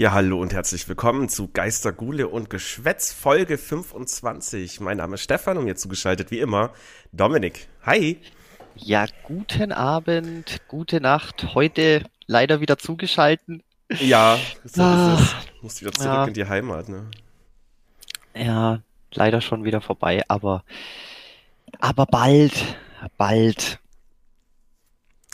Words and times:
Ja, 0.00 0.12
hallo 0.12 0.40
und 0.40 0.54
herzlich 0.54 0.88
willkommen 0.88 1.28
zu 1.28 1.48
Geister, 1.48 1.92
Gule 1.92 2.26
und 2.26 2.48
Geschwätz 2.48 3.12
Folge 3.12 3.58
25. 3.58 4.80
Mein 4.80 4.96
Name 4.96 5.16
ist 5.16 5.20
Stefan 5.20 5.58
und 5.58 5.64
mir 5.64 5.76
zugeschaltet 5.76 6.30
wie 6.30 6.38
immer 6.38 6.72
Dominik. 7.12 7.68
Hi. 7.82 8.18
Ja, 8.76 9.04
guten 9.24 9.72
Abend, 9.72 10.62
gute 10.68 11.02
Nacht. 11.02 11.54
Heute 11.54 12.04
leider 12.26 12.62
wieder 12.62 12.78
zugeschalten. 12.78 13.62
Ja, 13.90 14.38
so 14.64 14.82
ah, 14.82 15.18
ist 15.18 15.20
es. 15.20 15.62
Muss 15.62 15.80
wieder 15.82 15.92
zurück 15.92 16.06
ja. 16.06 16.24
in 16.24 16.32
die 16.32 16.46
Heimat, 16.46 16.88
ne? 16.88 17.10
Ja, 18.34 18.80
leider 19.12 19.42
schon 19.42 19.64
wieder 19.64 19.82
vorbei, 19.82 20.22
aber 20.28 20.64
aber 21.78 22.06
bald, 22.06 22.54
bald. 23.18 23.80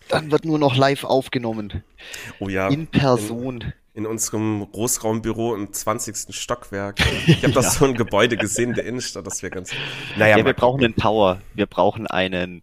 Dann 0.09 0.33
wird 0.33 0.45
nur 0.45 0.59
noch 0.59 0.74
live 0.74 1.05
aufgenommen. 1.05 1.85
Oh 2.41 2.48
ja. 2.48 2.66
In 2.66 2.88
Person. 2.88 3.60
In 3.60 3.73
in 3.96 4.05
unserem 4.05 4.70
Großraumbüro 4.70 5.55
im 5.55 5.73
20. 5.73 6.34
Stockwerk. 6.34 7.00
Ich 7.27 7.42
habe 7.42 7.54
das 7.54 7.64
ja. 7.64 7.70
so 7.73 7.84
ein 7.87 7.95
Gebäude 7.95 8.37
gesehen 8.37 8.70
in 8.70 8.74
der 8.77 8.84
Innenstadt, 8.84 9.27
das 9.27 9.42
wäre 9.42 9.50
ganz. 9.50 9.73
Naja, 10.16 10.38
ja, 10.38 10.45
wir 10.45 10.52
brauchen 10.52 10.84
einen 10.84 10.95
Tower. 10.95 11.41
Wir 11.54 11.66
brauchen 11.66 12.06
einen. 12.06 12.62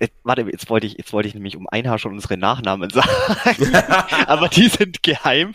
Jetzt, 0.00 0.14
warte, 0.24 0.42
jetzt 0.42 0.68
wollte 0.68 0.86
ich, 0.86 0.94
jetzt 0.98 1.12
wollte 1.12 1.28
ich 1.28 1.34
nämlich 1.34 1.56
um 1.56 1.66
ein 1.68 1.88
Haar 1.88 1.98
schon 1.98 2.12
unsere 2.12 2.36
Nachnamen 2.36 2.90
sagen, 2.90 3.74
aber 4.26 4.48
die 4.48 4.68
sind 4.68 5.02
geheim. 5.02 5.52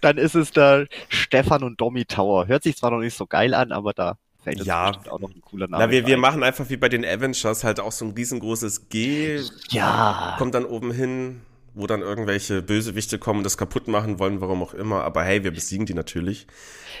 Dann 0.00 0.18
ist 0.18 0.34
es 0.34 0.50
der 0.52 0.86
Stefan 1.08 1.62
und 1.62 1.80
Domi 1.80 2.04
Tower. 2.04 2.46
Hört 2.46 2.62
sich 2.62 2.76
zwar 2.76 2.90
noch 2.90 3.00
nicht 3.00 3.16
so 3.16 3.26
geil 3.26 3.54
an, 3.54 3.72
aber 3.72 3.94
da 3.94 4.16
fällt 4.44 4.64
ja. 4.64 4.92
auch 5.10 5.18
noch 5.18 5.30
ein 5.30 5.40
cooler 5.40 5.66
Name. 5.66 5.84
Na, 5.84 5.90
wir, 5.90 6.06
wir 6.06 6.18
machen 6.18 6.42
einfach 6.42 6.68
wie 6.68 6.76
bei 6.76 6.88
den 6.88 7.04
Avengers 7.04 7.64
halt 7.64 7.80
auch 7.80 7.92
so 7.92 8.04
ein 8.04 8.12
riesengroßes 8.12 8.90
G. 8.90 9.40
Ja. 9.70 10.36
Kommt 10.38 10.54
dann 10.54 10.66
oben 10.66 10.92
hin 10.92 11.40
wo 11.76 11.86
dann 11.86 12.00
irgendwelche 12.00 12.62
Bösewichte 12.62 13.18
kommen 13.18 13.40
und 13.40 13.44
das 13.44 13.58
kaputt 13.58 13.86
machen 13.86 14.18
wollen, 14.18 14.40
warum 14.40 14.62
auch 14.62 14.72
immer. 14.72 15.04
Aber 15.04 15.22
hey, 15.22 15.44
wir 15.44 15.50
besiegen 15.50 15.84
die 15.84 15.92
natürlich. 15.92 16.46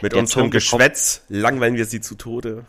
Mit 0.02 0.12
Der 0.12 0.20
unserem 0.20 0.50
Geschwätz 0.50 1.24
langweilen 1.28 1.76
wir 1.76 1.86
sie 1.86 2.02
zu 2.02 2.14
Tode. 2.14 2.66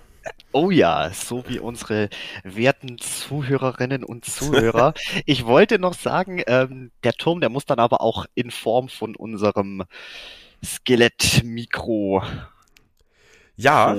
Oh 0.54 0.72
ja, 0.72 1.12
so 1.12 1.44
wie 1.48 1.60
unsere 1.60 2.10
werten 2.44 2.98
Zuhörerinnen 2.98 4.06
und 4.06 4.24
Zuhörer. 4.24 4.94
ich 5.26 5.46
wollte 5.46 5.80
noch 5.80 5.94
sagen, 5.94 6.42
ähm, 6.48 6.92
der 7.04 7.14
Turm, 7.14 7.42
der 7.42 7.50
muss 7.50 7.66
dann 7.66 7.80
aber 7.80 8.00
auch 8.00 8.26
in 8.36 8.52
Form 8.52 8.88
von 8.88 9.16
unserem 9.18 9.84
Skelettmikro. 10.64 12.24
Ja, 13.58 13.98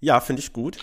ja, 0.00 0.20
finde 0.20 0.40
ich 0.40 0.52
gut 0.52 0.78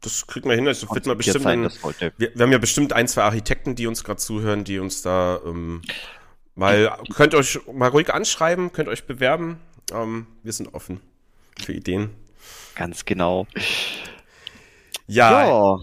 das 0.00 0.26
kriegen 0.26 0.48
wir 0.48 0.56
hin. 0.56 0.68
Also 0.68 0.88
wird 0.90 1.06
man 1.06 1.16
bestimmt 1.16 1.42
sein, 1.44 1.70
wir, 2.18 2.34
wir, 2.34 2.42
haben 2.42 2.52
ja 2.52 2.58
bestimmt 2.58 2.92
ein, 2.92 3.08
zwei 3.08 3.22
Architekten, 3.22 3.74
die 3.74 3.86
uns 3.86 4.04
gerade 4.04 4.20
zuhören, 4.20 4.64
die 4.64 4.78
uns 4.78 5.02
da 5.02 5.40
ähm, 5.44 5.82
mal 6.54 6.98
könnt 7.14 7.34
euch 7.34 7.60
mal 7.72 7.88
ruhig 7.88 8.12
anschreiben, 8.12 8.72
könnt 8.72 8.88
euch 8.88 9.06
bewerben. 9.06 9.60
Ähm, 9.92 10.26
wir 10.42 10.52
sind 10.52 10.74
offen 10.74 11.00
für 11.60 11.72
Ideen. 11.72 12.10
Ganz 12.74 13.04
genau. 13.04 13.46
Ja. 15.06 15.46
ja. 15.46 15.78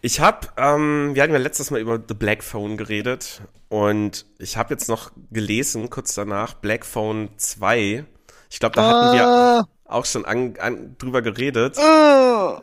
Ich 0.00 0.20
habe, 0.20 0.48
ähm, 0.56 1.14
wir 1.14 1.22
hatten 1.22 1.32
ja 1.32 1.38
letztes 1.38 1.70
Mal 1.70 1.80
über 1.80 2.00
The 2.06 2.14
Black 2.14 2.42
Phone 2.42 2.76
geredet 2.76 3.42
und 3.68 4.26
ich 4.38 4.56
habe 4.56 4.74
jetzt 4.74 4.88
noch 4.88 5.12
gelesen, 5.30 5.90
kurz 5.90 6.14
danach, 6.14 6.54
Black 6.54 6.84
Phone 6.84 7.30
2. 7.36 8.04
Ich 8.50 8.60
glaube, 8.60 8.76
da 8.76 8.82
hatten 8.82 9.16
wir 9.16 9.26
ah. 9.26 9.68
auch 9.84 10.04
schon 10.04 10.24
an, 10.24 10.54
an, 10.58 10.96
drüber 10.98 11.22
geredet. 11.22 11.78
Ah. 11.78 12.62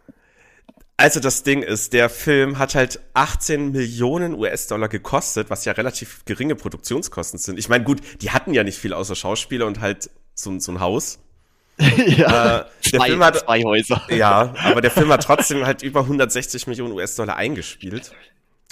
Also 1.00 1.22
das 1.22 1.44
Ding 1.44 1.62
ist, 1.64 1.94
der 1.94 2.10
Film 2.10 2.60
hat 2.60 2.76
halt 2.76 3.00
18 3.14 3.72
Millionen 3.72 4.34
US-Dollar 4.34 4.90
gekostet, 4.90 5.50
was 5.50 5.64
ja 5.64 5.72
relativ 5.72 6.26
geringe 6.26 6.56
Produktionskosten 6.56 7.40
sind. 7.40 7.58
Ich 7.58 7.70
meine, 7.70 7.86
gut, 7.86 8.02
die 8.22 8.32
hatten 8.32 8.54
ja 8.54 8.66
nicht 8.66 8.78
viel 8.78 8.94
außer 8.94 9.16
Schauspieler 9.16 9.66
und 9.66 9.80
halt 9.80 10.10
so, 10.36 10.60
so 10.60 10.74
ein 10.74 10.82
Haus. 10.82 11.20
ja, 11.78 11.86
äh, 11.88 12.66
der 12.92 13.00
zwei, 13.00 13.08
Film 13.08 13.24
hat, 13.24 13.40
zwei 13.40 13.64
Häuser. 13.64 14.02
Ja, 14.10 14.54
aber 14.62 14.82
der 14.82 14.92
Film 14.92 15.08
hat 15.08 15.24
trotzdem 15.24 15.66
halt 15.66 15.84
über 15.84 16.02
160 16.02 16.68
Millionen 16.68 16.92
US-Dollar 16.92 17.38
eingespielt. 17.38 18.12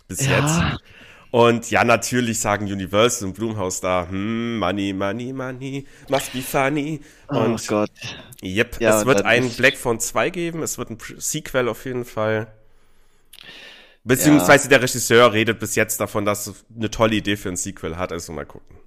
Bis 0.09 0.25
ja. 0.25 0.39
jetzt. 0.41 0.81
Und 1.31 1.69
ja, 1.71 1.83
natürlich 1.83 2.39
sagen 2.39 2.65
Universal 2.65 3.27
und 3.27 3.33
Blumhouse 3.35 3.81
da, 3.81 4.07
hm, 4.09 4.59
money, 4.59 4.93
money, 4.93 5.33
money, 5.33 5.85
must 6.09 6.31
be 6.33 6.41
funny. 6.41 7.01
Oh 7.29 7.39
und 7.39 7.55
oh 7.55 7.65
Gott. 7.67 7.91
Yep, 8.41 8.79
ja, 8.79 8.99
es 8.99 9.05
wird 9.05 9.23
ein 9.23 9.49
Black 9.49 9.77
Phone 9.77 9.99
2 9.99 10.29
geben, 10.29 10.63
es 10.63 10.77
wird 10.77 10.89
ein 10.89 10.97
Sequel 11.17 11.67
auf 11.67 11.85
jeden 11.85 12.05
Fall. 12.05 12.47
Beziehungsweise 14.03 14.65
ja. 14.65 14.69
der 14.69 14.83
Regisseur 14.83 15.33
redet 15.33 15.59
bis 15.59 15.75
jetzt 15.75 15.99
davon, 15.99 16.23
dass 16.23 16.47
er 16.47 16.53
eine 16.75 16.89
tolle 16.89 17.15
Idee 17.15 17.35
für 17.35 17.49
ein 17.49 17.57
Sequel 17.57 17.97
hat, 17.97 18.13
also 18.13 18.31
mal 18.31 18.45
gucken. 18.45 18.77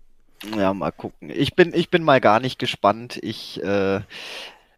Ja, 0.57 0.73
mal 0.73 0.93
gucken. 0.93 1.29
Ich 1.29 1.55
bin, 1.55 1.75
ich 1.75 1.91
bin 1.91 2.03
mal 2.03 2.21
gar 2.23 2.41
nicht 2.41 2.59
gespannt. 2.59 3.19
Ich, 3.21 3.63
äh, 3.63 4.01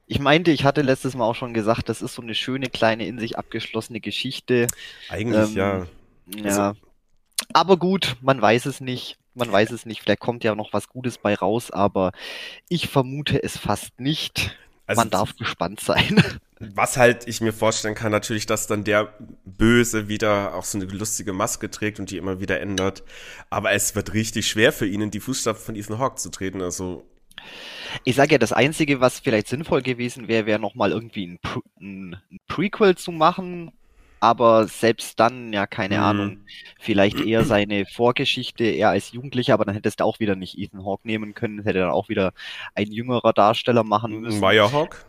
ich 0.06 0.18
meinte, 0.18 0.50
ich 0.50 0.64
hatte 0.64 0.82
letztes 0.82 1.14
Mal 1.14 1.24
auch 1.24 1.36
schon 1.36 1.54
gesagt, 1.54 1.88
das 1.88 2.02
ist 2.02 2.14
so 2.14 2.22
eine 2.22 2.34
schöne 2.34 2.66
kleine 2.66 3.06
in 3.06 3.20
sich 3.20 3.38
abgeschlossene 3.38 4.00
Geschichte. 4.00 4.66
Eigentlich 5.08 5.50
ähm, 5.50 5.56
ja. 5.56 5.86
Ja. 6.26 6.74
Aber 7.52 7.76
gut, 7.76 8.16
man 8.20 8.40
weiß 8.40 8.66
es 8.66 8.80
nicht. 8.80 9.18
Man 9.34 9.50
weiß 9.50 9.70
es 9.70 9.86
nicht. 9.86 10.02
Vielleicht 10.02 10.20
kommt 10.20 10.44
ja 10.44 10.54
noch 10.54 10.72
was 10.72 10.88
Gutes 10.88 11.18
bei 11.18 11.34
raus, 11.34 11.70
aber 11.70 12.12
ich 12.68 12.88
vermute 12.88 13.42
es 13.42 13.56
fast 13.56 13.98
nicht. 13.98 14.56
Also 14.86 15.00
man 15.00 15.10
darf 15.10 15.36
gespannt 15.36 15.80
sein. 15.80 16.22
Was 16.74 16.96
halt 16.96 17.26
ich 17.26 17.40
mir 17.40 17.52
vorstellen 17.52 17.96
kann, 17.96 18.12
natürlich, 18.12 18.46
dass 18.46 18.68
dann 18.68 18.84
der 18.84 19.14
Böse 19.44 20.08
wieder 20.08 20.54
auch 20.54 20.64
so 20.64 20.78
eine 20.78 20.86
lustige 20.86 21.32
Maske 21.32 21.70
trägt 21.70 21.98
und 21.98 22.10
die 22.10 22.18
immer 22.18 22.40
wieder 22.40 22.60
ändert. 22.60 23.02
Aber 23.50 23.72
es 23.72 23.96
wird 23.96 24.12
richtig 24.12 24.46
schwer 24.48 24.72
für 24.72 24.86
ihn, 24.86 25.00
in 25.00 25.10
die 25.10 25.18
Fußstapfen 25.18 25.64
von 25.64 25.74
Ethan 25.76 25.98
Hawke 25.98 26.16
zu 26.16 26.30
treten. 26.30 26.62
Also 26.62 27.04
ich 28.04 28.14
sage 28.14 28.32
ja, 28.32 28.38
das 28.38 28.52
Einzige, 28.52 29.00
was 29.00 29.20
vielleicht 29.20 29.48
sinnvoll 29.48 29.82
gewesen 29.82 30.28
wäre, 30.28 30.46
wäre 30.46 30.60
nochmal 30.60 30.92
irgendwie 30.92 31.26
ein, 31.26 31.40
ein, 31.80 32.16
Prequel 32.46 32.96
zu 32.96 33.12
machen, 33.12 33.72
aber 34.22 34.68
selbst 34.68 35.18
dann, 35.18 35.52
ja, 35.52 35.66
keine 35.66 35.96
mhm. 35.96 36.02
Ahnung, 36.04 36.38
vielleicht 36.78 37.18
eher 37.18 37.44
seine 37.44 37.86
Vorgeschichte, 37.86 38.62
eher 38.62 38.90
als 38.90 39.10
Jugendlicher, 39.10 39.52
aber 39.52 39.64
dann 39.64 39.74
hättest 39.74 39.98
du 39.98 40.04
auch 40.04 40.20
wieder 40.20 40.36
nicht 40.36 40.56
Ethan 40.56 40.84
Hawke 40.84 41.08
nehmen 41.08 41.34
können, 41.34 41.64
hätte 41.64 41.80
dann 41.80 41.90
auch 41.90 42.08
wieder 42.08 42.32
ein 42.76 42.92
jüngerer 42.92 43.32
Darsteller 43.32 43.82
machen 43.82 44.20
müssen. 44.20 44.38
Maya 44.38 44.70
Hawk? 44.70 45.04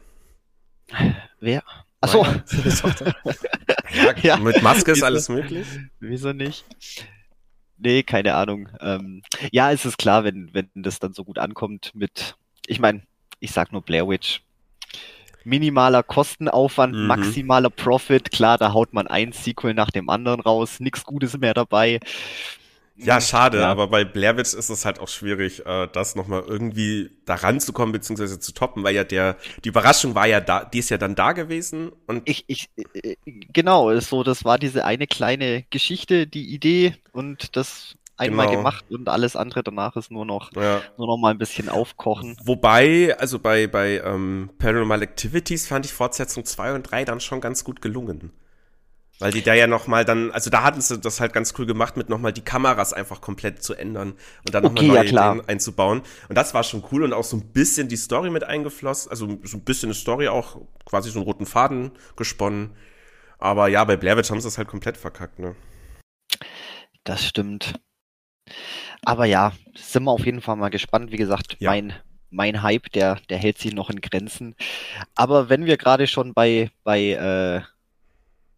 Wer? 1.39 1.61
Achso. 2.01 2.25
ja, 3.93 4.15
ja, 4.23 4.37
mit 4.37 4.63
Maske 4.63 4.93
ist 4.93 5.03
alles 5.03 5.29
möglich. 5.29 5.67
Wieso 5.99 6.33
nicht? 6.33 6.65
Nee, 7.77 8.01
keine 8.01 8.33
Ahnung. 8.33 8.67
Ähm, 8.81 9.21
ja, 9.51 9.71
es 9.71 9.85
ist 9.85 9.99
klar, 9.99 10.23
wenn, 10.23 10.51
wenn 10.53 10.69
das 10.73 10.97
dann 10.97 11.13
so 11.13 11.23
gut 11.23 11.37
ankommt 11.37 11.91
mit, 11.93 12.35
ich 12.65 12.79
meine, 12.79 13.03
ich 13.39 13.51
sag 13.51 13.71
nur 13.71 13.83
Blair 13.83 14.07
Witch, 14.07 14.41
minimaler 15.43 16.03
Kostenaufwand, 16.03 16.95
mhm. 16.95 17.07
maximaler 17.07 17.69
Profit. 17.69 18.31
Klar, 18.31 18.57
da 18.57 18.73
haut 18.73 18.93
man 18.93 19.07
ein 19.07 19.31
Sequel 19.31 19.73
nach 19.73 19.91
dem 19.91 20.09
anderen 20.09 20.39
raus, 20.39 20.79
nichts 20.79 21.03
Gutes 21.03 21.37
mehr 21.37 21.53
dabei. 21.53 21.99
Ja, 22.95 23.19
schade, 23.19 23.59
ja. 23.59 23.69
aber 23.69 23.87
bei 23.87 24.05
Blair 24.05 24.37
Witch 24.37 24.53
ist 24.53 24.69
es 24.69 24.85
halt 24.85 24.99
auch 24.99 25.07
schwierig, 25.07 25.65
äh, 25.65 25.87
das 25.91 26.15
nochmal 26.15 26.43
irgendwie 26.47 27.09
da 27.25 27.35
ranzukommen, 27.35 27.91
beziehungsweise 27.91 28.39
zu 28.39 28.53
toppen, 28.53 28.83
weil 28.83 28.93
ja 28.93 29.03
der, 29.03 29.37
die 29.63 29.69
Überraschung 29.69 30.13
war 30.13 30.27
ja 30.27 30.39
da, 30.39 30.63
die 30.63 30.77
ist 30.77 30.89
ja 30.89 30.99
dann 30.99 31.15
da 31.15 31.31
gewesen 31.31 31.91
und. 32.05 32.29
Ich, 32.29 32.43
ich, 32.47 32.69
äh, 32.75 33.15
genau, 33.51 33.99
so, 33.99 34.23
das 34.23 34.45
war 34.45 34.59
diese 34.59 34.85
eine 34.85 35.07
kleine 35.07 35.63
Geschichte, 35.71 36.27
die 36.27 36.53
Idee 36.53 36.95
und 37.13 37.57
das 37.57 37.95
einmal 38.17 38.47
genau. 38.47 38.59
gemacht 38.59 38.85
und 38.89 39.09
alles 39.09 39.35
andere 39.35 39.63
danach 39.63 39.95
ist 39.95 40.11
nur 40.11 40.25
noch 40.25 40.51
ja. 40.53 40.81
nur 40.97 41.07
noch 41.07 41.17
mal 41.17 41.31
ein 41.31 41.37
bisschen 41.37 41.69
aufkochen. 41.69 42.37
Wobei, 42.43 43.15
also 43.17 43.39
bei 43.39 43.67
bei 43.67 44.01
ähm, 44.03 44.49
Paranormal 44.59 45.01
Activities 45.01 45.67
fand 45.67 45.85
ich 45.85 45.93
Fortsetzung 45.93 46.45
2 46.45 46.75
und 46.75 46.83
3 46.83 47.05
dann 47.05 47.19
schon 47.19 47.41
ganz 47.41 47.63
gut 47.63 47.81
gelungen. 47.81 48.31
Weil 49.19 49.31
die 49.31 49.43
da 49.43 49.53
ja 49.53 49.67
noch 49.67 49.87
mal 49.87 50.05
dann, 50.05 50.31
also 50.31 50.49
da 50.49 50.63
hatten 50.63 50.81
sie 50.81 50.99
das 50.99 51.19
halt 51.19 51.33
ganz 51.33 51.53
cool 51.57 51.65
gemacht, 51.65 51.97
mit 51.97 52.09
noch 52.09 52.17
mal 52.17 52.33
die 52.33 52.41
Kameras 52.41 52.93
einfach 52.93 53.21
komplett 53.21 53.61
zu 53.61 53.75
ändern 53.75 54.13
und 54.45 54.53
dann 54.53 54.65
okay, 54.65 54.73
noch 54.73 54.81
mal 54.81 55.03
neue 55.03 55.11
ja, 55.11 55.31
Ideen 55.31 55.47
einzubauen. 55.47 56.01
Und 56.29 56.37
das 56.37 56.53
war 56.53 56.63
schon 56.63 56.83
cool 56.91 57.03
und 57.03 57.13
auch 57.13 57.23
so 57.23 57.37
ein 57.37 57.53
bisschen 57.53 57.87
die 57.87 57.95
Story 57.95 58.31
mit 58.31 58.43
eingeflossen, 58.43 59.11
also 59.11 59.37
so 59.43 59.57
ein 59.57 59.63
bisschen 59.63 59.87
eine 59.87 59.93
Story 59.93 60.27
auch, 60.27 60.59
quasi 60.85 61.11
so 61.11 61.19
einen 61.19 61.27
roten 61.27 61.45
Faden 61.45 61.91
gesponnen. 62.15 62.71
Aber 63.37 63.67
ja, 63.67 63.83
bei 63.83 63.97
Blair 63.97 64.17
Witch 64.17 64.31
haben 64.31 64.41
sie 64.41 64.47
es 64.47 64.57
halt 64.57 64.67
komplett 64.67 64.97
verkackt, 64.97 65.37
ne? 65.37 65.55
Das 67.03 67.23
stimmt. 67.23 67.79
Aber 69.03 69.25
ja, 69.25 69.53
sind 69.75 70.03
wir 70.03 70.11
auf 70.11 70.25
jeden 70.25 70.41
Fall 70.41 70.55
mal 70.55 70.69
gespannt. 70.69 71.11
Wie 71.11 71.17
gesagt, 71.17 71.57
ja. 71.59 71.71
mein, 71.71 71.93
mein 72.29 72.61
Hype, 72.61 72.91
der, 72.91 73.19
der 73.29 73.37
hält 73.37 73.57
sich 73.57 73.73
noch 73.73 73.89
in 73.89 74.01
Grenzen. 74.01 74.55
Aber 75.15 75.49
wenn 75.49 75.65
wir 75.65 75.77
gerade 75.77 76.07
schon 76.07 76.33
bei, 76.33 76.71
bei 76.83 77.11
äh, 77.11 77.61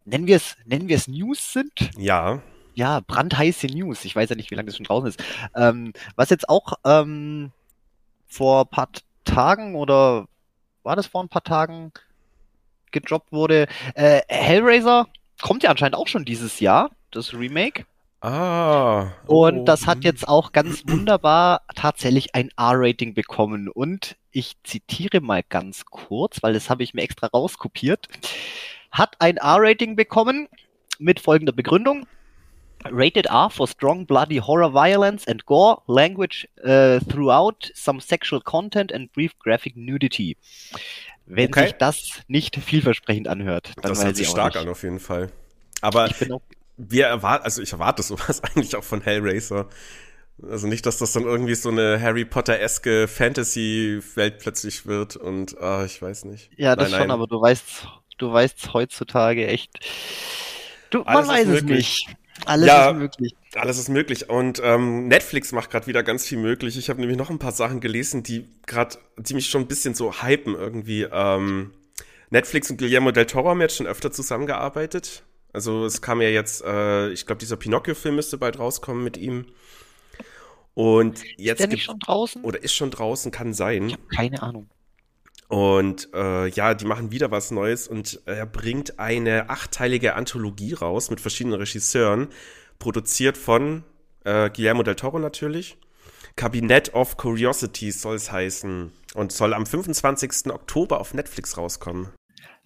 nennen 0.05 0.27
wir 0.27 0.37
es, 0.37 0.55
nennen 0.65 0.87
wir 0.87 0.95
es 0.95 1.07
News 1.07 1.53
sind? 1.53 1.91
Ja. 1.97 2.41
Ja, 2.75 2.99
brandheiße 2.99 3.67
News. 3.67 4.05
Ich 4.05 4.15
weiß 4.15 4.29
ja 4.29 4.35
nicht, 4.35 4.51
wie 4.51 4.55
lange 4.55 4.67
das 4.67 4.77
schon 4.77 4.85
draußen 4.85 5.09
ist. 5.09 5.23
Ähm, 5.55 5.93
was 6.15 6.29
jetzt 6.29 6.49
auch 6.49 6.73
ähm, 6.83 7.51
vor 8.27 8.65
ein 8.65 8.69
paar 8.69 8.89
Tagen 9.23 9.75
oder 9.75 10.27
war 10.83 10.95
das 10.95 11.07
vor 11.07 11.23
ein 11.23 11.29
paar 11.29 11.43
Tagen 11.43 11.91
gedroppt 12.91 13.31
wurde, 13.31 13.67
äh, 13.95 14.21
Hellraiser 14.27 15.07
kommt 15.41 15.63
ja 15.63 15.71
anscheinend 15.71 15.95
auch 15.95 16.07
schon 16.07 16.25
dieses 16.25 16.59
Jahr, 16.59 16.91
das 17.11 17.33
Remake. 17.33 17.85
Ah. 18.25 19.11
Oh. 19.27 19.45
Und 19.45 19.65
das 19.65 19.85
hat 19.85 20.03
jetzt 20.03 20.27
auch 20.27 20.51
ganz 20.51 20.83
wunderbar 20.87 21.61
tatsächlich 21.75 22.33
ein 22.33 22.49
R-Rating 22.57 23.13
bekommen. 23.13 23.69
Und 23.69 24.15
ich 24.31 24.53
zitiere 24.63 25.21
mal 25.21 25.43
ganz 25.47 25.85
kurz, 25.85 26.41
weil 26.41 26.53
das 26.53 26.71
habe 26.71 26.81
ich 26.81 26.95
mir 26.95 27.03
extra 27.03 27.27
rauskopiert. 27.27 28.07
Hat 28.89 29.15
ein 29.19 29.37
R-Rating 29.37 29.95
bekommen 29.95 30.47
mit 30.97 31.19
folgender 31.19 31.53
Begründung. 31.53 32.07
Rated 32.85 33.27
R 33.27 33.51
for 33.51 33.67
strong 33.67 34.07
bloody 34.07 34.37
horror 34.37 34.73
violence 34.73 35.27
and 35.27 35.45
gore, 35.45 35.81
language 35.85 36.47
uh, 36.63 36.99
throughout, 37.09 37.71
some 37.75 38.01
sexual 38.01 38.41
content 38.41 38.91
and 38.91 39.11
brief 39.13 39.37
graphic 39.37 39.75
nudity. 39.75 40.35
Wenn 41.27 41.49
okay. 41.49 41.65
sich 41.67 41.73
das 41.73 42.09
nicht 42.27 42.55
vielversprechend 42.55 43.27
anhört, 43.27 43.71
dann 43.81 43.91
das 43.91 44.03
hört 44.03 44.15
sich 44.15 44.27
stark 44.27 44.55
nicht. 44.55 44.63
an 44.63 44.69
auf 44.69 44.81
jeden 44.83 44.99
Fall. 44.99 45.31
Aber 45.81 46.09
wir 46.77 47.07
erwarten, 47.07 47.45
also 47.45 47.61
ich 47.61 47.73
erwarte 47.73 48.03
sowas 48.03 48.43
eigentlich 48.55 48.75
auch 48.75 48.83
von 48.83 49.01
Hellraiser. 49.01 49.67
Also 50.41 50.67
nicht, 50.67 50.85
dass 50.85 50.97
das 50.97 51.13
dann 51.13 51.23
irgendwie 51.23 51.55
so 51.55 51.69
eine 51.69 52.01
Harry 52.01 52.25
Potter-eske 52.25 53.07
Fantasy-Welt 53.07 54.39
plötzlich 54.39 54.85
wird 54.85 55.15
und 55.15 55.57
ah, 55.61 55.85
ich 55.85 56.01
weiß 56.01 56.25
nicht. 56.25 56.49
Ja, 56.57 56.75
das 56.75 56.91
nein, 56.91 56.99
schon, 56.99 57.07
nein. 57.07 57.11
aber 57.11 57.27
du 57.27 57.39
weißt, 57.39 57.87
du 58.17 58.33
weißt 58.33 58.73
heutzutage 58.73 59.47
echt. 59.47 59.79
Du, 60.89 61.03
man 61.03 61.25
weiß 61.25 61.47
es 61.47 61.63
nicht. 61.63 62.07
Alles 62.45 62.67
ja, 62.67 62.89
ist 62.89 62.97
möglich. 62.97 63.35
Alles 63.55 63.77
ist 63.77 63.89
möglich. 63.89 64.29
Und 64.29 64.61
ähm, 64.61 65.07
Netflix 65.07 65.53
macht 65.53 65.71
gerade 65.71 65.87
wieder 65.87 66.03
ganz 66.03 66.25
viel 66.25 66.37
möglich. 66.37 66.77
Ich 66.77 66.89
habe 66.89 66.99
nämlich 66.99 67.17
noch 67.17 67.29
ein 67.29 67.39
paar 67.39 67.53
Sachen 67.53 67.79
gelesen, 67.79 68.23
die 68.23 68.49
gerade, 68.65 68.97
die 69.17 69.35
mich 69.35 69.49
schon 69.49 69.61
ein 69.61 69.67
bisschen 69.67 69.93
so 69.93 70.21
hypen 70.21 70.53
irgendwie. 70.53 71.07
Ähm, 71.09 71.71
Netflix 72.29 72.69
und 72.69 72.77
Guillermo 72.77 73.11
del 73.11 73.25
Toro 73.25 73.49
haben 73.49 73.61
jetzt 73.61 73.77
schon 73.77 73.87
öfter 73.87 74.11
zusammengearbeitet. 74.11 75.23
Also 75.55 75.85
es 75.85 76.01
kam 76.01 76.21
ja 76.21 76.27
jetzt, 76.27 76.65
äh, 76.65 77.09
ich 77.11 77.25
glaube, 77.25 77.39
dieser 77.39 77.55
Pinocchio-Film 77.55 78.17
müsste 78.17 78.37
bald 78.37 78.59
rauskommen 78.59 79.05
mit 79.05 79.15
ihm. 79.15 79.45
Und 80.73 81.23
jetzt 81.37 81.59
ist 81.59 81.59
der 81.61 81.67
nicht 81.69 81.83
schon 81.85 81.99
draußen? 81.99 82.43
Oder 82.43 82.61
ist 82.61 82.73
schon 82.73 82.91
draußen, 82.91 83.31
kann 83.31 83.53
sein. 83.53 83.87
Ich 83.87 83.93
habe 83.93 84.07
keine 84.13 84.43
Ahnung. 84.43 84.69
Und 85.47 86.09
äh, 86.13 86.49
ja, 86.49 86.73
die 86.73 86.83
machen 86.83 87.11
wieder 87.11 87.31
was 87.31 87.51
Neues 87.51 87.87
und 87.87 88.19
er 88.25 88.45
bringt 88.45 88.99
eine 88.99 89.49
achteilige 89.49 90.15
Anthologie 90.15 90.73
raus 90.73 91.09
mit 91.09 91.21
verschiedenen 91.21 91.57
Regisseuren, 91.57 92.27
produziert 92.77 93.37
von 93.37 93.83
äh, 94.25 94.49
Guillermo 94.49 94.83
del 94.83 94.95
Toro 94.95 95.19
natürlich. 95.19 95.77
Cabinet 96.35 96.93
of 96.93 97.15
Curiosities 97.15 98.01
soll 98.01 98.15
es 98.15 98.29
heißen 98.29 98.91
und 99.13 99.31
soll 99.31 99.53
am 99.53 99.65
25. 99.65 100.51
Oktober 100.51 100.99
auf 100.99 101.13
Netflix 101.13 101.57
rauskommen. 101.57 102.09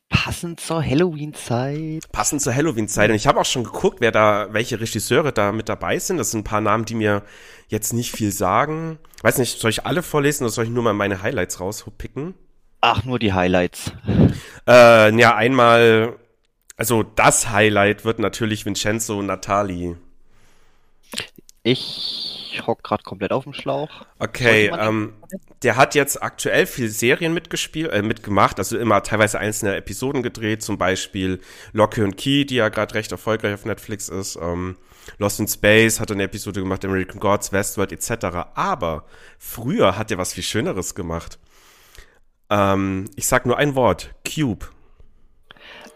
Passend 0.09 0.59
zur 0.59 0.83
Halloween-Zeit. 0.83 2.11
Passend 2.11 2.41
zur 2.41 2.53
Halloween-Zeit. 2.53 3.09
Und 3.09 3.15
ich 3.15 3.27
habe 3.27 3.39
auch 3.39 3.45
schon 3.45 3.63
geguckt, 3.63 4.01
wer 4.01 4.11
da, 4.11 4.47
welche 4.51 4.79
Regisseure 4.79 5.31
da 5.31 5.51
mit 5.51 5.69
dabei 5.69 5.99
sind. 5.99 6.17
Das 6.17 6.31
sind 6.31 6.41
ein 6.41 6.43
paar 6.43 6.61
Namen, 6.61 6.85
die 6.85 6.95
mir 6.95 7.23
jetzt 7.67 7.93
nicht 7.93 8.11
viel 8.11 8.31
sagen. 8.31 8.97
Weiß 9.21 9.37
nicht, 9.37 9.59
soll 9.59 9.69
ich 9.69 9.85
alle 9.85 10.01
vorlesen 10.01 10.43
oder 10.43 10.51
soll 10.51 10.65
ich 10.65 10.71
nur 10.71 10.83
mal 10.83 10.93
meine 10.93 11.21
Highlights 11.21 11.59
rauspicken? 11.59 12.33
Ach, 12.81 13.03
nur 13.05 13.19
die 13.19 13.33
Highlights. 13.33 13.91
Äh, 14.67 15.15
ja, 15.19 15.35
einmal, 15.35 16.15
also 16.75 17.03
das 17.03 17.49
Highlight 17.49 18.03
wird 18.05 18.19
natürlich 18.19 18.65
Vincenzo 18.65 19.21
Natali. 19.21 19.95
Ich 21.63 22.28
hock 22.65 22.83
gerade 22.83 23.03
komplett 23.03 23.31
auf 23.31 23.43
dem 23.43 23.53
Schlauch. 23.53 23.89
Okay, 24.19 24.71
ähm, 24.77 25.13
der 25.63 25.75
hat 25.75 25.95
jetzt 25.95 26.21
aktuell 26.21 26.65
viel 26.65 26.89
Serien 26.89 27.33
mitgespielt, 27.33 27.91
äh, 27.91 28.01
mitgemacht, 28.01 28.59
also 28.59 28.77
immer 28.77 29.03
teilweise 29.03 29.39
einzelne 29.39 29.75
Episoden 29.75 30.23
gedreht, 30.23 30.63
zum 30.63 30.77
Beispiel 30.77 31.39
Locke 31.71 32.03
und 32.03 32.17
Key, 32.17 32.45
die 32.45 32.55
ja 32.55 32.69
gerade 32.69 32.93
recht 32.95 33.11
erfolgreich 33.11 33.53
auf 33.53 33.65
Netflix 33.65 34.09
ist. 34.09 34.37
Ähm, 34.41 34.77
Lost 35.17 35.39
in 35.39 35.47
Space 35.47 35.99
hat 35.99 36.11
eine 36.11 36.23
Episode 36.23 36.61
gemacht, 36.61 36.85
American 36.85 37.19
Gods, 37.19 37.51
Westworld 37.51 37.91
etc. 37.91 38.51
Aber 38.53 39.05
früher 39.37 39.97
hat 39.97 40.11
er 40.11 40.17
was 40.17 40.33
viel 40.33 40.43
Schöneres 40.43 40.95
gemacht. 40.95 41.39
Ähm, 42.49 43.05
ich 43.15 43.27
sag 43.27 43.45
nur 43.45 43.57
ein 43.57 43.75
Wort. 43.75 44.13
Cube. 44.27 44.67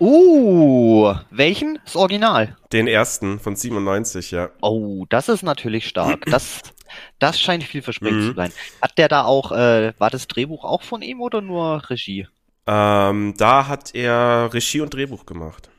Uh, 0.03 1.15
welchen? 1.31 1.79
Das 1.85 1.95
Original. 1.95 2.57
Den 2.73 2.88
ersten 2.88 3.39
von 3.39 3.55
97, 3.55 4.31
ja. 4.31 4.50
Oh, 4.61 5.05
das 5.07 5.29
ist 5.29 5.44
natürlich 5.44 5.88
stark. 5.88 6.25
Das, 6.25 6.59
das 7.19 7.39
scheint 7.39 7.63
vielversprechend 7.63 8.19
mhm. 8.19 8.29
zu 8.31 8.35
sein. 8.35 8.51
Hat 8.81 8.97
der 8.97 9.07
da 9.07 9.23
auch, 9.23 9.53
äh, 9.53 9.94
war 10.00 10.09
das 10.09 10.27
Drehbuch 10.27 10.65
auch 10.65 10.81
von 10.81 11.01
ihm 11.01 11.21
oder 11.21 11.39
nur 11.39 11.89
Regie? 11.89 12.27
Ähm, 12.67 13.35
da 13.38 13.67
hat 13.67 13.95
er 13.95 14.50
Regie 14.53 14.81
und 14.81 14.94
Drehbuch 14.94 15.25
gemacht. 15.25 15.69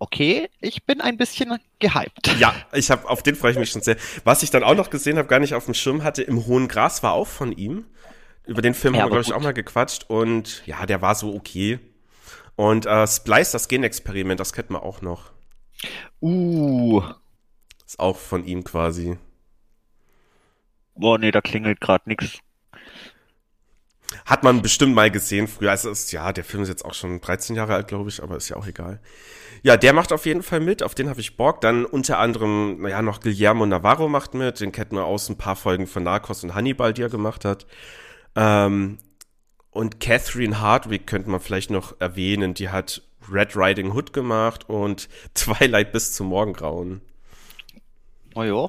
Okay, 0.00 0.48
ich 0.60 0.84
bin 0.84 1.00
ein 1.00 1.16
bisschen 1.16 1.58
gehypt. 1.78 2.36
Ja, 2.40 2.52
ich 2.72 2.90
habe 2.90 3.08
auf 3.08 3.22
den 3.22 3.36
freue 3.36 3.52
ich 3.52 3.58
mich 3.58 3.70
schon 3.70 3.82
sehr. 3.82 3.96
Was 4.24 4.42
ich 4.42 4.50
dann 4.50 4.64
auch 4.64 4.74
noch 4.74 4.90
gesehen 4.90 5.16
habe, 5.16 5.28
gar 5.28 5.38
nicht 5.38 5.54
auf 5.54 5.66
dem 5.66 5.74
Schirm 5.74 6.02
hatte, 6.02 6.22
im 6.22 6.44
Hohen 6.46 6.66
Gras 6.66 7.04
war 7.04 7.12
auch 7.12 7.28
von 7.28 7.52
ihm. 7.52 7.84
Über 8.46 8.62
den 8.62 8.74
Film 8.74 8.94
ja, 8.94 9.02
haben 9.02 9.10
wir, 9.10 9.10
glaube 9.10 9.26
ich, 9.28 9.32
auch 9.32 9.42
mal 9.42 9.54
gequatscht 9.54 10.06
und 10.08 10.66
ja, 10.66 10.86
der 10.86 11.02
war 11.02 11.14
so 11.14 11.34
okay. 11.34 11.78
Und 12.58 12.86
äh, 12.86 13.06
Splice, 13.06 13.52
das 13.52 13.68
Genexperiment, 13.68 14.40
das 14.40 14.52
kennt 14.52 14.70
man 14.70 14.82
auch 14.82 15.00
noch. 15.00 15.30
Uh. 16.20 17.00
Ist 17.86 18.00
auch 18.00 18.16
von 18.16 18.44
ihm 18.44 18.64
quasi. 18.64 19.16
Boah, 20.96 21.18
nee, 21.18 21.30
da 21.30 21.40
klingelt 21.40 21.80
gerade 21.80 22.08
nix. 22.08 22.40
Hat 24.26 24.42
man 24.42 24.60
bestimmt 24.60 24.92
mal 24.92 25.08
gesehen 25.08 25.46
früher. 25.46 25.70
Also 25.70 25.88
ist, 25.88 26.10
ja, 26.10 26.32
der 26.32 26.42
Film 26.42 26.64
ist 26.64 26.68
jetzt 26.68 26.84
auch 26.84 26.94
schon 26.94 27.20
13 27.20 27.54
Jahre 27.54 27.74
alt, 27.74 27.86
glaube 27.86 28.10
ich, 28.10 28.20
aber 28.24 28.36
ist 28.36 28.48
ja 28.48 28.56
auch 28.56 28.66
egal. 28.66 29.00
Ja, 29.62 29.76
der 29.76 29.92
macht 29.92 30.12
auf 30.12 30.26
jeden 30.26 30.42
Fall 30.42 30.58
mit, 30.58 30.82
auf 30.82 30.96
den 30.96 31.08
habe 31.08 31.20
ich 31.20 31.36
Bock. 31.36 31.60
Dann 31.60 31.84
unter 31.84 32.18
anderem, 32.18 32.82
naja, 32.82 33.02
noch 33.02 33.20
Guillermo 33.20 33.66
Navarro 33.66 34.08
macht 34.08 34.34
mit, 34.34 34.58
den 34.58 34.72
kennt 34.72 34.90
man 34.90 35.04
aus 35.04 35.28
ein 35.28 35.38
paar 35.38 35.54
Folgen 35.54 35.86
von 35.86 36.02
Narcos 36.02 36.42
und 36.42 36.56
Hannibal, 36.56 36.92
die 36.92 37.02
er 37.02 37.08
gemacht 37.08 37.44
hat. 37.44 37.68
Ähm, 38.34 38.98
und 39.70 40.00
Catherine 40.00 40.60
Hardwick 40.60 41.06
könnte 41.06 41.30
man 41.30 41.40
vielleicht 41.40 41.70
noch 41.70 42.00
erwähnen, 42.00 42.54
die 42.54 42.68
hat 42.68 43.02
Red 43.30 43.56
Riding 43.56 43.92
Hood 43.92 44.12
gemacht 44.12 44.68
und 44.68 45.08
Twilight 45.34 45.92
bis 45.92 46.12
zum 46.12 46.28
Morgengrauen. 46.28 47.00
Oh 48.34 48.42
ja. 48.42 48.68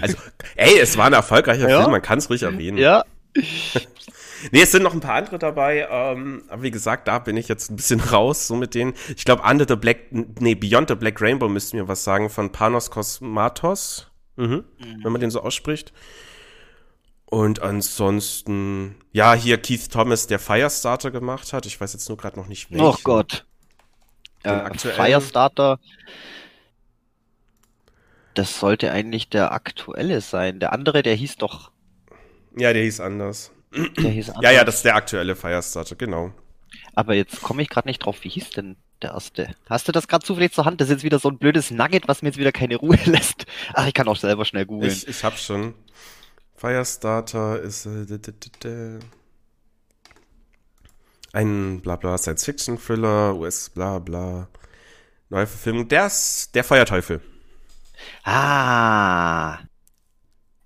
Also, 0.00 0.16
ey, 0.56 0.78
es 0.78 0.96
war 0.96 1.06
ein 1.06 1.12
erfolgreicher 1.12 1.68
ja. 1.68 1.78
Film, 1.80 1.92
man 1.92 2.02
kann 2.02 2.18
es 2.18 2.28
ruhig 2.28 2.42
erwähnen. 2.42 2.78
Ja. 2.78 3.04
nee, 4.50 4.62
es 4.62 4.72
sind 4.72 4.82
noch 4.82 4.94
ein 4.94 5.00
paar 5.00 5.14
andere 5.14 5.38
dabei, 5.38 5.86
ähm, 5.90 6.42
aber 6.48 6.62
wie 6.62 6.70
gesagt, 6.70 7.06
da 7.06 7.18
bin 7.18 7.36
ich 7.36 7.48
jetzt 7.48 7.70
ein 7.70 7.76
bisschen 7.76 8.00
raus, 8.12 8.46
so 8.46 8.56
mit 8.56 8.74
denen. 8.74 8.94
Ich 9.16 9.24
glaube, 9.24 9.42
Under 9.48 9.66
the 9.68 9.76
Black, 9.76 10.10
nee, 10.10 10.54
Beyond 10.54 10.88
the 10.88 10.94
Black 10.94 11.20
Rainbow 11.20 11.48
müssten 11.48 11.76
wir 11.76 11.88
was 11.88 12.04
sagen, 12.04 12.30
von 12.30 12.50
Panos 12.50 12.90
Kosmatos, 12.90 14.10
mhm. 14.36 14.64
Mhm. 14.78 15.04
wenn 15.04 15.12
man 15.12 15.20
den 15.20 15.30
so 15.30 15.40
ausspricht. 15.40 15.92
Und 17.28 17.60
ansonsten, 17.60 18.94
ja, 19.12 19.34
hier 19.34 19.58
Keith 19.60 19.90
Thomas, 19.90 20.28
der 20.28 20.38
Firestarter 20.38 21.10
gemacht 21.10 21.52
hat. 21.52 21.66
Ich 21.66 21.80
weiß 21.80 21.92
jetzt 21.92 22.08
nur 22.08 22.16
gerade 22.16 22.38
noch 22.38 22.46
nicht 22.46 22.70
welchen. 22.70 22.84
Oh 22.84 22.96
Gott. 23.02 23.44
Ja, 24.44 24.72
Firestarter. 24.74 25.80
Das 28.34 28.60
sollte 28.60 28.92
eigentlich 28.92 29.28
der 29.28 29.52
aktuelle 29.52 30.20
sein. 30.20 30.60
Der 30.60 30.72
andere, 30.72 31.02
der 31.02 31.14
hieß 31.14 31.36
doch. 31.38 31.72
Ja, 32.56 32.72
der 32.72 32.84
hieß 32.84 33.00
anders. 33.00 33.50
Der 33.74 34.10
hieß 34.10 34.30
anders. 34.30 34.44
Ja, 34.44 34.50
ja, 34.52 34.64
das 34.64 34.76
ist 34.76 34.84
der 34.84 34.94
aktuelle 34.94 35.34
Firestarter, 35.34 35.96
genau. 35.96 36.32
Aber 36.94 37.14
jetzt 37.14 37.42
komme 37.42 37.62
ich 37.62 37.68
gerade 37.68 37.88
nicht 37.88 38.00
drauf. 38.00 38.22
Wie 38.22 38.28
hieß 38.28 38.50
denn 38.50 38.76
der 39.02 39.12
erste? 39.12 39.54
Hast 39.68 39.88
du 39.88 39.92
das 39.92 40.06
gerade 40.06 40.24
zufällig 40.24 40.52
zur 40.52 40.64
Hand? 40.64 40.80
Das 40.80 40.88
ist 40.88 40.96
jetzt 40.96 41.04
wieder 41.04 41.18
so 41.18 41.28
ein 41.28 41.38
blödes 41.38 41.70
Nugget, 41.70 42.06
was 42.06 42.22
mir 42.22 42.28
jetzt 42.28 42.38
wieder 42.38 42.52
keine 42.52 42.76
Ruhe 42.76 42.98
lässt. 43.06 43.46
Ach, 43.74 43.86
ich 43.86 43.94
kann 43.94 44.06
auch 44.06 44.16
selber 44.16 44.44
schnell 44.44 44.66
googeln. 44.66 44.92
Ich, 44.92 45.08
ich 45.08 45.24
hab's 45.24 45.44
schon. 45.44 45.74
Firestarter 46.56 47.60
ist 47.60 47.86
äh, 47.86 48.98
ein 51.32 51.80
bla 51.82 51.96
bla 51.96 52.16
Science-Fiction-Thriller, 52.16 53.36
US 53.36 53.70
bla 53.70 53.98
bla. 53.98 54.48
Neue 55.28 55.46
Verfilmung. 55.46 55.88
Der 55.88 56.06
ist 56.06 56.54
der 56.54 56.64
Feuerteufel. 56.64 57.20
Ah. 58.24 59.58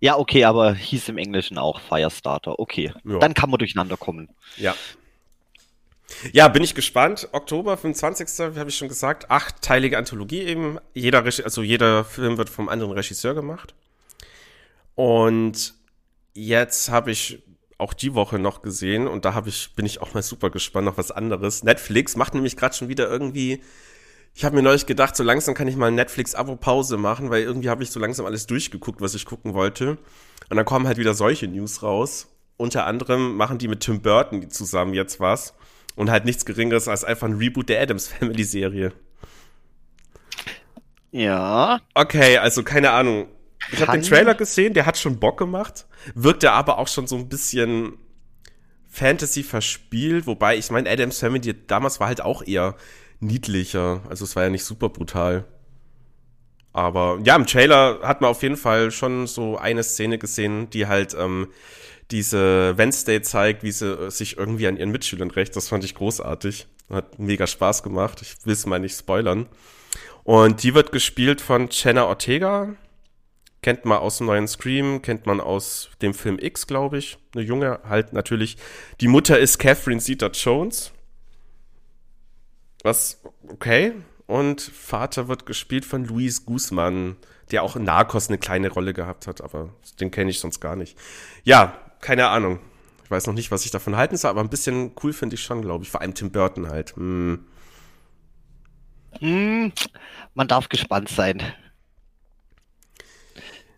Ja, 0.00 0.16
okay, 0.16 0.44
aber 0.44 0.74
hieß 0.74 1.08
im 1.08 1.18
Englischen 1.18 1.58
auch 1.58 1.80
Firestarter. 1.80 2.58
Okay. 2.58 2.92
Ja. 3.04 3.18
Dann 3.18 3.34
kann 3.34 3.50
man 3.50 3.58
durcheinander 3.58 3.96
kommen. 3.96 4.28
Ja. 4.56 4.74
Ja, 6.32 6.48
bin 6.48 6.62
ich 6.62 6.74
gespannt. 6.74 7.28
Oktober 7.32 7.76
25. 7.76 8.56
habe 8.56 8.68
ich 8.68 8.76
schon 8.76 8.88
gesagt. 8.88 9.30
Achtteilige 9.30 9.98
Anthologie 9.98 10.42
eben. 10.42 10.78
Jeder, 10.94 11.22
also 11.24 11.62
jeder 11.62 12.04
Film 12.04 12.36
wird 12.36 12.48
vom 12.48 12.68
anderen 12.68 12.92
Regisseur 12.92 13.34
gemacht. 13.34 13.74
Und 14.94 15.74
jetzt 16.34 16.90
habe 16.90 17.10
ich 17.10 17.42
auch 17.78 17.94
die 17.94 18.14
Woche 18.14 18.38
noch 18.38 18.62
gesehen 18.62 19.06
und 19.06 19.24
da 19.24 19.34
habe 19.34 19.48
ich 19.48 19.74
bin 19.74 19.86
ich 19.86 20.02
auch 20.02 20.14
mal 20.14 20.22
super 20.22 20.50
gespannt 20.50 20.88
auf 20.88 20.98
was 20.98 21.10
anderes. 21.10 21.64
Netflix 21.64 22.16
macht 22.16 22.34
nämlich 22.34 22.56
gerade 22.56 22.74
schon 22.74 22.88
wieder 22.88 23.08
irgendwie 23.08 23.62
ich 24.34 24.44
habe 24.44 24.56
mir 24.56 24.62
neulich 24.62 24.86
gedacht, 24.86 25.16
so 25.16 25.22
langsam 25.22 25.54
kann 25.54 25.68
ich 25.68 25.76
mal 25.76 25.90
Netflix 25.90 26.34
Abo 26.34 26.56
Pause 26.56 26.96
machen, 26.96 27.30
weil 27.30 27.42
irgendwie 27.42 27.68
habe 27.68 27.82
ich 27.82 27.90
so 27.90 28.00
langsam 28.00 28.26
alles 28.26 28.46
durchgeguckt, 28.46 29.00
was 29.00 29.14
ich 29.14 29.26
gucken 29.26 29.54
wollte. 29.54 29.98
Und 30.48 30.56
dann 30.56 30.64
kommen 30.64 30.86
halt 30.86 30.98
wieder 30.98 31.14
solche 31.14 31.48
News 31.48 31.82
raus. 31.82 32.28
Unter 32.56 32.86
anderem 32.86 33.36
machen 33.36 33.58
die 33.58 33.68
mit 33.68 33.80
Tim 33.80 34.02
Burton 34.02 34.50
zusammen 34.50 34.94
jetzt 34.94 35.20
was 35.20 35.54
und 35.96 36.10
halt 36.10 36.24
nichts 36.24 36.44
geringeres 36.44 36.88
als 36.88 37.04
einfach 37.04 37.26
ein 37.26 37.34
Reboot 37.34 37.68
der 37.68 37.80
Adams 37.80 38.08
Family 38.08 38.44
Serie. 38.44 38.92
Ja. 41.10 41.80
Okay, 41.94 42.38
also 42.38 42.62
keine 42.62 42.92
Ahnung. 42.92 43.28
Ich 43.72 43.80
habe 43.80 43.92
den 43.92 44.02
Trailer 44.02 44.34
gesehen, 44.34 44.74
der 44.74 44.86
hat 44.86 44.98
schon 44.98 45.18
Bock 45.18 45.38
gemacht. 45.38 45.86
Wirkt 46.14 46.44
er 46.44 46.52
aber 46.52 46.78
auch 46.78 46.88
schon 46.88 47.06
so 47.06 47.16
ein 47.16 47.28
bisschen 47.28 47.98
Fantasy 48.88 49.42
verspielt, 49.42 50.26
wobei 50.26 50.56
ich 50.56 50.70
meine, 50.70 50.90
Adam's 50.90 51.20
Family 51.20 51.54
damals 51.66 52.00
war 52.00 52.08
halt 52.08 52.20
auch 52.20 52.42
eher 52.46 52.74
niedlicher. 53.20 54.02
Also 54.08 54.24
es 54.24 54.34
war 54.34 54.44
ja 54.44 54.50
nicht 54.50 54.64
super 54.64 54.88
brutal. 54.88 55.44
Aber 56.72 57.18
ja, 57.24 57.36
im 57.36 57.46
Trailer 57.46 58.00
hat 58.02 58.20
man 58.20 58.30
auf 58.30 58.42
jeden 58.42 58.56
Fall 58.56 58.90
schon 58.90 59.26
so 59.26 59.58
eine 59.58 59.82
Szene 59.82 60.18
gesehen, 60.18 60.70
die 60.70 60.86
halt 60.86 61.14
ähm, 61.18 61.48
diese 62.10 62.76
Wednesday 62.76 63.22
zeigt, 63.22 63.62
wie 63.62 63.72
sie 63.72 63.92
äh, 63.92 64.10
sich 64.10 64.38
irgendwie 64.38 64.66
an 64.66 64.76
ihren 64.76 64.90
Mitschülern 64.90 65.30
rächt. 65.30 65.56
Das 65.56 65.68
fand 65.68 65.84
ich 65.84 65.94
großartig. 65.94 66.66
Hat 66.90 67.18
mega 67.18 67.46
Spaß 67.46 67.82
gemacht. 67.82 68.22
Ich 68.22 68.34
will 68.44 68.52
es 68.52 68.66
mal 68.66 68.80
nicht 68.80 68.96
spoilern. 68.96 69.46
Und 70.24 70.62
die 70.62 70.74
wird 70.74 70.92
gespielt 70.92 71.40
von 71.40 71.68
Jenna 71.70 72.04
Ortega. 72.06 72.74
Kennt 73.62 73.84
man 73.84 73.98
aus 73.98 74.18
dem 74.18 74.26
neuen 74.26 74.48
Scream, 74.48 75.02
kennt 75.02 75.26
man 75.26 75.40
aus 75.40 75.90
dem 76.00 76.14
Film 76.14 76.38
X, 76.38 76.66
glaube 76.66 76.96
ich. 76.98 77.18
Eine 77.34 77.44
junge 77.44 77.80
halt 77.86 78.12
natürlich. 78.14 78.56
Die 79.00 79.08
Mutter 79.08 79.38
ist 79.38 79.58
Catherine 79.58 80.00
Zeta-Jones. 80.00 80.92
Was, 82.82 83.20
okay. 83.48 83.92
Und 84.26 84.62
Vater 84.62 85.28
wird 85.28 85.44
gespielt 85.44 85.84
von 85.84 86.04
Luis 86.04 86.46
Guzman, 86.46 87.16
der 87.50 87.62
auch 87.62 87.76
in 87.76 87.82
Narcos 87.82 88.28
eine 88.28 88.38
kleine 88.38 88.70
Rolle 88.70 88.94
gehabt 88.94 89.26
hat, 89.26 89.40
aber 89.42 89.74
den 89.98 90.10
kenne 90.10 90.30
ich 90.30 90.40
sonst 90.40 90.60
gar 90.60 90.76
nicht. 90.76 90.96
Ja, 91.42 91.76
keine 92.00 92.28
Ahnung. 92.28 92.60
Ich 93.04 93.10
weiß 93.10 93.26
noch 93.26 93.34
nicht, 93.34 93.50
was 93.50 93.64
ich 93.64 93.72
davon 93.72 93.96
halten 93.96 94.16
soll, 94.16 94.30
aber 94.30 94.40
ein 94.40 94.48
bisschen 94.48 94.92
cool 95.02 95.12
finde 95.12 95.34
ich 95.34 95.42
schon, 95.42 95.62
glaube 95.62 95.84
ich. 95.84 95.90
Vor 95.90 96.00
allem 96.00 96.14
Tim 96.14 96.30
Burton 96.30 96.68
halt. 96.68 96.94
Hm. 96.96 97.44
Hm, 99.18 99.72
man 100.34 100.48
darf 100.48 100.68
gespannt 100.68 101.08
sein. 101.08 101.42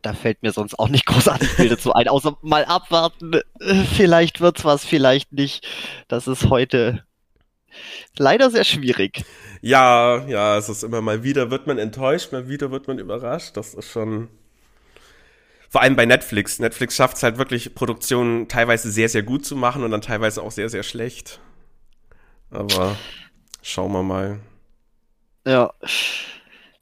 Da 0.03 0.13
fällt 0.13 0.43
mir 0.43 0.53
sonst 0.53 0.79
auch 0.79 0.89
nicht 0.89 1.07
großartig 1.07 1.49
viel 1.49 1.69
dazu 1.69 1.93
ein, 1.93 2.09
außer 2.09 2.37
mal 2.43 2.65
abwarten. 2.65 3.41
Vielleicht 3.95 4.41
wird's 4.41 4.65
was, 4.65 4.85
vielleicht 4.85 5.33
nicht. 5.33 5.67
Das 6.09 6.27
ist 6.27 6.51
heute 6.51 7.05
leider 8.19 8.51
sehr 8.51 8.65
schwierig. 8.65 9.25
Ja, 9.61 10.27
ja, 10.27 10.59
es 10.59 10.69
ist 10.69 10.83
immer 10.83 11.01
mal 11.01 11.23
wieder 11.23 11.51
wird 11.51 11.67
man 11.67 11.79
enttäuscht, 11.79 12.33
mal 12.33 12.49
wieder 12.49 12.71
wird 12.71 12.89
man 12.89 12.99
überrascht. 12.99 13.57
Das 13.57 13.75
ist 13.75 13.91
schon. 13.91 14.29
Vor 15.71 15.81
allem 15.81 15.97
bei 15.97 16.05
Netflix. 16.05 16.59
Netflix 16.59 16.97
schafft 16.97 17.17
es 17.17 17.23
halt 17.23 17.39
wirklich, 17.39 17.75
Produktionen 17.75 18.47
teilweise 18.49 18.91
sehr, 18.91 19.09
sehr 19.09 19.23
gut 19.23 19.47
zu 19.47 19.57
machen 19.57 19.85
und 19.85 19.91
dann 19.91 20.03
teilweise 20.03 20.43
auch 20.43 20.51
sehr, 20.51 20.69
sehr 20.69 20.83
schlecht. 20.83 21.41
Aber 22.51 22.97
schauen 23.63 23.93
wir 23.93 24.03
mal. 24.03 24.41
Ja. 25.47 25.73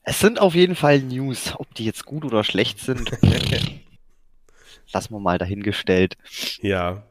Es 0.03 0.21
sind 0.21 0.41
auf 0.41 0.55
jeden 0.55 0.77
Fall 0.77 1.01
News. 1.01 1.55
Ob 1.57 1.75
die 1.75 1.85
jetzt 1.85 2.05
gut 2.05 2.25
oder 2.25 2.45
schlecht 2.45 2.81
sind, 2.81 3.11
lassen 4.93 5.15
wir 5.15 5.21
mal 5.21 5.39
dahingestellt. 5.39 6.17
Ja. 6.63 7.03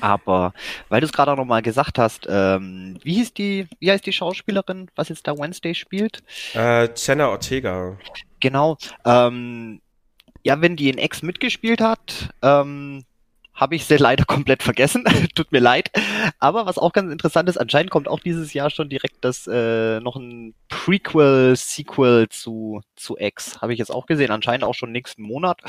Aber 0.00 0.52
weil 0.88 1.00
du 1.00 1.06
es 1.06 1.12
gerade 1.12 1.32
auch 1.32 1.36
nochmal 1.36 1.62
gesagt 1.62 1.98
hast, 1.98 2.26
ähm, 2.28 2.98
wie 3.02 3.14
hieß 3.14 3.32
die, 3.34 3.68
wie 3.80 3.90
heißt 3.90 4.04
die 4.04 4.12
Schauspielerin, 4.12 4.90
was 4.96 5.08
jetzt 5.08 5.26
da 5.26 5.36
Wednesday 5.38 5.74
spielt? 5.74 6.22
Äh, 6.54 6.88
Jenna 6.94 7.28
Ortega. 7.28 7.96
Genau. 8.40 8.76
Ähm, 9.04 9.80
ja, 10.42 10.60
wenn 10.60 10.76
die 10.76 10.88
in 10.88 10.98
X 10.98 11.22
mitgespielt 11.22 11.80
hat, 11.80 12.30
ähm, 12.42 13.04
habe 13.54 13.74
ich 13.74 13.84
sie 13.84 13.96
leider 13.98 14.24
komplett 14.24 14.62
vergessen. 14.62 15.04
Tut 15.34 15.52
mir 15.52 15.60
leid. 15.60 15.90
Aber 16.38 16.66
was 16.66 16.78
auch 16.78 16.92
ganz 16.92 17.12
interessant 17.12 17.48
ist, 17.48 17.56
anscheinend 17.56 17.90
kommt 17.90 18.08
auch 18.08 18.20
dieses 18.20 18.52
Jahr 18.52 18.70
schon 18.70 18.88
direkt 18.88 19.24
das 19.24 19.46
äh, 19.46 20.00
noch 20.00 20.16
ein 20.16 20.54
Prequel, 20.68 21.54
Sequel 21.56 22.28
zu, 22.28 22.80
zu 22.96 23.16
X. 23.18 23.60
Habe 23.60 23.72
ich 23.72 23.78
jetzt 23.78 23.90
auch 23.90 24.06
gesehen. 24.06 24.30
Anscheinend 24.30 24.64
auch 24.64 24.74
schon 24.74 24.92
nächsten 24.92 25.22
Monat. 25.22 25.60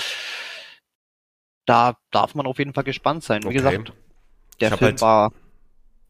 Da 1.65 1.97
darf 2.11 2.35
man 2.35 2.47
auf 2.47 2.59
jeden 2.59 2.73
Fall 2.73 2.83
gespannt 2.83 3.23
sein. 3.23 3.43
Wie 3.43 3.47
okay. 3.47 3.57
gesagt, 3.57 3.93
der 4.59 4.69
Film 4.69 4.91
halt 4.91 5.01
war 5.01 5.33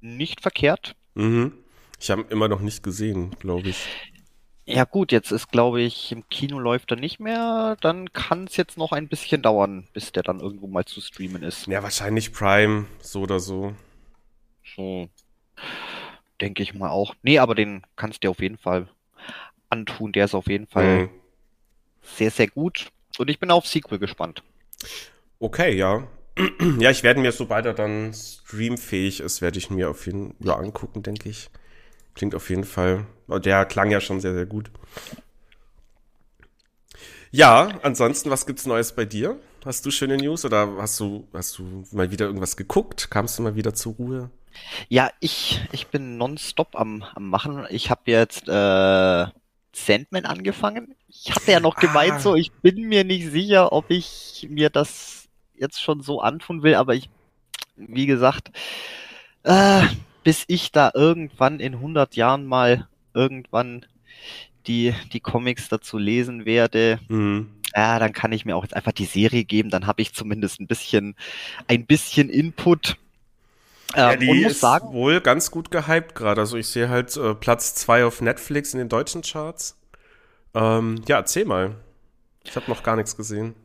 nicht 0.02 0.42
verkehrt. 0.42 0.96
Mhm. 1.16 1.54
Ich 2.00 2.10
habe 2.12 2.26
immer 2.30 2.48
noch 2.48 2.62
nicht 2.62 2.82
gesehen, 2.82 3.32
glaube 3.40 3.70
ich. 3.70 3.88
Ja 4.66 4.84
gut, 4.84 5.12
jetzt 5.12 5.32
ist, 5.32 5.52
glaube 5.52 5.82
ich, 5.82 6.12
im 6.12 6.30
Kino 6.30 6.60
läuft 6.60 6.92
er 6.92 6.98
nicht 6.98 7.20
mehr. 7.20 7.76
Dann 7.82 8.14
kann 8.14 8.46
es 8.46 8.56
jetzt 8.56 8.78
noch 8.78 8.92
ein 8.92 9.08
bisschen 9.08 9.42
dauern, 9.42 9.88
bis 9.94 10.12
der 10.12 10.22
dann 10.22 10.40
irgendwo 10.40 10.68
mal 10.68 10.86
zu 10.86 11.02
streamen 11.02 11.42
ist. 11.42 11.66
Ja, 11.66 11.82
wahrscheinlich 11.82 12.32
Prime, 12.32 12.86
so 13.02 13.22
oder 13.22 13.40
so. 13.40 13.74
So. 14.80 15.10
Denke 16.40 16.64
ich 16.64 16.74
mal 16.74 16.90
auch. 16.90 17.14
Nee, 17.22 17.38
aber 17.40 17.54
den 17.54 17.84
kannst 17.98 18.24
du 18.24 18.28
dir 18.28 18.32
auf 18.32 18.40
jeden 18.40 18.58
Fall 18.58 18.88
antun. 19.70 20.14
Der 20.14 20.24
ist 20.24 20.34
auf 20.34 20.48
jeden 20.48 20.68
Fall 20.68 21.04
mhm. 21.04 21.10
sehr, 22.02 22.32
sehr 22.32 22.48
gut. 22.48 22.90
Und 23.18 23.30
ich 23.30 23.40
bin 23.40 23.52
auf 23.52 23.68
Sequel 23.68 24.00
gespannt. 24.00 24.42
Okay, 25.40 25.76
ja. 25.76 26.08
ja, 26.80 26.92
ich 26.92 27.04
werde 27.04 27.20
mir, 27.20 27.34
sobald 27.34 27.66
er 27.66 27.74
dann 27.74 28.14
streamfähig 28.14 29.20
ist, 29.20 29.42
werde 29.42 29.58
ich 29.58 29.70
mir 29.70 29.90
auf 29.90 30.06
jeden 30.06 30.30
Fall 30.38 30.48
ja, 30.48 30.56
angucken, 30.56 31.04
denke 31.04 31.28
ich. 31.28 31.50
Klingt 32.16 32.34
auf 32.34 32.50
jeden 32.50 32.64
Fall. 32.64 33.06
Der 33.28 33.66
klang 33.66 33.92
ja 33.92 34.00
schon 34.00 34.22
sehr, 34.22 34.34
sehr 34.34 34.46
gut. 34.46 34.72
Ja, 37.32 37.80
ansonsten, 37.84 38.30
was 38.30 38.46
gibt's 38.46 38.66
Neues 38.66 38.94
bei 38.94 39.04
dir? 39.04 39.38
Hast 39.66 39.86
du 39.86 39.92
schöne 39.92 40.16
News 40.16 40.46
oder 40.46 40.78
hast 40.78 40.98
du, 41.02 41.28
hast 41.34 41.58
du 41.58 41.84
mal 41.92 42.12
wieder 42.12 42.28
irgendwas 42.28 42.56
geguckt? 42.56 43.12
Kamst 43.12 43.38
du 43.38 43.44
mal 43.44 43.56
wieder 43.56 43.74
zur 43.74 43.96
Ruhe? 43.96 44.32
Ja, 44.88 45.12
ich, 45.20 45.62
ich 45.72 45.88
bin 45.88 46.18
nonstop 46.18 46.76
am, 46.76 47.04
am 47.16 47.30
Machen. 47.30 47.66
Ich 47.70 47.90
habe 47.90 48.02
jetzt 48.06 48.48
äh, 48.48 49.26
Sandman 49.74 50.26
angefangen. 50.26 50.96
Ich 51.08 51.32
hatte 51.32 51.52
ja 51.52 51.60
noch 51.60 51.76
gemeint, 51.76 52.14
ah. 52.14 52.20
so, 52.20 52.36
ich 52.36 52.52
bin 52.52 52.88
mir 52.88 53.04
nicht 53.04 53.32
sicher, 53.32 53.72
ob 53.72 53.90
ich 53.90 54.48
mir 54.50 54.70
das 54.70 55.28
jetzt 55.56 55.82
schon 55.82 56.02
so 56.02 56.22
antun 56.22 56.64
will, 56.64 56.76
aber 56.76 56.96
ich, 56.96 57.10
wie 57.76 58.06
gesagt, 58.06 58.52
äh, 59.44 59.82
bis 60.24 60.44
ich 60.48 60.72
da 60.72 60.92
irgendwann 60.94 61.60
in 61.60 61.76
100 61.76 62.16
Jahren 62.16 62.46
mal 62.46 62.88
irgendwann 63.14 63.86
die, 64.68 64.94
die 65.14 65.20
Comics 65.20 65.70
dazu 65.70 65.98
lesen 65.98 66.46
werde, 66.46 67.00
mhm. 67.08 67.50
ja, 67.76 68.00
dann 68.00 68.14
kann 68.14 68.32
ich 68.32 68.46
mir 68.46 68.56
auch 68.56 68.64
jetzt 68.64 68.76
einfach 68.76 68.92
die 68.92 69.06
Serie 69.06 69.44
geben, 69.44 69.70
dann 69.70 69.88
habe 69.88 70.02
ich 70.02 70.14
zumindest 70.14 70.60
ein 70.60 70.68
bisschen, 70.68 71.16
ein 71.68 71.86
bisschen 71.86 72.30
Input. 72.30 72.98
Ja, 73.96 74.14
ähm, 74.14 74.20
die 74.20 74.44
ist 74.44 74.60
sagen, 74.60 74.94
wohl 74.94 75.22
ganz 75.22 75.52
gut 75.52 75.72
gehypt 75.72 76.16
gerade. 76.16 76.42
Also 76.42 76.58
ich 76.58 76.68
sehe 76.68 76.90
halt 76.90 77.16
äh, 77.18 77.34
Platz 77.34 77.76
zwei 77.76 78.06
auf 78.06 78.22
Netflix 78.22 78.74
in 78.74 78.80
den 78.80 78.90
deutschen 78.90 79.22
Charts. 79.22 79.78
Ähm, 80.54 81.02
ja, 81.08 81.18
erzähl 81.18 81.46
mal. 81.46 81.76
Ich 82.44 82.56
habe 82.56 82.70
noch 82.70 82.84
gar 82.84 82.96
nichts 82.96 83.16
gesehen. 83.18 83.56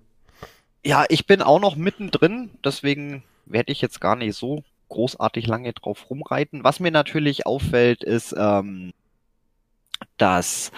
Ja, 0.85 1.05
ich 1.09 1.27
bin 1.27 1.41
auch 1.41 1.61
noch 1.61 1.77
mittendrin, 1.77 2.51
deswegen 2.63 3.23
werde 3.47 3.73
ich 3.73 3.81
jetzt 3.81 4.01
gar 4.01 4.17
nicht 4.17 4.37
so 4.37 4.65
großartig 4.89 5.47
lange 5.47 5.73
drauf 5.73 6.11
rumreiten. 6.11 6.65
Was 6.65 6.81
mir 6.81 6.91
natürlich 6.91 7.47
auffällt, 7.47 8.05
ist, 8.05 8.35
ähm, 8.37 8.93
dass, 10.19 10.73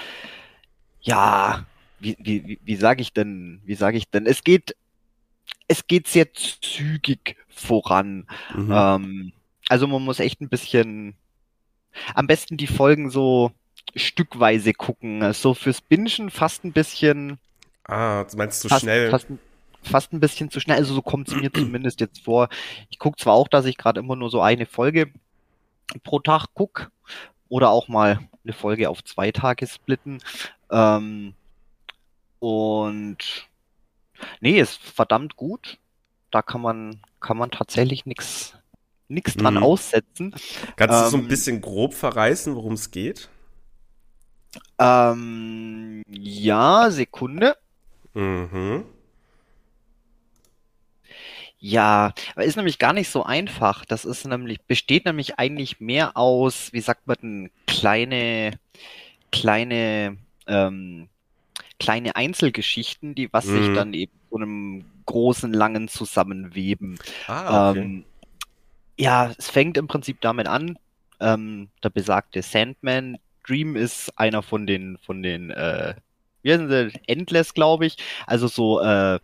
ja, 1.00 1.66
wie, 1.98 2.16
wie, 2.20 2.58
wie 2.62 2.76
sage 2.76 3.02
ich 3.02 3.12
denn, 3.12 3.60
wie 3.64 3.74
sage 3.74 3.96
ich 3.96 4.08
denn, 4.08 4.26
es 4.26 4.44
geht, 4.44 4.76
es 5.66 5.86
geht 5.86 6.06
sehr 6.06 6.32
zügig 6.32 7.36
voran. 7.48 8.28
Mhm. 8.54 8.72
Ähm, 8.72 9.32
also 9.68 9.86
man 9.86 10.02
muss 10.02 10.20
echt 10.20 10.40
ein 10.40 10.48
bisschen, 10.48 11.14
am 12.14 12.26
besten 12.26 12.56
die 12.56 12.66
Folgen 12.66 13.10
so 13.10 13.52
stückweise 13.94 14.72
gucken. 14.72 15.32
So 15.32 15.54
fürs 15.54 15.80
Bingen 15.80 16.30
fast 16.30 16.64
ein 16.64 16.72
bisschen. 16.72 17.38
Ah, 17.84 18.24
meinst 18.36 18.64
du 18.64 18.68
fast, 18.68 18.82
schnell? 18.82 19.10
Fast, 19.10 19.26
fast 19.82 20.12
ein 20.12 20.20
bisschen 20.20 20.50
zu 20.50 20.60
schnell. 20.60 20.76
Also 20.76 20.94
so 20.94 21.02
kommt 21.02 21.28
es 21.28 21.34
mir 21.34 21.52
zumindest 21.52 22.00
jetzt 22.00 22.20
vor. 22.20 22.48
Ich 22.90 22.98
gucke 22.98 23.20
zwar 23.20 23.34
auch, 23.34 23.48
dass 23.48 23.64
ich 23.64 23.76
gerade 23.76 24.00
immer 24.00 24.16
nur 24.16 24.30
so 24.30 24.40
eine 24.40 24.66
Folge 24.66 25.12
pro 26.02 26.18
Tag 26.18 26.48
gucke 26.54 26.88
oder 27.48 27.70
auch 27.70 27.88
mal 27.88 28.28
eine 28.44 28.52
Folge 28.52 28.90
auf 28.90 29.04
zwei 29.04 29.32
Tage 29.32 29.66
splitten. 29.66 30.18
Ähm, 30.70 31.34
und 32.38 33.48
nee, 34.40 34.60
ist 34.60 34.82
verdammt 34.82 35.36
gut. 35.36 35.78
Da 36.30 36.42
kann 36.42 36.60
man, 36.60 37.00
kann 37.20 37.36
man 37.36 37.50
tatsächlich 37.50 38.04
nichts 38.04 38.54
nix 39.08 39.34
dran 39.34 39.54
mhm. 39.54 39.62
aussetzen. 39.62 40.34
Kannst 40.76 40.96
ähm, 40.96 41.04
du 41.04 41.10
so 41.10 41.16
ein 41.16 41.22
ähm, 41.22 41.28
bisschen 41.28 41.60
grob 41.60 41.94
verreißen, 41.94 42.54
worum 42.54 42.74
es 42.74 42.90
geht? 42.90 43.28
Ähm, 44.78 46.02
ja, 46.08 46.90
Sekunde. 46.90 47.56
Mhm. 48.14 48.84
Ja, 51.58 52.12
ist 52.36 52.56
nämlich 52.56 52.78
gar 52.78 52.92
nicht 52.92 53.08
so 53.08 53.24
einfach. 53.24 53.84
Das 53.84 54.04
ist 54.04 54.26
nämlich, 54.26 54.60
besteht 54.62 55.04
nämlich 55.06 55.38
eigentlich 55.38 55.80
mehr 55.80 56.16
aus, 56.16 56.72
wie 56.72 56.80
sagt 56.80 57.06
man, 57.06 57.50
kleine, 57.66 58.58
kleine, 59.32 60.16
ähm, 60.46 61.08
kleine 61.80 62.14
Einzelgeschichten, 62.14 63.14
die 63.14 63.32
was 63.32 63.46
mhm. 63.46 63.64
sich 63.64 63.74
dann 63.74 63.94
eben 63.94 64.12
zu 64.28 64.36
einem 64.36 64.84
großen, 65.06 65.52
langen 65.52 65.88
zusammenweben. 65.88 66.98
Ah, 67.26 67.70
okay. 67.70 67.80
Ähm, 67.80 68.04
ja, 68.96 69.32
es 69.36 69.50
fängt 69.50 69.76
im 69.76 69.88
Prinzip 69.88 70.20
damit 70.20 70.46
an, 70.46 70.78
ähm, 71.20 71.68
der 71.82 71.90
besagte 71.90 72.42
Sandman 72.42 73.18
Dream 73.46 73.76
ist 73.76 74.10
einer 74.18 74.42
von 74.42 74.66
den, 74.66 74.98
von 74.98 75.22
den, 75.22 75.50
äh, 75.50 75.94
wie 76.42 76.52
heißen 76.52 76.68
sie, 76.68 77.00
Endless, 77.06 77.54
glaube 77.54 77.86
ich. 77.86 77.96
Also 78.26 78.48
so 78.48 78.80
äh, 78.80 79.20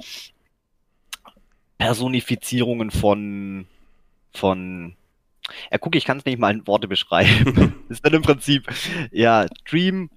Personifizierungen 1.78 2.90
von, 2.90 3.66
von 4.32 4.94
ja, 5.70 5.78
guck, 5.78 5.96
ich 5.96 6.04
kann 6.04 6.18
es 6.18 6.24
nicht 6.24 6.38
mal 6.38 6.52
in 6.52 6.66
Worte 6.66 6.88
beschreiben. 6.88 7.84
ist 7.88 8.04
dann 8.04 8.14
im 8.14 8.22
Prinzip, 8.22 8.66
ja, 9.10 9.46
Dream, 9.68 10.10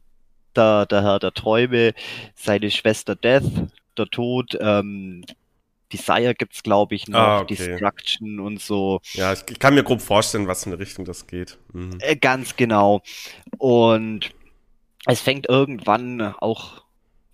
der, 0.55 0.85
der 0.85 1.01
Herr 1.01 1.19
der 1.19 1.33
Träume, 1.33 1.93
seine 2.35 2.69
Schwester 2.69 3.15
Death, 3.15 3.51
der 3.97 4.05
Tod, 4.07 4.55
ähm, 4.59 5.25
Desire 5.91 6.33
gibt's 6.35 6.63
glaube 6.63 6.95
ich 6.95 7.07
noch, 7.07 7.19
ah, 7.19 7.39
okay. 7.41 7.55
Destruction 7.55 8.39
und 8.39 8.61
so. 8.61 9.01
Ja, 9.13 9.33
ich, 9.33 9.43
ich, 9.49 9.59
kann 9.59 9.75
mir 9.75 9.83
grob 9.83 10.01
vorstellen, 10.01 10.47
was 10.47 10.65
in 10.65 10.73
eine 10.73 10.81
Richtung 10.81 11.05
das 11.05 11.27
geht. 11.27 11.57
Mhm. 11.73 11.97
Äh, 11.99 12.15
ganz 12.15 12.55
genau. 12.55 13.01
Und 13.57 14.31
es 15.05 15.21
fängt 15.21 15.47
irgendwann 15.47 16.21
auch, 16.21 16.83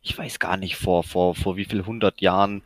ich 0.02 0.18
weiß 0.18 0.40
gar 0.40 0.58
nicht, 0.58 0.76
vor, 0.76 1.04
vor, 1.04 1.36
vor 1.36 1.56
wie 1.56 1.66
viel 1.66 1.86
hundert 1.86 2.22
Jahren 2.22 2.64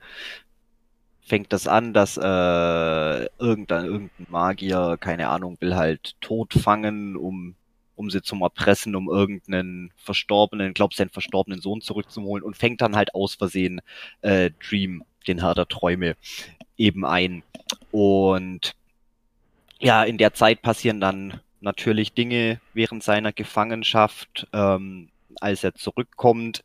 fängt 1.21 1.53
das 1.53 1.67
an, 1.67 1.93
dass 1.93 2.17
äh, 2.17 2.21
irgendein, 2.21 3.85
irgendein 3.85 4.27
Magier, 4.29 4.97
keine 4.99 5.29
Ahnung, 5.29 5.57
will 5.59 5.75
halt 5.75 6.15
Tod 6.21 6.53
fangen, 6.53 7.15
um 7.15 7.55
um 7.95 8.09
sie 8.09 8.21
zu 8.21 8.35
erpressen, 8.35 8.95
um 8.95 9.09
irgendeinen 9.09 9.91
verstorbenen, 9.95 10.73
glaub 10.73 10.93
seinen 10.93 11.09
verstorbenen 11.09 11.61
Sohn 11.61 11.81
zurückzuholen 11.81 12.43
und 12.43 12.57
fängt 12.57 12.81
dann 12.81 12.95
halt 12.95 13.15
aus 13.15 13.35
Versehen 13.35 13.81
äh, 14.21 14.51
Dream, 14.67 15.03
den 15.27 15.41
Herr 15.41 15.55
der 15.55 15.67
Träume, 15.67 16.15
eben 16.77 17.05
ein. 17.05 17.44
Und 17.91 18.75
ja, 19.79 20.03
in 20.03 20.17
der 20.17 20.34
Zeit 20.34 20.62
passieren 20.62 21.00
dann 21.00 21.39
natürlich 21.62 22.13
Dinge 22.13 22.60
während 22.74 23.03
seiner 23.03 23.34
Gefangenschaft, 23.34 24.48
ähm, 24.53 25.10
als 25.41 25.63
er 25.63 25.75
zurückkommt. 25.75 26.63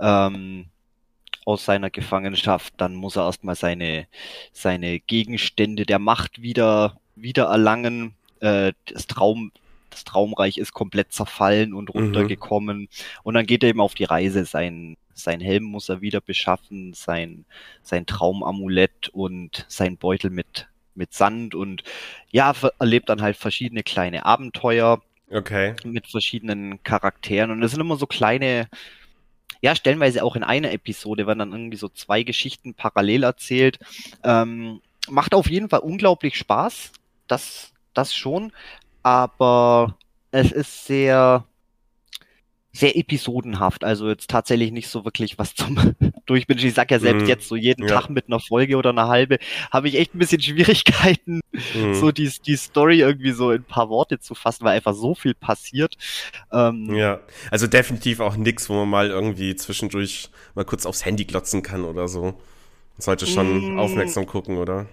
Ähm, 0.00 0.66
aus 1.46 1.64
seiner 1.64 1.90
Gefangenschaft, 1.90 2.74
dann 2.76 2.96
muss 2.96 3.16
er 3.16 3.24
erstmal 3.24 3.54
seine, 3.54 4.08
seine 4.52 4.98
Gegenstände 4.98 5.86
der 5.86 6.00
Macht 6.00 6.42
wieder, 6.42 6.98
wieder 7.14 7.44
erlangen. 7.44 8.14
Äh, 8.40 8.72
das 8.86 9.06
Traum, 9.06 9.52
das 9.90 10.02
Traumreich 10.02 10.58
ist 10.58 10.72
komplett 10.72 11.12
zerfallen 11.12 11.72
und 11.72 11.94
mhm. 11.94 12.00
runtergekommen. 12.00 12.78
Mhm. 12.78 12.88
Und 13.22 13.34
dann 13.34 13.46
geht 13.46 13.62
er 13.62 13.70
eben 13.70 13.80
auf 13.80 13.94
die 13.94 14.04
Reise. 14.04 14.44
Sein, 14.44 14.96
sein 15.16 15.40
Helm 15.40 15.64
muss 15.64 15.88
er 15.88 16.00
wieder 16.00 16.20
beschaffen, 16.20 16.92
sein, 16.92 17.46
sein 17.82 18.06
Traumamulett 18.06 19.08
und 19.08 19.64
sein 19.68 19.96
Beutel 19.96 20.30
mit, 20.30 20.68
mit 20.94 21.14
Sand 21.14 21.54
und 21.54 21.82
ja, 22.30 22.52
erlebt 22.78 23.08
dann 23.08 23.22
halt 23.22 23.36
verschiedene 23.36 23.82
kleine 23.82 24.26
Abenteuer. 24.26 25.02
Okay. 25.30 25.74
Mit 25.84 26.06
verschiedenen 26.06 26.82
Charakteren. 26.82 27.50
Und 27.50 27.62
es 27.62 27.72
sind 27.72 27.80
immer 27.80 27.96
so 27.96 28.06
kleine, 28.06 28.68
ja, 29.60 29.74
stellenweise 29.74 30.22
auch 30.22 30.36
in 30.36 30.44
einer 30.44 30.72
Episode 30.72 31.26
werden 31.26 31.40
dann 31.40 31.52
irgendwie 31.52 31.78
so 31.78 31.88
zwei 31.88 32.22
Geschichten 32.22 32.74
parallel 32.74 33.24
erzählt. 33.24 33.78
Ähm, 34.22 34.80
macht 35.08 35.34
auf 35.34 35.50
jeden 35.50 35.68
Fall 35.68 35.80
unglaublich 35.80 36.36
Spaß. 36.36 36.92
Das, 37.26 37.72
das 37.94 38.14
schon. 38.14 38.52
Aber 39.02 39.96
es 40.30 40.52
ist 40.52 40.86
sehr, 40.86 41.44
sehr 42.78 42.96
episodenhaft. 42.96 43.84
Also 43.84 44.08
jetzt 44.08 44.28
tatsächlich 44.28 44.72
nicht 44.72 44.88
so 44.88 45.04
wirklich 45.04 45.38
was 45.38 45.54
zum 45.54 45.94
Durchbingen. 46.26 46.64
Ich 46.64 46.74
sag 46.74 46.90
ja 46.90 46.98
selbst 46.98 47.24
mm, 47.24 47.28
jetzt 47.28 47.48
so 47.48 47.56
jeden 47.56 47.86
ja. 47.86 47.94
Tag 47.94 48.10
mit 48.10 48.26
einer 48.28 48.40
Folge 48.40 48.76
oder 48.76 48.90
einer 48.90 49.08
halbe 49.08 49.38
habe 49.70 49.88
ich 49.88 49.96
echt 49.96 50.14
ein 50.14 50.18
bisschen 50.18 50.40
Schwierigkeiten, 50.42 51.40
mm. 51.52 51.94
so 51.94 52.12
die, 52.12 52.30
die 52.44 52.56
Story 52.56 53.00
irgendwie 53.00 53.32
so 53.32 53.50
in 53.50 53.62
ein 53.62 53.64
paar 53.64 53.88
Worte 53.88 54.18
zu 54.18 54.34
fassen, 54.34 54.64
weil 54.64 54.76
einfach 54.76 54.94
so 54.94 55.14
viel 55.14 55.34
passiert. 55.34 55.96
Ähm, 56.52 56.94
ja, 56.94 57.20
also 57.50 57.66
definitiv 57.66 58.20
auch 58.20 58.36
nix, 58.36 58.68
wo 58.68 58.74
man 58.74 58.88
mal 58.88 59.08
irgendwie 59.08 59.56
zwischendurch 59.56 60.30
mal 60.54 60.64
kurz 60.64 60.86
aufs 60.86 61.04
Handy 61.04 61.24
glotzen 61.24 61.62
kann 61.62 61.84
oder 61.84 62.08
so. 62.08 62.22
Man 62.22 62.34
sollte 62.98 63.26
schon 63.26 63.74
mm, 63.74 63.78
aufmerksam 63.78 64.26
gucken, 64.26 64.58
oder? 64.58 64.86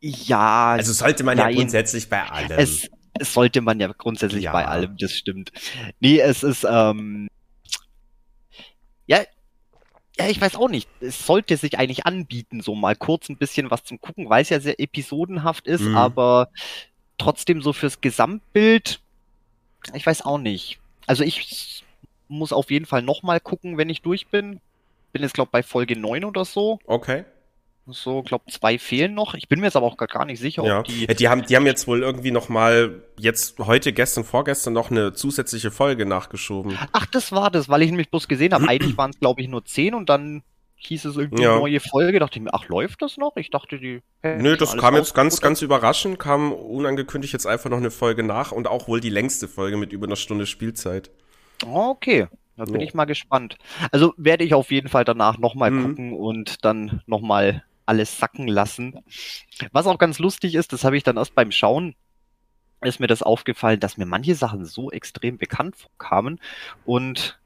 Ja. 0.00 0.72
Also 0.72 0.92
sollte 0.92 1.24
man 1.24 1.36
nein, 1.36 1.50
ja 1.50 1.56
grundsätzlich 1.56 2.08
bei 2.08 2.22
allem. 2.22 2.58
Es, 2.58 2.88
es 3.18 3.32
sollte 3.32 3.60
man 3.60 3.80
ja 3.80 3.88
grundsätzlich 3.88 4.44
ja. 4.44 4.52
bei 4.52 4.66
allem, 4.66 4.96
das 4.98 5.12
stimmt. 5.12 5.52
Nee, 6.00 6.20
es 6.20 6.42
ist, 6.42 6.66
ähm, 6.68 7.28
ja, 9.06 9.18
ja, 10.18 10.28
ich 10.28 10.40
weiß 10.40 10.56
auch 10.56 10.68
nicht. 10.68 10.88
Es 11.00 11.26
sollte 11.26 11.56
sich 11.56 11.78
eigentlich 11.78 12.06
anbieten, 12.06 12.60
so 12.62 12.74
mal 12.74 12.96
kurz 12.96 13.28
ein 13.28 13.36
bisschen 13.36 13.70
was 13.70 13.84
zum 13.84 14.00
Gucken, 14.00 14.30
weil 14.30 14.42
es 14.42 14.48
ja 14.48 14.60
sehr 14.60 14.80
episodenhaft 14.80 15.66
ist, 15.66 15.82
mhm. 15.82 15.96
aber 15.96 16.48
trotzdem 17.18 17.60
so 17.60 17.72
fürs 17.72 18.00
Gesamtbild, 18.00 19.00
ich 19.94 20.06
weiß 20.06 20.22
auch 20.24 20.38
nicht. 20.38 20.78
Also 21.06 21.22
ich 21.22 21.84
muss 22.28 22.52
auf 22.52 22.70
jeden 22.70 22.86
Fall 22.86 23.02
nochmal 23.02 23.40
gucken, 23.40 23.76
wenn 23.78 23.90
ich 23.90 24.02
durch 24.02 24.26
bin. 24.28 24.60
Bin 25.12 25.22
jetzt, 25.22 25.34
glaube 25.34 25.50
bei 25.52 25.62
Folge 25.62 25.98
9 25.98 26.24
oder 26.24 26.44
so. 26.44 26.78
Okay. 26.86 27.24
So, 27.88 28.22
glaube 28.22 28.50
zwei 28.50 28.78
fehlen 28.78 29.14
noch. 29.14 29.34
Ich 29.34 29.48
bin 29.48 29.60
mir 29.60 29.66
jetzt 29.66 29.76
aber 29.76 29.86
auch 29.86 29.96
gar 29.96 30.24
nicht 30.24 30.40
sicher, 30.40 30.64
ja. 30.64 30.80
ob 30.80 30.86
die. 30.86 31.06
Die 31.06 31.28
haben, 31.28 31.46
die 31.46 31.54
haben 31.54 31.66
jetzt 31.66 31.86
wohl 31.86 32.02
irgendwie 32.02 32.32
noch 32.32 32.48
mal 32.48 33.02
jetzt 33.16 33.58
heute, 33.60 33.92
gestern, 33.92 34.24
vorgestern 34.24 34.72
noch 34.72 34.90
eine 34.90 35.12
zusätzliche 35.12 35.70
Folge 35.70 36.04
nachgeschoben. 36.04 36.76
Ach, 36.92 37.06
das 37.06 37.30
war 37.30 37.50
das, 37.50 37.68
weil 37.68 37.82
ich 37.82 37.90
nämlich 37.90 38.10
bloß 38.10 38.26
gesehen 38.26 38.52
habe. 38.52 38.68
Eigentlich 38.68 38.96
waren 38.98 39.10
es 39.10 39.20
glaube 39.20 39.40
ich 39.40 39.48
nur 39.48 39.64
zehn 39.64 39.94
und 39.94 40.08
dann 40.08 40.42
hieß 40.76 41.04
es 41.04 41.16
irgendwie 41.16 41.44
ja. 41.44 41.58
neue 41.58 41.78
Folge. 41.78 42.18
Dachte 42.18 42.38
ich 42.38 42.44
mir, 42.44 42.52
ach 42.52 42.68
läuft 42.68 43.02
das 43.02 43.18
noch? 43.18 43.36
Ich 43.36 43.50
dachte 43.50 43.78
die. 43.78 44.02
Nö, 44.22 44.56
das 44.56 44.76
kam 44.76 44.96
jetzt 44.96 45.14
ganz, 45.14 45.40
ganz 45.40 45.62
überraschend. 45.62 46.18
Kam 46.18 46.52
unangekündigt 46.52 47.32
jetzt 47.32 47.46
einfach 47.46 47.70
noch 47.70 47.78
eine 47.78 47.92
Folge 47.92 48.24
nach 48.24 48.50
und 48.50 48.66
auch 48.66 48.88
wohl 48.88 49.00
die 49.00 49.10
längste 49.10 49.46
Folge 49.46 49.76
mit 49.76 49.92
über 49.92 50.06
einer 50.06 50.16
Stunde 50.16 50.46
Spielzeit. 50.46 51.10
Okay. 51.64 52.26
Da 52.56 52.64
bin 52.64 52.80
ich 52.80 52.94
mal 52.94 53.04
gespannt. 53.04 53.58
Also 53.92 54.14
werde 54.16 54.42
ich 54.42 54.54
auf 54.54 54.70
jeden 54.70 54.88
Fall 54.88 55.04
danach 55.04 55.36
nochmal 55.38 55.70
mhm. 55.70 55.82
gucken 55.88 56.12
und 56.14 56.64
dann 56.64 57.02
nochmal 57.06 57.62
alles 57.86 58.18
sacken 58.18 58.48
lassen. 58.48 59.00
Was 59.72 59.86
auch 59.86 59.98
ganz 59.98 60.18
lustig 60.18 60.54
ist, 60.54 60.72
das 60.72 60.84
habe 60.84 60.96
ich 60.96 61.02
dann 61.02 61.16
erst 61.16 61.34
beim 61.34 61.52
Schauen 61.52 61.94
ist 62.82 63.00
mir 63.00 63.06
das 63.06 63.22
aufgefallen, 63.22 63.80
dass 63.80 63.96
mir 63.96 64.06
manche 64.06 64.34
Sachen 64.34 64.64
so 64.64 64.90
extrem 64.90 65.38
bekannt 65.38 65.76
vorkamen 65.76 66.40
und 66.84 67.38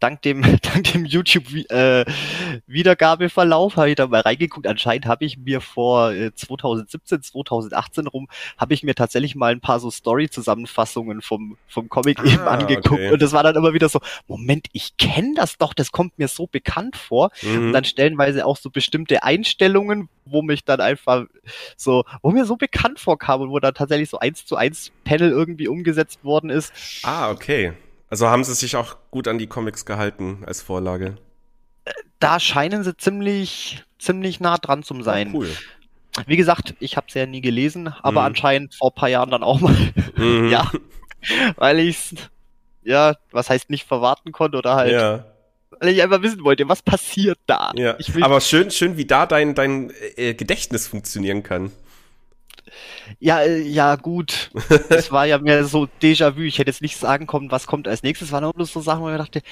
dank 0.00 0.22
dem, 0.22 0.42
dank 0.62 0.92
dem 0.92 1.04
YouTube-Wiedergabeverlauf 1.04 3.74
äh, 3.74 3.76
habe 3.76 3.90
ich 3.90 3.96
da 3.96 4.06
mal 4.06 4.20
reingeguckt. 4.20 4.66
Anscheinend 4.66 5.06
habe 5.06 5.24
ich 5.24 5.38
mir 5.38 5.60
vor 5.60 6.12
äh, 6.12 6.32
2017, 6.34 7.22
2018 7.22 8.06
rum, 8.06 8.28
habe 8.58 8.74
ich 8.74 8.82
mir 8.82 8.94
tatsächlich 8.94 9.34
mal 9.34 9.52
ein 9.52 9.60
paar 9.60 9.80
so 9.80 9.90
Story-Zusammenfassungen 9.90 11.22
vom, 11.22 11.56
vom 11.68 11.88
Comic 11.88 12.20
ah, 12.20 12.24
eben 12.24 12.42
angeguckt. 12.42 12.86
Okay. 12.86 13.12
Und 13.12 13.22
das 13.22 13.32
war 13.32 13.42
dann 13.42 13.56
immer 13.56 13.72
wieder 13.72 13.88
so, 13.88 14.00
Moment, 14.26 14.66
ich 14.72 14.96
kenne 14.96 15.34
das 15.34 15.58
doch, 15.58 15.74
das 15.74 15.92
kommt 15.92 16.18
mir 16.18 16.28
so 16.28 16.46
bekannt 16.46 16.96
vor. 16.96 17.30
Mhm. 17.42 17.68
Und 17.68 17.72
dann 17.72 17.84
stellenweise 17.84 18.46
auch 18.46 18.56
so 18.56 18.70
bestimmte 18.70 19.22
Einstellungen, 19.22 20.08
wo 20.24 20.42
mich 20.42 20.64
dann 20.64 20.80
einfach 20.80 21.26
so, 21.76 22.04
wo 22.22 22.30
mir 22.30 22.44
so 22.44 22.56
bekannt 22.56 22.98
vorkam 22.98 23.42
und 23.42 23.50
wo 23.50 23.60
dann 23.60 23.74
tatsächlich 23.74 24.10
so 24.10 24.18
eins 24.18 24.44
zu 24.44 24.56
eins 24.56 24.90
Panel 25.04 25.30
irgendwie 25.30 25.68
umgesetzt 25.68 26.24
worden 26.24 26.50
ist. 26.50 26.72
Ah, 27.02 27.30
okay. 27.30 27.72
Also 28.08 28.28
haben 28.28 28.44
sie 28.44 28.54
sich 28.54 28.76
auch 28.76 28.96
gut 29.10 29.28
an 29.28 29.38
die 29.38 29.46
Comics 29.46 29.84
gehalten 29.84 30.44
als 30.46 30.62
Vorlage. 30.62 31.16
Da 32.18 32.40
scheinen 32.40 32.84
sie 32.84 32.96
ziemlich, 32.96 33.84
ziemlich 33.98 34.40
nah 34.40 34.58
dran 34.58 34.82
zu 34.82 35.02
sein. 35.02 35.32
Oh, 35.32 35.38
cool. 35.38 35.50
Wie 36.26 36.36
gesagt, 36.36 36.74
ich 36.80 36.96
habe 36.96 37.06
es 37.08 37.14
ja 37.14 37.26
nie 37.26 37.42
gelesen, 37.42 37.88
aber 37.88 38.22
mhm. 38.22 38.26
anscheinend 38.26 38.74
vor 38.74 38.94
paar 38.94 39.08
Jahren 39.08 39.30
dann 39.30 39.42
auch 39.42 39.60
mal. 39.60 39.76
Mhm. 40.16 40.48
ja, 40.48 40.70
weil 41.56 41.78
ich 41.78 42.14
ja, 42.86 43.16
was 43.32 43.50
heißt 43.50 43.68
nicht 43.68 43.86
verwarten 43.86 44.32
konnte 44.32 44.56
oder 44.56 44.76
halt. 44.76 44.92
Ja. 44.92 45.24
Weil 45.78 45.90
ich 45.90 46.02
einfach 46.02 46.22
wissen 46.22 46.42
wollte, 46.44 46.68
was 46.68 46.80
passiert 46.82 47.38
da. 47.46 47.72
Ja. 47.74 47.96
aber 48.22 48.40
schön, 48.40 48.70
schön, 48.70 48.96
wie 48.96 49.04
da 49.04 49.26
dein, 49.26 49.54
dein 49.54 49.92
äh, 50.16 50.32
Gedächtnis 50.34 50.86
funktionieren 50.86 51.42
kann. 51.42 51.72
Ja, 53.18 53.40
äh, 53.40 53.60
ja, 53.60 53.96
gut. 53.96 54.50
Es 54.88 55.10
war 55.12 55.26
ja 55.26 55.38
mehr 55.38 55.64
so 55.64 55.88
Déjà-vu. 56.02 56.40
Ich 56.40 56.58
hätte 56.58 56.70
jetzt 56.70 56.82
nicht 56.82 56.96
sagen 56.96 57.26
können, 57.26 57.50
was 57.50 57.66
kommt 57.66 57.88
als 57.88 58.02
nächstes. 58.02 58.28
Es 58.28 58.32
waren 58.32 58.42
nur 58.42 58.66
so 58.66 58.80
Sachen, 58.80 59.02
wo 59.02 59.10
ich 59.10 59.16
dachte, 59.16 59.42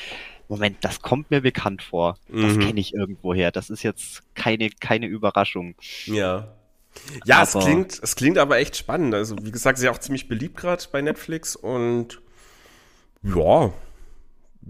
Moment, 0.48 0.78
das 0.82 1.00
kommt 1.00 1.30
mir 1.30 1.40
bekannt 1.40 1.82
vor. 1.82 2.18
Das 2.28 2.54
mhm. 2.54 2.60
kenne 2.60 2.80
ich 2.80 2.94
irgendwoher. 2.94 3.50
Das 3.50 3.70
ist 3.70 3.82
jetzt 3.82 4.22
keine, 4.34 4.70
keine 4.70 5.06
Überraschung. 5.06 5.74
Ja. 6.06 6.48
Ja, 7.24 7.42
aber, 7.42 7.58
es 7.58 7.64
klingt, 7.64 8.00
es 8.02 8.16
klingt 8.16 8.38
aber 8.38 8.58
echt 8.58 8.76
spannend. 8.76 9.14
Also, 9.14 9.36
wie 9.42 9.50
gesagt, 9.50 9.78
sie 9.78 9.86
ist 9.86 9.92
auch 9.92 9.98
ziemlich 9.98 10.28
beliebt 10.28 10.56
gerade 10.56 10.84
bei 10.92 11.02
Netflix 11.02 11.56
und 11.56 12.20
ja, 13.22 13.72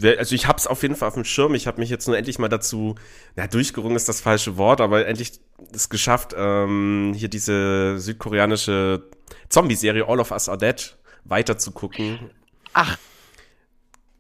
also 0.03 0.35
ich 0.35 0.47
habe 0.47 0.59
es 0.59 0.67
auf 0.67 0.83
jeden 0.83 0.97
Fall 0.97 1.09
auf 1.09 1.15
dem 1.15 1.25
Schirm. 1.25 1.55
Ich 1.55 1.67
habe 1.67 1.81
mich 1.81 1.91
jetzt 1.91 2.07
nur 2.07 2.17
endlich 2.17 2.39
mal 2.39 2.49
dazu, 2.49 2.97
ja, 3.37 3.47
durchgerungen 3.47 3.97
ist 3.97 4.09
das 4.09 4.21
falsche 4.21 4.57
Wort, 4.57 4.81
aber 4.81 5.07
endlich 5.07 5.41
es 5.73 5.89
geschafft, 5.89 6.35
ähm, 6.37 7.13
hier 7.17 7.29
diese 7.29 7.99
südkoreanische 7.99 9.09
Zombie-Serie 9.49 10.07
All 10.07 10.21
of 10.21 10.31
Us 10.31 10.49
Are 10.49 10.59
Dead 10.59 10.97
weiter 11.25 11.59
zu 11.59 11.73
gucken. 11.73 12.31
Ach, 12.73 12.99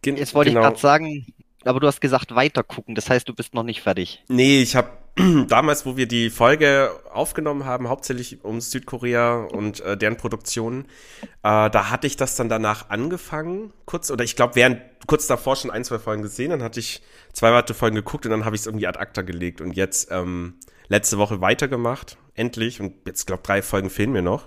Gen 0.03 0.17
jetzt 0.17 0.35
wollte 0.35 0.51
genau. 0.51 0.61
ich 0.61 0.67
gerade 0.67 0.81
sagen, 0.81 1.27
aber 1.65 1.81
du 1.81 1.87
hast 1.87 2.01
gesagt 2.01 2.35
weiter 2.35 2.63
gucken, 2.63 2.95
das 2.95 3.09
heißt, 3.09 3.29
du 3.29 3.35
bist 3.35 3.55
noch 3.55 3.63
nicht 3.63 3.81
fertig. 3.81 4.23
Nee, 4.29 4.61
ich 4.61 4.77
habe 4.77 4.91
damals, 5.49 5.87
wo 5.87 5.97
wir 5.97 6.07
die 6.07 6.29
Folge 6.29 6.91
aufgenommen 7.13 7.65
haben, 7.65 7.89
hauptsächlich 7.89 8.45
um 8.45 8.61
Südkorea 8.61 9.45
und 9.45 9.81
äh, 9.81 9.97
deren 9.97 10.17
Produktionen, 10.17 10.87
äh, 11.43 11.71
da 11.71 11.91
hatte 11.91 12.07
ich 12.07 12.17
das 12.17 12.35
dann 12.35 12.49
danach 12.49 12.91
angefangen, 12.91 13.73
kurz, 13.85 14.11
oder 14.11 14.25
ich 14.25 14.35
glaube, 14.35 14.57
während 14.57 14.81
kurz 15.07 15.27
davor 15.27 15.55
schon 15.55 15.71
ein, 15.71 15.85
zwei 15.85 15.99
Folgen 15.99 16.23
gesehen, 16.23 16.51
dann 16.51 16.63
hatte 16.63 16.81
ich 16.81 17.01
zwei 17.33 17.53
weitere 17.53 17.77
Folgen 17.77 17.95
geguckt 17.95 18.25
und 18.25 18.33
dann 18.33 18.45
habe 18.45 18.57
ich 18.57 18.63
es 18.63 18.67
irgendwie 18.67 18.89
ad 18.89 18.99
acta 18.99 19.23
gelegt 19.23 19.61
und 19.61 19.77
jetzt 19.77 20.11
ähm, 20.11 20.55
letzte 20.89 21.17
Woche 21.19 21.41
weitergemacht, 21.41 22.17
endlich, 22.35 22.81
und 22.81 22.95
jetzt 23.07 23.27
glaube 23.27 23.43
drei 23.45 23.63
Folgen 23.63 23.91
fehlen 23.91 24.11
mir 24.11 24.23
noch. 24.23 24.47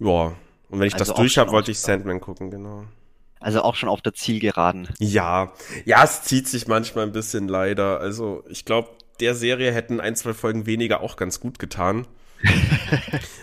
Ja, 0.00 0.32
und 0.70 0.80
wenn 0.80 0.88
ich 0.88 0.94
also 0.94 1.04
das 1.04 1.14
durch 1.14 1.38
habe, 1.38 1.52
wollte 1.52 1.70
ich 1.70 1.78
Sandman 1.78 2.20
gucken, 2.20 2.50
genau. 2.50 2.84
Also 3.38 3.62
auch 3.62 3.74
schon 3.74 3.88
auf 3.88 4.00
der 4.00 4.14
Zielgeraden. 4.14 4.88
Ja, 4.98 5.52
ja, 5.84 6.02
es 6.02 6.22
zieht 6.22 6.48
sich 6.48 6.66
manchmal 6.66 7.04
ein 7.04 7.12
bisschen 7.12 7.48
leider. 7.48 8.00
Also 8.00 8.44
ich 8.48 8.64
glaube, 8.64 8.90
der 9.20 9.34
Serie 9.34 9.72
hätten 9.72 10.00
ein, 10.00 10.16
zwei 10.16 10.34
Folgen 10.34 10.66
weniger 10.66 11.00
auch 11.00 11.16
ganz 11.16 11.40
gut 11.40 11.58
getan. 11.58 12.06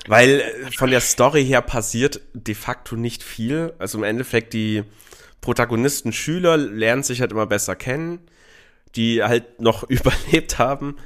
Weil 0.08 0.42
äh, 0.42 0.72
von 0.78 0.90
der 0.90 1.02
Story 1.02 1.46
her 1.46 1.62
passiert 1.62 2.22
de 2.34 2.56
facto 2.56 2.96
nicht 2.96 3.24
viel. 3.24 3.74
Also 3.80 3.98
im 3.98 4.04
Endeffekt 4.04 4.54
die 4.54 4.84
Protagonisten 5.42 6.12
Schüler 6.12 6.58
lernen 6.58 7.04
sich 7.04 7.22
halt 7.22 7.32
immer 7.32 7.46
besser 7.46 7.76
kennen, 7.76 8.20
die 8.96 9.24
halt 9.24 9.62
noch 9.62 9.84
überlebt 9.90 10.60
haben 10.60 10.98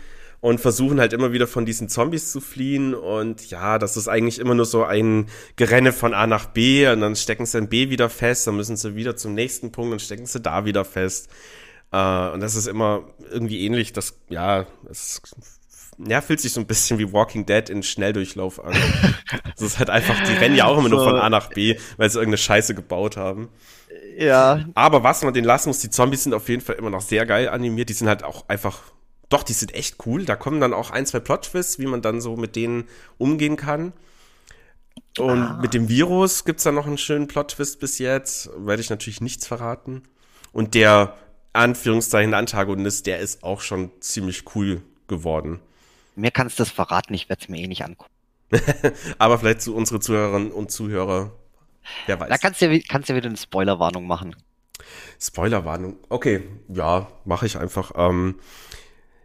und 0.43 0.59
versuchen 0.59 0.99
halt 0.99 1.13
immer 1.13 1.31
wieder 1.31 1.47
von 1.47 1.65
diesen 1.65 1.87
Zombies 1.87 2.31
zu 2.31 2.41
fliehen. 2.41 2.93
Und 2.93 3.49
ja, 3.49 3.79
das 3.79 3.95
ist 3.95 4.09
eigentlich 4.09 4.39
immer 4.39 4.55
nur 4.55 4.65
so 4.65 4.83
ein 4.83 5.27
Gerenne 5.55 5.93
von 5.93 6.13
A 6.13 6.27
nach 6.27 6.47
B 6.47 6.85
und 6.89 6.99
dann 6.99 7.15
stecken 7.15 7.45
sie 7.45 7.59
in 7.59 7.69
B 7.69 7.89
wieder 7.89 8.09
fest, 8.09 8.47
dann 8.47 8.57
müssen 8.57 8.75
sie 8.75 8.95
wieder 8.95 9.15
zum 9.15 9.35
nächsten 9.35 9.71
Punkt 9.71 9.93
und 9.93 10.01
stecken 10.01 10.25
sie 10.25 10.41
da 10.41 10.65
wieder 10.65 10.83
fest. 10.83 11.29
Äh, 11.93 12.29
und 12.31 12.41
das 12.41 12.55
ist 12.55 12.67
immer 12.67 13.03
irgendwie 13.31 13.65
ähnlich. 13.65 13.93
Das, 13.93 14.19
ja, 14.27 14.65
es 14.89 15.21
ja, 16.05 16.21
fühlt 16.21 16.41
sich 16.41 16.51
so 16.51 16.59
ein 16.59 16.65
bisschen 16.65 16.97
wie 16.97 17.13
Walking 17.13 17.45
Dead 17.45 17.69
in 17.69 17.83
Schnelldurchlauf 17.83 18.63
an. 18.63 18.73
Das 19.55 19.61
ist 19.61 19.79
halt 19.79 19.89
einfach, 19.89 20.19
die 20.27 20.33
rennen 20.33 20.55
ja 20.55 20.65
auch 20.65 20.77
immer 20.77 20.89
so. 20.89 20.95
nur 20.95 21.03
von 21.05 21.15
A 21.15 21.29
nach 21.29 21.49
B, 21.49 21.77
weil 21.97 22.09
sie 22.09 22.17
irgendeine 22.17 22.37
Scheiße 22.37 22.73
gebaut 22.75 23.17
haben. 23.17 23.49
Ja. 24.17 24.65
Aber 24.73 25.03
was 25.03 25.21
man 25.21 25.33
den 25.33 25.43
lassen 25.43 25.69
muss, 25.69 25.79
die 25.79 25.91
Zombies 25.91 26.23
sind 26.23 26.33
auf 26.33 26.49
jeden 26.49 26.61
Fall 26.61 26.75
immer 26.75 26.89
noch 26.89 27.01
sehr 27.01 27.25
geil 27.25 27.47
animiert. 27.49 27.89
Die 27.89 27.93
sind 27.93 28.07
halt 28.07 28.23
auch 28.23 28.49
einfach 28.49 28.81
doch, 29.29 29.43
die 29.43 29.53
sind 29.53 29.73
echt 29.73 30.05
cool. 30.05 30.25
Da 30.25 30.35
kommen 30.35 30.59
dann 30.59 30.73
auch 30.73 30.91
ein, 30.91 31.05
zwei 31.05 31.19
Plot-Twists, 31.19 31.79
wie 31.79 31.85
man 31.85 32.01
dann 32.01 32.19
so 32.19 32.35
mit 32.35 32.55
denen 32.55 32.85
umgehen 33.17 33.55
kann. 33.55 33.93
Und 35.17 35.41
ah. 35.41 35.59
mit 35.61 35.73
dem 35.73 35.87
Virus 35.87 36.45
gibt 36.45 36.59
es 36.59 36.63
dann 36.63 36.75
noch 36.75 36.87
einen 36.87 36.97
schönen 36.97 37.27
Plot-Twist 37.27 37.79
bis 37.79 37.99
jetzt. 37.99 38.49
Werde 38.57 38.81
ich 38.81 38.89
natürlich 38.89 39.21
nichts 39.21 39.47
verraten. 39.47 40.03
Und 40.51 40.73
der 40.73 41.15
Anführungszeichen 41.53 42.33
Antagonist, 42.33 43.05
der 43.05 43.19
ist 43.19 43.43
auch 43.43 43.61
schon 43.61 43.91
ziemlich 43.99 44.43
cool 44.55 44.81
geworden. 45.07 45.59
Mir 46.15 46.31
kannst 46.31 46.59
du 46.59 46.63
das 46.63 46.71
verraten, 46.71 47.13
ich 47.13 47.29
werde 47.29 47.41
es 47.43 47.49
mir 47.49 47.59
eh 47.59 47.67
nicht 47.67 47.83
angucken. 47.83 48.11
Aber 49.17 49.39
vielleicht 49.39 49.61
zu 49.61 49.75
unsere 49.75 49.99
Zuhörerinnen 49.99 50.51
und 50.51 50.71
Zuhörer, 50.71 51.31
wer 52.05 52.19
weiß. 52.19 52.29
Da 52.29 52.37
kannst 52.37 52.61
du 52.61 52.71
ja, 52.71 52.81
kannst 52.87 53.09
ja 53.09 53.15
wieder 53.15 53.29
eine 53.29 53.37
Spoilerwarnung 53.37 54.05
machen. 54.05 54.35
Spoilerwarnung, 55.19 55.97
okay, 56.09 56.43
ja, 56.67 57.07
mache 57.25 57.45
ich 57.45 57.57
einfach. 57.57 57.91
Ähm, 57.95 58.39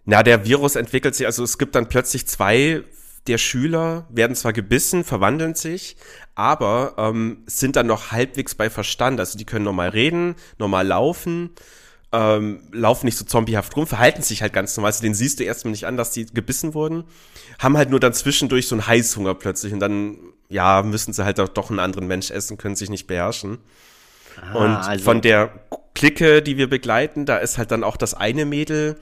na, 0.04 0.22
der 0.22 0.46
Virus 0.46 0.76
entwickelt 0.76 1.14
sich, 1.14 1.26
also 1.26 1.42
es 1.42 1.58
gibt 1.58 1.74
dann 1.74 1.88
plötzlich 1.88 2.26
zwei 2.26 2.84
der 3.26 3.38
Schüler, 3.38 4.06
werden 4.08 4.34
zwar 4.34 4.52
gebissen, 4.52 5.04
verwandeln 5.04 5.54
sich, 5.54 5.96
aber 6.34 6.94
ähm, 6.96 7.42
sind 7.46 7.76
dann 7.76 7.86
noch 7.86 8.10
halbwegs 8.10 8.54
bei 8.54 8.70
Verstand. 8.70 9.20
Also 9.20 9.36
die 9.36 9.44
können 9.44 9.66
normal 9.66 9.90
reden, 9.90 10.34
normal 10.58 10.86
laufen, 10.86 11.50
ähm, 12.12 12.61
laufen 12.73 13.07
nicht 13.07 13.18
so 13.18 13.25
zombiehaft 13.25 13.77
rum, 13.77 13.87
verhalten 13.87 14.23
sich 14.23 14.40
halt 14.40 14.53
ganz 14.53 14.77
normal. 14.77 14.90
Also 14.90 15.03
den 15.03 15.14
siehst 15.14 15.40
du 15.40 15.44
erstmal 15.44 15.73
nicht 15.73 15.87
an, 15.87 15.97
dass 15.97 16.11
die 16.11 16.27
gebissen 16.27 16.75
wurden. 16.75 17.05
Haben 17.59 17.77
halt 17.77 17.90
nur 17.90 18.01
dann 18.01 18.14
zwischendurch 18.14 18.66
so 18.66 18.75
einen 18.75 18.87
Heißhunger 18.87 19.35
plötzlich 19.35 19.73
und 19.73 19.81
dann, 19.81 20.18
ja, 20.49 20.83
müssen 20.83 21.12
sie 21.12 21.25
halt 21.25 21.38
doch 21.38 21.71
einen 21.71 21.81
anderen 21.81 22.07
Mensch 22.07 22.31
essen, 22.31 22.57
können 22.57 22.77
sich 22.77 22.88
nicht 22.88 23.07
beherrschen. 23.07 23.59
Ah, 24.40 24.55
und 24.55 24.71
also 24.71 25.05
von 25.05 25.21
der 25.21 25.51
Clique, 25.94 26.42
die 26.42 26.57
wir 26.57 26.71
begleiten, 26.71 27.27
da 27.27 27.38
ist 27.38 27.59
halt 27.59 27.71
dann 27.71 27.85
auch 27.85 27.97
das 27.97 28.14
eine 28.14 28.44
Mädel, 28.47 28.99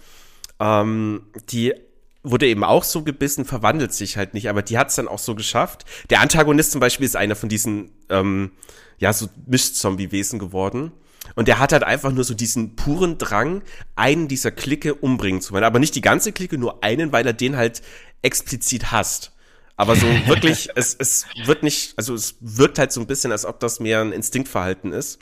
ähm, 0.58 1.26
die 1.50 1.74
wurde 2.22 2.46
eben 2.46 2.64
auch 2.64 2.82
so 2.82 3.02
gebissen, 3.02 3.44
verwandelt 3.44 3.92
sich 3.92 4.16
halt 4.16 4.34
nicht, 4.34 4.48
aber 4.48 4.62
die 4.62 4.78
hat 4.78 4.88
es 4.88 4.96
dann 4.96 5.06
auch 5.06 5.18
so 5.18 5.36
geschafft. 5.36 5.84
Der 6.10 6.20
Antagonist 6.20 6.72
zum 6.72 6.80
Beispiel 6.80 7.06
ist 7.06 7.14
einer 7.14 7.36
von 7.36 7.48
diesen, 7.48 7.92
ähm, 8.08 8.50
ja, 8.98 9.12
so 9.12 9.28
Mischzombie-Wesen 9.46 10.40
geworden. 10.40 10.90
Und 11.34 11.48
der 11.48 11.58
hat 11.58 11.72
halt 11.72 11.84
einfach 11.84 12.12
nur 12.12 12.24
so 12.24 12.34
diesen 12.34 12.76
puren 12.76 13.18
Drang, 13.18 13.62
einen 13.94 14.28
dieser 14.28 14.50
Clique 14.50 14.94
umbringen 14.94 15.40
zu 15.40 15.52
wollen. 15.52 15.64
Aber 15.64 15.78
nicht 15.78 15.94
die 15.94 16.00
ganze 16.00 16.32
Clique, 16.32 16.58
nur 16.58 16.82
einen, 16.82 17.12
weil 17.12 17.26
er 17.26 17.32
den 17.32 17.56
halt 17.56 17.82
explizit 18.22 18.92
hasst. 18.92 19.32
Aber 19.76 19.96
so 19.96 20.06
wirklich, 20.26 20.70
es, 20.74 20.94
es 20.98 21.26
wird 21.44 21.62
nicht, 21.62 21.94
also 21.96 22.14
es 22.14 22.36
wirkt 22.40 22.78
halt 22.78 22.92
so 22.92 23.00
ein 23.00 23.06
bisschen, 23.06 23.32
als 23.32 23.44
ob 23.44 23.60
das 23.60 23.80
mehr 23.80 24.00
ein 24.00 24.12
Instinktverhalten 24.12 24.92
ist. 24.92 25.18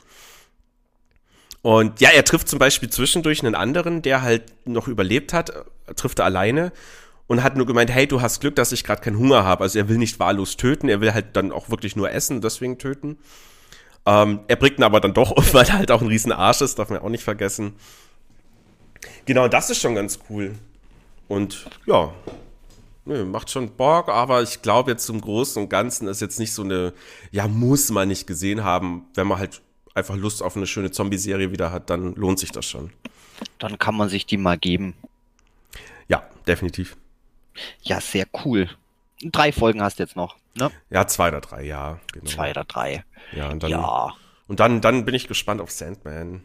Und 1.61 1.99
ja, 1.99 2.09
er 2.09 2.23
trifft 2.23 2.47
zum 2.47 2.59
Beispiel 2.59 2.89
zwischendurch 2.89 3.43
einen 3.43 3.55
anderen, 3.55 4.03
der 4.03 4.21
halt 4.21 4.43
noch 4.67 4.87
überlebt 4.87 5.33
hat, 5.33 5.51
trifft 5.95 6.19
er 6.19 6.25
alleine 6.25 6.71
und 7.27 7.41
hat 7.41 7.57
nur 7.57 7.65
gemeint, 7.65 7.89
hey, 7.89 8.05
du 8.05 8.21
hast 8.21 8.39
Glück, 8.39 8.55
dass 8.55 8.71
ich 8.71 8.83
gerade 8.83 9.01
keinen 9.01 9.17
Hunger 9.17 9.43
habe. 9.43 9.63
Also 9.63 9.79
er 9.79 9.89
will 9.89 9.97
nicht 9.97 10.19
wahllos 10.19 10.57
töten, 10.57 10.89
er 10.89 11.01
will 11.01 11.13
halt 11.13 11.35
dann 11.35 11.51
auch 11.51 11.69
wirklich 11.69 11.95
nur 11.95 12.11
essen, 12.11 12.41
deswegen 12.41 12.77
töten. 12.77 13.17
Ähm, 14.05 14.41
er 14.47 14.55
bringt 14.55 14.77
ihn 14.77 14.83
aber 14.83 14.99
dann 14.99 15.13
doch 15.13 15.31
um, 15.31 15.43
weil 15.53 15.65
er 15.65 15.77
halt 15.79 15.91
auch 15.91 16.01
ein 16.01 16.07
riesen 16.07 16.31
Arsch 16.31 16.61
ist, 16.61 16.77
darf 16.79 16.89
man 16.89 16.99
auch 16.99 17.09
nicht 17.09 17.23
vergessen. 17.23 17.73
Genau, 19.25 19.47
das 19.47 19.69
ist 19.69 19.81
schon 19.81 19.95
ganz 19.95 20.19
cool. 20.29 20.55
Und 21.27 21.65
ja, 21.85 22.13
nö, 23.05 23.25
macht 23.25 23.49
schon 23.49 23.71
Bock, 23.71 24.09
aber 24.09 24.43
ich 24.43 24.61
glaube 24.61 24.91
jetzt 24.91 25.05
zum 25.05 25.21
Großen 25.21 25.61
und 25.61 25.69
Ganzen 25.69 26.07
ist 26.07 26.21
jetzt 26.21 26.39
nicht 26.39 26.53
so 26.53 26.63
eine, 26.63 26.93
ja, 27.31 27.47
muss 27.47 27.89
man 27.89 28.07
nicht 28.07 28.27
gesehen 28.27 28.63
haben, 28.63 29.05
wenn 29.15 29.27
man 29.27 29.39
halt 29.39 29.61
einfach 29.95 30.15
Lust 30.15 30.43
auf 30.43 30.55
eine 30.55 30.67
schöne 30.67 30.91
Zombie-Serie 30.91 31.51
wieder 31.51 31.71
hat, 31.71 31.89
dann 31.89 32.13
lohnt 32.15 32.37
sich 32.39 32.51
das 32.51 32.65
schon. 32.65 32.91
Dann 33.59 33.79
kann 33.79 33.95
man 33.95 34.09
sich 34.09 34.25
die 34.25 34.37
mal 34.37 34.57
geben. 34.57 34.93
Ja, 36.07 36.23
definitiv. 36.47 36.95
Ja, 37.81 38.01
sehr 38.01 38.27
cool. 38.45 38.69
Drei 39.23 39.51
Folgen 39.51 39.81
hast 39.81 39.99
du 39.99 40.03
jetzt 40.03 40.15
noch, 40.15 40.35
ne? 40.55 40.71
Ja, 40.89 41.07
zwei 41.07 41.29
oder 41.29 41.41
drei, 41.41 41.63
ja. 41.63 41.99
Genau. 42.13 42.25
Zwei 42.25 42.51
oder 42.51 42.65
drei. 42.65 43.03
Ja, 43.31 43.49
und 43.49 43.63
dann, 43.63 43.71
ja. 43.71 44.13
Und 44.47 44.59
dann, 44.59 44.81
dann 44.81 45.05
bin 45.05 45.15
ich 45.15 45.27
gespannt 45.27 45.61
auf 45.61 45.71
Sandman. 45.71 46.43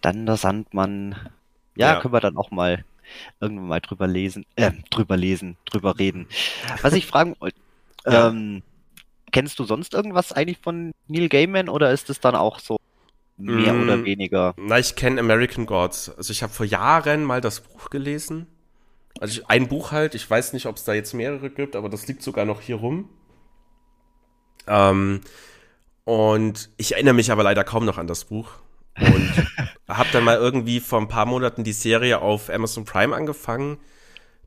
Dann 0.00 0.26
der 0.26 0.36
Sandmann. 0.36 1.16
Ja, 1.76 1.94
ja, 1.94 2.00
können 2.00 2.14
wir 2.14 2.20
dann 2.20 2.36
auch 2.36 2.50
mal 2.50 2.84
irgendwann 3.40 3.68
mal 3.68 3.80
drüber 3.80 4.06
lesen, 4.06 4.46
äh, 4.56 4.70
drüber 4.90 5.16
lesen, 5.16 5.56
drüber 5.64 5.98
reden. 5.98 6.28
Was 6.82 6.92
ich 6.92 7.06
fragen 7.06 7.34
wollte, 7.40 7.58
ja. 8.06 8.28
ähm, 8.28 8.62
Kennst 9.34 9.58
du 9.58 9.64
sonst 9.64 9.94
irgendwas 9.94 10.30
eigentlich 10.30 10.58
von 10.58 10.92
Neil 11.08 11.28
Gaiman 11.28 11.68
oder 11.68 11.90
ist 11.90 12.08
es 12.08 12.20
dann 12.20 12.36
auch 12.36 12.60
so 12.60 12.78
mehr 13.36 13.72
mm, 13.72 13.82
oder 13.82 14.04
weniger? 14.04 14.54
Na, 14.56 14.78
ich 14.78 14.94
kenne 14.94 15.18
American 15.18 15.66
Gods. 15.66 16.08
Also 16.16 16.30
ich 16.30 16.44
habe 16.44 16.52
vor 16.52 16.64
Jahren 16.64 17.24
mal 17.24 17.40
das 17.40 17.58
Buch 17.62 17.90
gelesen. 17.90 18.46
Also 19.20 19.40
ich, 19.40 19.46
ein 19.48 19.68
Buch 19.68 19.92
halt, 19.92 20.14
ich 20.14 20.28
weiß 20.28 20.52
nicht, 20.52 20.66
ob 20.66 20.76
es 20.76 20.84
da 20.84 20.92
jetzt 20.92 21.14
mehrere 21.14 21.50
gibt, 21.50 21.76
aber 21.76 21.88
das 21.88 22.06
liegt 22.06 22.22
sogar 22.22 22.44
noch 22.44 22.60
hier 22.60 22.76
rum. 22.76 23.08
Ähm, 24.66 25.20
und 26.04 26.70
ich 26.76 26.92
erinnere 26.92 27.14
mich 27.14 27.30
aber 27.30 27.42
leider 27.42 27.64
kaum 27.64 27.84
noch 27.84 27.98
an 27.98 28.06
das 28.06 28.24
Buch. 28.24 28.50
Und 28.98 29.32
habe 29.88 30.08
dann 30.12 30.24
mal 30.24 30.36
irgendwie 30.36 30.80
vor 30.80 31.00
ein 31.00 31.08
paar 31.08 31.26
Monaten 31.26 31.64
die 31.64 31.72
Serie 31.72 32.20
auf 32.20 32.50
Amazon 32.50 32.84
Prime 32.84 33.14
angefangen, 33.14 33.78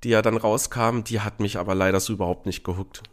die 0.04 0.10
ja 0.10 0.22
dann 0.22 0.38
rauskam. 0.38 1.02
Die 1.04 1.22
hat 1.22 1.40
mich 1.40 1.58
aber 1.58 1.76
leider 1.76 2.00
so 2.00 2.14
überhaupt 2.14 2.46
nicht 2.46 2.64
gehuckt. 2.64 3.04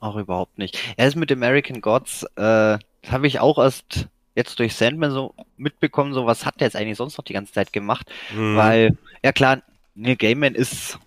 Auch 0.00 0.16
überhaupt 0.16 0.58
nicht. 0.58 0.78
Er 0.96 1.08
ist 1.08 1.16
mit 1.16 1.30
American 1.30 1.80
Gods, 1.80 2.24
äh, 2.36 2.78
habe 3.08 3.26
ich 3.26 3.40
auch 3.40 3.58
erst 3.58 4.08
jetzt 4.34 4.58
durch 4.58 4.74
Sandman 4.74 5.10
so 5.10 5.34
mitbekommen, 5.56 6.14
so 6.14 6.26
was 6.26 6.46
hat 6.46 6.60
der 6.60 6.66
jetzt 6.66 6.76
eigentlich 6.76 6.96
sonst 6.96 7.18
noch 7.18 7.24
die 7.24 7.34
ganze 7.34 7.52
Zeit 7.52 7.72
gemacht? 7.72 8.10
Mhm. 8.34 8.56
Weil, 8.56 8.98
ja 9.22 9.32
klar, 9.32 9.62
Neil 9.94 10.16
Gaiman 10.16 10.54
ist, 10.54 10.98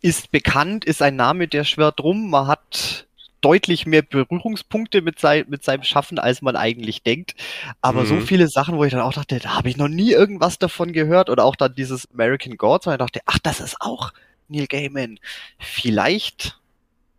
ist 0.00 0.30
bekannt, 0.30 0.84
ist 0.84 1.02
ein 1.02 1.16
Name, 1.16 1.48
der 1.48 1.64
schwört 1.64 2.00
rum. 2.00 2.30
Man 2.30 2.46
hat 2.46 3.06
deutlich 3.40 3.86
mehr 3.86 4.02
Berührungspunkte 4.02 5.02
mit, 5.02 5.20
sein, 5.20 5.44
mit 5.48 5.62
seinem 5.62 5.82
Schaffen, 5.84 6.18
als 6.18 6.42
man 6.42 6.56
eigentlich 6.56 7.02
denkt. 7.02 7.34
Aber 7.80 8.02
mhm. 8.02 8.06
so 8.06 8.20
viele 8.20 8.48
Sachen, 8.48 8.76
wo 8.76 8.84
ich 8.84 8.92
dann 8.92 9.02
auch 9.02 9.12
dachte, 9.12 9.38
da 9.38 9.54
habe 9.54 9.68
ich 9.68 9.76
noch 9.76 9.88
nie 9.88 10.12
irgendwas 10.12 10.58
davon 10.58 10.92
gehört. 10.92 11.30
Oder 11.30 11.44
auch 11.44 11.56
dann 11.56 11.74
dieses 11.74 12.10
American 12.12 12.56
Gods, 12.56 12.86
wo 12.86 12.90
ich 12.90 12.98
dachte, 12.98 13.20
ach, 13.26 13.38
das 13.38 13.60
ist 13.60 13.76
auch 13.80 14.12
Neil 14.48 14.66
Gaiman. 14.66 15.20
Vielleicht 15.58 16.58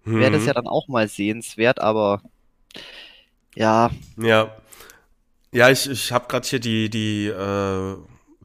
mhm. 0.04 0.20
wäre 0.20 0.32
das 0.32 0.46
ja 0.46 0.54
dann 0.54 0.68
auch 0.68 0.88
mal 0.88 1.08
sehenswert, 1.08 1.80
aber 1.80 2.22
ja. 3.56 3.92
Ja. 4.18 4.56
Ja, 5.54 5.70
ich, 5.70 5.90
ich 5.90 6.12
habe 6.12 6.28
gerade 6.28 6.48
hier 6.48 6.60
die, 6.60 6.90
die 6.90 7.28
äh, 7.28 7.96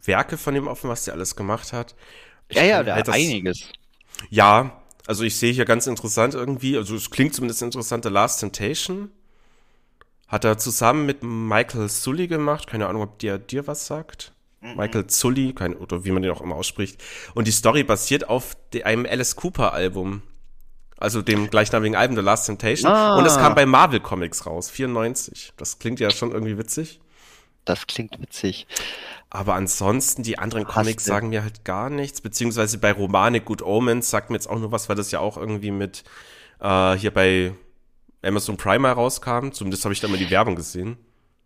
Werke 0.05 0.39
von 0.39 0.55
ihm 0.55 0.69
offen, 0.69 0.89
was 0.89 1.05
der 1.05 1.15
alles 1.15 1.37
gemacht 1.37 1.73
hat. 1.73 1.95
Ich 2.53 2.59
ja, 2.59 2.83
ja, 2.83 2.97
hat 2.97 3.09
das, 3.09 3.15
einiges. 3.15 3.69
Ja, 4.31 4.83
also 5.07 5.25
ich 5.25 5.37
sehe 5.37 5.53
hier 5.53 5.65
ganz 5.65 5.87
interessant 5.87 6.35
irgendwie, 6.35 6.77
also 6.77 6.95
es 6.95 7.11
klingt 7.11 7.35
zumindest 7.35 7.63
interessant, 7.63 8.05
The 8.05 8.11
Last 8.11 8.41
Temptation. 8.41 9.11
Hat 10.29 10.45
er 10.45 10.57
zusammen 10.57 11.05
mit 11.05 11.23
Michael 11.23 11.89
Sully 11.89 12.27
gemacht. 12.27 12.67
Keine 12.67 12.87
Ahnung, 12.87 13.03
ob 13.03 13.19
der 13.19 13.39
dir 13.39 13.67
was 13.67 13.87
sagt. 13.87 14.33
Mhm. 14.63 14.77
Michael 14.77 15.07
Zully, 15.07 15.53
kein, 15.53 15.75
oder 15.75 16.05
wie 16.05 16.11
man 16.11 16.23
den 16.23 16.33
auch 16.33 16.41
immer 16.41 16.57
ausspricht. 16.57 17.03
Und 17.35 17.47
die 17.47 17.53
Story 17.53 17.83
basiert 17.83 18.29
auf 18.29 18.57
einem 18.85 19.07
Alice 19.07 19.37
Cooper 19.37 19.73
Album. 19.73 20.23
Also 20.97 21.21
dem 21.21 21.51
gleichnamigen 21.51 21.97
Album 21.97 22.17
The 22.17 22.23
Last 22.23 22.47
Temptation. 22.47 22.91
Ah. 22.91 23.17
Und 23.17 23.27
es 23.27 23.37
kam 23.37 23.55
bei 23.55 23.67
Marvel 23.67 24.01
Comics 24.01 24.47
raus, 24.47 24.71
94. 24.71 25.53
Das 25.57 25.79
klingt 25.79 25.99
ja 26.01 26.11
schon 26.11 26.31
irgendwie 26.31 26.57
witzig. 26.57 27.01
Das 27.65 27.87
klingt 27.87 28.21
witzig. 28.21 28.67
Aber 29.35 29.55
ansonsten, 29.55 30.23
die 30.23 30.39
anderen 30.39 30.67
Hast 30.67 30.75
Comics 30.75 31.07
sagen 31.07 31.31
mir 31.31 31.43
halt 31.43 31.65
gar 31.65 31.89
nichts. 31.89 32.21
Beziehungsweise 32.21 32.77
bei 32.77 32.93
Romane 32.93 33.41
Good 33.41 33.63
Omens 33.63 34.11
sagt 34.11 34.29
mir 34.29 34.37
jetzt 34.37 34.47
auch 34.47 34.59
nur 34.59 34.73
was, 34.73 34.91
weil 34.91 34.97
das 34.97 35.11
ja 35.11 35.21
auch 35.21 35.39
irgendwie 35.39 35.71
mit 35.71 36.05
äh, 36.61 36.93
hier 36.97 37.11
bei 37.13 37.55
Amazon 38.21 38.59
Prime 38.59 38.91
rauskam. 38.91 39.53
Zumindest 39.53 39.87
habe 39.87 39.95
ich 39.95 40.01
da 40.01 40.09
mal 40.09 40.19
die 40.19 40.29
Werbung 40.29 40.55
gesehen. 40.55 40.99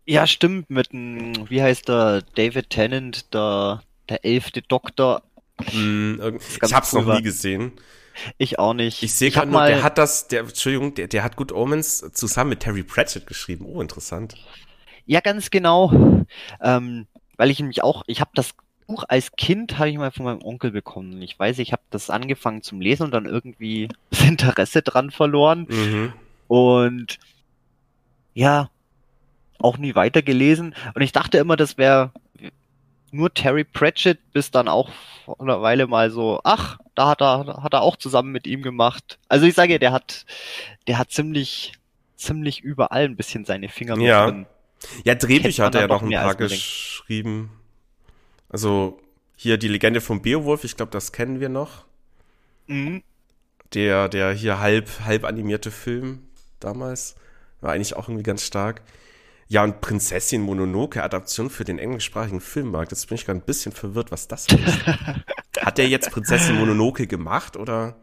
Ja, 0.05 0.27
stimmt, 0.27 0.69
mit 0.69 0.91
dem, 0.91 1.49
wie 1.49 1.61
heißt 1.61 1.87
der, 1.87 2.23
David 2.35 2.71
Tennant, 2.71 3.33
der, 3.33 3.81
der 4.09 4.25
elfte 4.25 4.61
Doktor. 4.63 5.23
Mm, 5.71 6.15
ich 6.61 6.73
hab's 6.73 6.93
cool 6.93 7.03
noch 7.03 7.15
nie 7.15 7.23
gesehen. 7.23 7.71
Ich 8.37 8.59
auch 8.59 8.73
nicht. 8.73 9.01
Ich 9.01 9.13
sehe 9.13 9.31
gerade 9.31 9.49
nur, 9.49 9.65
der 9.65 9.81
hat 9.81 9.97
das, 9.97 10.27
der, 10.27 10.41
Entschuldigung, 10.41 10.93
der, 10.93 11.07
der 11.07 11.23
hat 11.23 11.37
Good 11.37 11.53
Omens 11.53 12.03
zusammen 12.11 12.49
mit 12.49 12.59
Terry 12.59 12.83
Pratchett 12.83 13.27
geschrieben. 13.27 13.65
Oh, 13.65 13.79
interessant. 13.79 14.35
Ja, 15.05 15.21
ganz 15.21 15.49
genau. 15.49 16.25
Ähm, 16.61 17.07
weil 17.37 17.49
ich 17.49 17.59
nämlich 17.59 17.83
auch, 17.83 18.03
ich 18.07 18.19
habe 18.19 18.31
das 18.33 18.53
Buch 18.87 19.03
als 19.07 19.33
Kind 19.33 19.77
habe 19.77 19.89
ich 19.89 19.97
mal 19.97 20.11
von 20.11 20.25
meinem 20.25 20.41
Onkel 20.41 20.71
bekommen. 20.71 21.21
Ich 21.21 21.37
weiß, 21.37 21.59
ich 21.59 21.73
habe 21.73 21.81
das 21.89 22.09
angefangen 22.09 22.61
zum 22.61 22.79
Lesen 22.79 23.03
und 23.03 23.11
dann 23.11 23.25
irgendwie 23.25 23.89
das 24.09 24.23
Interesse 24.23 24.81
dran 24.81 25.11
verloren. 25.11 25.67
Mhm. 25.69 26.13
Und 26.47 27.19
ja, 28.33 28.69
auch 29.59 29.77
nie 29.77 29.95
weitergelesen. 29.95 30.75
Und 30.93 31.01
ich 31.01 31.11
dachte 31.11 31.37
immer, 31.37 31.57
das 31.57 31.77
wäre 31.77 32.11
nur 33.11 33.33
Terry 33.33 33.63
Pratchett, 33.63 34.19
bis 34.31 34.51
dann 34.51 34.67
auch 34.67 34.89
vor 35.25 35.39
einer 35.41 35.61
Weile 35.61 35.87
mal 35.87 36.11
so, 36.11 36.39
ach, 36.43 36.77
da 36.95 37.09
hat 37.09 37.21
er, 37.21 37.61
hat 37.63 37.73
er 37.73 37.81
auch 37.81 37.95
zusammen 37.95 38.31
mit 38.31 38.47
ihm 38.47 38.61
gemacht. 38.61 39.17
Also 39.27 39.45
ich 39.45 39.55
sage, 39.55 39.79
der 39.79 39.91
hat, 39.91 40.25
der 40.87 40.97
hat 40.97 41.11
ziemlich, 41.11 41.73
ziemlich 42.15 42.61
überall 42.61 43.05
ein 43.05 43.15
bisschen 43.15 43.45
seine 43.45 43.69
Finger 43.69 43.95
mit 43.95 44.07
ja. 44.07 44.25
drin. 44.25 44.45
Ja, 45.03 45.15
Drehbücher 45.15 45.65
hat 45.65 45.75
er 45.75 45.81
ja 45.81 45.87
noch 45.87 46.01
ein 46.01 46.11
paar 46.11 46.35
geschrieben. 46.35 47.51
Also 48.49 48.99
hier 49.35 49.57
die 49.57 49.67
Legende 49.67 50.01
vom 50.01 50.21
Beowulf, 50.21 50.63
ich 50.63 50.77
glaube, 50.77 50.91
das 50.91 51.11
kennen 51.11 51.39
wir 51.39 51.49
noch. 51.49 51.85
Mhm. 52.67 53.03
Der, 53.73 54.07
der 54.09 54.31
hier 54.33 54.59
halb, 54.59 54.89
halb 55.05 55.25
animierte 55.25 55.71
Film 55.71 56.23
damals 56.59 57.15
war 57.61 57.73
eigentlich 57.73 57.95
auch 57.95 58.07
irgendwie 58.07 58.23
ganz 58.23 58.43
stark. 58.43 58.81
Ja, 59.49 59.63
und 59.63 59.79
Prinzessin 59.79 60.41
Mononoke 60.41 61.01
Adaption 61.01 61.49
für 61.49 61.63
den 61.63 61.79
englischsprachigen 61.79 62.41
Filmmarkt. 62.41 62.91
Jetzt 62.91 63.07
bin 63.07 63.15
ich 63.15 63.25
gerade 63.25 63.39
ein 63.39 63.45
bisschen 63.45 63.71
verwirrt, 63.71 64.11
was 64.11 64.27
das 64.27 64.47
ist. 64.47 64.85
Hat 65.59 65.77
der 65.77 65.87
jetzt 65.87 66.11
Prinzessin 66.11 66.55
Mononoke 66.55 67.07
gemacht 67.07 67.55
oder? 67.55 67.95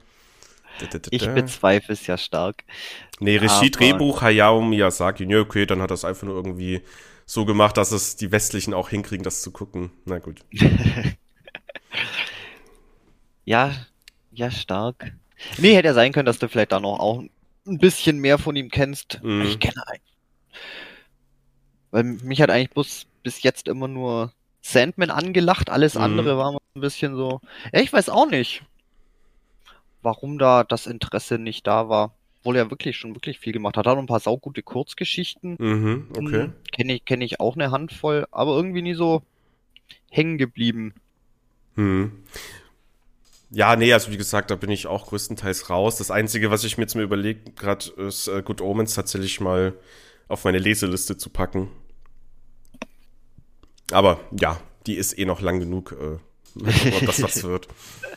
Ich 1.10 1.26
bezweifle 1.28 1.92
es 1.92 2.06
ja 2.06 2.18
stark. 2.18 2.64
Nee, 3.20 3.36
Regie, 3.36 3.70
Drehbuch 3.70 4.22
Hayao 4.22 4.60
Miyazaki. 4.60 5.24
Ja, 5.24 5.40
okay, 5.40 5.66
dann 5.66 5.80
hat 5.80 5.90
er 5.90 5.94
es 5.94 6.04
einfach 6.04 6.26
nur 6.26 6.36
irgendwie 6.36 6.82
so 7.26 7.44
gemacht, 7.44 7.76
dass 7.76 7.92
es 7.92 8.16
die 8.16 8.32
Westlichen 8.32 8.74
auch 8.74 8.88
hinkriegen, 8.88 9.24
das 9.24 9.42
zu 9.42 9.50
gucken. 9.50 9.90
Na 10.04 10.18
gut. 10.18 10.40
ja, 13.44 13.72
ja, 14.32 14.50
stark. 14.50 15.12
Nee, 15.58 15.74
hätte 15.74 15.88
ja 15.88 15.94
sein 15.94 16.12
können, 16.12 16.26
dass 16.26 16.38
du 16.38 16.48
vielleicht 16.48 16.72
da 16.72 16.80
noch 16.80 16.98
auch 16.98 17.22
ein 17.66 17.78
bisschen 17.78 18.18
mehr 18.18 18.38
von 18.38 18.56
ihm 18.56 18.70
kennst. 18.70 19.20
Mm. 19.22 19.42
Ich 19.42 19.58
kenne 19.58 19.86
eigentlich 19.86 20.14
weil 21.94 22.02
mich 22.02 22.42
hat 22.42 22.50
eigentlich 22.50 22.70
bloß 22.70 23.06
bis 23.22 23.44
jetzt 23.44 23.68
immer 23.68 23.86
nur 23.86 24.32
Sandman 24.62 25.10
angelacht, 25.10 25.70
alles 25.70 25.94
mhm. 25.94 26.00
andere 26.00 26.36
war 26.36 26.50
mal 26.50 26.60
ein 26.74 26.80
bisschen 26.80 27.14
so. 27.14 27.40
Ja, 27.72 27.80
ich 27.80 27.92
weiß 27.92 28.08
auch 28.08 28.26
nicht, 28.26 28.62
warum 30.04 30.38
da 30.38 30.64
das 30.64 30.86
Interesse 30.86 31.38
nicht 31.38 31.66
da 31.66 31.88
war. 31.88 32.14
Obwohl 32.40 32.56
er 32.56 32.70
wirklich 32.70 32.96
schon 32.96 33.14
wirklich 33.14 33.38
viel 33.38 33.54
gemacht 33.54 33.76
hat. 33.76 33.86
Hat 33.86 33.96
auch 33.96 33.98
ein 33.98 34.06
paar 34.06 34.20
saugute 34.20 34.62
Kurzgeschichten. 34.62 35.56
Mhm, 35.58 36.08
okay. 36.10 36.42
Hm, 36.42 36.52
Kenne 36.72 36.94
ich, 36.94 37.04
kenn 37.06 37.22
ich 37.22 37.40
auch 37.40 37.56
eine 37.56 37.70
Handvoll, 37.70 38.26
aber 38.30 38.54
irgendwie 38.54 38.82
nie 38.82 38.94
so 38.94 39.22
hängen 40.10 40.36
geblieben. 40.36 40.94
Hm. 41.76 42.12
Ja, 43.50 43.76
nee, 43.76 43.92
also 43.92 44.10
wie 44.10 44.16
gesagt, 44.16 44.50
da 44.50 44.56
bin 44.56 44.70
ich 44.70 44.86
auch 44.86 45.06
größtenteils 45.06 45.70
raus. 45.70 45.96
Das 45.96 46.10
Einzige, 46.10 46.50
was 46.50 46.64
ich 46.64 46.76
mir 46.76 46.84
jetzt 46.84 46.94
überlege, 46.94 47.52
gerade 47.52 47.88
ist 47.96 48.28
äh, 48.28 48.42
Good 48.42 48.60
Omens 48.60 48.94
tatsächlich 48.94 49.40
mal 49.40 49.74
auf 50.28 50.44
meine 50.44 50.58
Leseliste 50.58 51.16
zu 51.16 51.30
packen. 51.30 51.70
Aber 53.92 54.20
ja, 54.38 54.60
die 54.86 54.96
ist 54.96 55.16
eh 55.18 55.24
noch 55.24 55.40
lang 55.40 55.60
genug, 55.60 55.92
äh, 55.92 56.18
ob 56.56 57.06
das 57.06 57.22
was 57.22 57.42
wird. 57.42 57.68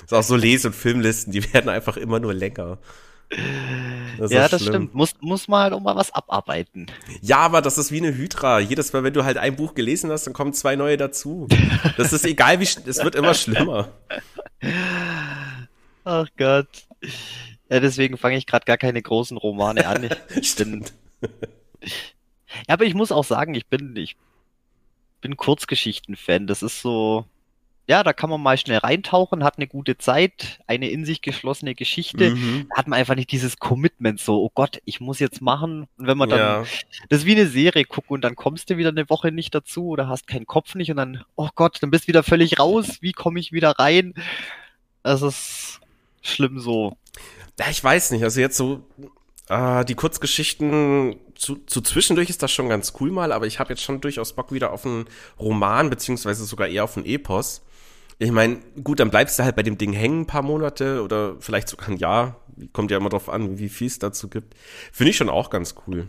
ist 0.04 0.14
auch 0.14 0.24
so 0.24 0.36
Lese- 0.36 0.68
und 0.70 0.74
Filmlisten, 0.74 1.32
die 1.34 1.54
werden 1.54 1.70
einfach 1.70 1.98
immer 1.98 2.20
nur 2.20 2.34
länger. 2.34 2.78
Das 4.18 4.32
ja, 4.32 4.48
das 4.48 4.62
schlimm. 4.62 4.74
stimmt. 4.74 4.96
Muss, 4.96 5.14
muss 5.20 5.48
man 5.50 5.64
halt 5.64 5.74
auch 5.74 5.82
mal 5.82 5.96
was 5.96 6.12
abarbeiten. 6.12 6.88
Ja, 7.22 7.40
aber 7.40 7.62
das 7.62 7.78
ist 7.78 7.92
wie 7.92 7.98
eine 7.98 8.16
Hydra. 8.16 8.60
Jedes 8.60 8.94
Mal, 8.94 9.04
wenn 9.04 9.14
du 9.14 9.26
halt 9.26 9.38
ein 9.38 9.56
Buch 9.58 9.74
gelesen 9.74 10.12
hast, 10.12 10.28
dann 10.28 10.34
kommen 10.34 10.54
zwei 10.54 10.76
neue 10.78 10.96
dazu. 10.96 11.48
Das 11.98 12.14
ist 12.14 12.26
egal, 12.26 12.60
wie, 12.62 12.64
es 12.64 13.04
wird 13.04 13.16
immer 13.16 13.34
schlimmer. 13.34 13.90
Ach 16.06 16.28
Gott. 16.38 16.88
Ja, 17.70 17.82
deswegen 17.82 18.18
fange 18.18 18.38
ich 18.38 18.46
gerade 18.46 18.66
gar 18.66 18.78
keine 18.78 19.02
großen 19.02 19.36
Romane 19.36 19.86
an. 19.88 20.10
Bin, 20.58 20.86
ja, 21.22 22.74
aber 22.74 22.86
ich 22.86 22.94
muss 22.94 23.12
auch 23.12 23.26
sagen, 23.26 23.56
ich 23.56 23.68
bin, 23.68 23.96
ich 23.98 24.16
bin 25.20 25.36
Kurzgeschichten-Fan. 25.36 26.48
Das 26.48 26.64
ist 26.64 26.82
so, 26.82 27.26
ja, 27.88 28.04
da 28.04 28.12
kann 28.12 28.30
man 28.30 28.42
mal 28.42 28.58
schnell 28.58 28.80
reintauchen, 28.80 29.46
hat 29.46 29.58
eine 29.58 29.68
gute 29.68 29.98
Zeit, 29.98 30.60
eine 30.68 30.90
in 30.90 31.06
sich 31.06 31.22
geschlossene 31.22 31.74
Geschichte. 31.74 32.32
Mhm. 32.32 32.68
Da 32.70 32.76
hat 32.76 32.88
man 32.88 33.00
einfach 33.00 33.16
nicht 33.16 33.32
dieses 33.32 33.58
Commitment, 33.60 34.20
so, 34.20 34.44
oh 34.44 34.52
Gott, 34.54 34.82
ich 34.84 35.00
muss 35.00 35.20
jetzt 35.20 35.42
machen. 35.42 35.88
Und 35.98 36.08
wenn 36.08 36.18
man 36.18 36.30
dann, 36.30 36.40
ja. 36.40 36.66
das 37.08 37.20
ist 37.20 37.26
wie 37.26 37.32
eine 37.32 37.48
Serie 37.48 37.86
gucken 37.86 38.16
und 38.16 38.22
dann 38.26 38.36
kommst 38.36 38.70
du 38.70 38.78
wieder 38.78 38.90
eine 38.90 39.10
Woche 39.10 39.32
nicht 39.32 39.56
dazu 39.56 39.88
oder 39.88 40.10
hast 40.10 40.28
keinen 40.28 40.46
Kopf 40.46 40.76
nicht 40.76 40.92
und 40.92 40.98
dann, 40.98 41.24
oh 41.38 41.48
Gott, 41.56 41.78
dann 41.82 41.90
bist 41.90 42.04
du 42.04 42.08
wieder 42.10 42.24
völlig 42.24 42.60
raus. 42.60 42.98
Wie 43.00 43.14
komme 43.14 43.40
ich 43.40 43.54
wieder 43.54 43.72
rein? 43.72 44.14
Das 45.04 45.22
ist 45.22 45.80
schlimm 46.22 46.60
so. 46.60 46.98
Ja, 47.58 47.68
ich 47.70 47.82
weiß 47.82 48.12
nicht. 48.12 48.24
Also 48.24 48.42
jetzt 48.42 48.58
so, 48.58 48.86
äh, 49.48 49.86
die 49.86 49.96
Kurzgeschichten 49.96 51.16
zu, 51.36 51.56
zu 51.66 51.80
zwischendurch 51.80 52.30
ist 52.30 52.44
das 52.44 52.52
schon 52.52 52.68
ganz 52.68 52.94
cool 53.00 53.12
mal, 53.12 53.32
aber 53.32 53.48
ich 53.48 53.60
habe 53.60 53.70
jetzt 53.70 53.82
schon 53.82 54.02
durchaus 54.02 54.34
Bock 54.34 54.52
wieder 54.52 54.74
auf 54.74 54.86
einen 54.86 55.06
Roman, 55.40 55.90
beziehungsweise 55.90 56.44
sogar 56.44 56.68
eher 56.68 56.84
auf 56.84 56.98
einen 56.98 57.06
Epos. 57.06 57.62
Ich 58.20 58.32
meine, 58.32 58.58
gut, 58.84 59.00
dann 59.00 59.12
bleibst 59.12 59.38
du 59.38 59.44
halt 59.44 59.56
bei 59.56 59.64
dem 59.64 59.78
Ding 59.78 59.94
hängen 59.94 60.22
ein 60.22 60.28
paar 60.28 60.42
Monate 60.42 61.04
oder 61.04 61.36
vielleicht 61.40 61.70
sogar 61.70 61.90
ein 61.90 61.98
Jahr. 61.98 62.42
Kommt 62.74 62.90
ja 62.90 62.98
immer 62.98 63.10
drauf 63.10 63.30
an, 63.30 63.60
wie 63.60 63.70
viel 63.70 63.88
es 63.88 64.00
dazu 64.00 64.28
gibt. 64.28 64.56
Finde 64.92 65.12
ich 65.12 65.18
schon 65.18 65.30
auch 65.30 65.52
ganz 65.52 65.76
cool. 65.86 66.08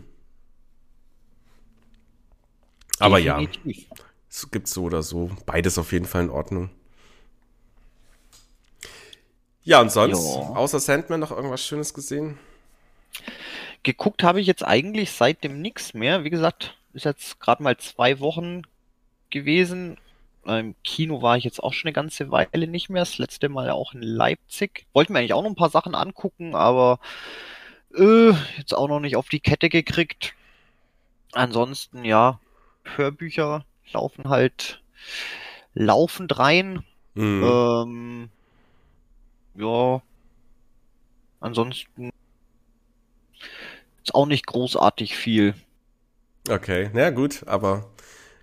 Aber 2.97 3.21
Definitiv. 3.21 3.87
ja, 3.89 4.05
es 4.29 4.49
gibt 4.49 4.67
so 4.67 4.83
oder 4.83 5.03
so. 5.03 5.29
Beides 5.45 5.77
auf 5.77 5.91
jeden 5.91 6.05
Fall 6.05 6.23
in 6.23 6.29
Ordnung. 6.29 6.69
Ja, 9.63 9.79
und 9.81 9.91
sonst, 9.91 10.17
jo. 10.17 10.41
außer 10.55 10.79
Sandman, 10.79 11.19
noch 11.19 11.31
irgendwas 11.31 11.63
Schönes 11.63 11.93
gesehen? 11.93 12.39
Geguckt 13.83 14.23
habe 14.23 14.41
ich 14.41 14.47
jetzt 14.47 14.65
eigentlich 14.65 15.11
seitdem 15.11 15.61
nichts 15.61 15.93
mehr. 15.93 16.23
Wie 16.23 16.31
gesagt, 16.31 16.75
ist 16.93 17.05
jetzt 17.05 17.39
gerade 17.39 17.61
mal 17.61 17.77
zwei 17.77 18.19
Wochen 18.19 18.63
gewesen. 19.29 19.97
Im 20.45 20.75
Kino 20.83 21.21
war 21.21 21.37
ich 21.37 21.43
jetzt 21.43 21.61
auch 21.61 21.73
schon 21.73 21.89
eine 21.89 21.93
ganze 21.93 22.31
Weile 22.31 22.67
nicht 22.67 22.89
mehr. 22.89 23.01
Das 23.01 23.17
letzte 23.17 23.49
Mal 23.49 23.69
auch 23.69 23.93
in 23.93 24.01
Leipzig. 24.01 24.85
Wollten 24.93 25.13
mir 25.13 25.19
eigentlich 25.19 25.33
auch 25.33 25.43
noch 25.43 25.49
ein 25.49 25.55
paar 25.55 25.69
Sachen 25.69 25.95
angucken, 25.95 26.55
aber 26.55 26.99
äh, 27.95 28.31
jetzt 28.57 28.73
auch 28.73 28.87
noch 28.87 28.99
nicht 28.99 29.15
auf 29.15 29.29
die 29.29 29.39
Kette 29.39 29.69
gekriegt. 29.69 30.33
Ansonsten, 31.33 32.05
ja, 32.05 32.39
Hörbücher 32.83 33.65
laufen 33.91 34.29
halt 34.29 34.81
laufend 35.73 36.39
rein. 36.39 36.83
Mhm. 37.13 37.43
Ähm, 37.43 38.29
ja, 39.55 40.01
ansonsten 41.39 42.11
ist 44.03 44.15
auch 44.15 44.25
nicht 44.25 44.47
großartig 44.47 45.15
viel. 45.15 45.53
Okay, 46.49 46.89
na 46.93 47.09
gut, 47.09 47.43
aber 47.47 47.91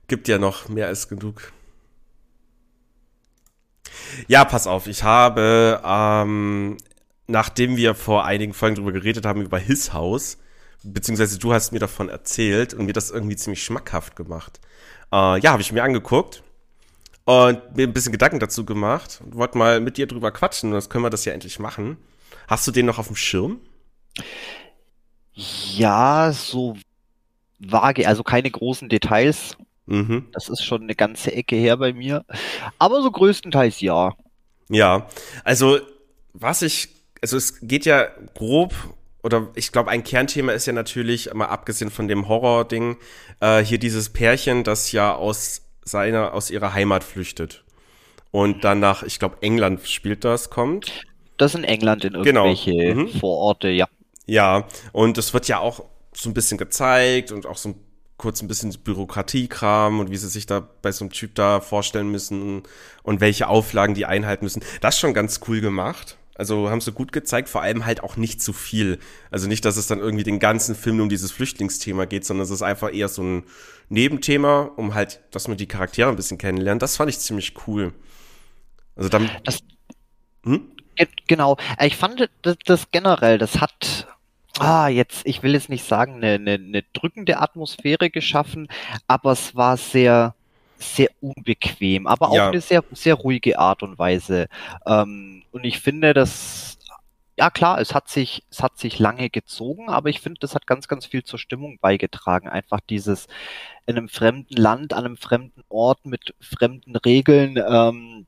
gibt 0.06 0.28
ja 0.28 0.38
noch 0.38 0.68
mehr 0.68 0.86
als 0.86 1.08
genug. 1.08 1.52
Ja, 4.28 4.44
pass 4.44 4.66
auf, 4.66 4.86
ich 4.86 5.02
habe, 5.02 5.80
ähm, 5.84 6.76
nachdem 7.26 7.76
wir 7.76 7.94
vor 7.94 8.24
einigen 8.24 8.54
Folgen 8.54 8.76
darüber 8.76 8.92
geredet 8.92 9.26
haben, 9.26 9.42
über 9.42 9.58
His 9.58 9.92
House, 9.92 10.38
beziehungsweise 10.82 11.38
du 11.38 11.52
hast 11.52 11.72
mir 11.72 11.78
davon 11.78 12.08
erzählt 12.08 12.74
und 12.74 12.86
mir 12.86 12.92
das 12.92 13.10
irgendwie 13.10 13.36
ziemlich 13.36 13.62
schmackhaft 13.64 14.16
gemacht. 14.16 14.60
Äh, 15.12 15.40
ja, 15.40 15.52
habe 15.52 15.62
ich 15.62 15.72
mir 15.72 15.82
angeguckt 15.82 16.42
und 17.24 17.76
mir 17.76 17.86
ein 17.86 17.92
bisschen 17.92 18.12
Gedanken 18.12 18.38
dazu 18.38 18.64
gemacht 18.64 19.20
und 19.24 19.36
wollte 19.36 19.58
mal 19.58 19.80
mit 19.80 19.96
dir 19.96 20.06
drüber 20.06 20.30
quatschen, 20.30 20.70
das 20.72 20.88
können 20.88 21.04
wir 21.04 21.10
das 21.10 21.24
ja 21.24 21.32
endlich 21.32 21.58
machen. 21.58 21.96
Hast 22.48 22.66
du 22.66 22.70
den 22.70 22.86
noch 22.86 22.98
auf 22.98 23.08
dem 23.08 23.16
Schirm? 23.16 23.60
Ja, 25.34 26.32
so 26.32 26.76
vage, 27.58 28.06
also 28.06 28.22
keine 28.22 28.50
großen 28.50 28.88
Details. 28.88 29.56
Mhm. 29.86 30.26
Das 30.32 30.48
ist 30.48 30.64
schon 30.64 30.82
eine 30.82 30.94
ganze 30.94 31.32
Ecke 31.32 31.56
her 31.56 31.76
bei 31.76 31.92
mir. 31.92 32.24
Aber 32.78 33.02
so 33.02 33.10
größtenteils 33.10 33.80
ja. 33.80 34.14
Ja, 34.68 35.06
also 35.44 35.78
was 36.32 36.62
ich, 36.62 36.88
also 37.22 37.36
es 37.36 37.60
geht 37.60 37.86
ja 37.86 38.08
grob, 38.34 38.74
oder 39.22 39.48
ich 39.54 39.72
glaube, 39.72 39.90
ein 39.90 40.04
Kernthema 40.04 40.52
ist 40.52 40.66
ja 40.66 40.72
natürlich, 40.72 41.32
mal 41.34 41.46
abgesehen 41.46 41.90
von 41.90 42.08
dem 42.08 42.28
Horror-Ding, 42.28 42.96
äh, 43.40 43.62
hier 43.62 43.78
dieses 43.78 44.10
Pärchen, 44.10 44.64
das 44.64 44.92
ja 44.92 45.14
aus 45.14 45.62
seiner, 45.82 46.34
aus 46.34 46.50
ihrer 46.50 46.74
Heimat 46.74 47.04
flüchtet. 47.04 47.64
Und 48.30 48.64
dann 48.64 48.80
nach, 48.80 49.02
ich 49.02 49.18
glaube, 49.18 49.38
England 49.40 49.86
spielt 49.86 50.24
das, 50.24 50.50
kommt. 50.50 50.92
Das 51.38 51.54
in 51.54 51.64
England 51.64 52.04
in 52.04 52.12
genau. 52.22 52.46
irgendwelche 52.46 52.72
genau. 52.72 53.02
mhm. 53.02 53.08
Vororte, 53.20 53.68
ja. 53.68 53.86
Ja, 54.26 54.66
und 54.92 55.16
es 55.18 55.32
wird 55.32 55.48
ja 55.48 55.60
auch 55.60 55.84
so 56.12 56.28
ein 56.30 56.34
bisschen 56.34 56.58
gezeigt 56.58 57.30
und 57.30 57.46
auch 57.46 57.56
so 57.56 57.70
ein 57.70 57.85
kurz 58.16 58.42
ein 58.42 58.48
bisschen 58.48 58.72
Bürokratiekram 58.72 60.00
und 60.00 60.10
wie 60.10 60.16
sie 60.16 60.28
sich 60.28 60.46
da 60.46 60.66
bei 60.82 60.92
so 60.92 61.04
einem 61.04 61.12
Typ 61.12 61.34
da 61.34 61.60
vorstellen 61.60 62.10
müssen 62.10 62.62
und 63.02 63.20
welche 63.20 63.48
Auflagen 63.48 63.94
die 63.94 64.06
einhalten 64.06 64.44
müssen. 64.44 64.62
Das 64.80 64.94
ist 64.94 65.00
schon 65.00 65.14
ganz 65.14 65.40
cool 65.48 65.60
gemacht. 65.60 66.16
Also 66.34 66.68
haben 66.68 66.82
sie 66.82 66.92
gut 66.92 67.12
gezeigt, 67.12 67.48
vor 67.48 67.62
allem 67.62 67.86
halt 67.86 68.02
auch 68.02 68.16
nicht 68.16 68.42
zu 68.42 68.52
viel. 68.52 68.98
Also 69.30 69.48
nicht, 69.48 69.64
dass 69.64 69.78
es 69.78 69.86
dann 69.86 70.00
irgendwie 70.00 70.24
den 70.24 70.38
ganzen 70.38 70.74
Film 70.74 71.00
um 71.00 71.08
dieses 71.08 71.32
Flüchtlingsthema 71.32 72.04
geht, 72.04 72.26
sondern 72.26 72.44
es 72.44 72.50
ist 72.50 72.62
einfach 72.62 72.92
eher 72.92 73.08
so 73.08 73.22
ein 73.22 73.44
Nebenthema, 73.88 74.70
um 74.76 74.94
halt, 74.94 75.20
dass 75.30 75.48
man 75.48 75.56
die 75.56 75.66
Charaktere 75.66 76.10
ein 76.10 76.16
bisschen 76.16 76.36
kennenlernt. 76.36 76.82
Das 76.82 76.96
fand 76.96 77.08
ich 77.08 77.18
ziemlich 77.18 77.54
cool. 77.66 77.94
Also 78.96 79.08
dann. 79.08 79.30
Das, 79.44 79.60
hm? 80.44 80.72
Genau. 81.26 81.56
Ich 81.80 81.96
fand 81.96 82.28
das, 82.42 82.56
das 82.64 82.90
generell, 82.90 83.38
das 83.38 83.60
hat 83.60 84.06
ah, 84.58 84.88
jetzt, 84.88 85.26
ich 85.26 85.42
will 85.42 85.54
jetzt 85.54 85.68
nicht 85.68 85.84
sagen, 85.84 86.16
eine, 86.16 86.34
eine, 86.34 86.54
eine 86.54 86.82
drückende 86.92 87.40
Atmosphäre 87.40 88.10
geschaffen, 88.10 88.68
aber 89.06 89.32
es 89.32 89.54
war 89.54 89.76
sehr, 89.76 90.34
sehr 90.78 91.08
unbequem, 91.20 92.06
aber 92.06 92.30
auch 92.30 92.36
ja. 92.36 92.48
eine 92.48 92.60
sehr, 92.60 92.84
sehr 92.92 93.14
ruhige 93.14 93.58
Art 93.58 93.82
und 93.82 93.98
Weise. 93.98 94.48
Ähm, 94.86 95.42
und 95.52 95.64
ich 95.64 95.80
finde, 95.80 96.14
dass, 96.14 96.78
ja 97.38 97.50
klar, 97.50 97.80
es 97.80 97.94
hat 97.94 98.08
sich, 98.08 98.44
es 98.50 98.62
hat 98.62 98.78
sich 98.78 98.98
lange 98.98 99.30
gezogen, 99.30 99.88
aber 99.88 100.08
ich 100.08 100.20
finde, 100.20 100.40
das 100.40 100.54
hat 100.54 100.66
ganz, 100.66 100.88
ganz 100.88 101.06
viel 101.06 101.24
zur 101.24 101.38
Stimmung 101.38 101.78
beigetragen. 101.80 102.48
Einfach 102.48 102.80
dieses 102.80 103.26
in 103.86 103.96
einem 103.96 104.08
fremden 104.08 104.56
Land, 104.56 104.92
an 104.92 105.04
einem 105.04 105.16
fremden 105.16 105.62
Ort 105.68 106.04
mit 106.04 106.34
fremden 106.40 106.96
Regeln, 106.96 107.56
ähm, 107.68 108.26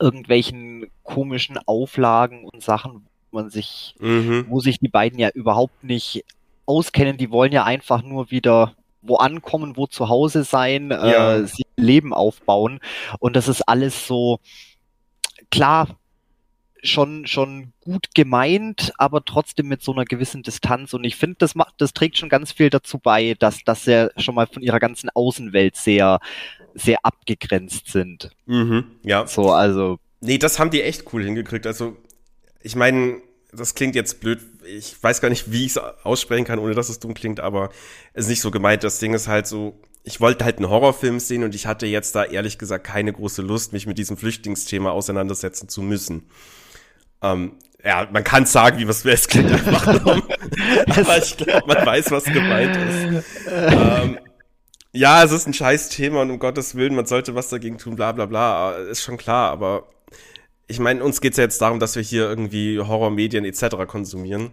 irgendwelchen 0.00 0.90
komischen 1.02 1.58
Auflagen 1.66 2.44
und 2.44 2.62
Sachen, 2.62 3.06
man 3.36 3.50
sich, 3.50 3.94
mhm. 4.00 4.46
wo 4.48 4.60
sich 4.60 4.78
die 4.80 4.88
beiden 4.88 5.18
ja 5.18 5.28
überhaupt 5.30 5.84
nicht 5.84 6.24
auskennen. 6.66 7.16
Die 7.16 7.30
wollen 7.30 7.52
ja 7.52 7.64
einfach 7.64 8.02
nur 8.02 8.30
wieder 8.30 8.74
wo 9.02 9.16
ankommen, 9.16 9.76
wo 9.76 9.86
zu 9.86 10.08
Hause 10.08 10.42
sein, 10.42 10.90
ja. 10.90 11.38
äh, 11.38 11.46
Leben 11.76 12.12
aufbauen. 12.12 12.80
Und 13.20 13.36
das 13.36 13.46
ist 13.46 13.62
alles 13.62 14.06
so 14.06 14.40
klar 15.50 15.96
schon 16.82 17.26
schon 17.26 17.72
gut 17.80 18.14
gemeint, 18.14 18.92
aber 18.98 19.24
trotzdem 19.24 19.68
mit 19.68 19.82
so 19.82 19.92
einer 19.92 20.04
gewissen 20.04 20.42
Distanz. 20.42 20.94
Und 20.94 21.04
ich 21.04 21.16
finde, 21.16 21.36
das 21.38 21.54
macht, 21.54 21.74
das 21.78 21.92
trägt 21.92 22.16
schon 22.16 22.28
ganz 22.28 22.52
viel 22.52 22.70
dazu 22.70 22.98
bei, 22.98 23.34
dass 23.38 23.64
dass 23.64 23.84
sie 23.84 24.10
schon 24.16 24.34
mal 24.34 24.46
von 24.46 24.62
ihrer 24.62 24.78
ganzen 24.78 25.10
Außenwelt 25.10 25.76
sehr 25.76 26.20
sehr 26.74 26.98
abgegrenzt 27.02 27.88
sind. 27.88 28.30
Mhm, 28.46 28.84
ja. 29.02 29.26
So 29.26 29.50
also. 29.50 29.98
Nee, 30.20 30.38
das 30.38 30.58
haben 30.58 30.70
die 30.70 30.82
echt 30.82 31.12
cool 31.12 31.24
hingekriegt. 31.24 31.66
Also 31.66 31.96
ich 32.62 32.76
meine, 32.76 33.20
das 33.56 33.74
klingt 33.74 33.94
jetzt 33.94 34.20
blöd. 34.20 34.40
Ich 34.64 35.02
weiß 35.02 35.20
gar 35.20 35.28
nicht, 35.28 35.50
wie 35.50 35.64
ich 35.64 35.76
es 35.76 35.78
aussprechen 35.78 36.44
kann, 36.44 36.58
ohne 36.58 36.74
dass 36.74 36.88
es 36.88 36.98
dumm 36.98 37.14
klingt, 37.14 37.40
aber 37.40 37.70
es 38.12 38.24
ist 38.24 38.30
nicht 38.30 38.40
so 38.40 38.50
gemeint. 38.50 38.84
Das 38.84 38.98
Ding 38.98 39.14
ist 39.14 39.28
halt 39.28 39.46
so, 39.46 39.80
ich 40.02 40.20
wollte 40.20 40.44
halt 40.44 40.58
einen 40.58 40.68
Horrorfilm 40.68 41.18
sehen 41.18 41.44
und 41.44 41.54
ich 41.54 41.66
hatte 41.66 41.86
jetzt 41.86 42.14
da 42.14 42.24
ehrlich 42.24 42.58
gesagt 42.58 42.86
keine 42.86 43.12
große 43.12 43.42
Lust, 43.42 43.72
mich 43.72 43.86
mit 43.86 43.98
diesem 43.98 44.16
Flüchtlingsthema 44.16 44.90
auseinandersetzen 44.90 45.68
zu 45.68 45.82
müssen. 45.82 46.28
Ähm, 47.22 47.52
ja, 47.84 48.08
man 48.12 48.24
kann 48.24 48.46
sagen, 48.46 48.78
wie 48.78 48.88
was 48.88 49.04
es 49.04 49.28
klingt 49.28 49.50
einfach 49.50 49.98
dumm. 50.02 50.22
aber 50.86 51.18
ich 51.18 51.36
glaube, 51.36 51.66
man 51.66 51.86
weiß, 51.86 52.10
was 52.10 52.24
gemeint 52.24 52.76
ist. 52.76 53.22
ähm, 53.50 54.18
ja, 54.92 55.22
es 55.22 55.32
ist 55.32 55.46
ein 55.46 55.54
scheiß 55.54 55.90
Thema 55.90 56.22
und 56.22 56.30
um 56.30 56.38
Gottes 56.38 56.74
Willen, 56.74 56.94
man 56.94 57.06
sollte 57.06 57.34
was 57.34 57.48
dagegen 57.48 57.78
tun, 57.78 57.96
bla 57.96 58.12
bla 58.12 58.26
bla, 58.26 58.76
ist 58.76 59.02
schon 59.02 59.16
klar, 59.16 59.50
aber 59.50 59.88
ich 60.68 60.78
meine, 60.80 61.02
uns 61.04 61.20
geht's 61.20 61.36
ja 61.36 61.44
jetzt 61.44 61.60
darum, 61.62 61.78
dass 61.78 61.94
wir 61.96 62.02
hier 62.02 62.28
irgendwie 62.28 62.78
Horrormedien 62.80 63.44
etc. 63.44 63.86
konsumieren. 63.86 64.50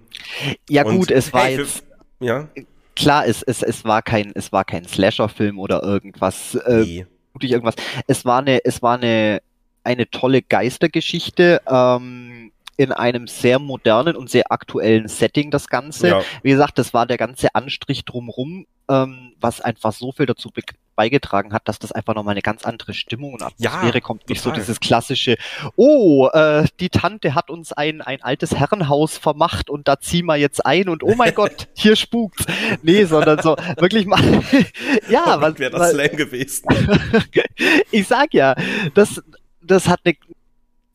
Ja 0.69 0.85
Und, 0.85 0.97
gut, 0.97 1.11
es 1.11 1.33
war 1.33 1.45
hey, 1.45 1.57
jetzt 1.57 1.83
für, 2.19 2.25
ja? 2.25 2.47
klar, 2.95 3.27
es, 3.27 3.41
es, 3.43 3.63
es 3.63 3.83
war 3.83 4.01
kein 4.01 4.31
es 4.35 4.51
war 4.51 4.63
kein 4.63 4.85
Slasher-Film 4.85 5.59
oder 5.59 5.81
irgendwas. 5.83 6.55
Äh, 6.55 6.83
nee. 6.83 7.05
irgendwas. 7.41 7.75
Es 8.07 8.25
war 8.25 8.39
eine 8.39 8.63
es 8.63 8.81
war 8.81 8.97
eine 8.97 9.41
eine 9.83 10.09
tolle 10.09 10.41
Geistergeschichte. 10.41 11.61
Ähm, 11.67 12.52
in 12.77 12.91
einem 12.91 13.27
sehr 13.27 13.59
modernen 13.59 14.15
und 14.15 14.29
sehr 14.29 14.51
aktuellen 14.51 15.07
Setting 15.07 15.51
das 15.51 15.67
Ganze. 15.67 16.07
Ja. 16.07 16.21
Wie 16.41 16.51
gesagt, 16.51 16.77
das 16.77 16.93
war 16.93 17.05
der 17.05 17.17
ganze 17.17 17.53
Anstrich 17.55 18.05
drumrum, 18.05 18.65
ähm, 18.89 19.33
was 19.39 19.61
einfach 19.61 19.93
so 19.93 20.11
viel 20.11 20.25
dazu 20.25 20.49
beigetragen 20.95 21.53
hat, 21.53 21.67
dass 21.67 21.79
das 21.79 21.91
einfach 21.91 22.13
nochmal 22.13 22.33
eine 22.33 22.41
ganz 22.41 22.65
andere 22.65 22.93
Stimmung 22.93 23.33
und 23.33 23.41
Atmosphäre 23.41 23.93
ja, 23.95 23.99
kommt. 23.99 24.29
Nicht 24.29 24.43
total. 24.43 24.59
so 24.59 24.61
dieses 24.61 24.79
klassische, 24.79 25.37
oh, 25.75 26.27
äh, 26.27 26.65
die 26.79 26.89
Tante 26.89 27.35
hat 27.35 27.49
uns 27.49 27.73
ein, 27.73 28.01
ein 28.01 28.21
altes 28.21 28.55
Herrenhaus 28.55 29.17
vermacht 29.17 29.69
und 29.69 29.87
da 29.87 29.99
ziehen 29.99 30.25
wir 30.25 30.35
jetzt 30.35 30.65
ein 30.65 30.89
und 30.89 31.03
oh 31.03 31.15
mein 31.15 31.33
Gott, 31.35 31.67
hier 31.73 31.95
spukt's. 31.95 32.45
Nee, 32.81 33.05
sondern 33.05 33.41
so 33.41 33.55
wirklich 33.77 34.05
mal, 34.05 34.21
ja, 35.09 35.39
was 35.41 35.57
wäre 35.59 35.71
das 35.71 35.91
Slang 35.91 36.15
gewesen. 36.15 36.67
ich 37.91 38.07
sag 38.07 38.33
ja, 38.33 38.55
das, 38.93 39.21
das 39.61 39.87
hat 39.87 40.01
eine 40.03 40.15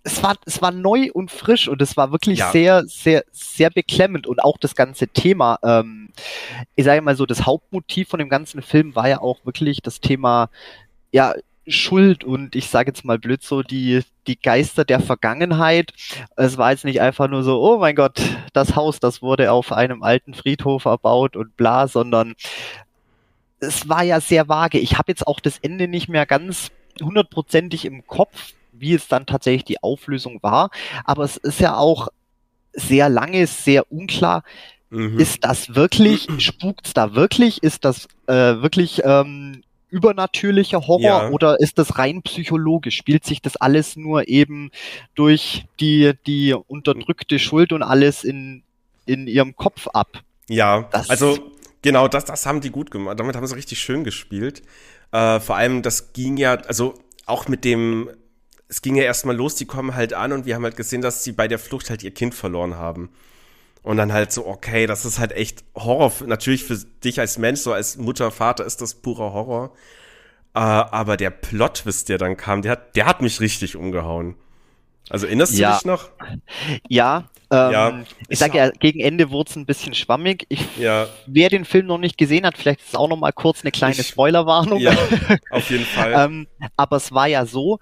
es 0.09 0.23
war, 0.23 0.37
es 0.47 0.62
war 0.62 0.73
neu 0.73 1.11
und 1.12 1.31
frisch 1.31 1.68
und 1.68 1.83
es 1.83 1.97
war 1.97 2.12
wirklich 2.12 2.38
ja. 2.38 2.51
sehr, 2.51 2.85
sehr, 2.87 3.25
sehr 3.31 3.68
beklemmend 3.68 4.27
und 4.27 4.42
auch 4.42 4.57
das 4.57 4.75
ganze 4.75 5.09
Thema, 5.09 5.59
ähm, 5.62 6.09
ich 6.77 6.87
sage 6.87 7.03
mal 7.03 7.14
so, 7.14 7.27
das 7.27 7.44
Hauptmotiv 7.44 8.09
von 8.09 8.18
dem 8.18 8.31
ganzen 8.31 8.62
Film 8.62 8.94
war 8.94 9.09
ja 9.09 9.21
auch 9.21 9.44
wirklich 9.44 9.83
das 9.83 10.01
Thema, 10.01 10.49
ja, 11.12 11.35
Schuld 11.66 12.25
und 12.25 12.57
ich 12.57 12.71
sage 12.71 12.88
jetzt 12.88 13.05
mal 13.05 13.18
blöd 13.18 13.42
so, 13.42 13.62
die, 13.62 14.01
die 14.27 14.40
Geister 14.40 14.87
der 14.87 15.01
Vergangenheit. 15.01 15.92
Es 16.35 16.57
war 16.57 16.71
jetzt 16.71 16.87
nicht 16.87 17.03
einfach 17.03 17.29
nur 17.29 17.42
so, 17.42 17.61
oh 17.61 17.79
mein 17.79 17.94
Gott, 17.94 18.23
das 18.55 18.75
Haus, 18.75 19.01
das 19.01 19.21
wurde 19.21 19.53
auf 19.53 19.71
einem 19.71 20.03
alten 20.03 20.33
Friedhof 20.33 20.87
erbaut 20.87 21.37
und 21.37 21.59
bla, 21.59 21.87
sondern 21.87 22.35
es 23.61 23.87
war 23.87 24.03
ja 24.03 24.23
sehr 24.23 24.49
vage. 24.49 24.79
Ich 24.79 24.97
habe 24.97 25.12
jetzt 25.12 25.27
auch 25.27 25.40
das 25.40 25.59
Ende 25.59 25.88
nicht 25.88 26.09
mehr 26.09 26.25
ganz 26.25 26.71
hundertprozentig 27.03 27.85
im 27.85 28.07
Kopf, 28.07 28.55
wie 28.81 28.95
es 28.95 29.09
dann 29.09 29.27
tatsächlich 29.27 29.64
die 29.64 29.83
Auflösung 29.83 30.43
war. 30.43 30.71
Aber 31.05 31.25
es 31.25 31.37
ist 31.37 31.61
ja 31.61 31.77
auch 31.77 32.09
sehr 32.73 33.09
lange, 33.09 33.47
sehr 33.47 33.91
unklar. 33.91 34.43
Mhm. 34.91 35.19
Ist 35.19 35.45
das 35.45 35.75
wirklich, 35.75 36.29
spukt's 36.38 36.95
da 36.95 37.14
wirklich? 37.14 37.62
Ist 37.62 37.85
das 37.85 38.09
äh, 38.27 38.35
wirklich 38.35 39.03
ähm, 39.05 39.62
übernatürlicher 39.91 40.87
Horror 40.87 41.03
ja. 41.03 41.31
oder 41.31 41.61
ist 41.61 41.79
das 41.79 41.99
rein 41.99 42.23
psychologisch? 42.23 42.97
Spielt 42.97 43.25
sich 43.25 43.43
das 43.43 43.57
alles 43.57 43.97
nur 43.97 44.29
eben 44.29 44.71
durch 45.14 45.64
die, 45.81 46.12
die 46.27 46.55
unterdrückte 46.55 47.38
Schuld 47.38 47.73
und 47.73 47.83
alles 47.83 48.25
in, 48.25 48.62
in 49.07 49.27
ihrem 49.27 49.57
Kopf 49.57 49.88
ab? 49.88 50.09
Ja, 50.49 50.88
das 50.91 51.11
also 51.11 51.38
genau, 51.83 52.09
das, 52.09 52.25
das 52.25 52.47
haben 52.47 52.61
die 52.61 52.71
gut 52.71 52.91
gemacht. 52.91 53.19
Damit 53.21 53.37
haben 53.37 53.47
sie 53.47 53.57
richtig 53.57 53.79
schön 53.79 54.05
gespielt. 54.05 54.62
Äh, 55.12 55.41
vor 55.41 55.57
allem, 55.57 55.83
das 55.83 56.12
ging 56.12 56.37
ja, 56.37 56.55
also 56.55 56.95
auch 57.27 57.49
mit 57.49 57.64
dem 57.64 58.11
es 58.68 58.83
ging 58.83 58.96
ja 58.96 59.04
erstmal 59.04 59.37
los, 59.37 59.54
die 59.54 59.66
kommen 59.66 59.94
halt 59.94 60.12
an 60.12 60.33
und 60.33 60.46
wir 60.46 60.54
haben 60.54 60.64
halt 60.64 60.76
gesehen, 60.76 61.00
dass 61.00 61.24
sie 61.24 61.33
bei 61.33 61.48
der 61.48 61.59
Flucht 61.59 61.90
halt 61.90 62.02
ihr 62.02 62.12
Kind 62.12 62.35
verloren 62.35 62.76
haben. 62.76 63.11
Und 63.83 63.96
dann 63.96 64.12
halt 64.12 64.33
so, 64.33 64.46
okay, 64.46 64.87
das 64.87 65.04
ist 65.04 65.18
halt 65.18 65.33
echt 65.33 65.64
Horror. 65.74 66.12
Natürlich 66.26 66.64
für 66.64 66.76
dich 66.76 67.20
als 67.20 67.38
Mensch, 67.38 67.61
so 67.61 67.72
als 67.72 67.96
Mutter, 67.96 68.31
Vater 68.31 68.66
ist 68.66 68.83
das 68.83 68.94
purer 68.94 69.33
Horror. 69.33 69.72
Äh, 70.55 70.59
aber 70.59 71.16
der 71.16 71.30
Plot-Twist, 71.30 72.09
der 72.09 72.18
dann 72.18 72.36
kam, 72.36 72.61
der 72.62 72.72
hat, 72.72 72.97
der 72.97 73.07
hat 73.07 73.22
mich 73.22 73.40
richtig 73.40 73.76
umgehauen. 73.76 74.34
Also 75.09 75.26
erinnerst 75.26 75.55
du 75.55 75.62
ja. 75.62 75.74
dich 75.74 75.86
noch? 75.86 76.11
Ja, 76.88 77.30
ähm, 77.51 77.72
ja, 77.72 78.05
ich 78.28 78.38
sage 78.38 78.59
ja, 78.59 78.70
gegen 78.70 79.01
Ende 79.01 79.30
wurde 79.30 79.49
es 79.49 79.57
ein 79.57 79.64
bisschen 79.64 79.95
schwammig. 79.95 80.45
Ich, 80.51 80.76
ja. 80.76 81.07
Wer 81.26 81.49
den 81.49 81.64
Film 81.64 81.86
noch 81.86 81.97
nicht 81.97 82.18
gesehen 82.18 82.45
hat, 82.45 82.59
vielleicht 82.59 82.80
ist 82.80 82.88
es 82.88 82.95
auch 82.95 83.09
noch 83.09 83.16
mal 83.16 83.32
kurz 83.32 83.62
eine 83.62 83.70
kleine 83.70 84.03
Spoilerwarnung. 84.03 84.80
Ja, 84.80 84.93
auf 85.51 85.70
jeden 85.70 85.86
Fall. 85.86 86.12
ähm, 86.14 86.47
aber 86.76 86.97
es 86.97 87.11
war 87.12 87.26
ja 87.26 87.47
so, 87.47 87.78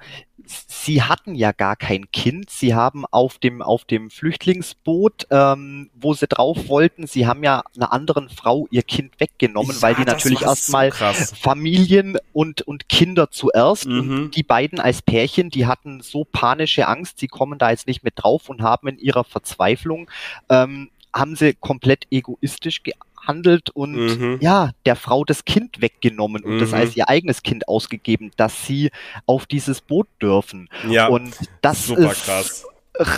sie 0.46 1.02
hatten 1.02 1.34
ja 1.34 1.52
gar 1.52 1.76
kein 1.76 2.10
Kind. 2.10 2.50
Sie 2.50 2.74
haben 2.74 3.04
auf 3.06 3.38
dem, 3.38 3.62
auf 3.62 3.84
dem 3.84 4.10
Flüchtlingsboot, 4.10 5.26
ähm, 5.30 5.90
wo 5.94 6.14
sie 6.14 6.26
drauf 6.26 6.68
wollten, 6.68 7.06
sie 7.06 7.26
haben 7.26 7.42
ja 7.42 7.62
einer 7.74 7.92
anderen 7.92 8.28
Frau 8.28 8.66
ihr 8.70 8.82
Kind 8.82 9.18
weggenommen, 9.18 9.76
ja, 9.76 9.82
weil 9.82 9.94
die 9.94 10.04
natürlich 10.04 10.42
erstmal 10.42 10.92
so 10.92 11.34
Familien 11.34 12.18
und, 12.32 12.62
und 12.62 12.88
Kinder 12.88 13.30
zuerst. 13.30 13.86
Mhm. 13.86 13.98
Und 13.98 14.36
die 14.36 14.42
beiden 14.42 14.80
als 14.80 15.02
Pärchen, 15.02 15.50
die 15.50 15.66
hatten 15.66 16.00
so 16.00 16.24
panische 16.24 16.86
Angst, 16.88 17.18
sie 17.18 17.28
kommen 17.28 17.58
da 17.58 17.70
jetzt 17.70 17.86
nicht 17.86 18.04
mit 18.04 18.14
drauf 18.16 18.48
und 18.48 18.62
haben 18.62 18.88
in 18.88 18.98
ihrer 18.98 19.24
Verzweiflung 19.24 20.10
ähm, 20.48 20.90
haben 21.14 21.34
sie 21.34 21.54
komplett 21.54 22.06
egoistisch 22.10 22.82
gehandelt 23.26 23.70
und 23.70 23.94
mhm. 23.94 24.38
ja, 24.40 24.70
der 24.84 24.96
Frau 24.96 25.24
das 25.24 25.44
Kind 25.44 25.80
weggenommen 25.80 26.44
und 26.44 26.56
mhm. 26.56 26.60
das 26.60 26.72
als 26.72 26.96
ihr 26.96 27.08
eigenes 27.08 27.42
Kind 27.42 27.68
ausgegeben, 27.68 28.30
dass 28.36 28.66
sie 28.66 28.90
auf 29.26 29.46
dieses 29.46 29.80
Boot 29.80 30.08
dürfen. 30.22 30.68
Ja, 30.88 31.08
und 31.08 31.34
das 31.60 31.90
ist 31.90 32.24
krass. 32.24 32.66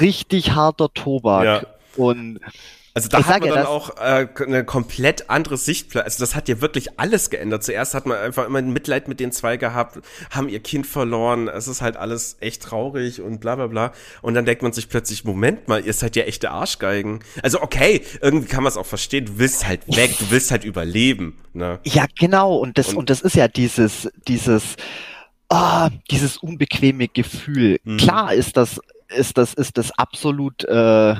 richtig 0.00 0.52
harter 0.52 0.92
Tobak. 0.92 1.44
Ja. 1.44 1.62
Und 1.96 2.40
also 2.98 3.08
da 3.08 3.20
ich 3.20 3.26
hat 3.26 3.40
man 3.40 3.48
ja, 3.48 3.54
dann 3.54 3.66
auch 3.66 3.96
äh, 3.96 4.26
eine 4.44 4.64
komplett 4.64 5.30
andere 5.30 5.56
Sichtplan. 5.56 6.04
Also 6.04 6.20
das 6.20 6.34
hat 6.34 6.48
ja 6.48 6.60
wirklich 6.60 6.98
alles 6.98 7.30
geändert. 7.30 7.62
Zuerst 7.62 7.94
hat 7.94 8.06
man 8.06 8.18
einfach 8.18 8.46
immer 8.46 8.60
Mitleid 8.60 9.08
mit 9.08 9.20
den 9.20 9.32
zwei 9.32 9.56
gehabt, 9.56 10.00
haben 10.30 10.48
ihr 10.48 10.60
Kind 10.60 10.86
verloren. 10.86 11.48
Es 11.48 11.68
ist 11.68 11.80
halt 11.80 11.96
alles 11.96 12.36
echt 12.40 12.62
traurig 12.62 13.20
und 13.20 13.40
bla 13.40 13.56
bla 13.56 13.66
bla. 13.66 13.92
Und 14.22 14.34
dann 14.34 14.44
denkt 14.44 14.62
man 14.62 14.72
sich 14.72 14.88
plötzlich, 14.88 15.24
Moment 15.24 15.68
mal, 15.68 15.84
ihr 15.84 15.92
seid 15.92 16.16
ja 16.16 16.24
echte 16.24 16.50
Arschgeigen. 16.50 17.20
Also 17.42 17.62
okay, 17.62 18.02
irgendwie 18.20 18.48
kann 18.48 18.62
man 18.62 18.70
es 18.70 18.76
auch 18.76 18.86
verstehen. 18.86 19.26
Du 19.26 19.38
willst 19.38 19.66
halt 19.66 19.86
weg, 19.94 20.16
du 20.18 20.30
willst 20.30 20.50
halt 20.50 20.64
überleben. 20.64 21.38
Ne? 21.52 21.78
Ja, 21.84 22.06
genau. 22.18 22.56
Und 22.56 22.78
das, 22.78 22.90
und, 22.90 22.96
und 22.96 23.10
das 23.10 23.20
ist 23.20 23.36
ja 23.36 23.48
dieses, 23.48 24.08
dieses, 24.26 24.76
ah, 25.48 25.90
dieses 26.10 26.36
unbequeme 26.36 27.08
Gefühl. 27.08 27.78
Mhm. 27.84 27.96
Klar 27.98 28.34
ist 28.34 28.56
das, 28.56 28.80
ist 29.08 29.38
das, 29.38 29.54
ist 29.54 29.78
das 29.78 29.90
absolut 29.98 30.64
äh, 30.64 31.14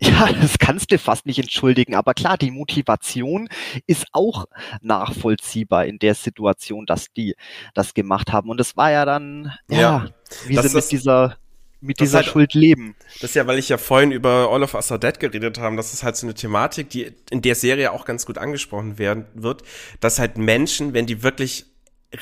ja, 0.00 0.32
das 0.32 0.58
kannst 0.58 0.90
du 0.90 0.98
fast 0.98 1.26
nicht 1.26 1.38
entschuldigen, 1.38 1.94
aber 1.94 2.14
klar, 2.14 2.38
die 2.38 2.50
Motivation 2.50 3.48
ist 3.86 4.06
auch 4.12 4.46
nachvollziehbar 4.80 5.86
in 5.86 5.98
der 5.98 6.14
Situation, 6.14 6.86
dass 6.86 7.12
die 7.12 7.36
das 7.74 7.94
gemacht 7.94 8.32
haben. 8.32 8.48
Und 8.48 8.60
es 8.60 8.76
war 8.76 8.90
ja 8.90 9.04
dann, 9.04 9.52
ja, 9.68 9.80
ja 9.80 10.08
wie 10.46 10.56
sie 10.56 10.74
mit 10.74 10.90
dieser 10.90 11.36
mit 11.82 11.98
dieser 11.98 12.18
halt, 12.18 12.26
Schuld 12.26 12.54
leben. 12.54 12.94
Das 13.20 13.30
ist 13.30 13.36
ja, 13.36 13.46
weil 13.46 13.58
ich 13.58 13.70
ja 13.70 13.78
vorhin 13.78 14.12
über 14.12 14.50
All 14.50 14.62
of 14.62 14.74
Us 14.74 14.92
Are 14.92 15.00
Dead 15.00 15.18
geredet 15.18 15.58
haben, 15.58 15.76
das 15.76 15.94
ist 15.94 16.02
halt 16.02 16.16
so 16.16 16.26
eine 16.26 16.34
Thematik, 16.34 16.90
die 16.90 17.12
in 17.30 17.40
der 17.40 17.54
Serie 17.54 17.92
auch 17.92 18.04
ganz 18.04 18.26
gut 18.26 18.36
angesprochen 18.38 18.98
werden 18.98 19.24
wird, 19.34 19.62
dass 20.00 20.18
halt 20.18 20.36
Menschen, 20.36 20.92
wenn 20.92 21.06
die 21.06 21.22
wirklich 21.22 21.66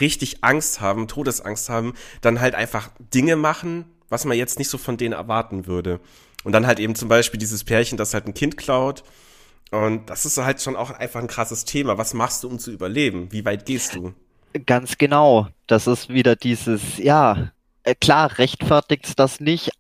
richtig 0.01 0.45
Angst 0.45 0.81
haben, 0.81 1.09
Todesangst 1.09 1.69
haben, 1.71 1.95
dann 2.21 2.41
halt 2.41 2.55
einfach 2.55 2.91
Dinge 3.13 3.37
machen, 3.37 3.87
was 4.09 4.25
man 4.25 4.37
jetzt 4.37 4.59
nicht 4.59 4.69
so 4.69 4.79
von 4.79 4.97
denen 4.97 5.13
erwarten 5.13 5.67
würde. 5.67 6.01
Und 6.45 6.53
dann 6.53 6.67
halt 6.67 6.79
eben 6.79 6.95
zum 6.95 7.09
Beispiel 7.09 7.39
dieses 7.39 7.65
Pärchen, 7.65 7.99
das 7.99 8.15
halt 8.15 8.27
ein 8.27 8.35
Kind 8.35 8.57
klaut. 8.57 9.03
Und 9.71 10.09
das 10.09 10.25
ist 10.25 10.39
halt 10.39 10.63
schon 10.63 10.77
auch 10.77 10.91
einfach 10.91 11.21
ein 11.21 11.27
krasses 11.27 11.65
Thema. 11.65 11.99
Was 11.99 12.15
machst 12.15 12.43
du, 12.43 12.49
um 12.49 12.59
zu 12.59 12.71
überleben? 12.71 13.29
Wie 13.33 13.45
weit 13.45 13.67
gehst 13.67 13.95
du? 13.95 14.15
Ganz 14.67 14.97
genau. 14.97 15.49
Das 15.67 15.87
ist 15.87 16.09
wieder 16.09 16.37
dieses, 16.37 16.99
ja, 16.99 17.51
äh, 17.83 17.95
klar, 17.95 18.39
rechtfertigt 18.39 19.19
das 19.19 19.41
nicht. 19.41 19.71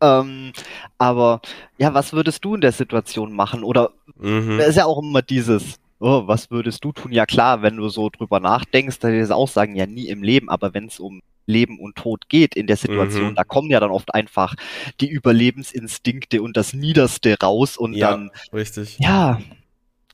Ähm, 0.00 0.52
aber 0.98 1.40
ja, 1.78 1.94
was 1.94 2.12
würdest 2.12 2.44
du 2.44 2.56
in 2.56 2.60
der 2.60 2.72
Situation 2.72 3.32
machen? 3.32 3.62
Oder 3.62 3.90
mhm. 4.16 4.58
ist 4.60 4.76
ja 4.76 4.84
auch 4.84 5.00
immer 5.00 5.22
dieses, 5.22 5.76
oh, 6.00 6.26
was 6.26 6.50
würdest 6.50 6.84
du 6.84 6.92
tun? 6.92 7.12
Ja 7.12 7.24
klar, 7.24 7.62
wenn 7.62 7.76
du 7.76 7.88
so 7.88 8.10
drüber 8.10 8.40
nachdenkst, 8.40 8.98
dann 8.98 9.14
ist 9.14 9.30
auch 9.30 9.48
sagen, 9.48 9.76
ja 9.76 9.86
nie 9.86 10.08
im 10.08 10.22
Leben, 10.22 10.50
aber 10.50 10.74
wenn 10.74 10.86
es 10.86 10.98
um 10.98 11.22
Leben 11.46 11.78
und 11.78 11.96
Tod 11.96 12.28
geht 12.28 12.54
in 12.54 12.66
der 12.66 12.76
Situation. 12.76 13.30
Mhm. 13.30 13.34
Da 13.34 13.44
kommen 13.44 13.70
ja 13.70 13.80
dann 13.80 13.90
oft 13.90 14.14
einfach 14.14 14.54
die 15.00 15.08
Überlebensinstinkte 15.08 16.42
und 16.42 16.56
das 16.56 16.72
Niederste 16.72 17.36
raus 17.42 17.76
und 17.76 17.94
ja, 17.94 18.12
dann. 18.12 18.30
Richtig. 18.52 18.98
Ja. 18.98 19.40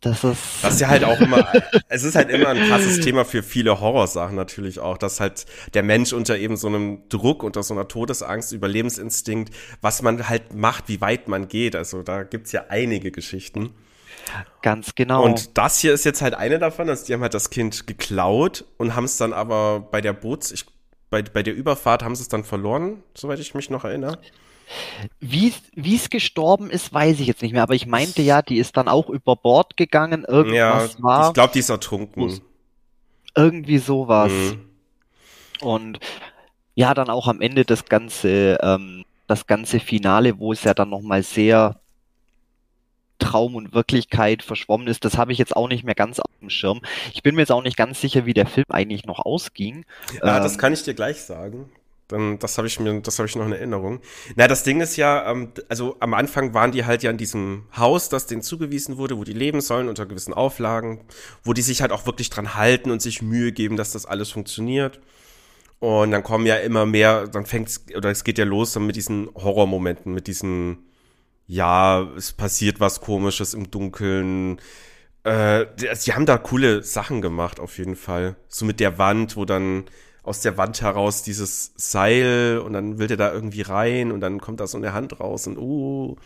Das 0.00 0.22
ist. 0.22 0.62
Das 0.62 0.74
ist 0.74 0.80
ja 0.80 0.88
halt 0.88 1.02
auch 1.02 1.20
immer, 1.20 1.50
es 1.88 2.04
ist 2.04 2.14
halt 2.14 2.30
immer 2.30 2.50
ein 2.50 2.68
krasses 2.68 3.00
Thema 3.00 3.24
für 3.24 3.42
viele 3.42 3.80
Horrorsachen 3.80 4.36
natürlich 4.36 4.78
auch, 4.78 4.96
dass 4.96 5.18
halt 5.18 5.44
der 5.74 5.82
Mensch 5.82 6.12
unter 6.12 6.38
eben 6.38 6.56
so 6.56 6.68
einem 6.68 7.08
Druck, 7.08 7.42
unter 7.42 7.64
so 7.64 7.74
einer 7.74 7.88
Todesangst, 7.88 8.52
Überlebensinstinkt, 8.52 9.52
was 9.80 10.02
man 10.02 10.28
halt 10.28 10.54
macht, 10.54 10.88
wie 10.88 11.00
weit 11.00 11.26
man 11.26 11.48
geht. 11.48 11.74
Also 11.74 12.02
da 12.02 12.22
gibt's 12.22 12.52
ja 12.52 12.66
einige 12.68 13.10
Geschichten. 13.10 13.70
Ganz 14.62 14.94
genau. 14.94 15.24
Und 15.24 15.56
das 15.58 15.80
hier 15.80 15.92
ist 15.92 16.04
jetzt 16.04 16.22
halt 16.22 16.34
eine 16.34 16.58
davon, 16.58 16.88
also 16.88 17.04
die 17.06 17.14
haben 17.14 17.22
halt 17.22 17.34
das 17.34 17.50
Kind 17.50 17.86
geklaut 17.86 18.64
und 18.76 18.94
haben 18.94 19.04
es 19.04 19.16
dann 19.16 19.32
aber 19.32 19.80
bei 19.80 20.00
der 20.00 20.12
Boots, 20.12 20.52
ich 20.52 20.66
bei, 21.10 21.22
bei 21.22 21.42
der 21.42 21.54
Überfahrt 21.54 22.02
haben 22.02 22.14
sie 22.14 22.22
es 22.22 22.28
dann 22.28 22.44
verloren, 22.44 23.02
soweit 23.14 23.38
ich 23.38 23.54
mich 23.54 23.70
noch 23.70 23.84
erinnere. 23.84 24.18
Wie 25.20 25.52
es 25.84 26.10
gestorben 26.10 26.70
ist, 26.70 26.92
weiß 26.92 27.20
ich 27.20 27.26
jetzt 27.26 27.42
nicht 27.42 27.52
mehr, 27.52 27.62
aber 27.62 27.74
ich 27.74 27.86
meinte 27.86 28.20
ja, 28.20 28.42
die 28.42 28.58
ist 28.58 28.76
dann 28.76 28.88
auch 28.88 29.08
über 29.08 29.34
Bord 29.34 29.76
gegangen, 29.76 30.24
irgendwas 30.24 30.94
ja, 30.94 31.02
war. 31.02 31.28
Ich 31.28 31.34
glaube, 31.34 31.52
die 31.54 31.60
ist 31.60 31.70
ertrunken. 31.70 32.40
Irgendwie 33.34 33.78
sowas. 33.78 34.32
Mhm. 34.32 34.68
Und 35.60 36.00
ja, 36.74 36.94
dann 36.94 37.08
auch 37.08 37.28
am 37.28 37.40
Ende 37.40 37.64
das 37.64 37.86
ganze, 37.86 38.58
ähm, 38.62 39.04
das 39.26 39.46
ganze 39.46 39.80
Finale, 39.80 40.38
wo 40.38 40.52
es 40.52 40.64
ja 40.64 40.74
dann 40.74 40.90
nochmal 40.90 41.22
sehr 41.22 41.80
Traum 43.18 43.54
und 43.54 43.74
Wirklichkeit 43.74 44.42
verschwommen 44.42 44.86
ist, 44.86 45.04
das 45.04 45.18
habe 45.18 45.32
ich 45.32 45.38
jetzt 45.38 45.56
auch 45.56 45.68
nicht 45.68 45.84
mehr 45.84 45.94
ganz 45.94 46.20
auf 46.20 46.30
dem 46.40 46.50
Schirm. 46.50 46.80
Ich 47.12 47.22
bin 47.22 47.34
mir 47.34 47.42
jetzt 47.42 47.52
auch 47.52 47.62
nicht 47.62 47.76
ganz 47.76 48.00
sicher, 48.00 48.26
wie 48.26 48.34
der 48.34 48.46
Film 48.46 48.66
eigentlich 48.68 49.04
noch 49.04 49.18
ausging. 49.18 49.84
Ja, 50.22 50.36
ähm, 50.36 50.42
das 50.42 50.58
kann 50.58 50.72
ich 50.72 50.82
dir 50.82 50.94
gleich 50.94 51.22
sagen. 51.22 51.70
Dann, 52.08 52.38
das 52.38 52.56
habe 52.56 52.66
ich 52.66 52.80
mir, 52.80 53.02
das 53.02 53.18
habe 53.18 53.28
ich 53.28 53.36
noch 53.36 53.44
in 53.44 53.52
Erinnerung. 53.52 54.00
Na, 54.34 54.48
das 54.48 54.62
Ding 54.62 54.80
ist 54.80 54.96
ja, 54.96 55.30
ähm, 55.30 55.52
also 55.68 55.96
am 56.00 56.14
Anfang 56.14 56.54
waren 56.54 56.72
die 56.72 56.86
halt 56.86 57.02
ja 57.02 57.10
in 57.10 57.18
diesem 57.18 57.64
Haus, 57.76 58.08
das 58.08 58.26
denen 58.26 58.40
zugewiesen 58.40 58.96
wurde, 58.96 59.18
wo 59.18 59.24
die 59.24 59.34
leben 59.34 59.60
sollen 59.60 59.90
unter 59.90 60.06
gewissen 60.06 60.32
Auflagen, 60.32 61.02
wo 61.44 61.52
die 61.52 61.60
sich 61.60 61.82
halt 61.82 61.92
auch 61.92 62.06
wirklich 62.06 62.30
dran 62.30 62.54
halten 62.54 62.90
und 62.90 63.02
sich 63.02 63.20
Mühe 63.20 63.52
geben, 63.52 63.76
dass 63.76 63.92
das 63.92 64.06
alles 64.06 64.30
funktioniert. 64.30 65.00
Und 65.80 66.10
dann 66.10 66.22
kommen 66.22 66.46
ja 66.46 66.56
immer 66.56 66.86
mehr, 66.86 67.28
dann 67.28 67.44
fängt's 67.44 67.84
oder 67.94 68.10
es 68.10 68.24
geht 68.24 68.38
ja 68.38 68.44
los 68.46 68.72
dann 68.72 68.86
mit 68.86 68.96
diesen 68.96 69.28
Horrormomenten, 69.34 70.12
mit 70.12 70.26
diesen 70.26 70.78
ja, 71.48 72.02
es 72.16 72.32
passiert 72.32 72.78
was 72.78 73.00
Komisches 73.00 73.54
im 73.54 73.70
Dunkeln. 73.70 74.60
Äh, 75.24 75.66
sie 75.94 76.12
haben 76.12 76.26
da 76.26 76.36
coole 76.36 76.82
Sachen 76.82 77.22
gemacht, 77.22 77.58
auf 77.58 77.78
jeden 77.78 77.96
Fall. 77.96 78.36
So 78.48 78.66
mit 78.66 78.80
der 78.80 78.98
Wand, 78.98 79.34
wo 79.34 79.46
dann 79.46 79.84
aus 80.22 80.42
der 80.42 80.58
Wand 80.58 80.82
heraus 80.82 81.22
dieses 81.22 81.72
Seil 81.76 82.58
und 82.62 82.74
dann 82.74 82.98
will 82.98 83.06
der 83.06 83.16
da 83.16 83.32
irgendwie 83.32 83.62
rein 83.62 84.12
und 84.12 84.20
dann 84.20 84.40
kommt 84.40 84.60
da 84.60 84.66
so 84.66 84.76
eine 84.76 84.92
Hand 84.92 85.20
raus 85.20 85.46
und 85.46 85.56
uh. 85.56 86.16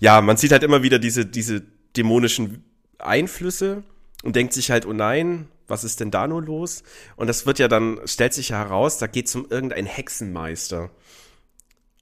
Ja, 0.00 0.22
man 0.22 0.38
sieht 0.38 0.52
halt 0.52 0.62
immer 0.62 0.82
wieder 0.82 0.98
diese, 0.98 1.26
diese 1.26 1.62
dämonischen 1.96 2.64
Einflüsse 2.98 3.82
und 4.22 4.34
denkt 4.34 4.54
sich 4.54 4.70
halt, 4.70 4.86
oh 4.86 4.94
nein, 4.94 5.48
was 5.66 5.84
ist 5.84 6.00
denn 6.00 6.10
da 6.10 6.26
nur 6.26 6.42
los? 6.42 6.82
Und 7.16 7.26
das 7.26 7.44
wird 7.44 7.58
ja 7.58 7.68
dann, 7.68 8.00
stellt 8.06 8.32
sich 8.32 8.48
ja 8.48 8.58
heraus, 8.58 8.96
da 8.96 9.06
geht 9.06 9.26
es 9.26 9.34
um 9.34 9.46
irgendeinen 9.50 9.86
Hexenmeister. 9.86 10.90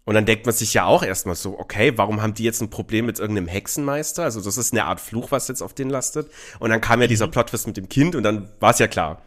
Und 0.07 0.15
dann 0.15 0.25
denkt 0.25 0.47
man 0.47 0.55
sich 0.55 0.73
ja 0.73 0.85
auch 0.87 1.03
erstmal 1.03 1.35
so, 1.35 1.59
okay, 1.59 1.99
warum 1.99 2.23
haben 2.23 2.33
die 2.33 2.45
jetzt 2.45 2.63
ein 2.63 2.71
Problem 2.71 3.07
mit 3.07 3.19
irgendeinem 3.19 3.49
Hexenmeister? 3.49 4.23
Also 4.23 4.41
das 4.41 4.57
ist 4.57 4.73
eine 4.73 4.85
Art 4.85 5.01
Fluch, 5.01 5.33
was 5.33 5.49
jetzt 5.49 5.63
auf 5.63 5.75
den 5.75 5.91
lastet. 5.91 6.31
Und 6.61 6.71
dann 6.71 6.81
kam 6.81 7.01
ja 7.01 7.09
dieser 7.09 7.27
mhm. 7.27 7.33
Plotwist 7.33 7.67
mit 7.67 7.77
dem 7.77 7.89
Kind 7.89 8.15
und 8.15 8.23
dann 8.23 8.49
war 8.61 8.71
es 8.71 8.79
ja 8.79 8.87
klar. 8.87 9.21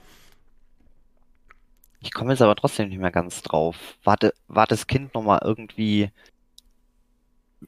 Ich 1.99 2.13
komme 2.13 2.31
jetzt 2.31 2.41
aber 2.41 2.55
trotzdem 2.55 2.87
nicht 2.87 2.99
mehr 2.99 3.11
ganz 3.11 3.41
drauf. 3.41 3.75
War, 4.05 4.15
de, 4.15 4.31
war 4.47 4.67
das 4.67 4.87
Kind 4.87 5.13
nochmal 5.13 5.39
irgendwie 5.43 6.11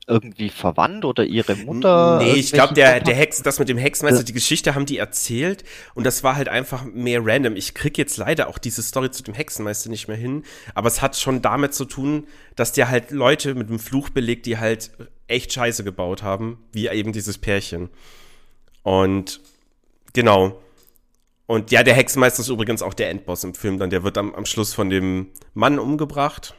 irgendwie 0.07 0.49
verwandt 0.49 1.05
oder 1.05 1.23
ihre 1.23 1.55
Mutter? 1.55 2.19
Nee, 2.19 2.33
ich 2.33 2.51
glaube, 2.51 2.73
der, 2.73 3.01
der 3.01 3.15
Hex, 3.15 3.41
das 3.43 3.59
mit 3.59 3.69
dem 3.69 3.77
Hexenmeister, 3.77 4.23
die 4.23 4.33
Geschichte 4.33 4.73
haben 4.73 4.85
die 4.85 4.97
erzählt 4.97 5.63
und 5.95 6.05
das 6.05 6.23
war 6.23 6.35
halt 6.35 6.49
einfach 6.49 6.83
mehr 6.85 7.21
random. 7.23 7.55
Ich 7.55 7.73
krieg 7.73 7.97
jetzt 7.97 8.17
leider 8.17 8.47
auch 8.47 8.57
diese 8.57 8.81
Story 8.83 9.11
zu 9.11 9.23
dem 9.23 9.33
Hexenmeister 9.33 9.89
nicht 9.89 10.07
mehr 10.07 10.17
hin, 10.17 10.43
aber 10.75 10.87
es 10.87 11.01
hat 11.01 11.17
schon 11.17 11.41
damit 11.41 11.73
zu 11.73 11.85
tun, 11.85 12.27
dass 12.55 12.71
der 12.71 12.89
halt 12.89 13.11
Leute 13.11 13.53
mit 13.53 13.67
einem 13.67 13.79
Fluch 13.79 14.09
belegt, 14.09 14.45
die 14.45 14.57
halt 14.57 14.91
echt 15.27 15.53
Scheiße 15.53 15.83
gebaut 15.83 16.23
haben, 16.23 16.57
wie 16.71 16.87
eben 16.87 17.11
dieses 17.13 17.37
Pärchen. 17.37 17.89
Und 18.83 19.41
genau. 20.13 20.61
Und 21.47 21.71
ja, 21.71 21.83
der 21.83 21.95
Hexenmeister 21.95 22.41
ist 22.41 22.49
übrigens 22.49 22.81
auch 22.81 22.93
der 22.93 23.09
Endboss 23.09 23.43
im 23.43 23.53
Film 23.53 23.77
dann. 23.77 23.89
Der 23.89 24.03
wird 24.03 24.17
am, 24.17 24.33
am 24.35 24.45
Schluss 24.45 24.73
von 24.73 24.89
dem 24.89 25.27
Mann 25.53 25.79
umgebracht. 25.79 26.55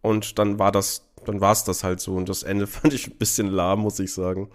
Und 0.00 0.38
dann 0.38 0.58
war 0.58 0.72
das 0.72 1.07
dann 1.28 1.40
war 1.40 1.52
es 1.52 1.64
das 1.64 1.84
halt 1.84 2.00
so. 2.00 2.14
Und 2.14 2.28
das 2.28 2.42
Ende 2.42 2.66
fand 2.66 2.94
ich 2.94 3.06
ein 3.06 3.16
bisschen 3.16 3.48
lahm, 3.48 3.80
muss 3.80 3.98
ich 4.00 4.12
sagen. 4.12 4.48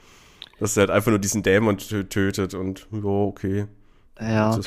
Dass 0.59 0.77
er 0.77 0.81
halt 0.81 0.91
einfach 0.91 1.09
nur 1.09 1.19
diesen 1.19 1.43
Dämon 1.43 1.77
tötet 1.77 2.53
und 2.53 2.87
ja, 2.91 3.03
okay. 3.03 3.65
Ja. 4.19 4.59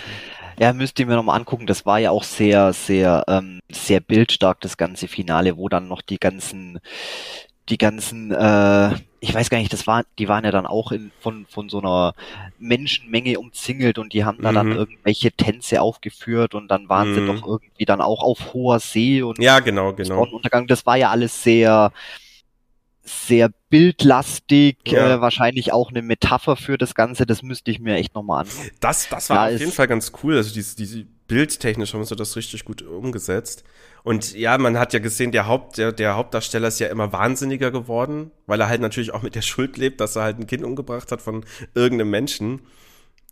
Ja, 0.58 0.72
müsst 0.72 0.98
ihr 0.98 1.06
mir 1.06 1.16
nochmal 1.16 1.38
angucken. 1.38 1.66
Das 1.66 1.84
war 1.86 1.98
ja 1.98 2.10
auch 2.10 2.24
sehr, 2.24 2.72
sehr, 2.72 3.24
ähm, 3.28 3.60
sehr 3.70 4.00
bildstark, 4.00 4.60
das 4.60 4.76
ganze 4.76 5.06
Finale, 5.06 5.56
wo 5.56 5.68
dann 5.68 5.86
noch 5.86 6.00
die 6.00 6.18
ganzen, 6.18 6.80
die 7.68 7.78
ganzen, 7.78 8.30
äh, 8.30 8.94
ich 9.20 9.34
weiß 9.34 9.50
gar 9.50 9.58
nicht, 9.58 9.72
das 9.72 9.86
war, 9.86 10.04
die 10.18 10.28
waren 10.28 10.44
ja 10.44 10.50
dann 10.50 10.66
auch 10.66 10.92
in, 10.92 11.10
von, 11.20 11.46
von 11.46 11.68
so 11.68 11.78
einer 11.78 12.14
Menschenmenge 12.58 13.38
umzingelt 13.38 13.98
und 13.98 14.12
die 14.12 14.24
haben 14.24 14.40
da 14.40 14.50
mhm. 14.50 14.54
dann 14.54 14.72
irgendwelche 14.72 15.32
Tänze 15.32 15.82
aufgeführt 15.82 16.54
und 16.54 16.68
dann 16.68 16.88
waren 16.88 17.10
mhm. 17.10 17.14
sie 17.14 17.26
doch 17.26 17.46
irgendwie 17.46 17.84
dann 17.84 18.00
auch 18.00 18.22
auf 18.22 18.54
hoher 18.54 18.78
See 18.78 19.22
und 19.22 19.38
ja, 19.38 19.60
genau, 19.60 19.92
genau. 19.92 20.22
Untergang. 20.24 20.66
Das 20.66 20.86
war 20.86 20.96
ja 20.96 21.10
alles 21.10 21.42
sehr, 21.42 21.92
sehr 23.02 23.50
bildlastig, 23.68 24.78
ja. 24.86 25.14
äh, 25.14 25.20
wahrscheinlich 25.20 25.72
auch 25.72 25.90
eine 25.90 26.02
Metapher 26.02 26.56
für 26.56 26.78
das 26.78 26.94
Ganze, 26.94 27.26
das 27.26 27.42
müsste 27.42 27.70
ich 27.70 27.80
mir 27.80 27.96
echt 27.96 28.14
nochmal 28.14 28.42
anschauen. 28.42 28.70
Das, 28.80 29.08
das 29.08 29.30
war 29.30 29.48
ja, 29.48 29.54
auf 29.54 29.60
jeden 29.60 29.72
Fall 29.72 29.88
ganz 29.88 30.12
cool, 30.22 30.36
also 30.36 30.52
diese, 30.52 30.76
diese 30.76 31.04
bildtechnisch 31.26 31.94
haben 31.94 32.04
sie 32.04 32.16
das 32.16 32.36
richtig 32.36 32.64
gut 32.64 32.82
umgesetzt. 32.82 33.64
Und 34.06 34.36
ja, 34.36 34.56
man 34.56 34.78
hat 34.78 34.92
ja 34.92 35.00
gesehen, 35.00 35.32
der, 35.32 35.48
Haupt, 35.48 35.78
der, 35.78 35.90
der 35.90 36.14
Hauptdarsteller 36.14 36.68
ist 36.68 36.78
ja 36.78 36.86
immer 36.86 37.12
wahnsinniger 37.12 37.72
geworden, 37.72 38.30
weil 38.46 38.60
er 38.60 38.68
halt 38.68 38.80
natürlich 38.80 39.12
auch 39.12 39.22
mit 39.22 39.34
der 39.34 39.42
Schuld 39.42 39.78
lebt, 39.78 40.00
dass 40.00 40.14
er 40.14 40.22
halt 40.22 40.38
ein 40.38 40.46
Kind 40.46 40.62
umgebracht 40.62 41.10
hat 41.10 41.20
von 41.20 41.44
irgendeinem 41.74 42.10
Menschen. 42.10 42.60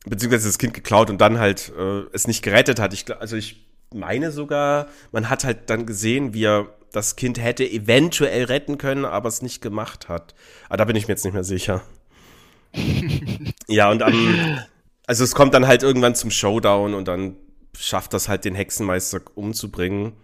Beziehungsweise 0.05 0.49
das 0.49 0.59
Kind 0.59 0.75
geklaut 0.75 1.11
und 1.11 1.21
dann 1.21 1.39
halt 1.39 1.73
äh, 1.79 2.01
es 2.13 2.27
nicht 2.27 2.43
gerettet 2.43 2.81
hat. 2.81 2.93
Ich, 2.93 3.05
also 3.21 3.37
ich 3.37 3.69
meine 3.95 4.33
sogar, 4.33 4.89
man 5.13 5.31
hat 5.31 5.45
halt 5.45 5.71
dann 5.71 5.87
gesehen, 5.87 6.35
wie 6.35 6.47
er 6.47 6.67
das 6.91 7.15
Kind 7.15 7.41
hätte 7.41 7.65
eventuell 7.65 8.43
retten 8.47 8.77
können, 8.77 9.05
aber 9.05 9.29
es 9.29 9.43
nicht 9.43 9.63
gemacht 9.63 10.09
hat. 10.09 10.35
Aber 10.67 10.79
da 10.79 10.87
bin 10.87 10.97
ich 10.97 11.07
mir 11.07 11.13
jetzt 11.13 11.25
nicht 11.25 11.35
mehr 11.35 11.45
sicher. 11.45 11.83
ja, 13.69 13.93
und 13.93 14.03
am, 14.03 14.59
also 15.07 15.23
es 15.23 15.37
kommt 15.37 15.55
dann 15.55 15.69
halt 15.69 15.85
irgendwann 15.85 16.17
zum 16.17 16.33
Showdown 16.33 16.95
und 16.95 17.07
dann 17.07 17.37
schafft 17.79 18.13
das 18.13 18.29
halt 18.29 18.45
den 18.45 18.57
Hexenmeister 18.57 19.21
umzubringen. 19.37 20.15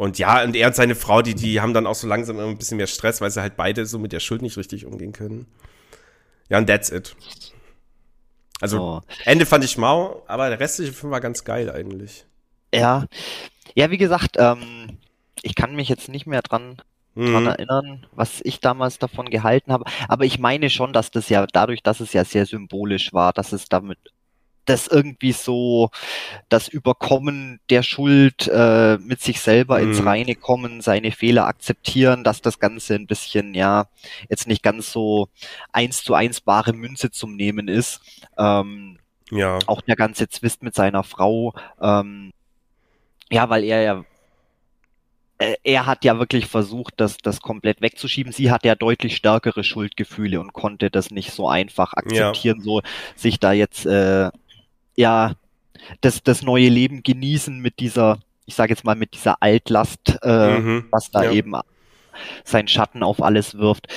Und 0.00 0.18
ja, 0.18 0.42
und 0.42 0.56
er 0.56 0.68
und 0.68 0.74
seine 0.74 0.94
Frau, 0.94 1.20
die, 1.20 1.34
die 1.34 1.60
haben 1.60 1.74
dann 1.74 1.86
auch 1.86 1.94
so 1.94 2.08
langsam 2.08 2.38
immer 2.38 2.48
ein 2.48 2.56
bisschen 2.56 2.78
mehr 2.78 2.86
Stress, 2.86 3.20
weil 3.20 3.30
sie 3.30 3.42
halt 3.42 3.58
beide 3.58 3.84
so 3.84 3.98
mit 3.98 4.12
der 4.12 4.20
Schuld 4.20 4.40
nicht 4.40 4.56
richtig 4.56 4.86
umgehen 4.86 5.12
können. 5.12 5.46
Ja, 6.48 6.56
und 6.56 6.68
that's 6.68 6.88
it. 6.88 7.14
Also, 8.62 8.80
oh. 8.80 9.00
Ende 9.26 9.44
fand 9.44 9.62
ich 9.62 9.76
mau, 9.76 10.22
aber 10.26 10.48
der 10.48 10.58
restliche 10.58 10.94
Film 10.94 11.12
war 11.12 11.20
ganz 11.20 11.44
geil 11.44 11.70
eigentlich. 11.70 12.24
Ja, 12.74 13.04
ja, 13.74 13.90
wie 13.90 13.98
gesagt, 13.98 14.36
ähm, 14.38 14.96
ich 15.42 15.54
kann 15.54 15.76
mich 15.76 15.90
jetzt 15.90 16.08
nicht 16.08 16.26
mehr 16.26 16.40
dran, 16.40 16.80
mhm. 17.14 17.32
dran 17.32 17.46
erinnern, 17.48 18.06
was 18.12 18.40
ich 18.42 18.60
damals 18.60 18.98
davon 18.98 19.28
gehalten 19.28 19.70
habe. 19.70 19.84
Aber 20.08 20.24
ich 20.24 20.38
meine 20.38 20.70
schon, 20.70 20.94
dass 20.94 21.10
das 21.10 21.28
ja 21.28 21.46
dadurch, 21.46 21.82
dass 21.82 22.00
es 22.00 22.14
ja 22.14 22.24
sehr 22.24 22.46
symbolisch 22.46 23.12
war, 23.12 23.34
dass 23.34 23.52
es 23.52 23.68
damit 23.68 23.98
das 24.70 24.86
irgendwie 24.86 25.32
so 25.32 25.90
das 26.48 26.68
Überkommen 26.68 27.60
der 27.70 27.82
Schuld 27.82 28.48
äh, 28.48 28.98
mit 28.98 29.20
sich 29.20 29.40
selber 29.40 29.78
mhm. 29.78 29.88
ins 29.88 30.04
Reine 30.04 30.34
kommen, 30.34 30.80
seine 30.80 31.12
Fehler 31.12 31.46
akzeptieren, 31.46 32.24
dass 32.24 32.40
das 32.40 32.58
Ganze 32.58 32.94
ein 32.94 33.06
bisschen, 33.06 33.54
ja, 33.54 33.86
jetzt 34.28 34.46
nicht 34.46 34.62
ganz 34.62 34.92
so 34.92 35.28
eins 35.72 36.04
zu 36.04 36.14
eins 36.14 36.40
bare 36.40 36.72
Münze 36.72 37.10
zum 37.10 37.36
Nehmen 37.36 37.68
ist. 37.68 38.00
Ähm, 38.38 38.98
ja. 39.30 39.58
Auch 39.66 39.80
der 39.80 39.96
ganze 39.96 40.28
Zwist 40.28 40.62
mit 40.62 40.74
seiner 40.74 41.02
Frau, 41.04 41.54
ähm, 41.80 42.32
ja, 43.30 43.48
weil 43.48 43.64
er 43.64 43.82
ja 43.82 44.04
äh, 45.40 45.56
er 45.64 45.86
hat 45.86 46.04
ja 46.04 46.18
wirklich 46.18 46.46
versucht, 46.46 46.94
das, 46.98 47.16
das 47.16 47.40
komplett 47.40 47.80
wegzuschieben. 47.80 48.32
Sie 48.32 48.50
hat 48.50 48.64
ja 48.64 48.74
deutlich 48.74 49.16
stärkere 49.16 49.64
Schuldgefühle 49.64 50.38
und 50.38 50.52
konnte 50.52 50.90
das 50.90 51.10
nicht 51.10 51.32
so 51.32 51.48
einfach 51.48 51.94
akzeptieren, 51.94 52.58
ja. 52.58 52.64
so 52.64 52.82
sich 53.16 53.40
da 53.40 53.52
jetzt 53.52 53.86
äh, 53.86 54.30
ja 55.00 55.32
das, 56.00 56.22
das 56.22 56.42
neue 56.42 56.68
Leben 56.68 57.02
genießen 57.02 57.58
mit 57.58 57.80
dieser, 57.80 58.18
ich 58.46 58.54
sage 58.54 58.70
jetzt 58.70 58.84
mal, 58.84 58.96
mit 58.96 59.14
dieser 59.14 59.42
Altlast, 59.42 60.18
äh, 60.22 60.58
mhm. 60.58 60.84
was 60.90 61.10
da 61.10 61.24
ja. 61.24 61.32
eben 61.32 61.54
sein 62.44 62.68
Schatten 62.68 63.02
auf 63.02 63.22
alles 63.22 63.58
wirft. 63.58 63.88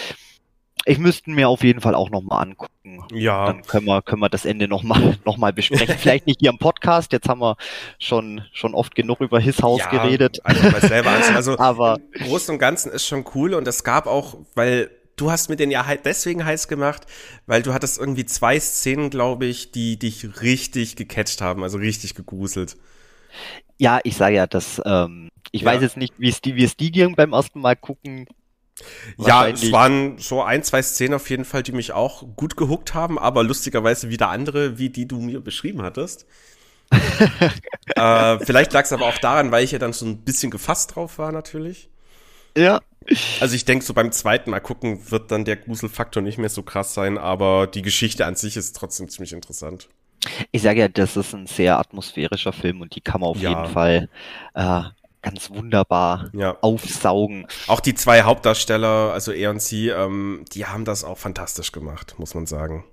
Ich 0.86 0.98
müsste 0.98 1.32
mir 1.32 1.48
auf 1.48 1.64
jeden 1.64 1.80
Fall 1.80 1.96
auch 1.96 2.10
nochmal 2.10 2.42
angucken. 2.42 3.06
Ja. 3.14 3.46
Dann 3.46 3.62
können 3.62 3.86
wir, 3.86 4.02
können 4.02 4.22
wir 4.22 4.28
das 4.30 4.44
Ende 4.44 4.68
nochmal 4.68 5.18
noch 5.26 5.38
mal 5.38 5.54
besprechen. 5.54 5.98
Vielleicht 5.98 6.28
nicht 6.28 6.42
hier 6.42 6.50
im 6.50 6.58
Podcast, 6.58 7.14
jetzt 7.14 7.30
haben 7.30 7.40
wir 7.40 7.56
schon, 8.00 8.42
schon 8.52 8.74
oft 8.74 8.94
genug 8.94 9.22
über 9.22 9.40
His 9.40 9.62
House 9.62 9.80
ja, 9.80 9.90
geredet. 9.90 10.42
Also, 10.44 10.88
selber 10.88 11.12
also 11.34 11.58
Aber 11.60 12.00
im 12.12 12.26
Großen 12.26 12.54
und 12.54 12.60
Ganzen 12.60 12.92
ist 12.92 13.08
schon 13.08 13.24
cool 13.34 13.54
und 13.54 13.68
es 13.68 13.84
gab 13.84 14.08
auch, 14.08 14.36
weil 14.56 14.90
du 15.16 15.32
hast 15.32 15.50
mir 15.50 15.56
den 15.56 15.72
ja 15.72 15.86
deswegen 16.04 16.46
heiß 16.46 16.68
gemacht, 16.68 17.06
weil 17.46 17.62
du 17.62 17.74
hattest 17.74 18.00
irgendwie 18.00 18.26
zwei 18.26 18.60
Szenen, 18.60 19.10
glaube 19.10 19.46
ich, 19.46 19.72
die 19.72 19.98
dich 19.98 20.42
richtig 20.42 20.96
gecatcht 20.96 21.42
haben, 21.42 21.64
also 21.64 21.78
richtig 21.78 22.16
gegruselt. 22.16 22.78
Ja, 23.78 24.00
ich 24.04 24.16
sage 24.16 24.36
ja, 24.36 24.48
dass 24.48 24.82
ähm, 24.86 25.30
ich 25.52 25.62
ja. 25.62 25.72
weiß 25.72 25.82
jetzt 25.82 25.98
nicht, 25.98 26.14
wie 26.18 26.30
es 26.30 26.42
die, 26.42 26.56
wie 26.56 26.64
es 26.64 26.78
die 26.78 26.92
ging 26.92 27.16
beim 27.16 27.34
ersten 27.34 27.62
Mal 27.62 27.76
gucken. 27.76 28.28
Ja, 29.18 29.48
es 29.48 29.72
waren 29.72 30.18
so 30.18 30.42
ein, 30.42 30.64
zwei 30.64 30.82
Szenen 30.82 31.14
auf 31.14 31.30
jeden 31.30 31.46
Fall, 31.46 31.64
die 31.64 31.72
mich 31.72 31.92
auch 31.92 32.24
gut 32.36 32.58
gehuckt 32.58 32.94
haben, 32.94 33.20
aber 33.20 33.44
lustigerweise 33.44 34.10
wieder 34.10 34.30
andere, 34.30 34.80
wie 34.80 34.90
die 34.90 35.08
du 35.08 35.20
mir 35.20 35.42
beschrieben 35.42 35.84
hattest. 35.84 36.26
äh, 37.96 38.40
vielleicht 38.40 38.74
lag 38.74 38.84
es 38.84 38.92
aber 38.92 39.08
auch 39.08 39.18
daran, 39.18 39.52
weil 39.52 39.64
ich 39.64 39.72
ja 39.72 39.80
dann 39.80 39.94
so 39.94 40.06
ein 40.06 40.24
bisschen 40.24 40.52
gefasst 40.52 40.96
drauf 40.96 41.18
war, 41.18 41.32
natürlich. 41.32 41.90
Ja. 42.58 42.82
Also 43.42 43.56
ich 43.56 43.66
denke, 43.66 43.84
so 43.84 43.94
beim 43.94 44.12
zweiten 44.12 44.52
Mal 44.52 44.62
gucken 44.62 45.12
wird 45.12 45.32
dann 45.32 45.44
der 45.44 45.58
Gruselfaktor 45.58 46.24
nicht 46.24 46.38
mehr 46.38 46.50
so 46.50 46.64
krass 46.64 46.94
sein, 46.94 47.18
aber 47.18 47.68
die 47.68 47.82
Geschichte 47.82 48.26
an 48.26 48.36
sich 48.36 48.56
ist 48.56 48.76
trotzdem 48.76 49.10
ziemlich 49.10 49.34
interessant. 49.34 49.90
Ich 50.52 50.62
sage 50.62 50.80
ja, 50.80 50.88
das 50.88 51.18
ist 51.18 51.34
ein 51.34 51.48
sehr 51.48 51.78
atmosphärischer 51.78 52.54
Film 52.54 52.82
und 52.82 52.96
die 52.96 53.02
kann 53.02 53.20
man 53.20 53.32
auf 53.32 53.42
ja. 53.42 53.50
jeden 53.50 53.74
Fall 53.74 54.10
äh, 54.54 54.84
ganz 55.22 55.50
wunderbar 55.50 56.30
ja. 56.34 56.58
aufsaugen. 56.62 57.46
Auch 57.68 57.82
die 57.82 57.94
zwei 57.94 58.24
Hauptdarsteller, 58.24 59.12
also 59.12 59.32
er 59.32 59.50
und 59.50 59.62
sie, 59.62 59.90
ähm, 59.90 60.46
die 60.54 60.66
haben 60.66 60.86
das 60.86 61.04
auch 61.04 61.18
fantastisch 61.18 61.72
gemacht, 61.72 62.16
muss 62.20 62.36
man 62.36 62.46
sagen. 62.46 62.86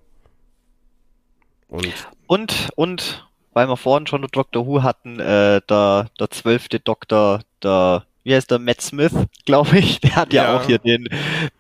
Und, 1.69 2.09
und, 2.27 2.71
und 2.75 3.29
weil 3.53 3.69
wir 3.69 3.77
vorhin 3.77 4.07
schon 4.07 4.27
Dr. 4.33 4.67
Who 4.67 4.83
hatten, 4.83 5.21
äh, 5.21 5.61
der, 5.69 6.09
der 6.19 6.31
zwölfte 6.31 6.81
Doktor, 6.81 7.43
der, 7.63 8.07
wie 8.31 8.37
heißt 8.37 8.51
der, 8.51 8.61
Matt 8.61 8.81
Smith, 8.81 9.13
glaube 9.45 9.79
ich, 9.79 10.01
der 10.01 10.15
hat 10.15 10.33
ja, 10.33 10.45
ja, 10.45 10.57
auch 10.57 10.65
hier 10.65 10.79
den, 10.79 11.09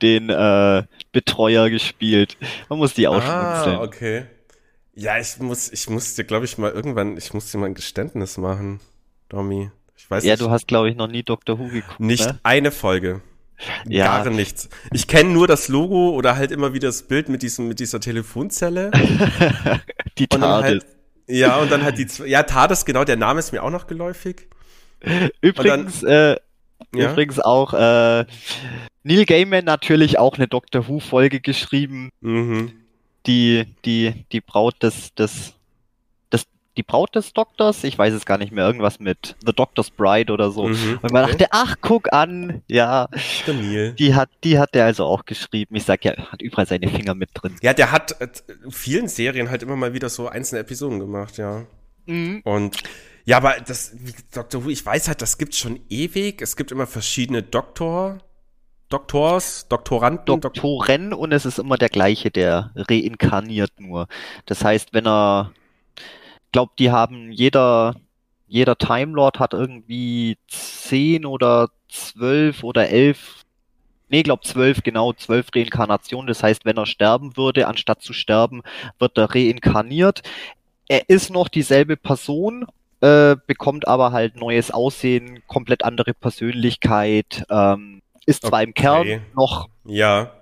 den 0.02 0.30
äh, 0.30 0.84
Betreuer 1.10 1.68
gespielt. 1.68 2.36
Man 2.68 2.78
muss 2.78 2.94
die 2.94 3.08
auch 3.08 3.22
Ah, 3.22 3.82
okay. 3.82 4.26
Ja, 4.94 5.18
ich 5.18 5.38
muss, 5.38 5.70
ich 5.72 5.88
muss 5.90 6.14
dir, 6.14 6.24
glaube 6.24 6.44
ich, 6.44 6.58
mal 6.58 6.70
irgendwann, 6.70 7.16
ich 7.16 7.34
muss 7.34 7.50
dir 7.50 7.58
mal 7.58 7.66
ein 7.66 7.74
Geständnis 7.74 8.38
machen, 8.38 8.80
Domi. 9.28 9.70
Ich 9.96 10.08
weiß 10.08 10.24
ja, 10.24 10.34
nicht. 10.34 10.42
du 10.42 10.50
hast, 10.50 10.68
glaube 10.68 10.88
ich, 10.90 10.96
noch 10.96 11.08
nie 11.08 11.24
Dr. 11.24 11.58
Who 11.58 11.68
geguckt. 11.68 11.98
Nicht 11.98 12.26
ne? 12.26 12.38
eine 12.44 12.70
Folge. 12.70 13.20
Ja. 13.86 14.22
Gar 14.22 14.30
nichts. 14.30 14.68
Ich 14.92 15.08
kenne 15.08 15.30
nur 15.30 15.48
das 15.48 15.68
Logo 15.68 16.10
oder 16.10 16.36
halt 16.36 16.52
immer 16.52 16.72
wieder 16.72 16.88
das 16.88 17.02
Bild 17.02 17.28
mit 17.28 17.42
diesem, 17.42 17.66
mit 17.68 17.80
dieser 17.80 18.00
Telefonzelle. 18.00 18.90
die 20.18 20.28
TARDIS. 20.28 20.70
Halt, 20.70 20.86
ja, 21.26 21.56
und 21.56 21.70
dann 21.70 21.82
halt 21.82 21.98
die, 21.98 22.06
ja, 22.28 22.44
TARDIS, 22.44 22.84
genau, 22.84 23.04
der 23.04 23.16
Name 23.16 23.40
ist 23.40 23.52
mir 23.52 23.62
auch 23.62 23.70
noch 23.70 23.86
geläufig. 23.88 24.48
Übrigens, 25.40 26.00
dann, 26.00 26.10
äh, 26.10 26.36
ja? 26.94 27.12
übrigens 27.12 27.40
auch, 27.40 27.72
äh, 27.72 28.24
Neil 29.02 29.24
Gaiman 29.24 29.64
natürlich 29.64 30.18
auch 30.18 30.36
eine 30.36 30.48
Doctor 30.48 30.88
Who 30.88 31.00
Folge 31.00 31.40
geschrieben. 31.40 32.10
Mhm. 32.20 32.72
Die, 33.26 33.66
die, 33.84 34.24
die 34.32 34.40
Braut 34.40 34.82
des, 34.82 35.14
des 35.14 35.54
die 36.76 36.82
Braut 36.82 37.14
des 37.14 37.32
Doktors, 37.32 37.84
ich 37.84 37.98
weiß 37.98 38.14
es 38.14 38.24
gar 38.24 38.38
nicht 38.38 38.52
mehr, 38.52 38.64
irgendwas 38.64 39.00
mit 39.00 39.36
The 39.44 39.52
Doctor's 39.52 39.90
Bride 39.90 40.32
oder 40.32 40.50
so. 40.50 40.68
Mhm, 40.68 41.00
und 41.02 41.12
man 41.12 41.24
okay. 41.24 41.32
dachte, 41.32 41.46
ach, 41.50 41.76
guck 41.80 42.12
an, 42.12 42.62
ja. 42.68 43.08
Stamil. 43.16 43.92
Die 43.92 44.14
hat, 44.14 44.30
die 44.44 44.58
hat 44.58 44.74
der 44.74 44.86
also 44.86 45.04
auch 45.04 45.24
geschrieben. 45.24 45.76
Ich 45.76 45.84
sag 45.84 46.04
ja, 46.04 46.16
hat 46.16 46.40
überall 46.40 46.66
seine 46.66 46.88
Finger 46.88 47.14
mit 47.14 47.30
drin. 47.34 47.56
Ja, 47.60 47.74
der 47.74 47.92
hat 47.92 48.20
äh, 48.20 48.28
vielen 48.70 49.08
Serien 49.08 49.50
halt 49.50 49.62
immer 49.62 49.76
mal 49.76 49.92
wieder 49.92 50.08
so 50.08 50.28
einzelne 50.28 50.60
Episoden 50.60 51.00
gemacht, 51.00 51.38
ja. 51.38 51.66
Mhm. 52.06 52.40
Und 52.44 52.78
ja, 53.30 53.36
aber 53.36 53.60
das, 53.64 53.94
Doctor 54.34 54.64
Who, 54.64 54.70
ich 54.70 54.84
weiß 54.84 55.06
halt, 55.06 55.22
das 55.22 55.38
gibt's 55.38 55.56
schon 55.56 55.78
ewig. 55.88 56.42
Es 56.42 56.56
gibt 56.56 56.72
immer 56.72 56.88
verschiedene 56.88 57.44
Doktor, 57.44 58.18
Doktors, 58.88 59.68
Doktoranden, 59.68 60.40
Doktoren 60.40 61.12
und 61.12 61.30
es 61.30 61.46
ist 61.46 61.60
immer 61.60 61.78
der 61.78 61.90
gleiche, 61.90 62.32
der 62.32 62.72
reinkarniert 62.74 63.78
nur. 63.78 64.08
Das 64.46 64.64
heißt, 64.64 64.92
wenn 64.94 65.06
er 65.06 65.52
glaube, 66.50 66.72
die 66.80 66.90
haben 66.90 67.30
jeder, 67.30 67.94
jeder 68.48 68.76
Time 68.76 69.12
Lord 69.12 69.38
hat 69.38 69.52
irgendwie 69.52 70.36
zehn 70.48 71.24
oder 71.24 71.68
zwölf 71.88 72.64
oder 72.64 72.88
elf, 72.88 73.44
nee, 74.08 74.24
glaub 74.24 74.44
zwölf, 74.44 74.82
genau, 74.82 75.12
zwölf 75.12 75.50
Reinkarnationen. 75.54 76.26
Das 76.26 76.42
heißt, 76.42 76.64
wenn 76.64 76.78
er 76.78 76.86
sterben 76.86 77.36
würde, 77.36 77.68
anstatt 77.68 78.02
zu 78.02 78.12
sterben, 78.12 78.62
wird 78.98 79.16
er 79.18 79.32
reinkarniert. 79.32 80.22
Er 80.88 81.08
ist 81.08 81.30
noch 81.30 81.46
dieselbe 81.46 81.96
Person, 81.96 82.66
äh, 83.00 83.36
bekommt 83.46 83.88
aber 83.88 84.12
halt 84.12 84.36
neues 84.36 84.70
Aussehen, 84.70 85.42
komplett 85.46 85.84
andere 85.84 86.14
Persönlichkeit, 86.14 87.44
ähm, 87.50 88.02
ist 88.26 88.42
zwar 88.42 88.60
okay. 88.60 88.64
im 88.64 88.74
Kern 88.74 89.22
noch 89.34 89.68
ja. 89.84 90.32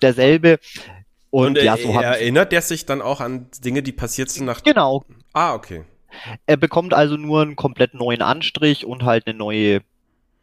derselbe, 0.00 0.58
und, 1.34 1.58
und 1.58 1.64
ja, 1.64 1.76
so 1.76 1.90
erinnert 1.90 2.52
der 2.52 2.62
sich 2.62 2.86
dann 2.86 3.02
auch 3.02 3.20
an 3.20 3.48
Dinge, 3.64 3.82
die 3.82 3.90
passiert 3.90 4.30
sind 4.30 4.46
nach. 4.46 4.62
Genau. 4.62 5.04
Ah, 5.32 5.54
okay. 5.54 5.82
Er 6.46 6.56
bekommt 6.56 6.94
also 6.94 7.16
nur 7.16 7.42
einen 7.42 7.56
komplett 7.56 7.92
neuen 7.92 8.22
Anstrich 8.22 8.86
und 8.86 9.02
halt 9.02 9.26
eine 9.26 9.36
neue 9.36 9.80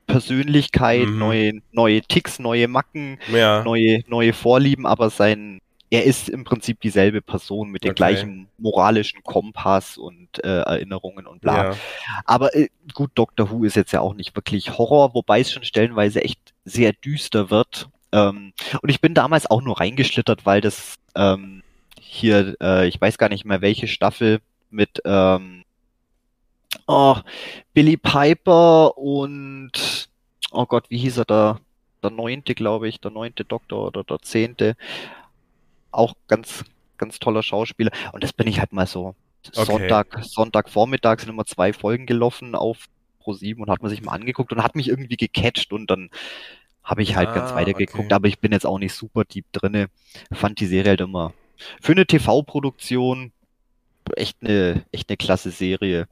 Persönlichkeit, 0.05 1.07
mhm. 1.07 1.17
neue, 1.17 1.53
neue 1.71 2.01
Ticks, 2.01 2.39
neue 2.39 2.67
Macken, 2.67 3.19
ja. 3.31 3.63
neue, 3.63 4.03
neue 4.07 4.33
Vorlieben, 4.33 4.85
aber 4.85 5.09
sein, 5.09 5.61
er 5.91 6.05
ist 6.05 6.29
im 6.29 6.43
Prinzip 6.43 6.81
dieselbe 6.81 7.21
Person 7.21 7.69
mit 7.69 7.83
dem 7.83 7.91
okay. 7.91 7.97
gleichen 7.97 8.47
moralischen 8.57 9.21
Kompass 9.23 9.97
und 9.97 10.43
äh, 10.43 10.61
Erinnerungen 10.61 11.27
und 11.27 11.41
bla. 11.41 11.71
Ja. 11.71 11.77
Aber 12.25 12.55
äh, 12.55 12.69
gut, 12.93 13.11
Doctor 13.13 13.51
Who 13.51 13.65
ist 13.65 13.75
jetzt 13.75 13.91
ja 13.91 14.01
auch 14.01 14.15
nicht 14.15 14.35
wirklich 14.35 14.77
Horror, 14.77 15.13
wobei 15.13 15.41
es 15.41 15.51
schon 15.51 15.63
stellenweise 15.63 16.23
echt 16.23 16.39
sehr 16.65 16.93
düster 16.93 17.51
wird 17.51 17.89
ähm, 18.11 18.53
und 18.81 18.89
ich 18.89 19.01
bin 19.01 19.13
damals 19.13 19.49
auch 19.49 19.61
nur 19.61 19.79
reingeschlittert, 19.79 20.45
weil 20.45 20.61
das 20.61 20.95
ähm, 21.15 21.63
hier, 21.99 22.55
äh, 22.61 22.87
ich 22.87 22.99
weiß 22.99 23.17
gar 23.17 23.29
nicht 23.29 23.45
mehr 23.45 23.61
welche 23.61 23.87
Staffel 23.87 24.41
mit 24.69 25.01
ähm, 25.05 25.63
oh, 26.87 27.17
Billy 27.73 27.97
Piper 27.97 28.97
und 28.97 30.09
oh 30.51 30.65
Gott, 30.65 30.85
wie 30.89 30.97
hieß 30.97 31.19
er 31.19 31.25
da? 31.25 31.59
Der 32.03 32.09
neunte, 32.09 32.55
glaube 32.55 32.89
ich, 32.89 32.99
der 32.99 33.11
neunte 33.11 33.45
Doktor 33.45 33.87
oder 33.87 34.03
der 34.03 34.19
zehnte. 34.19 34.75
Auch 35.91 36.15
ganz, 36.27 36.63
ganz 36.97 37.19
toller 37.19 37.43
Schauspieler. 37.43 37.91
Und 38.11 38.23
das 38.23 38.33
bin 38.33 38.47
ich 38.47 38.59
halt 38.59 38.73
mal 38.73 38.87
so. 38.87 39.15
Okay. 39.55 39.65
Sonntag, 39.65 40.23
Sonntagvormittag 40.23 41.19
sind 41.19 41.29
immer 41.29 41.45
zwei 41.45 41.73
Folgen 41.73 42.05
gelaufen 42.05 42.55
auf 42.55 42.85
Pro7 43.23 43.57
und 43.57 43.69
hat 43.69 43.81
man 43.81 43.89
sich 43.89 44.03
mal 44.03 44.13
angeguckt 44.13 44.51
und 44.51 44.63
hat 44.63 44.75
mich 44.75 44.87
irgendwie 44.87 45.17
gecatcht 45.17 45.73
und 45.73 45.89
dann 45.89 46.09
habe 46.83 47.03
ich 47.03 47.15
halt 47.15 47.29
ah, 47.29 47.33
ganz 47.33 47.53
weitergeguckt, 47.53 48.05
okay. 48.05 48.13
aber 48.13 48.27
ich 48.27 48.39
bin 48.39 48.51
jetzt 48.51 48.65
auch 48.65 48.79
nicht 48.79 48.93
super 48.93 49.23
deep 49.23 49.45
drinne. 49.51 49.89
Fand 50.31 50.59
die 50.59 50.65
Serie 50.65 50.91
halt 50.91 51.01
immer 51.01 51.33
für 51.81 51.91
eine 51.91 52.05
TV-Produktion 52.05 53.31
echt 54.15 54.37
eine, 54.41 54.83
echt 54.91 55.09
eine 55.09 55.17
klasse 55.17 55.51
Serie. 55.51 56.07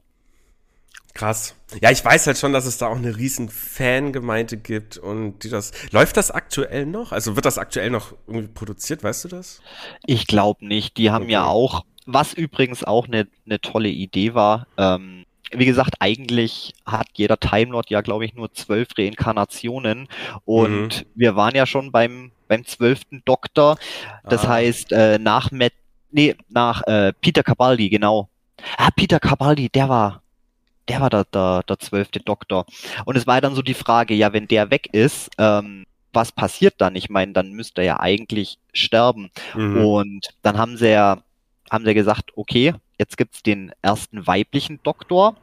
Krass. 1.14 1.54
Ja, 1.80 1.90
ich 1.90 2.04
weiß 2.04 2.26
halt 2.26 2.38
schon, 2.38 2.52
dass 2.52 2.66
es 2.66 2.78
da 2.78 2.88
auch 2.88 2.96
eine 2.96 3.16
riesen 3.16 3.48
Fangemeinde 3.48 4.56
gibt 4.56 4.96
und 4.96 5.40
die 5.40 5.50
das. 5.50 5.72
Läuft 5.90 6.16
das 6.16 6.30
aktuell 6.30 6.86
noch? 6.86 7.12
Also 7.12 7.36
wird 7.36 7.46
das 7.46 7.58
aktuell 7.58 7.90
noch 7.90 8.14
irgendwie 8.26 8.48
produziert, 8.48 9.02
weißt 9.02 9.24
du 9.24 9.28
das? 9.28 9.60
Ich 10.06 10.26
glaube 10.26 10.66
nicht. 10.66 10.96
Die 10.96 11.10
haben 11.10 11.24
okay. 11.24 11.32
ja 11.32 11.46
auch, 11.46 11.84
was 12.06 12.32
übrigens 12.32 12.84
auch 12.84 13.06
eine, 13.06 13.26
eine 13.44 13.60
tolle 13.60 13.88
Idee 13.88 14.34
war, 14.34 14.66
ähm, 14.76 15.24
wie 15.52 15.66
gesagt, 15.66 15.96
eigentlich 15.98 16.74
hat 16.86 17.08
jeder 17.14 17.36
Time 17.36 17.72
Lord 17.72 17.90
ja, 17.90 18.02
glaube 18.02 18.24
ich, 18.24 18.34
nur 18.34 18.52
zwölf 18.52 18.88
Reinkarnationen. 18.96 20.06
Und 20.44 21.00
mhm. 21.00 21.10
wir 21.16 21.34
waren 21.34 21.56
ja 21.56 21.66
schon 21.66 21.90
beim 21.90 22.30
beim 22.50 22.66
zwölften 22.66 23.22
Doktor. 23.24 23.78
Das 24.24 24.44
ah. 24.44 24.48
heißt, 24.48 24.92
äh, 24.92 25.18
nach 25.18 25.52
Matt, 25.52 25.72
nee, 26.10 26.34
nach 26.48 26.82
äh, 26.82 27.12
Peter 27.20 27.42
Cabaldi, 27.42 27.88
genau. 27.88 28.28
Ah, 28.76 28.90
Peter 28.94 29.20
Cabaldi, 29.20 29.70
der 29.70 29.88
war, 29.88 30.22
der 30.90 31.00
war 31.00 31.10
der, 31.10 31.24
der, 31.24 31.62
der 31.68 31.78
zwölfte 31.78 32.20
Doktor. 32.20 32.66
Und 33.04 33.16
es 33.16 33.26
war 33.26 33.40
dann 33.40 33.54
so 33.54 33.62
die 33.62 33.74
Frage, 33.74 34.14
ja, 34.14 34.32
wenn 34.32 34.48
der 34.48 34.70
weg 34.70 34.88
ist, 34.92 35.30
ähm, 35.38 35.86
was 36.12 36.32
passiert 36.32 36.74
dann? 36.78 36.96
Ich 36.96 37.08
meine, 37.08 37.32
dann 37.32 37.52
müsste 37.52 37.82
er 37.82 37.86
ja 37.86 38.00
eigentlich 38.00 38.58
sterben. 38.72 39.30
Mhm. 39.54 39.84
Und 39.84 40.28
dann 40.42 40.58
haben 40.58 40.76
sie 40.76 40.90
ja, 40.90 41.22
haben 41.70 41.84
sie 41.84 41.94
gesagt, 41.94 42.32
okay, 42.34 42.74
jetzt 42.98 43.16
gibt's 43.16 43.44
den 43.44 43.72
ersten 43.82 44.26
weiblichen 44.26 44.80
Doktor. 44.82 45.36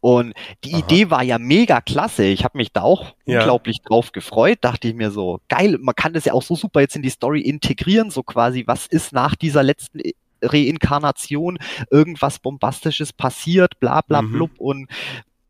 Und 0.00 0.34
die 0.64 0.74
Aha. 0.74 0.80
Idee 0.80 1.10
war 1.10 1.22
ja 1.22 1.38
mega 1.38 1.80
klasse. 1.80 2.24
Ich 2.24 2.42
habe 2.42 2.58
mich 2.58 2.72
da 2.72 2.82
auch 2.82 3.14
ja. 3.24 3.38
unglaublich 3.38 3.82
drauf 3.82 4.10
gefreut. 4.10 4.58
Dachte 4.62 4.88
ich 4.88 4.94
mir 4.94 5.12
so, 5.12 5.40
geil, 5.48 5.78
man 5.80 5.94
kann 5.94 6.12
das 6.12 6.24
ja 6.24 6.32
auch 6.32 6.42
so 6.42 6.56
super 6.56 6.80
jetzt 6.80 6.96
in 6.96 7.02
die 7.02 7.10
Story 7.10 7.40
integrieren, 7.40 8.10
so 8.10 8.24
quasi, 8.24 8.64
was 8.66 8.86
ist 8.86 9.12
nach 9.12 9.36
dieser 9.36 9.62
letzten 9.62 10.00
Reinkarnation 10.42 11.58
irgendwas 11.90 12.38
Bombastisches 12.38 13.12
passiert, 13.12 13.80
bla 13.80 14.00
bla 14.02 14.22
mhm. 14.22 14.32
blub. 14.32 14.50
Und 14.58 14.88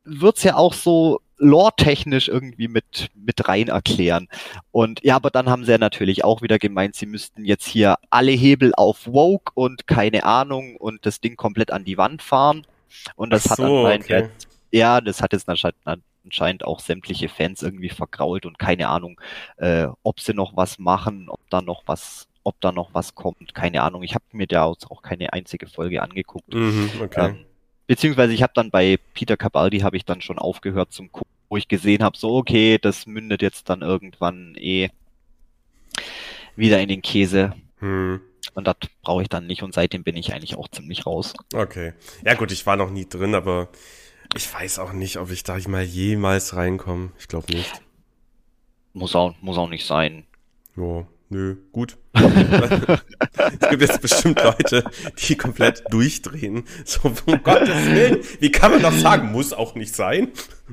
wird's 0.05 0.43
ja 0.43 0.57
auch 0.57 0.75
so 0.75 1.21
lore-technisch 1.43 2.29
irgendwie 2.29 2.69
mit, 2.69 3.11
mit 3.15 3.49
rein 3.49 3.69
erklären. 3.69 4.29
Und 4.71 5.03
ja, 5.03 5.17
aber 5.17 5.31
dann 5.31 5.51
haben 5.51 5.65
sie 5.65 5.73
ja 5.73 5.79
natürlich 5.79 6.25
auch 6.25 6.41
wieder 6.41 6.59
gemeint, 6.59 6.95
sie 6.95 7.07
müssten 7.07 7.45
jetzt 7.45 7.67
hier 7.67 7.97
alle 8.11 8.31
Hebel 8.31 8.73
auf 8.77 9.07
Woke 9.07 9.51
und 9.55 9.87
keine 9.87 10.25
Ahnung 10.25 10.77
und 10.77 11.05
das 11.05 11.21
Ding 11.21 11.37
komplett 11.37 11.73
an 11.73 11.85
die 11.85 11.99
Wand 11.99 12.23
fahren. 12.23 12.65
Und 13.17 13.31
das 13.31 13.45
so, 13.45 13.51
hat 13.51 13.61
anscheinend 13.61 14.05
okay. 14.05 14.21
jetzt, 14.21 14.49
ja, 14.71 15.01
das 15.01 15.21
hat 15.21 15.33
jetzt 15.33 15.49
anscheinend 15.49 16.65
auch 16.65 16.79
sämtliche 16.79 17.29
Fans 17.29 17.63
irgendwie 17.63 17.89
vergrault 17.89 18.47
und 18.47 18.59
keine 18.59 18.89
Ahnung, 18.89 19.21
äh, 19.57 19.89
ob 20.05 20.21
sie 20.21 20.35
noch 20.35 20.57
was 20.57 20.79
machen, 20.79 21.29
ob 21.29 21.41
da 21.51 21.61
noch 21.61 21.83
was 21.87 22.29
ob 22.45 22.61
da 22.61 22.73
noch 22.73 22.95
was 22.95 23.15
kommt, 23.15 23.55
keine 23.55 23.83
Ahnung. 23.83 24.03
Ich 24.03 24.15
habe 24.15 24.25
mir 24.33 24.47
da 24.47 24.65
auch 24.65 25.03
keine 25.03 25.33
einzige 25.33 25.67
Folge 25.67 26.03
angeguckt. 26.03 26.53
Mhm, 26.53 26.91
okay. 27.01 27.31
Ähm, 27.31 27.45
beziehungsweise 27.87 28.33
ich 28.33 28.43
habe 28.43 28.53
dann 28.55 28.71
bei 28.71 28.99
Peter 29.15 29.37
Cabaldi 29.37 29.81
habe 29.81 29.97
ich 29.97 30.05
dann 30.05 30.21
schon 30.21 30.39
aufgehört 30.39 30.93
zum 30.93 31.13
Gucken 31.13 31.33
wo 31.53 31.59
ich 31.59 31.69
gesehen 31.69 32.03
habe, 32.03 32.17
so 32.17 32.35
okay, 32.35 32.79
das 32.81 33.07
mündet 33.07 33.43
jetzt 33.43 33.69
dann 33.69 33.83
irgendwann 33.83 34.55
eh 34.57 34.89
wieder 36.57 36.81
in 36.81 36.89
den 36.89 37.03
Käse. 37.03 37.53
Hm. 37.81 38.23
Und 38.55 38.67
das 38.67 38.77
brauche 39.03 39.21
ich 39.21 39.29
dann 39.29 39.47
nicht 39.47 39.63
und 39.63 39.75
seitdem 39.75 40.03
bin 40.03 40.17
ich 40.17 40.33
eigentlich 40.33 40.57
auch 40.57 40.69
ziemlich 40.69 41.05
raus. 41.05 41.35
Okay. 41.53 41.93
Ja 42.25 42.33
gut, 42.37 42.53
ich 42.53 42.65
war 42.65 42.77
noch 42.77 42.89
nie 42.89 43.07
drin, 43.07 43.35
aber 43.35 43.69
ich 44.35 44.51
weiß 44.51 44.79
auch 44.79 44.95
nicht, 44.95 45.19
ob 45.19 45.31
ich 45.31 45.45
da 45.45 45.59
mal 45.69 45.83
jemals 45.83 46.57
reinkomme. 46.57 47.13
Ich 47.19 47.29
glaube 47.29 47.53
nicht. 47.53 47.83
Muss 48.95 49.15
auch, 49.15 49.35
muss 49.43 49.59
auch 49.59 49.69
nicht 49.69 49.85
sein. 49.85 50.25
Jo. 50.75 51.07
Nö, 51.33 51.57
gut. 51.73 51.97
es 52.13 53.71
gibt 53.71 53.81
jetzt 53.81 54.03
bestimmt 54.03 54.43
Leute, 54.45 54.85
die 55.17 55.35
komplett 55.35 55.83
durchdrehen. 55.89 56.65
So, 56.85 57.09
um 57.25 57.43
Gottes 57.43 57.87
Willen, 57.87 58.19
wie 58.39 58.53
kann 58.53 58.71
man 58.71 58.83
das 58.83 59.01
sagen? 59.01 59.33
Muss 59.33 59.55
auch 59.55 59.75
nicht 59.75 59.95
sein. 59.95 60.29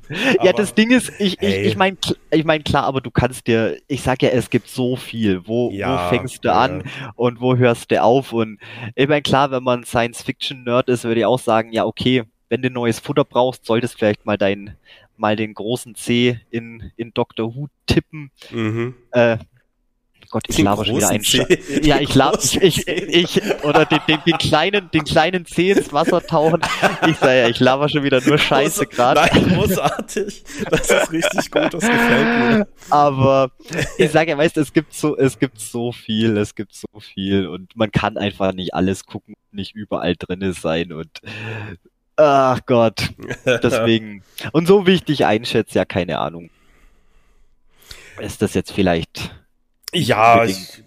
Aber, 0.10 0.46
ja, 0.46 0.52
das 0.52 0.76
Ding 0.76 0.92
ist, 0.92 1.14
ich, 1.18 1.38
hey. 1.40 1.62
ich, 1.62 1.68
ich 1.68 1.78
meine, 1.78 1.96
ich 2.32 2.44
mein, 2.44 2.66
klar, 2.66 2.84
aber 2.84 3.00
du 3.00 3.10
kannst 3.10 3.48
dir, 3.48 3.78
ich 3.88 4.02
sag 4.02 4.22
ja, 4.22 4.32
es 4.32 4.50
gibt 4.50 4.68
so 4.68 4.98
viel. 4.98 5.48
Wo, 5.48 5.72
ja, 5.72 6.08
wo 6.08 6.10
fängst 6.10 6.44
du 6.44 6.50
ja. 6.50 6.60
an 6.60 6.84
und 7.16 7.40
wo 7.40 7.56
hörst 7.56 7.90
du 7.92 8.04
auf? 8.04 8.34
Und 8.34 8.60
ich 8.96 9.08
meine, 9.08 9.22
klar, 9.22 9.50
wenn 9.52 9.64
man 9.64 9.86
Science-Fiction-Nerd 9.86 10.90
ist, 10.90 11.06
würde 11.06 11.22
ich 11.22 11.26
auch 11.26 11.40
sagen, 11.40 11.72
ja, 11.72 11.86
okay, 11.86 12.26
wenn 12.50 12.62
du 12.62 12.70
neues 12.70 13.00
Futter 13.00 13.24
brauchst, 13.24 13.66
solltest 13.66 13.94
du 13.94 14.00
vielleicht 14.00 14.26
mal 14.26 14.38
dein, 14.38 14.76
mal 15.16 15.38
den 15.38 15.54
großen 15.54 15.96
C 15.96 16.42
in, 16.50 16.92
in 16.98 17.14
Doctor 17.14 17.56
Who 17.56 17.70
tippen. 17.86 18.32
Mhm. 18.52 18.96
Äh, 19.12 19.38
Gott, 20.32 20.44
ich 20.48 20.60
laber 20.60 20.86
schon 20.86 20.98
wieder 20.98 21.10
ein 21.10 21.24
Sch 21.24 21.42
Ja, 21.82 22.00
ich 22.00 22.14
laber, 22.14 22.38
ich, 22.40 22.62
ich, 22.62 22.88
ich, 22.88 23.42
oder 23.64 23.86
den, 23.86 24.00
den, 24.08 24.20
den 24.28 24.38
kleinen, 24.38 24.92
den 24.92 25.04
kleinen 25.04 25.46
Zeh 25.48 25.72
ins 25.72 25.92
Wasser 25.92 26.22
tauchen. 26.22 26.62
Ich 27.08 27.18
sag 27.18 27.36
ja, 27.36 27.48
ich 27.48 27.60
laber 27.60 27.90
schon 27.90 28.04
wieder 28.04 28.22
nur 28.22 28.38
Scheiße 28.38 28.86
gerade. 28.86 29.22
Nein, 29.22 29.56
großartig. 29.56 30.44
Das 30.70 30.92
ist 30.92 31.12
richtig 31.12 31.50
gut, 31.50 31.74
das 31.74 31.82
gefällt 31.82 32.40
mir. 32.50 32.68
Aber 32.92 33.52
ich 33.98 34.12
sage 34.12 34.30
ja, 34.30 34.38
weißt 34.38 34.58
du, 34.58 34.62
es 34.62 34.72
gibt 34.72 34.94
so, 34.94 35.18
es 35.18 35.40
gibt 35.40 35.60
so 35.60 35.92
viel, 35.92 36.38
es 36.38 36.54
gibt 36.54 36.76
so 36.76 37.00
viel 37.00 37.48
und 37.48 37.76
man 37.76 37.92
kann 37.92 38.16
einfach 38.18 38.54
nicht 38.54 38.76
alles 38.76 39.06
gucken, 39.06 39.34
nicht 39.52 39.74
überall 39.74 40.16
drinne 40.16 40.54
sein 40.54 40.94
und 40.94 41.22
ach 42.18 42.60
Gott. 42.68 43.10
Deswegen. 43.46 44.22
Und 44.52 44.68
so 44.68 44.86
wie 44.86 44.92
ich 44.92 45.04
dich 45.04 45.26
einschätze, 45.26 45.80
ja, 45.80 45.86
keine 45.86 46.20
Ahnung. 46.20 46.52
Ist 48.20 48.44
das 48.44 48.54
jetzt 48.54 48.72
vielleicht 48.72 49.32
ja, 49.94 50.46
ich, 50.46 50.84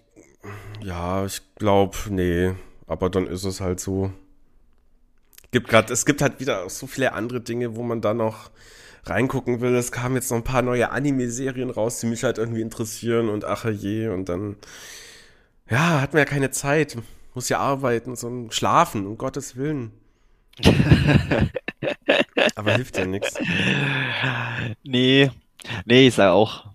ja, 0.82 1.24
ich 1.24 1.42
glaube, 1.56 1.96
nee. 2.08 2.52
Aber 2.86 3.10
dann 3.10 3.26
ist 3.26 3.44
es 3.44 3.60
halt 3.60 3.80
so. 3.80 4.12
Gibt 5.50 5.68
grad, 5.68 5.90
es 5.90 6.06
gibt 6.06 6.22
halt 6.22 6.40
wieder 6.40 6.68
so 6.70 6.86
viele 6.86 7.12
andere 7.12 7.40
Dinge, 7.40 7.76
wo 7.76 7.82
man 7.82 8.00
da 8.00 8.14
noch 8.14 8.50
reingucken 9.04 9.60
will. 9.60 9.74
Es 9.74 9.92
kamen 9.92 10.14
jetzt 10.14 10.30
noch 10.30 10.38
ein 10.38 10.44
paar 10.44 10.62
neue 10.62 10.90
Anime-Serien 10.90 11.70
raus, 11.70 12.00
die 12.00 12.06
mich 12.06 12.24
halt 12.24 12.38
irgendwie 12.38 12.60
interessieren 12.62 13.28
und 13.28 13.44
ach 13.44 13.64
je. 13.66 14.08
Und 14.08 14.28
dann, 14.28 14.56
ja, 15.68 16.00
hat 16.00 16.12
man 16.12 16.20
ja 16.20 16.24
keine 16.24 16.50
Zeit. 16.50 16.96
Muss 17.34 17.48
ja 17.48 17.58
arbeiten, 17.58 18.14
so 18.16 18.48
schlafen, 18.50 19.06
um 19.06 19.16
Gottes 19.18 19.56
Willen. 19.56 19.92
Aber 22.54 22.74
hilft 22.74 22.98
ja 22.98 23.06
nichts. 23.06 23.34
Nee, 24.82 25.30
nee, 25.86 26.08
ich 26.08 26.14
sag 26.14 26.30
auch, 26.30 26.71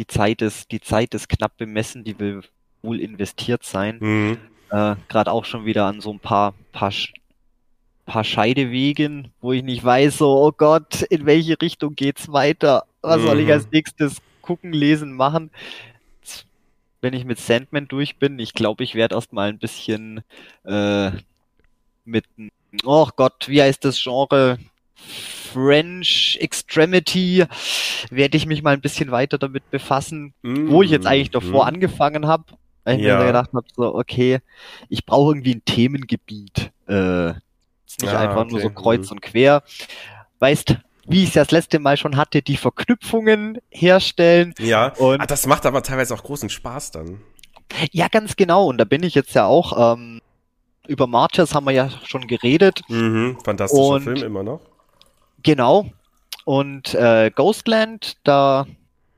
die 0.00 0.06
Zeit 0.06 0.40
ist, 0.40 0.72
die 0.72 0.80
Zeit 0.80 1.12
ist 1.12 1.28
knapp 1.28 1.58
bemessen, 1.58 2.04
die 2.04 2.18
will 2.18 2.40
wohl 2.80 3.00
investiert 3.00 3.64
sein. 3.64 3.98
Mhm. 4.00 4.38
Äh, 4.70 4.96
Gerade 5.08 5.30
auch 5.30 5.44
schon 5.44 5.66
wieder 5.66 5.84
an 5.84 6.00
so 6.00 6.10
ein 6.10 6.18
paar, 6.18 6.54
paar, 6.72 6.90
paar 8.06 8.24
Scheidewegen, 8.24 9.30
wo 9.42 9.52
ich 9.52 9.62
nicht 9.62 9.84
weiß, 9.84 10.16
so, 10.16 10.42
oh 10.42 10.52
Gott, 10.52 11.02
in 11.02 11.26
welche 11.26 11.60
Richtung 11.60 11.94
geht's 11.96 12.32
weiter? 12.32 12.84
Was 13.02 13.20
mhm. 13.20 13.26
soll 13.26 13.40
ich 13.40 13.46
mhm. 13.46 13.52
als 13.52 13.70
nächstes 13.70 14.22
gucken, 14.40 14.72
lesen, 14.72 15.12
machen? 15.12 15.50
Wenn 17.02 17.12
ich 17.12 17.26
mit 17.26 17.38
Sandman 17.38 17.86
durch 17.86 18.16
bin, 18.16 18.38
ich 18.38 18.54
glaube, 18.54 18.84
ich 18.84 18.94
werde 18.94 19.16
erstmal 19.16 19.50
ein 19.50 19.58
bisschen 19.58 20.22
äh, 20.64 21.10
mit, 22.06 22.24
oh 22.84 23.08
Gott, 23.16 23.48
wie 23.48 23.60
heißt 23.60 23.84
das 23.84 24.02
Genre? 24.02 24.58
French 25.52 26.38
Extremity 26.40 27.44
werde 28.10 28.36
ich 28.36 28.46
mich 28.46 28.62
mal 28.62 28.74
ein 28.74 28.80
bisschen 28.80 29.10
weiter 29.10 29.38
damit 29.38 29.70
befassen, 29.70 30.34
mm, 30.42 30.70
wo 30.70 30.82
ich 30.82 30.90
jetzt 30.90 31.06
eigentlich 31.06 31.30
davor 31.30 31.64
mm. 31.64 31.68
angefangen 31.68 32.26
habe. 32.26 32.44
Weil 32.84 32.98
ich 32.98 33.06
ja. 33.06 33.18
mir 33.18 33.26
gedacht 33.26 33.50
habe, 33.52 33.66
so, 33.76 33.94
okay, 33.94 34.40
ich 34.88 35.04
brauche 35.04 35.32
irgendwie 35.32 35.54
ein 35.56 35.64
Themengebiet. 35.64 36.70
Äh, 36.88 37.32
nicht 38.00 38.02
ja, 38.02 38.18
einfach 38.18 38.42
okay. 38.42 38.52
nur 38.52 38.60
so 38.60 38.70
kreuz 38.70 39.10
mm. 39.10 39.12
und 39.12 39.22
quer. 39.22 39.62
Weißt, 40.38 40.76
wie 41.06 41.22
ich 41.22 41.28
es 41.28 41.34
das 41.34 41.50
letzte 41.50 41.78
Mal 41.78 41.96
schon 41.96 42.16
hatte, 42.16 42.40
die 42.40 42.56
Verknüpfungen 42.56 43.58
herstellen. 43.68 44.54
Ja, 44.58 44.88
und 44.96 45.20
ah, 45.20 45.26
das 45.26 45.46
macht 45.46 45.66
aber 45.66 45.82
teilweise 45.82 46.14
auch 46.14 46.22
großen 46.22 46.48
Spaß 46.48 46.92
dann. 46.92 47.20
Ja, 47.92 48.08
ganz 48.08 48.36
genau. 48.36 48.66
Und 48.66 48.78
da 48.78 48.84
bin 48.84 49.02
ich 49.02 49.14
jetzt 49.14 49.34
ja 49.34 49.46
auch, 49.46 49.94
ähm, 49.94 50.20
über 50.86 51.06
Martyrs 51.06 51.54
haben 51.54 51.66
wir 51.66 51.72
ja 51.72 51.90
schon 52.04 52.26
geredet. 52.26 52.82
Mhm, 52.88 53.38
fantastischer 53.44 53.82
und 53.82 54.02
Film 54.02 54.22
immer 54.22 54.42
noch. 54.42 54.60
Genau. 55.42 55.86
Und 56.44 56.94
äh, 56.94 57.30
Ghostland, 57.34 58.16
da 58.24 58.66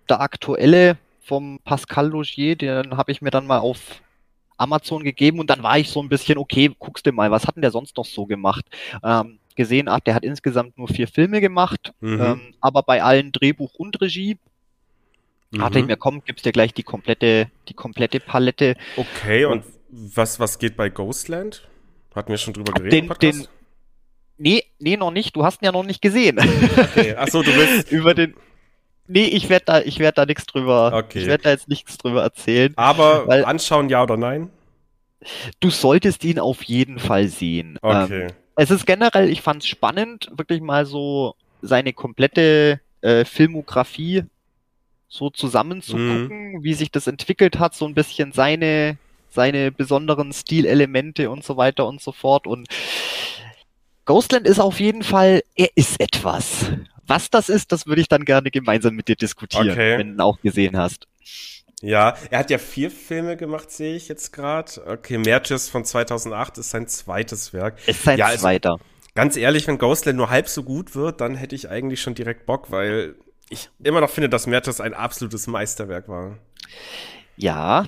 der 0.09 0.21
aktuelle 0.21 0.99
vom 1.21 1.61
Pascal 1.65 2.09
Logier, 2.09 2.57
den 2.57 2.97
habe 2.97 3.13
ich 3.13 3.23
mir 3.23 3.31
dann 3.31 3.47
mal 3.47 3.59
auf 3.59 4.03
Amazon 4.57 5.03
gegeben 5.03 5.39
und 5.39 5.51
dann 5.51 5.63
war 5.63 5.79
ich 5.79 5.89
so 5.89 6.03
ein 6.03 6.09
bisschen, 6.09 6.39
okay, 6.39 6.71
guckst 6.79 7.07
du 7.07 7.13
mal, 7.13 7.31
was 7.31 7.47
hat 7.47 7.57
denn 7.57 7.63
der 7.63 7.71
sonst 7.71 7.97
noch 7.97 8.05
so 8.05 8.27
gemacht? 8.27 8.65
Ähm, 9.03 9.39
gesehen, 9.55 9.89
ach, 9.89 10.01
der 10.01 10.15
hat 10.15 10.25
insgesamt 10.25 10.79
nur 10.79 10.89
vier 10.89 11.09
Filme 11.09 11.41
gemacht, 11.41 11.93
mhm. 12.01 12.21
ähm, 12.21 12.41
aber 12.61 12.83
bei 12.83 13.03
allen 13.03 13.33
Drehbuch 13.33 13.75
und 13.75 14.01
Regie. 14.01 14.37
Mhm. 15.51 15.69
Ich 15.75 15.85
mir, 15.85 15.97
komm, 15.97 16.23
gibst 16.25 16.47
dir 16.47 16.53
gleich 16.53 16.73
die 16.73 16.83
komplette, 16.83 17.51
die 17.69 17.75
komplette 17.75 18.21
Palette. 18.21 18.77
Okay, 18.97 19.45
und, 19.45 19.65
und 19.65 20.17
was, 20.17 20.41
was 20.41 20.59
geht 20.59 20.77
bei 20.77 20.89
Ghostland? 20.89 21.69
Hatten 22.15 22.31
wir 22.31 22.39
schon 22.39 22.55
drüber 22.55 22.73
geredet? 22.73 23.23
Den, 23.23 23.33
den, 23.41 23.49
nee, 24.43 24.65
nee, 24.79 24.97
noch 24.97 25.11
nicht. 25.11 25.37
Du 25.37 25.45
hast 25.45 25.63
ihn 25.63 25.67
ja 25.67 25.73
noch 25.73 25.85
nicht 25.85 26.03
gesehen. 26.03 26.39
Okay. 26.39 27.15
Achso, 27.15 27.43
du 27.43 27.55
willst. 27.55 27.91
Über 27.93 28.15
den. 28.15 28.35
Nee, 29.07 29.25
ich 29.25 29.49
werde 29.49 29.65
da, 29.67 29.81
ich 29.81 29.99
werde 29.99 30.17
da 30.17 30.27
nichts 30.27 30.47
drüber. 30.47 30.93
Okay. 30.95 31.21
Ich 31.21 31.27
werde 31.27 31.45
da 31.45 31.51
jetzt 31.51 31.69
nichts 31.69 31.99
drüber 31.99 32.23
erzählen. 32.23 32.73
Aber 32.77 33.27
weil, 33.27 33.45
anschauen, 33.45 33.89
ja 33.89 34.03
oder 34.03 34.17
nein? 34.17 34.51
Du 35.61 35.71
solltest 35.71 36.25
ihn 36.25 36.39
auf 36.39 36.63
jeden 36.65 36.99
Fall 36.99 37.29
sehen. 37.29 37.79
Okay. 37.83 38.23
Ähm, 38.23 38.31
es 38.57 38.71
ist 38.71 38.87
generell, 38.87 39.31
ich 39.31 39.43
fand 39.43 39.63
es 39.63 39.69
spannend, 39.69 40.31
wirklich 40.37 40.61
mal 40.61 40.87
so 40.87 41.35
seine 41.63 41.93
komplette 41.93 42.81
äh, 43.01 43.25
Filmografie 43.25 44.25
so 45.09 45.31
zusammenzugucken, 45.31 46.53
mhm. 46.53 46.65
wie 46.65 46.75
sich 46.75 46.91
das 46.91 47.07
entwickelt 47.07 47.59
hat, 47.59 47.75
so 47.75 47.87
ein 47.87 47.95
bisschen 47.95 48.33
seine, 48.33 48.97
seine 49.29 49.71
besonderen 49.71 50.33
Stilelemente 50.33 51.31
und 51.31 51.45
so 51.45 51.57
weiter 51.57 51.87
und 51.87 52.01
so 52.01 52.13
fort. 52.13 52.47
Und 52.47 52.69
Ghostland 54.05 54.47
ist 54.47 54.59
auf 54.59 54.81
jeden 54.81 55.03
Fall, 55.03 55.43
er 55.55 55.69
ist 55.75 56.01
etwas. 56.01 56.73
Was 57.07 57.31
das 57.31 57.49
ist, 57.49 57.73
das 57.73 57.87
würde 57.87 58.01
ich 58.01 58.09
dann 58.09 58.25
gerne 58.25 58.51
gemeinsam 58.51 58.95
mit 58.95 59.09
dir 59.09 59.17
diskutieren, 59.17 59.71
okay. 59.71 59.99
wenn 59.99 60.09
du 60.09 60.15
ihn 60.15 60.21
auch 60.21 60.41
gesehen 60.41 60.77
hast. 60.77 61.07
Ja, 61.83 62.17
er 62.31 62.39
hat 62.39 62.51
ja 62.51 62.59
vier 62.59 62.91
Filme 62.93 63.37
gemacht, 63.37 63.71
sehe 63.71 63.97
ich 63.97 64.09
jetzt 64.09 64.33
gerade. 64.33 64.71
Okay, 64.87 65.19
Merges 65.19 65.69
von 65.69 65.85
2008 65.85 66.59
ist 66.59 66.71
sein 66.71 66.87
zweites 66.87 67.53
Werk. 67.53 67.77
Ist 67.89 68.05
sein 68.05 68.19
ja, 68.19 68.27
also, 68.27 68.43
zweiter. 68.43 68.79
Ganz 69.15 69.37
ehrlich, 69.37 69.67
wenn 69.67 69.79
Ghostland 69.79 70.17
nur 70.17 70.31
halb 70.31 70.49
so 70.49 70.63
gut 70.63 70.95
wird, 70.95 71.21
dann 71.21 71.35
hätte 71.35 71.57
ich 71.57 71.69
eigentlich 71.69 72.01
schon 72.01 72.15
direkt 72.15 72.47
Bock, 72.47 72.71
weil 72.71 73.17
ich 73.51 73.69
immer 73.83 74.01
noch 74.01 74.11
finde, 74.11 74.29
dass 74.29 74.47
Merges 74.47 74.81
ein 74.81 74.95
absolutes 74.95 75.49
Meisterwerk 75.49 76.09
war. 76.09 76.39
Ja, 77.37 77.85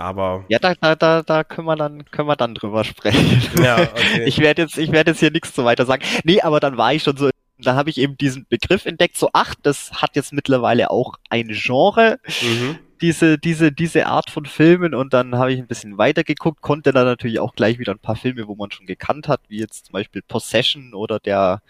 aber. 0.00 0.44
Ja, 0.48 0.58
da, 0.58 0.74
da, 0.74 0.94
da, 0.94 1.22
da 1.22 1.44
können 1.44 1.66
wir 1.66 1.76
dann, 1.76 2.04
können 2.10 2.28
wir 2.28 2.36
dann 2.36 2.54
drüber 2.54 2.84
sprechen. 2.84 3.42
Ja, 3.62 3.80
okay. 3.92 4.24
Ich 4.24 4.38
werde 4.38 4.62
jetzt, 4.62 4.78
ich 4.78 4.92
werde 4.92 5.10
jetzt 5.10 5.20
hier 5.20 5.30
nichts 5.30 5.54
so 5.54 5.64
weiter 5.64 5.86
sagen. 5.86 6.02
Nee, 6.24 6.40
aber 6.40 6.60
dann 6.60 6.76
war 6.76 6.92
ich 6.94 7.02
schon 7.02 7.16
so, 7.16 7.30
da 7.58 7.74
habe 7.74 7.90
ich 7.90 7.98
eben 7.98 8.16
diesen 8.16 8.46
Begriff 8.48 8.86
entdeckt, 8.86 9.16
so, 9.16 9.30
ach, 9.32 9.54
das 9.62 9.92
hat 9.92 10.16
jetzt 10.16 10.32
mittlerweile 10.32 10.90
auch 10.90 11.14
ein 11.28 11.48
Genre. 11.48 12.18
Mhm. 12.42 12.78
Diese, 13.00 13.38
diese, 13.38 13.70
diese 13.70 14.06
Art 14.06 14.30
von 14.30 14.44
Filmen 14.44 14.92
und 14.92 15.12
dann 15.14 15.36
habe 15.36 15.52
ich 15.52 15.58
ein 15.58 15.68
bisschen 15.68 15.98
weiter 15.98 16.24
geguckt, 16.24 16.62
konnte 16.62 16.92
dann 16.92 17.04
natürlich 17.04 17.38
auch 17.38 17.54
gleich 17.54 17.78
wieder 17.78 17.92
ein 17.92 18.00
paar 18.00 18.16
Filme, 18.16 18.48
wo 18.48 18.56
man 18.56 18.72
schon 18.72 18.86
gekannt 18.86 19.28
hat, 19.28 19.40
wie 19.48 19.60
jetzt 19.60 19.86
zum 19.86 19.92
Beispiel 19.92 20.22
Possession 20.22 20.94
oder 20.94 21.20
der, 21.20 21.62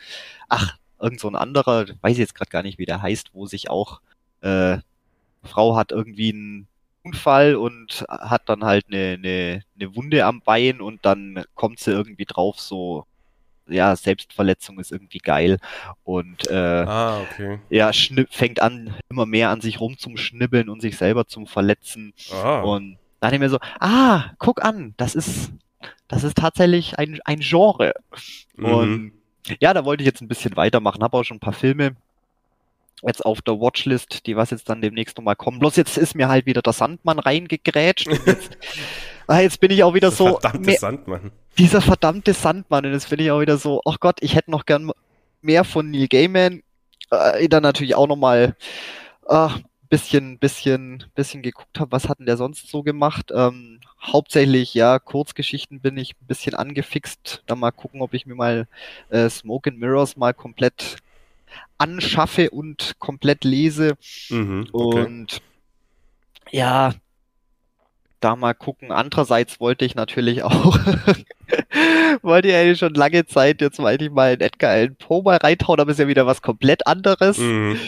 ach, 0.49 0.77
irgend 1.01 1.21
so 1.21 1.29
ein 1.29 1.37
anderer, 1.37 1.87
weiß 2.01 2.13
ich 2.13 2.19
jetzt 2.19 2.35
gerade 2.35 2.51
gar 2.51 2.63
nicht, 2.63 2.79
wie 2.79 2.87
der 2.87 3.03
heißt, 3.03 3.31
wo 3.35 3.47
sich 3.47 3.69
auch 3.69 4.01
äh, 4.41 4.79
Frau 5.43 5.77
hat 5.77 5.93
irgendwie 5.93 6.33
ein 6.33 6.67
Unfall 7.09 7.57
und 7.57 8.05
hat 8.09 8.49
dann 8.49 8.65
halt 8.65 8.87
eine, 8.89 9.19
eine, 9.19 9.63
eine 9.79 9.97
Wunde 9.97 10.25
am 10.25 10.41
Bein 10.41 10.81
und 10.81 11.05
dann 11.05 11.45
kommt 11.55 11.81
sie 11.81 11.93
irgendwie 11.93 12.25
drauf, 12.25 12.61
so, 12.61 13.07
ja, 13.69 13.95
Selbstverletzung 13.97 14.79
ist 14.79 14.93
irgendwie 14.93 15.19
geil. 15.19 15.59
Und 16.05 16.49
äh, 16.49 16.55
ah, 16.55 17.21
okay. 17.21 17.61
ja, 17.69 17.91
fängt 18.31 18.61
an, 18.61 18.95
immer 19.11 19.27
mehr 19.27 19.51
an 19.51 19.61
sich 19.61 19.81
rum 19.81 19.99
zum 19.99 20.17
Schnibbeln 20.17 20.69
und 20.69 20.81
sich 20.81 20.97
selber 20.97 21.27
zum 21.27 21.47
Verletzen. 21.47 22.13
Ah. 22.33 22.61
Und 22.61 22.99
dann 23.21 23.35
ich 23.35 23.41
mir 23.41 23.51
so, 23.51 23.59
ah, 23.81 24.31
guck 24.39 24.65
an, 24.65 24.95
das 24.97 25.15
ist, 25.15 25.53
das 26.07 26.25
ist 26.25 26.37
tatsächlich 26.37 26.99
ein, 26.99 27.19
ein 27.25 27.41
Genre. 27.41 27.93
Mhm. 28.57 28.65
Und 28.65 29.13
ja, 29.61 29.75
da 29.75 29.85
wollte 29.85 30.03
ich 30.03 30.07
jetzt 30.07 30.21
ein 30.21 30.29
bisschen 30.29 30.57
weitermachen, 30.57 31.03
habe 31.03 31.17
auch 31.17 31.25
schon 31.25 31.39
ein 31.39 31.41
paar 31.41 31.53
Filme 31.53 31.97
jetzt 33.07 33.25
auf 33.25 33.43
der 33.43 33.61
Watchlist, 33.61 34.27
die 34.27 34.37
was 34.37 34.51
jetzt 34.51 34.69
dann 34.69 34.81
demnächst 34.81 35.17
nochmal 35.17 35.37
kommen. 35.37 35.59
Bloß 35.59 35.77
jetzt 35.77 35.97
ist 35.97 36.15
mir 36.15 36.29
halt 36.29 36.47
wieder 36.47 36.63
der 36.63 36.73
Sandmann 36.73 37.19
reingegrätscht. 37.19 38.09
Jetzt, 38.27 38.57
ah, 39.27 39.41
jetzt 39.41 39.61
bin 39.61 39.71
ich 39.71 39.85
auch 39.85 39.95
wieder 39.95 40.11
so. 40.11 40.39
Verdammte 40.39 40.61
mehr, 40.61 40.79
Sandmann. 40.79 41.31
Dieser 41.59 41.81
verdammte 41.81 42.33
Sandmann. 42.33 42.87
Und 42.87 42.93
jetzt 42.93 43.11
bin 43.11 43.21
ich 43.21 43.31
auch 43.31 43.41
wieder 43.41 43.57
so, 43.57 43.81
ach 43.85 44.01
Gott, 44.01 44.19
ich 44.21 44.35
hätte 44.35 44.51
noch 44.51 44.67
gern 44.67 44.91
mehr 45.43 45.65
von 45.65 45.91
Neil 45.91 46.09
Gaiman. 46.09 46.63
Äh, 47.11 47.49
dann 47.49 47.63
natürlich 47.63 47.95
auch 47.95 48.07
nochmal 48.07 48.57
äh, 49.29 49.49
bisschen, 49.89 50.39
bisschen, 50.39 51.05
bisschen 51.15 51.43
geguckt 51.43 51.79
habe, 51.81 51.93
was 51.93 52.09
hat 52.09 52.19
denn 52.19 52.27
der 52.27 52.37
sonst 52.37 52.69
so 52.69 52.83
gemacht. 52.83 53.31
Ähm, 53.35 53.81
hauptsächlich, 54.03 54.75
ja, 54.75 54.99
Kurzgeschichten 54.99 55.81
bin 55.81 55.97
ich 55.97 56.15
ein 56.21 56.27
bisschen 56.27 56.55
angefixt. 56.55 57.43
Dann 57.47 57.59
mal 57.59 57.71
gucken, 57.71 58.03
ob 58.03 58.15
ich 58.15 58.27
mir 58.27 58.35
mal 58.35 58.69
äh, 59.11 59.29
Smoke 59.29 59.71
and 59.71 59.79
Mirrors 59.79 60.17
mal 60.17 60.35
komplett 60.35 60.99
anschaffe 61.79 62.51
und 62.51 62.97
komplett 62.99 63.45
lese. 63.45 63.97
Mhm, 64.31 64.69
okay. 64.73 65.05
Und 65.05 65.43
ja, 66.51 66.95
da 68.21 68.37
mal 68.37 68.55
gucken. 68.55 68.91
Andererseits 68.91 69.61
wollte 69.61 69.85
ich 69.85 69.95
natürlich 69.95 70.43
auch, 70.43 70.79
wollte 72.23 72.49
ich 72.49 72.55
eigentlich 72.55 72.79
schon 72.79 72.95
lange 72.95 73.27
Zeit, 73.27 73.61
jetzt 73.61 73.79
wollte 73.79 74.07
ich 74.07 74.11
mal 74.11 74.35
in 74.35 74.41
Edgar 74.41 74.73
Allan 74.73 74.97
Poe 74.97 75.23
mal 75.23 75.37
reintauen, 75.37 75.81
aber 75.81 75.91
ist 75.91 76.01
ja 76.01 76.09
wieder 76.09 76.27
was 76.27 76.43
komplett 76.43 76.87
anderes, 76.87 77.39
mhm. 77.39 77.79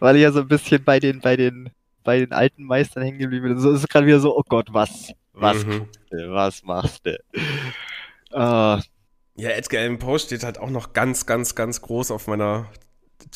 weil 0.00 0.16
ich 0.16 0.22
ja 0.22 0.32
so 0.32 0.40
ein 0.40 0.48
bisschen 0.48 0.84
bei 0.84 1.00
den, 1.00 1.20
bei 1.20 1.36
den, 1.36 1.70
bei 2.04 2.18
den 2.18 2.32
alten 2.32 2.64
Meistern 2.64 3.02
hängen 3.02 3.18
geblieben 3.18 3.48
bin. 3.48 3.58
So 3.58 3.72
ist 3.72 3.80
es 3.80 3.88
gerade 3.88 4.06
wieder 4.06 4.20
so, 4.20 4.36
oh 4.36 4.44
Gott, 4.48 4.68
was, 4.70 5.12
was, 5.32 5.64
mhm. 5.64 5.88
was 6.10 6.62
machst 6.62 7.06
du? 7.06 7.18
Uh, 8.32 8.80
ja, 9.36 9.50
Edgar 9.50 9.82
Allan 9.82 9.98
Poe 9.98 10.18
steht 10.18 10.44
halt 10.44 10.58
auch 10.58 10.70
noch 10.70 10.92
ganz, 10.92 11.26
ganz, 11.26 11.54
ganz 11.54 11.80
groß 11.80 12.10
auf 12.10 12.26
meiner 12.26 12.66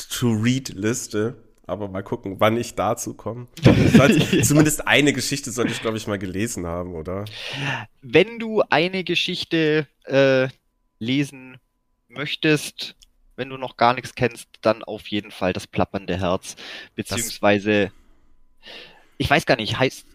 To-Read-Liste. 0.09 1.35
Aber 1.67 1.87
mal 1.87 2.03
gucken, 2.03 2.39
wann 2.39 2.57
ich 2.57 2.75
dazu 2.75 3.15
komme. 3.15 3.47
ja. 3.63 4.43
Zumindest 4.43 4.87
eine 4.87 5.13
Geschichte 5.13 5.51
sollte 5.51 5.71
ich, 5.71 5.81
glaube 5.81 5.97
ich, 5.97 6.05
mal 6.05 6.19
gelesen 6.19 6.67
haben, 6.67 6.93
oder? 6.93 7.25
Wenn 8.01 8.37
du 8.37 8.61
eine 8.69 9.03
Geschichte 9.03 9.87
äh, 10.03 10.47
lesen 10.99 11.57
möchtest, 12.07 12.95
wenn 13.35 13.49
du 13.49 13.57
noch 13.57 13.77
gar 13.77 13.95
nichts 13.95 14.13
kennst, 14.13 14.47
dann 14.61 14.83
auf 14.83 15.07
jeden 15.07 15.31
Fall 15.31 15.53
das 15.53 15.65
plappernde 15.65 16.17
Herz. 16.19 16.55
Beziehungsweise, 16.93 17.85
das 17.85 17.91
ich 19.17 19.29
weiß 19.29 19.45
gar 19.47 19.55
nicht, 19.55 19.79
heißt, 19.79 20.05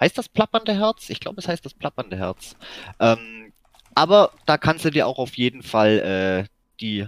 heißt 0.00 0.16
das 0.16 0.28
plappernde 0.28 0.74
Herz? 0.74 1.10
Ich 1.10 1.20
glaube, 1.20 1.40
es 1.40 1.48
heißt 1.48 1.64
das 1.64 1.74
plappernde 1.74 2.16
Herz. 2.16 2.56
Ähm, 2.98 3.52
aber 3.94 4.32
da 4.46 4.58
kannst 4.58 4.84
du 4.84 4.90
dir 4.90 5.06
auch 5.06 5.18
auf 5.18 5.36
jeden 5.36 5.62
Fall 5.62 6.46
äh, 6.46 6.48
die 6.80 7.06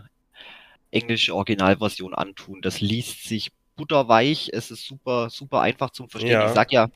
englische 0.91 1.35
Originalversion 1.35 2.15
antun. 2.15 2.63
Das 2.63 2.81
liest 2.81 3.25
sich 3.25 3.53
butterweich, 3.77 4.51
es 4.53 4.71
ist 4.71 4.87
super, 4.87 5.31
super 5.31 5.61
einfach 5.61 5.91
zum 5.91 6.09
Verstehen. 6.09 6.33
Ja. 6.33 6.47
Ich 6.49 6.55
sag 6.55 6.73
ja, 6.73 6.89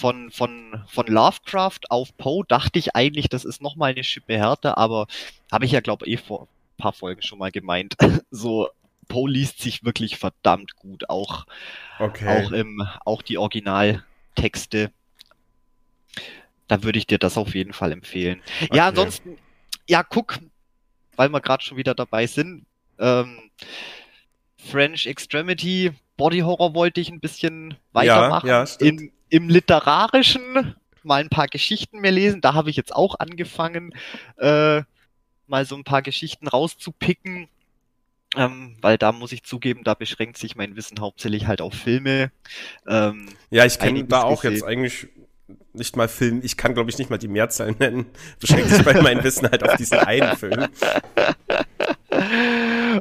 von, 0.00 0.30
von, 0.30 0.82
von 0.88 1.06
Lovecraft 1.06 1.80
auf 1.90 2.16
Poe 2.16 2.44
dachte 2.48 2.78
ich 2.78 2.96
eigentlich, 2.96 3.28
das 3.28 3.44
ist 3.44 3.60
nochmal 3.60 3.90
eine 3.90 4.02
Schippe 4.02 4.38
härter, 4.38 4.78
aber 4.78 5.06
habe 5.52 5.66
ich 5.66 5.72
ja, 5.72 5.80
glaube 5.80 6.06
ich, 6.06 6.14
eh 6.14 6.16
vor 6.16 6.42
ein 6.42 6.46
paar 6.78 6.92
Folgen 6.94 7.20
schon 7.22 7.38
mal 7.38 7.50
gemeint. 7.50 7.96
so, 8.30 8.68
Poe 9.08 9.28
liest 9.28 9.60
sich 9.60 9.84
wirklich 9.84 10.16
verdammt 10.16 10.76
gut, 10.76 11.10
auch, 11.10 11.44
okay. 11.98 12.46
auch, 12.46 12.52
im, 12.52 12.82
auch 13.04 13.20
die 13.20 13.36
Originaltexte. 13.36 14.90
Da 16.66 16.82
würde 16.82 16.98
ich 16.98 17.06
dir 17.06 17.18
das 17.18 17.36
auf 17.36 17.54
jeden 17.54 17.74
Fall 17.74 17.92
empfehlen. 17.92 18.40
Okay. 18.62 18.76
Ja, 18.76 18.88
ansonsten, 18.88 19.36
ja, 19.86 20.02
guck, 20.02 20.38
weil 21.16 21.28
wir 21.28 21.40
gerade 21.40 21.62
schon 21.62 21.76
wieder 21.76 21.94
dabei 21.94 22.26
sind, 22.26 22.64
ähm, 23.00 23.38
French 24.56 25.06
Extremity, 25.06 25.92
Body 26.16 26.40
Horror 26.40 26.74
wollte 26.74 27.00
ich 27.00 27.10
ein 27.10 27.20
bisschen 27.20 27.74
weitermachen. 27.92 28.46
Ja, 28.46 28.64
ja, 28.64 28.76
In, 28.78 29.10
Im 29.30 29.48
Literarischen 29.48 30.76
mal 31.02 31.22
ein 31.22 31.30
paar 31.30 31.48
Geschichten 31.48 32.00
mehr 32.00 32.12
lesen. 32.12 32.40
Da 32.40 32.54
habe 32.54 32.70
ich 32.70 32.76
jetzt 32.76 32.94
auch 32.94 33.18
angefangen, 33.18 33.94
äh, 34.36 34.82
mal 35.46 35.64
so 35.64 35.76
ein 35.76 35.84
paar 35.84 36.02
Geschichten 36.02 36.46
rauszupicken. 36.46 37.48
Ähm, 38.36 38.76
weil 38.80 38.96
da 38.96 39.10
muss 39.10 39.32
ich 39.32 39.42
zugeben, 39.42 39.82
da 39.82 39.94
beschränkt 39.94 40.38
sich 40.38 40.54
mein 40.54 40.76
Wissen 40.76 41.00
hauptsächlich 41.00 41.48
halt 41.48 41.60
auf 41.60 41.74
Filme. 41.74 42.30
Ähm, 42.86 43.26
ja, 43.50 43.64
ich 43.64 43.80
kenne 43.80 44.04
da 44.04 44.22
auch 44.22 44.42
gesehen. 44.42 44.54
jetzt 44.54 44.64
eigentlich 44.64 45.08
nicht 45.72 45.96
mal 45.96 46.06
Film, 46.06 46.40
ich 46.44 46.56
kann 46.56 46.74
glaube 46.74 46.90
ich 46.90 46.98
nicht 46.98 47.10
mal 47.10 47.18
die 47.18 47.26
Mehrzahl 47.26 47.72
nennen, 47.72 48.06
beschränkt 48.40 48.68
sich 48.70 48.84
bei 48.84 49.00
meinem 49.02 49.24
Wissen 49.24 49.50
halt 49.50 49.64
auf 49.68 49.74
diesen 49.74 49.98
einen 49.98 50.36
Film. 50.36 50.68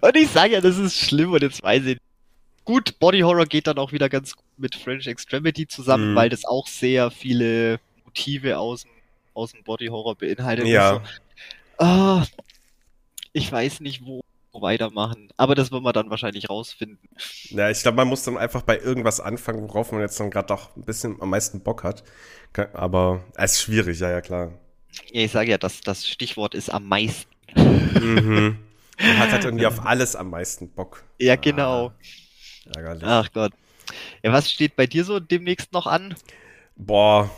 Und 0.02 0.16
ich 0.16 0.30
sage 0.30 0.54
ja, 0.54 0.62
das 0.62 0.78
ist 0.78 0.98
schlimm 0.98 1.32
und 1.32 1.42
jetzt 1.42 1.64
weiß 1.64 1.86
ich 1.86 1.98
Gut, 2.66 3.00
Body 3.00 3.22
Horror 3.22 3.46
geht 3.46 3.66
dann 3.66 3.80
auch 3.80 3.94
wieder 3.94 4.10
ganz 4.10 4.36
gut 4.36 4.46
mit 4.58 4.76
French 4.76 5.08
Extremity 5.08 5.68
zusammen, 5.68 6.12
mhm. 6.12 6.16
weil 6.16 6.30
das 6.30 6.46
auch 6.46 6.68
sehr 6.68 7.10
viele 7.10 7.80
Motive 8.06 8.60
aus 8.60 8.84
dem, 8.84 8.92
aus 9.34 9.54
dem 9.54 9.64
Body 9.64 9.88
Horror 9.88 10.16
beinhaltet. 10.16 10.68
Ja. 10.68 11.02
So, 11.80 11.86
oh, 11.86 12.22
ich 13.34 13.52
weiß 13.52 13.80
nicht, 13.80 14.06
wo 14.06 14.22
weitermachen. 14.54 15.30
Aber 15.36 15.56
das 15.56 15.72
wird 15.72 15.82
man 15.82 15.94
dann 15.94 16.12
wahrscheinlich 16.12 16.50
rausfinden. 16.50 17.10
Ja, 17.46 17.72
ich 17.72 17.82
glaube, 17.82 17.96
man 17.96 18.08
muss 18.08 18.22
dann 18.22 18.38
einfach 18.38 18.62
bei 18.62 18.78
irgendwas 18.78 19.20
anfangen, 19.20 19.68
worauf 19.68 19.92
man 19.92 20.02
jetzt 20.02 20.20
dann 20.20 20.30
gerade 20.30 20.50
doch 20.50 20.76
ein 20.76 20.84
bisschen 20.84 21.20
am 21.22 21.32
meisten 21.32 21.62
Bock 21.62 21.84
hat. 21.84 22.04
Aber 22.74 23.24
es 23.36 23.54
ist 23.54 23.62
schwierig, 23.62 24.00
ja, 24.00 24.12
ja, 24.12 24.22
klar. 24.22 24.52
Ja, 25.12 25.24
ich 25.24 25.32
sage 25.32 25.50
ja, 25.50 25.58
das, 25.58 25.82
das 25.82 26.08
Stichwort 26.08 26.54
ist 26.54 26.70
am 26.70 26.88
meisten 26.88 27.30
Mhm. 27.56 28.58
Man 29.00 29.18
hat 29.18 29.32
halt 29.32 29.45
irgendwie 29.45 29.66
auf 29.66 29.86
alles 29.86 30.16
am 30.16 30.30
meisten 30.30 30.70
Bock. 30.70 31.04
Ja, 31.18 31.36
genau. 31.36 31.88
Ah, 31.88 32.72
ärgerlich. 32.76 33.04
Ach 33.06 33.32
Gott. 33.34 33.54
Ja, 34.24 34.32
was 34.32 34.52
steht 34.52 34.76
bei 34.76 34.88
dir 34.88 35.04
so 35.04 35.20
demnächst 35.20 35.74
noch 35.74 35.88
an? 35.88 36.16
Boah, 36.76 37.30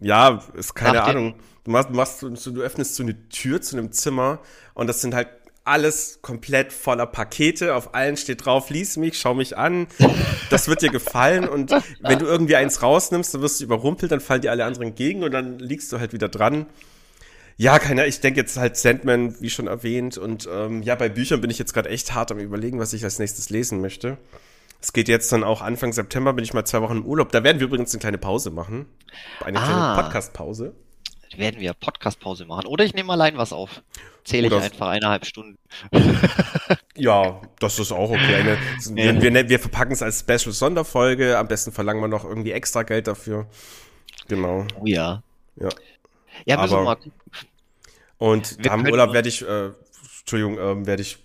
ja, 0.00 0.42
ist 0.54 0.74
keine 0.74 0.98
Nach 0.98 1.08
Ahnung. 1.08 1.34
Du 1.64 1.70
machst, 1.70 1.90
machst 1.90 2.22
du, 2.22 2.30
du 2.30 2.62
öffnest 2.62 2.94
so 2.94 3.02
eine 3.02 3.28
Tür 3.28 3.60
zu 3.60 3.76
einem 3.76 3.92
Zimmer 3.92 4.40
und 4.74 4.86
das 4.86 5.00
sind 5.00 5.14
halt 5.14 5.28
alles 5.64 6.20
komplett 6.22 6.72
voller 6.72 7.06
Pakete. 7.06 7.74
Auf 7.74 7.94
allen 7.94 8.16
steht 8.16 8.44
drauf, 8.44 8.70
lies 8.70 8.96
mich, 8.96 9.18
schau 9.20 9.34
mich 9.34 9.58
an. 9.58 9.86
Das 10.50 10.66
wird 10.66 10.80
dir 10.82 10.90
gefallen. 10.90 11.46
Und 11.46 11.70
wenn 12.00 12.18
du 12.18 12.24
irgendwie 12.24 12.56
eins 12.56 12.82
rausnimmst, 12.82 13.34
dann 13.34 13.42
wirst 13.42 13.60
du 13.60 13.64
überrumpelt, 13.64 14.10
dann 14.10 14.20
fallen 14.20 14.40
dir 14.40 14.50
alle 14.50 14.64
anderen 14.64 14.88
entgegen 14.88 15.22
und 15.22 15.32
dann 15.32 15.58
liegst 15.58 15.92
du 15.92 16.00
halt 16.00 16.12
wieder 16.14 16.28
dran. 16.28 16.66
Ja, 17.60 17.80
keiner, 17.80 18.06
ich 18.06 18.20
denke 18.20 18.38
jetzt 18.38 18.56
halt 18.56 18.76
Sandman, 18.76 19.34
wie 19.40 19.50
schon 19.50 19.66
erwähnt. 19.66 20.16
Und 20.16 20.48
ähm, 20.50 20.80
ja, 20.82 20.94
bei 20.94 21.08
Büchern 21.08 21.40
bin 21.40 21.50
ich 21.50 21.58
jetzt 21.58 21.74
gerade 21.74 21.88
echt 21.88 22.14
hart 22.14 22.30
am 22.30 22.38
überlegen, 22.38 22.78
was 22.78 22.92
ich 22.92 23.02
als 23.02 23.18
nächstes 23.18 23.50
lesen 23.50 23.80
möchte. 23.80 24.16
Es 24.80 24.92
geht 24.92 25.08
jetzt 25.08 25.32
dann 25.32 25.42
auch 25.42 25.60
Anfang 25.60 25.92
September, 25.92 26.32
bin 26.32 26.44
ich 26.44 26.54
mal 26.54 26.64
zwei 26.64 26.80
Wochen 26.82 26.98
im 26.98 27.04
Urlaub. 27.04 27.32
Da 27.32 27.42
werden 27.42 27.58
wir 27.58 27.66
übrigens 27.66 27.92
eine 27.92 27.98
kleine 27.98 28.18
Pause 28.18 28.50
machen. 28.50 28.86
Eine 29.44 29.58
ah, 29.58 29.64
kleine 29.64 30.02
Podcast-Pause. 30.02 30.72
Werden 31.36 31.60
wir 31.60 31.74
Podcast-Pause 31.74 32.46
machen. 32.46 32.66
Oder 32.66 32.84
ich 32.84 32.94
nehme 32.94 33.12
allein 33.12 33.36
was 33.36 33.52
auf. 33.52 33.82
Zähle 34.22 34.46
ich 34.46 34.54
einfach 34.54 34.86
eineinhalb 34.86 35.26
Stunden. 35.26 35.58
ja, 36.94 37.40
das 37.58 37.80
ist 37.80 37.90
auch 37.90 38.10
okay. 38.10 38.36
Eine, 38.36 38.56
wir, 38.90 39.20
wir, 39.20 39.48
wir 39.48 39.58
verpacken 39.58 39.92
es 39.92 40.02
als 40.02 40.20
Special-Sonderfolge. 40.20 41.36
Am 41.36 41.48
besten 41.48 41.72
verlangen 41.72 42.00
wir 42.00 42.08
noch 42.08 42.24
irgendwie 42.24 42.52
extra 42.52 42.84
Geld 42.84 43.08
dafür. 43.08 43.48
Genau. 44.28 44.64
Oh 44.80 44.86
ja. 44.86 45.24
Ja. 45.56 45.70
Ja, 46.46 46.60
müssen 46.60 46.74
Aber, 46.74 46.82
wir 46.82 46.84
mal 46.84 46.94
gucken. 46.96 47.12
Und 48.18 48.58
wir 48.58 48.64
da 48.64 48.74
im 48.74 48.86
Urlaub 48.86 49.12
werde 49.12 49.28
ich, 49.28 49.46
äh, 49.46 49.70
Entschuldigung, 50.20 50.58
äh, 50.58 50.86
werde 50.86 51.02
ich 51.02 51.18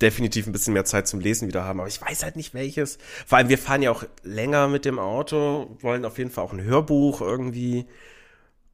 definitiv 0.00 0.46
ein 0.46 0.52
bisschen 0.52 0.72
mehr 0.72 0.84
Zeit 0.84 1.06
zum 1.06 1.20
Lesen 1.20 1.46
wieder 1.48 1.64
haben. 1.64 1.80
Aber 1.80 1.88
ich 1.88 2.00
weiß 2.00 2.22
halt 2.22 2.36
nicht 2.36 2.54
welches. 2.54 2.98
Vor 3.26 3.38
allem, 3.38 3.48
wir 3.48 3.58
fahren 3.58 3.82
ja 3.82 3.90
auch 3.90 4.04
länger 4.22 4.68
mit 4.68 4.84
dem 4.84 4.98
Auto, 4.98 5.76
wollen 5.80 6.04
auf 6.04 6.18
jeden 6.18 6.30
Fall 6.30 6.44
auch 6.44 6.52
ein 6.52 6.62
Hörbuch 6.62 7.20
irgendwie. 7.20 7.86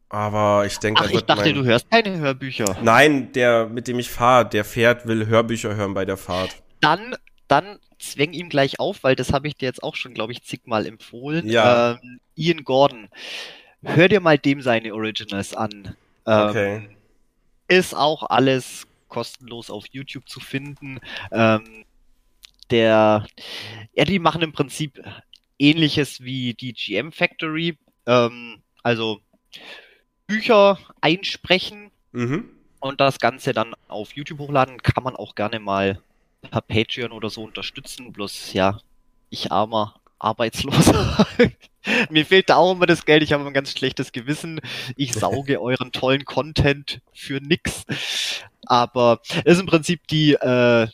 Aber 0.09 0.65
ich 0.67 0.79
denke, 0.79 1.03
Ach, 1.05 1.11
ich 1.11 1.23
dachte, 1.23 1.47
mein... 1.47 1.55
du 1.55 1.65
hörst 1.65 1.91
keine 1.91 2.17
Hörbücher. 2.19 2.77
Nein, 2.83 3.33
der, 3.33 3.67
mit 3.67 3.89
dem 3.89 3.99
ich 3.99 4.11
fahre, 4.11 4.49
der 4.49 4.65
fährt, 4.65 5.07
will 5.07 5.27
Hörbücher 5.27 5.75
hören 5.75 5.95
bei 5.95 6.05
der 6.05 6.17
Fahrt. 6.17 6.63
Dann, 6.81 7.17
dann 7.49 7.79
zwäng 7.99 8.33
ihm 8.33 8.49
gleich 8.49 8.79
auf, 8.79 9.03
weil 9.03 9.17
das 9.17 9.33
habe 9.33 9.49
ich 9.49 9.57
dir 9.57 9.67
jetzt 9.67 9.83
auch 9.83 9.97
schon, 9.97 10.15
glaube 10.15 10.33
ich, 10.33 10.45
zigmal 10.45 10.87
empfohlen. 10.87 11.49
Ja. 11.49 11.99
Ähm, 12.03 12.21
Ian 12.37 12.63
Gordon. 12.63 13.09
Hör 13.83 14.09
dir 14.09 14.21
mal 14.21 14.39
dem 14.39 14.61
seine 14.63 14.95
Originals 14.95 15.55
an. 15.55 15.97
Ähm, 16.27 16.49
okay. 16.49 16.89
Ist 17.69 17.95
auch 17.95 18.23
alles 18.31 18.87
kostenlos 19.09 19.71
auf 19.71 19.85
YouTube 19.91 20.29
zu 20.29 20.41
finden. 20.41 21.01
Ähm, 21.31 21.85
der, 22.71 23.27
ja, 23.95 24.05
die 24.05 24.19
machen 24.19 24.43
im 24.43 24.53
Prinzip 24.53 25.03
ähnliches 25.59 26.23
wie 26.23 26.55
die 26.55 26.73
GM 26.73 27.13
Factory. 27.13 27.79
Ähm, 28.07 28.63
also 28.83 29.21
Bücher 30.27 30.79
einsprechen 31.01 31.91
mhm. 32.13 32.51
und 32.81 33.01
das 33.01 33.19
Ganze 33.19 33.53
dann 33.53 33.75
auf 33.89 34.13
YouTube 34.13 34.39
hochladen. 34.41 34.83
Kann 34.83 35.05
man 35.05 35.17
auch 35.17 35.35
gerne 35.35 35.61
mal 35.61 36.01
per 36.51 36.61
Patreon 36.61 37.13
oder 37.13 37.31
so 37.31 37.45
unterstützen. 37.45 38.13
Bloß 38.13 38.53
ja, 38.53 38.81
ich 39.31 39.53
armer 39.53 40.01
Arbeitsloser. 40.19 41.27
Mir 42.11 42.27
fehlt 42.27 42.49
da 42.49 42.57
auch 42.57 42.73
immer 42.73 42.87
das 42.87 43.05
Geld. 43.05 43.23
Ich 43.23 43.33
habe 43.33 43.47
ein 43.47 43.55
ganz 43.55 43.71
schlechtes 43.71 44.13
Gewissen. 44.13 44.61
Ich 44.97 45.13
sauge 45.15 45.61
euren 45.61 45.93
tollen 45.93 46.25
Content 46.25 47.01
für 47.13 47.41
nix. 47.41 47.85
Aber 48.67 49.21
es 49.45 49.55
ist 49.55 49.61
im 49.61 49.67
Prinzip 49.67 50.07
die, 50.09 50.35
äh, 50.35 50.89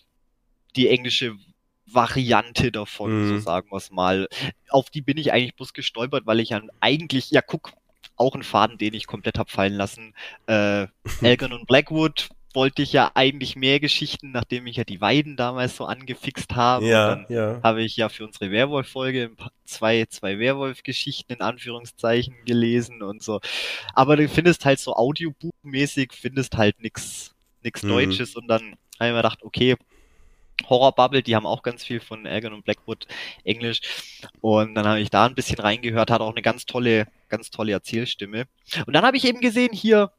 die 0.77 0.89
englische 0.89 1.35
Variante 1.87 2.73
davon, 2.73 3.25
mhm. 3.25 3.29
so 3.29 3.39
sagen 3.39 3.69
wir 3.71 3.77
es 3.77 3.91
mal. 3.91 4.29
Auf 4.71 4.91
die 4.91 5.03
bin 5.03 5.19
ich 5.19 5.33
eigentlich 5.33 5.57
bloß 5.57 5.73
gestolpert, 5.73 6.27
weil 6.27 6.41
ich 6.41 6.51
dann 6.51 6.71
eigentlich, 6.81 7.31
ja 7.31 7.43
guck, 7.43 7.73
auch 8.17 8.35
ein 8.35 8.43
Faden, 8.43 8.79
den 8.79 8.95
ich 8.95 9.07
komplett 9.07 9.39
hab 9.39 9.51
fallen 9.51 9.75
lassen. 9.75 10.15
Äh, 10.47 10.87
Elgin 11.23 11.53
und 11.53 11.67
Blackwood 11.67 12.29
wollte 12.55 12.83
ich 12.83 12.93
ja 12.93 13.11
eigentlich 13.15 13.57
mehr 13.57 13.81
Geschichten, 13.81 14.33
nachdem 14.33 14.67
ich 14.67 14.77
ja 14.77 14.85
die 14.85 15.01
Weiden 15.01 15.37
damals 15.37 15.77
so 15.77 15.85
angefixt 15.87 16.55
habe. 16.55 16.87
Ja, 16.87 17.15
dann 17.15 17.27
ja. 17.29 17.61
habe 17.63 17.83
ich 17.83 17.97
ja 17.97 18.09
für 18.09 18.25
unsere 18.25 18.51
Werwolf-Folge 18.51 19.33
zwei, 19.65 20.05
zwei 20.07 20.39
Werwolf-Geschichten 20.39 21.35
in 21.35 21.41
Anführungszeichen 21.41 22.35
gelesen 22.45 23.03
und 23.03 23.23
so. 23.23 23.41
Aber 23.95 24.17
du 24.17 24.29
findest 24.29 24.65
halt 24.65 24.79
so 24.79 24.95
audiobuchmäßig, 24.95 26.13
findest 26.13 26.57
halt 26.57 26.81
nix, 26.81 27.35
nix 27.63 27.83
mhm. 27.83 27.89
Deutsches 27.89 28.37
und 28.37 28.49
dann 28.49 28.63
habe 28.99 29.09
ich 29.09 29.13
mir 29.13 29.17
gedacht, 29.17 29.43
okay, 29.43 29.77
Horror 30.69 30.93
Bubble, 30.93 31.23
die 31.23 31.35
haben 31.35 31.47
auch 31.47 31.63
ganz 31.63 31.85
viel 31.85 32.01
von 32.01 32.27
Elgin 32.27 32.53
und 32.53 32.65
Blackwood 32.65 33.07
Englisch. 33.45 33.81
Und 34.41 34.75
dann 34.75 34.87
habe 34.87 35.01
ich 35.01 35.11
da 35.11 35.27
ein 35.27 35.35
bisschen 35.35 35.59
reingehört, 35.59 36.11
hat 36.11 36.21
auch 36.21 36.31
eine 36.31 36.43
ganz 36.43 36.67
tolle, 36.67 37.09
ganz 37.29 37.51
tolle 37.51 37.73
Erzählstimme. 37.73 38.47
Und 38.87 38.93
dann 38.93 39.05
habe 39.05 39.17
ich 39.17 39.25
eben 39.25 39.41
gesehen, 39.41 39.73
hier, 39.73 40.13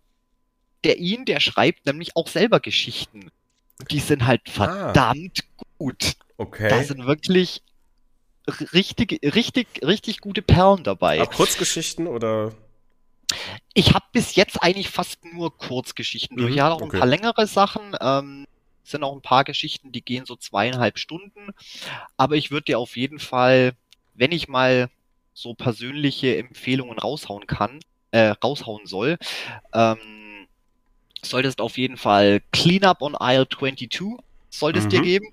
der 0.84 0.99
ihn, 0.99 1.25
der 1.25 1.39
schreibt 1.39 1.86
nämlich 1.86 2.15
auch 2.15 2.27
selber 2.27 2.59
Geschichten. 2.59 3.31
Die 3.91 3.99
sind 3.99 4.25
halt 4.25 4.41
ah. 4.47 4.51
verdammt 4.51 5.39
ah. 5.59 5.63
gut. 5.77 6.13
Okay. 6.38 6.69
Da 6.69 6.84
sind 6.84 7.05
wirklich 7.05 7.61
richtig, 8.73 9.19
richtig, 9.23 9.67
richtig 9.84 10.19
gute 10.19 10.41
Perlen 10.41 10.84
dabei. 10.84 11.21
Auch 11.21 11.31
Kurzgeschichten 11.31 12.07
oder? 12.07 12.53
Ich 13.73 13.93
habe 13.93 14.05
bis 14.11 14.36
jetzt 14.36 14.61
eigentlich 14.61 14.89
fast 14.89 15.23
nur 15.25 15.57
Kurzgeschichten. 15.57 16.38
Mhm, 16.38 16.53
ja, 16.53 16.71
auch 16.71 16.81
okay. 16.81 16.95
ein 16.95 16.99
paar 16.99 17.07
längere 17.07 17.47
Sachen. 17.47 17.95
Ähm, 17.99 18.45
sind 18.84 19.03
auch 19.03 19.13
ein 19.13 19.21
paar 19.21 19.43
Geschichten, 19.43 19.91
die 19.91 20.03
gehen 20.03 20.25
so 20.25 20.36
zweieinhalb 20.36 20.99
Stunden. 20.99 21.53
Aber 22.17 22.36
ich 22.36 22.51
würde 22.51 22.65
dir 22.65 22.79
auf 22.79 22.97
jeden 22.97 23.19
Fall, 23.19 23.73
wenn 24.13 24.31
ich 24.31 24.47
mal 24.47 24.89
so 25.34 25.53
persönliche 25.53 26.38
Empfehlungen 26.38 26.99
raushauen 26.99 27.47
kann, 27.47 27.79
äh, 28.11 28.34
raushauen 28.43 28.86
soll, 28.86 29.17
ähm, 29.73 29.97
solltest 31.26 31.61
auf 31.61 31.78
jeden 31.78 31.97
Fall 31.97 32.41
Cleanup 32.51 33.01
on 33.01 33.15
Isle 33.19 33.47
22 33.47 34.17
solltest 34.49 34.88
mhm. 34.88 34.89
dir 34.89 35.01
geben. 35.01 35.28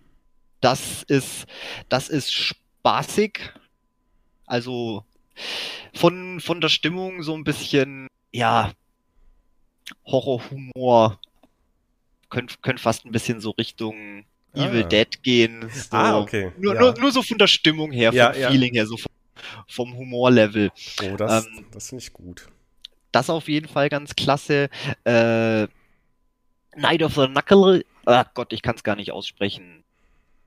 Das 0.60 1.02
ist, 1.04 1.46
das 1.88 2.08
ist 2.08 2.32
spaßig. 2.32 3.52
Also 4.46 5.04
von, 5.94 6.40
von 6.40 6.60
der 6.60 6.68
Stimmung 6.68 7.22
so 7.22 7.34
ein 7.34 7.44
bisschen, 7.44 8.08
ja, 8.32 8.72
Horrorhumor 10.06 11.18
könnte 12.28 12.56
könnt 12.62 12.80
fast 12.80 13.04
ein 13.04 13.12
bisschen 13.12 13.40
so 13.40 13.50
Richtung 13.50 14.24
ah, 14.54 14.66
Evil 14.66 14.84
Dead 14.84 15.22
gehen. 15.22 15.68
So. 15.72 15.96
Ah, 15.96 16.18
okay. 16.18 16.52
Nur, 16.58 16.74
ja. 16.74 16.80
nur, 16.80 16.98
nur 16.98 17.12
so 17.12 17.22
von 17.22 17.38
der 17.38 17.46
Stimmung 17.46 17.90
her, 17.90 18.12
vom 18.12 18.18
ja, 18.18 18.32
Feeling 18.32 18.74
her, 18.74 18.86
so 18.86 18.96
vom, 18.96 19.12
vom 19.66 19.96
Humorlevel. 19.96 20.70
Oh, 21.02 21.16
das, 21.16 21.46
ähm, 21.46 21.66
das 21.72 21.88
finde 21.88 22.04
ich 22.04 22.12
gut. 22.12 22.48
Das 23.12 23.30
auf 23.30 23.48
jeden 23.48 23.68
Fall 23.68 23.88
ganz 23.88 24.14
klasse. 24.14 24.68
Äh, 25.04 25.66
Night 26.76 27.02
of 27.02 27.14
the 27.14 27.26
Knuckle, 27.26 27.84
ach 28.06 28.26
Gott, 28.34 28.52
ich 28.52 28.62
kann 28.62 28.76
es 28.76 28.84
gar 28.84 28.96
nicht 28.96 29.12
aussprechen. 29.12 29.84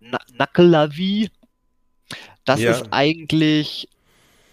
Knucklelavie. 0.02 1.30
Das 2.46 2.60
ja. 2.60 2.72
ist 2.72 2.88
eigentlich, 2.92 3.88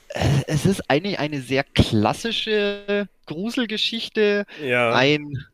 äh, 0.08 0.42
es 0.46 0.66
ist 0.66 0.88
eigentlich 0.90 1.18
eine 1.18 1.40
sehr 1.40 1.64
klassische 1.64 3.08
Gruselgeschichte. 3.26 4.46
Ja. 4.62 4.94
Ein 4.94 5.46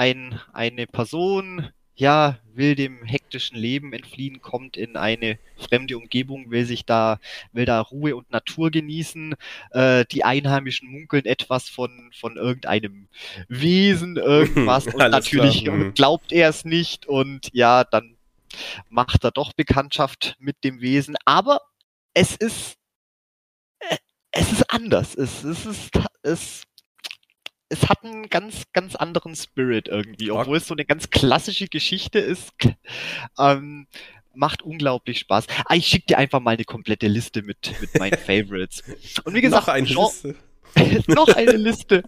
ein, 0.00 0.40
eine 0.52 0.86
Person, 0.86 1.68
ja, 2.00 2.38
will 2.54 2.74
dem 2.74 3.04
hektischen 3.04 3.58
Leben 3.58 3.92
entfliehen, 3.92 4.40
kommt 4.40 4.78
in 4.78 4.96
eine 4.96 5.38
fremde 5.56 5.98
Umgebung, 5.98 6.50
will 6.50 6.64
sich 6.64 6.86
da, 6.86 7.20
will 7.52 7.66
da 7.66 7.80
Ruhe 7.80 8.16
und 8.16 8.30
Natur 8.30 8.70
genießen. 8.70 9.34
Äh, 9.72 10.06
die 10.10 10.24
Einheimischen 10.24 10.90
munkeln 10.90 11.26
etwas 11.26 11.68
von, 11.68 12.10
von 12.18 12.36
irgendeinem 12.36 13.08
Wesen, 13.48 14.16
irgendwas 14.16 14.86
und 14.86 14.96
natürlich 14.96 15.64
klar. 15.64 15.76
Mhm. 15.76 15.94
glaubt 15.94 16.32
er 16.32 16.48
es 16.48 16.64
nicht 16.64 17.06
und 17.06 17.50
ja, 17.52 17.84
dann 17.84 18.16
macht 18.88 19.22
er 19.24 19.30
doch 19.30 19.52
Bekanntschaft 19.52 20.36
mit 20.38 20.64
dem 20.64 20.80
Wesen. 20.80 21.16
Aber 21.26 21.60
es 22.14 22.34
ist, 22.34 22.76
äh, 23.80 23.96
es 24.30 24.52
ist 24.52 24.70
anders. 24.70 25.14
Es, 25.14 25.44
es 25.44 25.66
ist, 25.66 25.90
es 26.22 26.62
es 27.70 27.88
hat 27.88 28.04
einen 28.04 28.28
ganz, 28.28 28.64
ganz 28.72 28.96
anderen 28.96 29.34
Spirit 29.34 29.88
irgendwie, 29.88 30.30
obwohl 30.30 30.58
es 30.58 30.66
so 30.66 30.74
eine 30.74 30.84
ganz 30.84 31.08
klassische 31.10 31.68
Geschichte 31.68 32.18
ist. 32.18 32.52
Ähm, 33.38 33.86
macht 34.34 34.62
unglaublich 34.62 35.20
Spaß. 35.20 35.46
Ah, 35.66 35.74
ich 35.74 35.86
schicke 35.86 36.06
dir 36.08 36.18
einfach 36.18 36.40
mal 36.40 36.52
eine 36.52 36.64
komplette 36.64 37.06
Liste 37.06 37.42
mit, 37.42 37.74
mit 37.80 37.98
meinen 37.98 38.18
Favorites. 38.26 38.82
Und 39.24 39.34
wie 39.34 39.40
gesagt, 39.40 39.66
noch 39.66 39.72
eine 39.72 39.86
Jean 39.86 40.04
Liste. 40.04 40.36
noch 41.12 41.28
eine 41.28 41.52
Liste. 41.52 42.02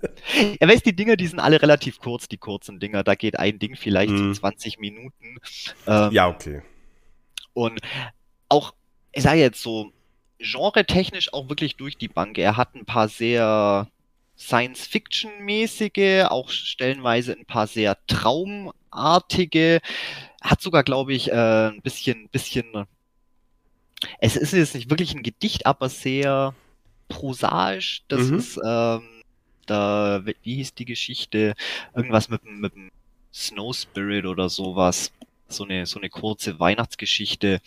Ja, 0.61 0.69
weißt 0.69 0.85
die 0.87 0.95
Dinger, 0.95 1.17
die 1.17 1.27
sind 1.27 1.41
alle 1.41 1.61
relativ 1.63 1.99
kurz, 1.99 2.29
die 2.29 2.37
kurzen 2.39 2.81
Dinger. 2.81 3.03
Da 3.03 3.15
geht 3.15 3.39
ein 3.39 3.59
Ding 3.59 3.77
vielleicht 3.77 4.13
mm. 4.13 4.33
20 4.33 4.79
Minuten. 4.79 5.39
Ähm, 5.87 6.13
ja, 6.13 6.29
okay. 6.29 6.63
Und 7.55 7.81
auch, 8.49 8.75
ich 9.13 9.23
sage 9.23 9.41
jetzt 9.41 9.63
so, 9.63 9.93
genre-technisch 10.39 11.33
auch 11.33 11.49
wirklich 11.49 11.77
durch 11.77 11.97
die 11.97 12.09
Bank. 12.09 12.39
Er 12.39 12.57
hat 12.57 12.75
ein 12.75 12.85
paar 12.85 13.09
sehr 13.09 13.89
Science-Fiction-mäßige, 14.43 16.26
auch 16.28 16.51
stellenweise 16.51 17.32
ein 17.32 17.47
paar 17.47 17.66
sehr 17.66 17.97
traumartige. 18.07 19.80
Hat 20.43 20.61
sogar, 20.61 20.82
glaube 20.82 21.14
ich, 21.14 21.30
äh, 21.30 21.68
ein 21.68 21.82
bisschen, 21.82 22.28
bisschen. 22.28 22.86
Es 24.18 24.36
ist 24.36 24.53
jetzt 24.53 24.74
nicht 24.74 24.90
wirklich 24.90 25.14
ein 25.14 25.22
Gedicht, 25.22 25.66
aber 25.66 25.88
sehr 25.88 26.55
prosaisch. 27.09 28.03
Das 28.09 28.28
mhm. 28.28 28.38
ist, 28.38 28.61
ähm, 28.64 29.03
da, 29.66 30.22
wie 30.24 30.57
hieß 30.57 30.74
die 30.74 30.86
Geschichte? 30.86 31.55
Irgendwas 31.95 32.28
mit, 32.28 32.45
mit 32.45 32.74
dem 32.74 32.90
Snow 33.32 33.74
Spirit 33.74 34.26
oder 34.26 34.49
sowas. 34.49 35.12
So 35.49 35.64
eine, 35.64 35.86
so 35.86 36.01
eine 36.01 36.11
kurze 36.11 36.59
Weihnachtsgeschichte. 36.59 37.61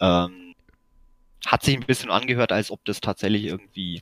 Ähm, 0.00 0.54
hat 1.44 1.62
sich 1.62 1.76
ein 1.76 1.84
bisschen 1.84 2.10
angehört, 2.10 2.52
als 2.52 2.70
ob 2.70 2.82
das 2.86 3.00
tatsächlich 3.02 3.44
irgendwie 3.44 4.00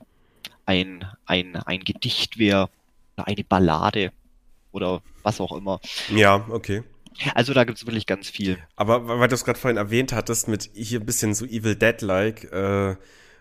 ein, 0.65 1.05
ein, 1.25 1.55
ein 1.55 1.83
Gedicht 1.83 2.37
wäre, 2.37 2.69
eine 3.15 3.43
Ballade 3.43 4.11
oder 4.71 5.01
was 5.23 5.39
auch 5.39 5.51
immer. 5.51 5.79
Ja, 6.09 6.45
okay. 6.49 6.83
Also 7.35 7.53
da 7.53 7.63
gibt 7.63 7.77
es 7.77 7.85
wirklich 7.85 8.05
ganz 8.05 8.29
viel. 8.29 8.57
Aber 8.75 9.07
weil 9.19 9.27
du 9.27 9.35
es 9.35 9.45
gerade 9.45 9.59
vorhin 9.59 9.77
erwähnt 9.77 10.13
hattest, 10.13 10.47
mit 10.47 10.69
hier 10.73 10.99
ein 10.99 11.05
bisschen 11.05 11.33
so 11.35 11.45
Evil 11.45 11.75
Dead-like, 11.75 12.51
äh, 12.51 12.95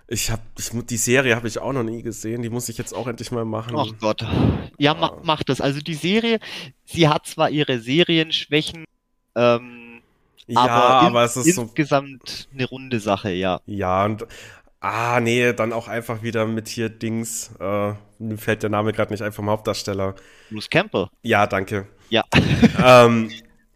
ich 0.09 0.31
habe 0.31 0.43
die 0.63 0.97
Serie 0.97 1.37
habe 1.37 1.49
ich 1.49 1.59
auch 1.59 1.73
noch 1.73 1.83
nie 1.83 2.03
gesehen, 2.03 2.43
die 2.43 2.51
muss 2.51 2.69
ich 2.69 2.77
jetzt 2.77 2.93
auch 2.93 3.07
endlich 3.07 3.31
mal 3.31 3.47
machen. 3.47 3.75
Ach 3.79 3.93
Gott. 3.99 4.27
Ja, 4.79 4.93
ma, 4.95 5.19
mach 5.23 5.43
das. 5.43 5.61
Also 5.61 5.81
die 5.81 5.95
Serie, 5.95 6.39
sie 6.85 7.09
hat 7.09 7.27
zwar 7.27 7.49
ihre 7.49 7.81
Serienschwächen, 7.81 8.85
ähm, 9.35 10.03
ja, 10.47 10.61
aber, 10.61 11.07
aber 11.07 11.25
es 11.25 11.37
ist 11.37 11.57
insgesamt 11.57 12.29
so, 12.29 12.47
eine 12.53 12.69
runde 12.69 13.01
Sache, 13.01 13.31
ja. 13.31 13.61
Ja, 13.65 14.05
und 14.05 14.27
Ah, 14.85 15.21
nee, 15.21 15.53
dann 15.53 15.73
auch 15.73 15.87
einfach 15.87 16.25
wieder 16.25 16.45
mit 16.45 16.67
hier 16.67 16.89
Dings. 16.89 17.53
Äh, 17.61 17.93
mir 18.19 18.37
fällt 18.37 18.65
der 18.65 18.71
Name 18.71 18.93
gerade 18.93 19.13
nicht 19.13 19.23
einfach 19.23 19.37
vom 19.37 19.49
Hauptdarsteller. 19.49 20.17
Bruce 20.51 20.69
Campbell. 20.69 21.07
Ja, 21.23 21.47
danke. 21.47 21.87
Ja. 22.09 22.25
ähm, 22.85 23.31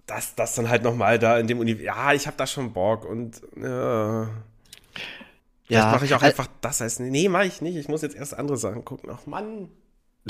das, 0.06 0.34
das 0.34 0.56
dann 0.56 0.68
halt 0.68 0.82
nochmal 0.82 1.20
da 1.20 1.38
in 1.38 1.46
dem 1.46 1.60
Universum. 1.60 1.86
Ja, 1.86 2.12
ich 2.12 2.26
habe 2.26 2.36
da 2.36 2.44
schon 2.44 2.72
Bock 2.72 3.04
und 3.04 3.40
äh, 3.56 4.26
ja. 5.68 5.92
Mache 5.92 6.06
ich 6.06 6.14
auch 6.14 6.22
einfach 6.22 6.48
das 6.60 6.80
heißt, 6.80 6.98
nee, 6.98 7.28
mache 7.28 7.46
ich 7.46 7.60
nicht. 7.60 7.76
Ich 7.76 7.86
muss 7.86 8.02
jetzt 8.02 8.16
erst 8.16 8.36
andere 8.36 8.56
Sachen 8.56 8.84
gucken. 8.84 9.08
Ach 9.12 9.26
Mann. 9.26 9.68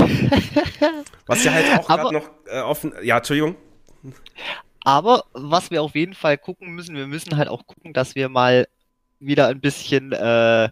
was 1.26 1.42
ja 1.42 1.52
halt 1.52 1.78
auch 1.78 1.86
gerade 1.86 2.12
noch 2.12 2.28
äh, 2.48 2.60
offen. 2.60 2.92
Ja, 3.02 3.16
Entschuldigung. 3.16 3.56
Aber 4.84 5.24
was 5.32 5.70
wir 5.70 5.82
auf 5.82 5.94
jeden 5.94 6.12
Fall 6.12 6.36
gucken 6.36 6.74
müssen, 6.74 6.94
wir 6.96 7.06
müssen 7.06 7.38
halt 7.38 7.48
auch 7.48 7.66
gucken, 7.66 7.94
dass 7.94 8.14
wir 8.14 8.28
mal 8.28 8.68
wieder 9.18 9.48
ein 9.48 9.60
bisschen 9.60 10.12
äh, 10.12 10.70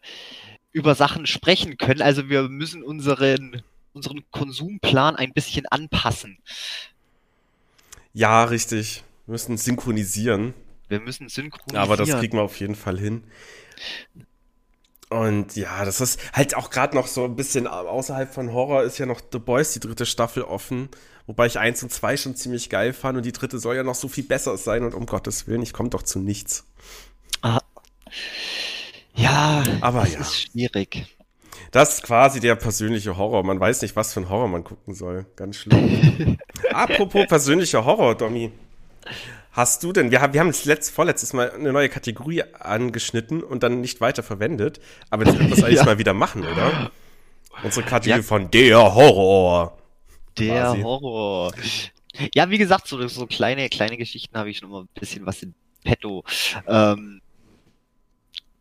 über 0.72 0.94
Sachen 0.94 1.26
sprechen 1.26 1.76
können. 1.78 2.02
Also 2.02 2.28
wir 2.28 2.48
müssen 2.48 2.82
unseren, 2.82 3.62
unseren 3.92 4.24
Konsumplan 4.30 5.16
ein 5.16 5.32
bisschen 5.32 5.66
anpassen. 5.66 6.38
Ja, 8.12 8.44
richtig. 8.44 9.04
Wir 9.26 9.32
müssen 9.32 9.56
synchronisieren. 9.56 10.54
Wir 10.88 11.00
müssen 11.00 11.28
synchronisieren. 11.28 11.82
Aber 11.82 11.96
das 11.96 12.10
kriegen 12.10 12.36
wir 12.36 12.42
auf 12.42 12.58
jeden 12.60 12.74
Fall 12.74 12.98
hin. 12.98 13.24
Und 15.10 15.54
ja, 15.54 15.84
das 15.84 16.00
ist 16.00 16.20
halt 16.32 16.56
auch 16.56 16.70
gerade 16.70 16.96
noch 16.96 17.06
so 17.06 17.24
ein 17.24 17.36
bisschen 17.36 17.66
außerhalb 17.66 18.32
von 18.32 18.52
Horror 18.52 18.82
ist 18.82 18.98
ja 18.98 19.06
noch 19.06 19.20
The 19.32 19.38
Boys, 19.38 19.72
die 19.72 19.80
dritte 19.80 20.06
Staffel 20.06 20.42
offen. 20.42 20.88
Wobei 21.26 21.46
ich 21.46 21.58
eins 21.58 21.82
und 21.82 21.90
zwei 21.90 22.16
schon 22.16 22.36
ziemlich 22.36 22.68
geil 22.68 22.92
fand 22.92 23.16
und 23.16 23.24
die 23.24 23.32
dritte 23.32 23.58
soll 23.58 23.76
ja 23.76 23.82
noch 23.82 23.94
so 23.94 24.08
viel 24.08 24.24
besser 24.24 24.56
sein 24.56 24.82
und 24.82 24.94
um 24.94 25.06
Gottes 25.06 25.46
Willen, 25.46 25.62
ich 25.62 25.72
komme 25.72 25.88
doch 25.88 26.02
zu 26.02 26.18
nichts. 26.18 26.66
Ja, 29.14 29.62
aber 29.80 30.00
das 30.00 30.12
ja. 30.14 30.20
ist 30.20 30.42
schwierig. 30.42 31.06
Das 31.70 31.94
ist 31.94 32.02
quasi 32.02 32.40
der 32.40 32.54
persönliche 32.54 33.16
Horror. 33.16 33.42
Man 33.44 33.58
weiß 33.58 33.82
nicht, 33.82 33.96
was 33.96 34.12
für 34.12 34.20
ein 34.20 34.28
Horror 34.28 34.48
man 34.48 34.64
gucken 34.64 34.94
soll. 34.94 35.26
Ganz 35.36 35.56
schlimm. 35.56 36.38
Apropos 36.72 37.26
persönlicher 37.26 37.84
Horror, 37.84 38.16
Domi. 38.16 38.52
Hast 39.52 39.82
du 39.84 39.92
denn, 39.92 40.10
wir 40.10 40.20
haben, 40.20 40.32
wir 40.32 40.40
haben 40.40 40.52
letzt, 40.64 40.90
vorletztes 40.90 41.32
Mal 41.32 41.52
eine 41.52 41.72
neue 41.72 41.88
Kategorie 41.88 42.42
angeschnitten 42.42 43.42
und 43.42 43.62
dann 43.62 43.80
nicht 43.80 44.00
weiter 44.00 44.22
verwendet. 44.22 44.80
Aber 45.10 45.24
das 45.24 45.36
können 45.36 45.56
wir 45.56 45.56
eigentlich 45.64 45.78
ja. 45.78 45.84
mal 45.84 45.98
wieder 45.98 46.14
machen, 46.14 46.44
oder? 46.44 46.90
Unsere 47.62 47.86
Kategorie 47.86 48.20
ja. 48.20 48.26
von 48.26 48.50
der 48.50 48.94
Horror. 48.94 49.78
Der 50.38 50.62
quasi. 50.62 50.82
Horror. 50.82 51.52
Ja, 52.34 52.50
wie 52.50 52.58
gesagt, 52.58 52.88
so, 52.88 53.06
so 53.08 53.26
kleine, 53.26 53.68
kleine 53.68 53.96
Geschichten 53.96 54.36
habe 54.36 54.50
ich 54.50 54.58
schon 54.58 54.68
immer 54.68 54.82
ein 54.82 54.88
bisschen 54.94 55.24
was 55.26 55.42
in 55.42 55.54
petto. 55.84 56.24
Ähm, 56.66 57.20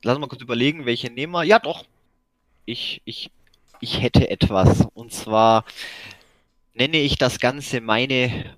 lass 0.04 0.20
mal 0.20 0.28
kurz 0.28 0.42
überlegen, 0.42 0.86
welche 0.86 1.10
nehmen 1.10 1.34
wir. 1.34 1.44
Ja, 1.44 1.60
doch. 1.60 1.86
Ich, 2.66 3.02
ich, 3.06 3.32
ich 3.80 4.02
hätte 4.02 4.30
etwas. 4.30 4.88
Und 4.94 5.12
zwar 5.12 5.66
nenne 6.74 6.98
ich 6.98 7.18
das 7.18 7.40
Ganze 7.40 7.82
meine, 7.82 8.58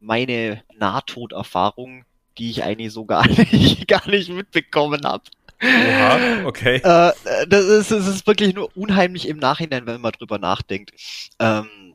meine 0.00 0.62
Nahtoderfahrung, 0.76 2.04
die 2.38 2.50
ich 2.50 2.62
eigentlich 2.62 2.92
so 2.92 3.04
gar 3.04 3.26
nicht, 3.52 3.88
gar 3.88 4.08
nicht 4.08 4.28
mitbekommen 4.28 5.04
habe. 5.04 5.24
Oha, 5.62 6.44
okay. 6.46 6.76
Äh, 6.76 7.12
das, 7.48 7.64
ist, 7.64 7.90
das 7.90 8.06
ist 8.06 8.26
wirklich 8.26 8.54
nur 8.54 8.76
unheimlich 8.76 9.28
im 9.28 9.38
Nachhinein, 9.38 9.86
wenn 9.86 10.00
man 10.00 10.12
drüber 10.12 10.38
nachdenkt. 10.38 10.92
Ähm, 11.38 11.94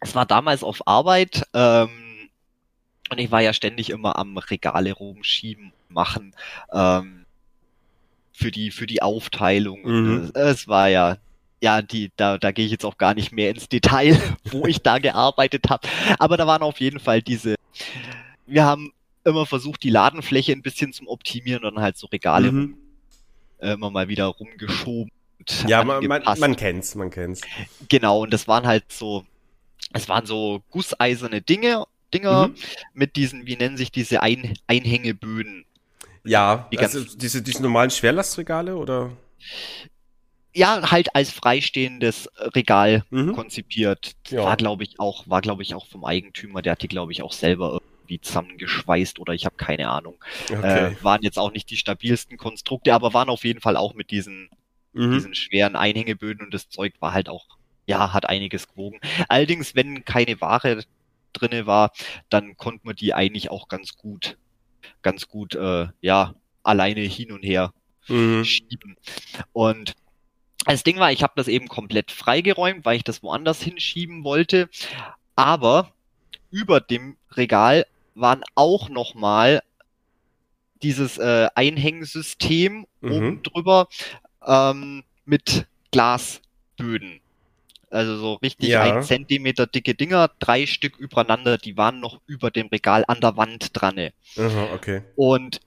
es 0.00 0.14
war 0.14 0.26
damals 0.26 0.64
auf 0.64 0.86
Arbeit 0.86 1.46
ähm, 1.54 2.30
und 3.10 3.18
ich 3.18 3.30
war 3.30 3.40
ja 3.40 3.52
ständig 3.52 3.90
immer 3.90 4.16
am 4.16 4.36
Regale 4.36 4.92
rumschieben, 4.92 5.72
machen. 5.88 6.34
Ähm, 6.72 7.21
für 8.42 8.50
die, 8.50 8.70
für 8.70 8.86
die 8.86 9.02
Aufteilung. 9.02 9.82
Mhm. 9.82 10.30
Es 10.34 10.68
war 10.68 10.88
ja, 10.88 11.18
ja, 11.62 11.80
die, 11.80 12.10
da, 12.16 12.38
da 12.38 12.50
gehe 12.50 12.64
ich 12.64 12.72
jetzt 12.72 12.84
auch 12.84 12.98
gar 12.98 13.14
nicht 13.14 13.32
mehr 13.32 13.50
ins 13.50 13.68
Detail, 13.68 14.20
wo 14.50 14.66
ich 14.66 14.82
da 14.82 14.98
gearbeitet 14.98 15.70
habe. 15.70 15.88
Aber 16.18 16.36
da 16.36 16.46
waren 16.46 16.62
auf 16.62 16.80
jeden 16.80 17.00
Fall 17.00 17.22
diese, 17.22 17.54
wir 18.46 18.64
haben 18.64 18.92
immer 19.24 19.46
versucht, 19.46 19.82
die 19.84 19.90
Ladenfläche 19.90 20.52
ein 20.52 20.62
bisschen 20.62 20.92
zum 20.92 21.06
Optimieren 21.06 21.64
und 21.64 21.76
dann 21.76 21.82
halt 21.82 21.96
so 21.96 22.06
Regale 22.08 22.52
mhm. 22.52 22.76
Immer 23.60 23.90
mal 23.90 24.08
wieder 24.08 24.24
rumgeschoben. 24.26 25.12
Ja, 25.68 25.84
man, 25.84 26.04
man, 26.04 26.22
man 26.24 26.56
kennt's, 26.56 26.96
man 26.96 27.10
kennt's. 27.10 27.42
Genau, 27.88 28.22
und 28.22 28.32
das 28.32 28.48
waren 28.48 28.66
halt 28.66 28.90
so, 28.90 29.24
es 29.92 30.08
waren 30.08 30.26
so 30.26 30.64
gusseiserne 30.70 31.42
Dinge, 31.42 31.84
Dinger 32.12 32.48
mhm. 32.48 32.54
mit 32.92 33.14
diesen, 33.14 33.46
wie 33.46 33.56
nennen 33.56 33.76
sich 33.76 33.92
diese 33.92 34.20
Ein 34.20 34.54
Einhängeböden. 34.66 35.64
Ja, 36.24 36.68
die 36.72 36.78
also 36.78 37.02
diese, 37.04 37.42
diese 37.42 37.62
normalen 37.62 37.90
Schwerlastregale 37.90 38.76
oder? 38.76 39.10
Ja, 40.54 40.90
halt 40.90 41.14
als 41.16 41.30
freistehendes 41.30 42.28
Regal 42.54 43.04
mhm. 43.10 43.32
konzipiert. 43.32 44.12
Ja. 44.28 44.44
War, 44.44 44.56
glaube 44.56 44.84
ich, 44.84 45.00
auch, 45.00 45.28
war, 45.28 45.40
glaube 45.40 45.62
ich, 45.62 45.74
auch 45.74 45.86
vom 45.86 46.04
Eigentümer, 46.04 46.62
der 46.62 46.72
hat 46.72 46.82
die, 46.82 46.88
glaube 46.88 47.12
ich, 47.12 47.22
auch 47.22 47.32
selber 47.32 47.80
irgendwie 47.80 48.20
zusammengeschweißt 48.20 49.18
oder 49.18 49.32
ich 49.32 49.46
habe 49.46 49.56
keine 49.56 49.88
Ahnung. 49.88 50.22
Okay. 50.50 50.92
Äh, 50.92 51.04
waren 51.04 51.22
jetzt 51.22 51.38
auch 51.38 51.52
nicht 51.52 51.70
die 51.70 51.76
stabilsten 51.76 52.36
Konstrukte, 52.36 52.94
aber 52.94 53.14
waren 53.14 53.30
auf 53.30 53.44
jeden 53.44 53.60
Fall 53.60 53.76
auch 53.76 53.94
mit 53.94 54.10
diesen, 54.10 54.50
mhm. 54.92 55.12
diesen 55.12 55.34
schweren 55.34 55.74
Einhängeböden 55.74 56.44
und 56.44 56.52
das 56.52 56.68
Zeug 56.68 56.94
war 57.00 57.14
halt 57.14 57.28
auch, 57.28 57.46
ja, 57.86 58.12
hat 58.12 58.28
einiges 58.28 58.68
gewogen. 58.68 59.00
Allerdings, 59.28 59.74
wenn 59.74 60.04
keine 60.04 60.40
Ware 60.40 60.84
drinne 61.32 61.66
war, 61.66 61.92
dann 62.28 62.56
konnte 62.58 62.86
man 62.86 62.94
die 62.94 63.14
eigentlich 63.14 63.50
auch 63.50 63.68
ganz 63.68 63.96
gut 63.96 64.36
ganz 65.02 65.28
gut, 65.28 65.54
äh, 65.54 65.88
ja, 66.00 66.34
alleine 66.62 67.00
hin 67.00 67.32
und 67.32 67.42
her 67.42 67.72
mhm. 68.08 68.44
schieben. 68.44 68.96
Und 69.52 69.94
das 70.64 70.84
Ding 70.84 70.98
war, 70.98 71.12
ich 71.12 71.22
habe 71.22 71.32
das 71.36 71.48
eben 71.48 71.68
komplett 71.68 72.10
freigeräumt, 72.10 72.84
weil 72.84 72.96
ich 72.96 73.04
das 73.04 73.22
woanders 73.22 73.62
hinschieben 73.62 74.24
wollte. 74.24 74.68
Aber 75.34 75.92
über 76.50 76.80
dem 76.80 77.16
Regal 77.32 77.86
waren 78.14 78.42
auch 78.54 78.88
nochmal 78.88 79.62
dieses 80.82 81.18
äh, 81.18 81.48
Einhängsystem 81.54 82.86
mhm. 83.00 83.12
oben 83.12 83.42
drüber 83.42 83.88
ähm, 84.46 85.04
mit 85.24 85.66
Glasböden. 85.90 87.21
Also 87.92 88.16
so 88.16 88.34
richtig 88.34 88.70
ja. 88.70 88.82
ein 88.82 89.02
Zentimeter 89.02 89.66
dicke 89.66 89.94
Dinger, 89.94 90.30
drei 90.38 90.66
Stück 90.66 90.96
übereinander, 90.96 91.58
die 91.58 91.76
waren 91.76 92.00
noch 92.00 92.20
über 92.26 92.50
dem 92.50 92.68
Regal 92.68 93.04
an 93.06 93.20
der 93.20 93.36
Wand 93.36 93.70
dran. 93.74 94.10
Aha, 94.38 94.68
okay. 94.74 95.02
Und 95.14 95.60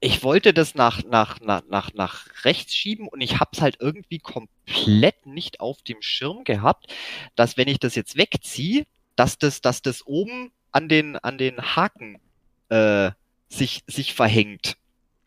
ich 0.00 0.22
wollte 0.22 0.54
das 0.54 0.74
nach, 0.74 1.04
nach, 1.04 1.40
nach, 1.40 1.62
nach, 1.68 1.92
nach 1.92 2.26
rechts 2.44 2.74
schieben 2.74 3.06
und 3.06 3.20
ich 3.20 3.38
habe 3.38 3.50
es 3.52 3.60
halt 3.60 3.76
irgendwie 3.80 4.18
komplett 4.18 5.26
nicht 5.26 5.60
auf 5.60 5.82
dem 5.82 6.00
Schirm 6.00 6.44
gehabt, 6.44 6.92
dass 7.36 7.56
wenn 7.56 7.68
ich 7.68 7.78
das 7.78 7.94
jetzt 7.94 8.16
wegziehe, 8.16 8.86
dass 9.14 9.38
das, 9.38 9.60
dass 9.60 9.82
das 9.82 10.06
oben 10.06 10.52
an 10.72 10.88
den, 10.88 11.16
an 11.16 11.36
den 11.36 11.60
Haken 11.60 12.18
äh, 12.70 13.10
sich, 13.48 13.82
sich 13.86 14.14
verhängt. 14.14 14.76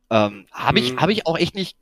Ähm, 0.09 0.47
habe 0.51 0.79
ich, 0.79 0.89
hm. 0.89 1.01
hab 1.01 1.09
ich 1.09 1.27
auch 1.27 1.37
echt 1.37 1.55
nicht 1.55 1.77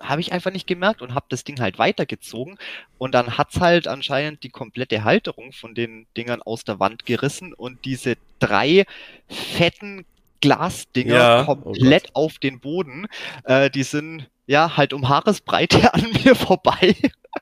habe 0.00 0.20
ich 0.20 0.32
einfach 0.32 0.50
nicht 0.50 0.66
gemerkt 0.66 1.02
und 1.02 1.14
habe 1.14 1.26
das 1.28 1.44
Ding 1.44 1.60
halt 1.60 1.78
weitergezogen 1.78 2.58
und 2.98 3.14
dann 3.14 3.38
hat's 3.38 3.60
halt 3.60 3.88
anscheinend 3.88 4.42
die 4.42 4.50
komplette 4.50 5.04
Halterung 5.04 5.52
von 5.52 5.74
den 5.74 6.06
Dingern 6.16 6.42
aus 6.42 6.64
der 6.64 6.80
Wand 6.80 7.06
gerissen 7.06 7.54
und 7.54 7.84
diese 7.84 8.16
drei 8.38 8.84
fetten 9.28 10.04
Glasdinger 10.40 11.14
ja, 11.14 11.42
oh 11.42 11.56
komplett 11.56 12.08
oh 12.12 12.24
auf 12.24 12.38
den 12.38 12.60
Boden, 12.60 13.06
äh, 13.44 13.70
die 13.70 13.82
sind 13.82 14.28
ja 14.46 14.76
halt 14.76 14.92
um 14.92 15.08
Haaresbreite 15.08 15.94
an 15.94 16.06
mir 16.22 16.34
vorbei. 16.34 16.94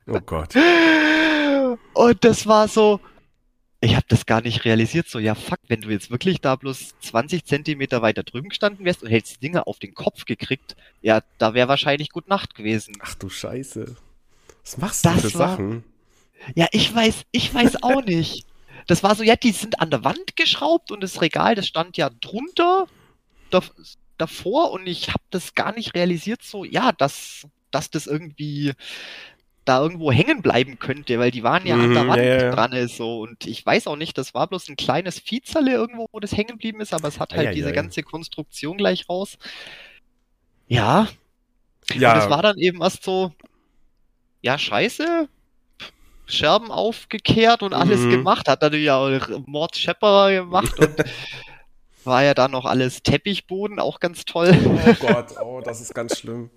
Oh 0.07 0.21
Gott. 0.25 0.55
Und 1.95 2.25
das 2.25 2.47
war 2.47 2.69
so, 2.69 3.01
ich 3.83 3.97
habe 3.97 4.07
das 4.09 4.27
gar 4.27 4.41
nicht 4.41 4.65
realisiert. 4.65 5.09
So, 5.09 5.19
ja, 5.19 5.35
fuck, 5.35 5.59
wenn 5.67 5.81
du 5.81 5.91
jetzt 5.91 6.11
wirklich 6.11 6.41
da 6.41 6.55
bloß 6.55 6.95
20 7.01 7.45
Zentimeter 7.45 8.01
weiter 8.01 8.23
drüben 8.23 8.49
gestanden 8.49 8.85
wärst 8.85 9.03
und 9.03 9.11
hättest 9.11 9.37
die 9.37 9.41
Dinge 9.41 9.67
auf 9.67 9.81
den 9.81 9.93
Kopf 9.93 10.25
gekriegt, 10.25 10.77
ja, 11.03 11.23
da 11.39 11.53
wäre 11.53 11.69
wahrscheinlich 11.69 12.11
gut 12.11 12.29
Nacht 12.29 12.55
gewesen. 12.55 12.95
Ach 13.01 13.15
du 13.17 13.29
Scheiße. 13.29 13.97
Was 14.63 14.79
machst 14.79 15.05
du 15.05 15.09
das 15.09 15.21
für 15.33 15.39
war, 15.39 15.49
Sachen? 15.51 15.85
Ja, 16.55 16.69
ich 16.71 16.95
weiß, 16.95 17.23
ich 17.33 17.53
weiß 17.53 17.83
auch 17.83 18.03
nicht. 18.07 18.47
Das 18.87 19.03
war 19.03 19.17
so, 19.17 19.25
ja, 19.25 19.35
die 19.35 19.51
sind 19.51 19.81
an 19.81 19.91
der 19.91 20.05
Wand 20.05 20.37
geschraubt 20.37 20.93
und 20.93 21.03
das 21.03 21.21
Regal, 21.21 21.57
das 21.57 21.67
stand 21.67 21.97
ja 21.97 22.09
drunter, 22.21 22.87
davor 24.17 24.71
und 24.71 24.87
ich 24.87 25.09
habe 25.09 25.23
das 25.31 25.55
gar 25.55 25.75
nicht 25.75 25.95
realisiert, 25.95 26.43
so, 26.43 26.65
ja, 26.65 26.93
dass, 26.93 27.47
dass 27.71 27.91
das 27.91 28.07
irgendwie 28.07 28.73
da 29.65 29.81
irgendwo 29.81 30.11
hängen 30.11 30.43
bleiben 30.43 30.79
könnte, 30.79 31.19
weil 31.19 31.31
die 31.31 31.43
waren 31.43 31.67
ja 31.67 31.77
mhm, 31.77 31.85
an 31.85 31.95
der 31.95 32.09
Wand 32.09 32.23
ja, 32.23 32.43
ja. 32.43 32.51
dran 32.51 32.89
so 32.89 33.21
und 33.21 33.47
ich 33.47 33.65
weiß 33.65 33.87
auch 33.87 33.97
nicht, 33.97 34.19
das 34.19 34.35
war 34.35 34.49
bloß 34.49 34.69
ein 34.69 34.77
kleines 34.77 35.21
Viehzerle 35.21 35.73
irgendwo, 35.73 36.09
wo 36.11 36.21
das 36.21 36.33
hängen 36.33 36.49
geblieben 36.49 36.81
ist, 36.81 36.93
aber 36.93 37.09
es 37.09 37.21
hat 37.21 37.33
halt 37.35 37.47
ja, 37.47 37.53
diese 37.53 37.73
ganze 37.73 38.03
Konstruktion 38.03 38.77
gleich 38.77 39.09
raus. 39.09 39.39
Ja. 40.67 41.09
Ja. 41.95 42.13
Und 42.13 42.19
es 42.19 42.31
war 42.31 42.43
dann 42.43 42.59
eben 42.59 42.83
erst 42.83 43.05
so, 43.05 43.33
ja, 44.41 44.59
scheiße, 44.59 45.29
Scherben 46.27 46.71
aufgekehrt 46.71 47.63
und 47.63 47.75
alles 47.75 48.01
mhm. 48.01 48.11
gemacht, 48.11 48.49
hat 48.49 48.63
natürlich 48.63 48.91
auch 48.91 49.11
Mord 49.47 49.77
Shepard 49.77 50.33
gemacht 50.33 50.79
und 50.79 50.97
war 52.07 52.23
ja 52.23 52.35
da 52.35 52.49
noch 52.49 52.65
alles 52.65 53.03
Teppichboden, 53.03 53.79
auch 53.79 54.01
ganz 54.01 54.25
toll. 54.25 54.57
Oh 54.65 54.95
Gott, 55.01 55.35
oh, 55.43 55.61
das 55.65 55.81
ist 55.81 55.95
ganz 55.95 56.19
schlimm. 56.19 56.51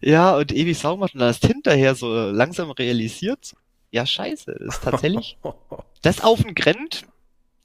ja, 0.00 0.36
und 0.36 0.52
ewig 0.52 0.78
sauber 0.78 1.04
und 1.12 1.20
dann 1.20 1.28
hast 1.28 1.46
hinterher 1.46 1.94
so 1.94 2.12
langsam 2.30 2.70
realisiert, 2.70 3.54
ja 3.90 4.06
scheiße, 4.06 4.56
das 4.58 4.76
ist 4.76 4.84
tatsächlich, 4.84 5.38
das 6.02 6.20
auf 6.22 6.42
den 6.42 6.54
Grennt, 6.54 7.06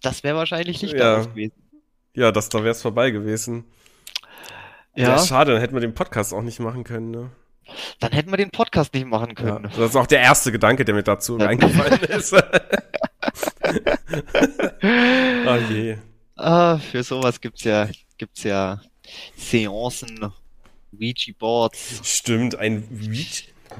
das 0.01 0.23
wäre 0.23 0.35
wahrscheinlich 0.35 0.81
nicht 0.81 0.93
ja. 0.93 1.23
gewesen. 1.23 1.53
Ja, 2.13 2.31
das, 2.31 2.49
da 2.49 2.59
wäre 2.59 2.71
es 2.71 2.81
vorbei 2.81 3.11
gewesen. 3.11 3.65
Ja. 4.95 5.09
ja. 5.09 5.19
schade, 5.19 5.53
dann 5.53 5.61
hätten 5.61 5.73
wir 5.73 5.81
den 5.81 5.93
Podcast 5.93 6.33
auch 6.33 6.41
nicht 6.41 6.59
machen 6.59 6.83
können, 6.83 7.11
ne? 7.11 7.31
Dann 7.99 8.11
hätten 8.11 8.31
wir 8.31 8.37
den 8.37 8.51
Podcast 8.51 8.93
nicht 8.93 9.05
machen 9.05 9.35
können. 9.35 9.63
Ja, 9.63 9.69
das 9.69 9.91
ist 9.91 9.95
auch 9.95 10.07
der 10.07 10.19
erste 10.19 10.51
Gedanke, 10.51 10.83
der 10.83 10.93
mir 10.95 11.03
dazu 11.03 11.37
eingefallen 11.37 12.01
ist. 12.03 12.33
oh 15.47 15.55
je. 15.69 15.97
Ah, 16.41 16.79
für 16.79 17.03
sowas 17.03 17.39
gibt's 17.39 17.63
ja, 17.63 17.87
gibt's 18.17 18.43
ja 18.43 18.81
Seancen, 19.35 20.31
Ouija-Boards. 20.91 22.01
Stimmt, 22.03 22.55
ein 22.55 22.83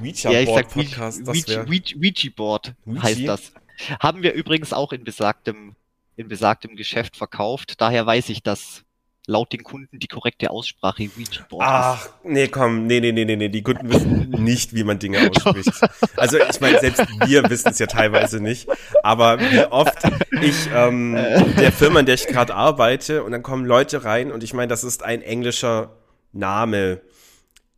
Ouija-Board-Podcast. 0.00 1.26
Ja, 1.26 1.64
Ouija-Board 1.64 2.74
heißt 3.02 3.26
das. 3.26 3.52
Haben 3.98 4.22
wir 4.22 4.32
übrigens 4.34 4.72
auch 4.72 4.92
in 4.92 5.02
besagtem, 5.02 5.74
in 6.16 6.28
besagtem 6.28 6.76
Geschäft 6.76 7.16
verkauft. 7.16 7.80
Daher 7.80 8.06
weiß 8.06 8.28
ich, 8.28 8.44
dass 8.44 8.84
laut 9.26 9.52
den 9.52 9.62
Kunden 9.62 9.98
die 9.98 10.08
korrekte 10.08 10.50
Aussprache 10.50 11.08
Ouija 11.16 11.46
Board 11.48 11.64
Ach, 11.66 12.08
nee, 12.24 12.48
komm, 12.48 12.86
nee, 12.86 13.00
nee, 13.00 13.12
nee, 13.12 13.24
nee, 13.24 13.36
nee, 13.36 13.48
die 13.48 13.62
Kunden 13.62 13.88
wissen 13.88 14.30
nicht, 14.30 14.74
wie 14.74 14.84
man 14.84 14.98
Dinge 14.98 15.30
ausspricht. 15.30 15.70
Also 16.16 16.38
ich 16.38 16.60
meine, 16.60 16.80
selbst 16.80 17.06
wir 17.26 17.48
wissen 17.48 17.68
es 17.70 17.78
ja 17.78 17.86
teilweise 17.86 18.40
nicht, 18.40 18.68
aber 19.02 19.38
wie 19.38 19.64
oft 19.66 19.98
ich 20.40 20.68
ähm, 20.74 21.14
der 21.58 21.72
Firma, 21.72 22.00
in 22.00 22.06
der 22.06 22.16
ich 22.16 22.26
gerade 22.26 22.54
arbeite 22.54 23.22
und 23.22 23.32
dann 23.32 23.42
kommen 23.42 23.64
Leute 23.64 24.04
rein 24.04 24.32
und 24.32 24.42
ich 24.42 24.54
meine, 24.54 24.68
das 24.68 24.84
ist 24.84 25.02
ein 25.02 25.22
englischer 25.22 25.96
Name. 26.32 27.00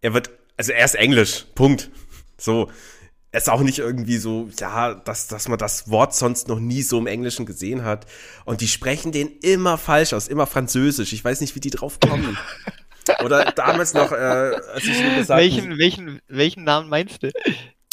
Er 0.00 0.14
wird, 0.14 0.30
also 0.56 0.72
er 0.72 0.84
ist 0.84 0.94
Englisch, 0.94 1.46
Punkt. 1.54 1.90
So, 2.36 2.70
ist 3.38 3.50
auch 3.50 3.60
nicht 3.60 3.78
irgendwie 3.78 4.18
so, 4.18 4.48
ja, 4.58 4.94
dass, 4.94 5.26
dass 5.26 5.48
man 5.48 5.58
das 5.58 5.90
Wort 5.90 6.14
sonst 6.14 6.48
noch 6.48 6.60
nie 6.60 6.82
so 6.82 6.98
im 6.98 7.06
Englischen 7.06 7.46
gesehen 7.46 7.84
hat. 7.84 8.06
Und 8.44 8.60
die 8.60 8.68
sprechen 8.68 9.12
den 9.12 9.28
immer 9.42 9.78
falsch 9.78 10.12
aus, 10.12 10.28
immer 10.28 10.46
französisch. 10.46 11.12
Ich 11.12 11.24
weiß 11.24 11.40
nicht, 11.40 11.54
wie 11.54 11.60
die 11.60 11.70
drauf 11.70 11.98
kommen. 12.00 12.38
Oder 13.24 13.52
damals 13.52 13.92
noch, 13.92 14.12
äh, 14.12 14.14
als 14.14 14.84
ich 14.84 15.00
nur 15.02 15.14
gesagt 15.16 15.40
welchen, 15.40 15.78
welchen, 15.78 16.20
welchen 16.28 16.64
Namen 16.64 16.88
meinst 16.88 17.22
du? 17.22 17.30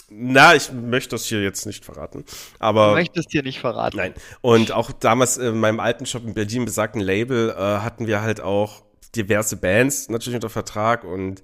Na, 0.09 0.55
ich 0.55 0.71
möchte 0.71 1.11
das 1.11 1.25
hier 1.25 1.41
jetzt 1.41 1.65
nicht 1.65 1.85
verraten. 1.85 2.25
Aber. 2.59 2.89
Du 2.89 2.95
möchtest 2.95 3.31
hier 3.31 3.43
nicht 3.43 3.59
verraten. 3.59 3.97
Nein. 3.97 4.13
Und 4.41 4.71
auch 4.71 4.91
damals 4.91 5.37
in 5.37 5.59
meinem 5.59 5.79
alten 5.79 6.05
Shop 6.05 6.23
in 6.25 6.33
Berlin 6.33 6.65
besagten 6.65 7.01
Label 7.01 7.49
äh, 7.49 7.55
hatten 7.55 8.07
wir 8.07 8.21
halt 8.21 8.41
auch 8.41 8.83
diverse 9.15 9.57
Bands 9.57 10.09
natürlich 10.09 10.35
unter 10.35 10.49
Vertrag 10.49 11.03
und 11.03 11.41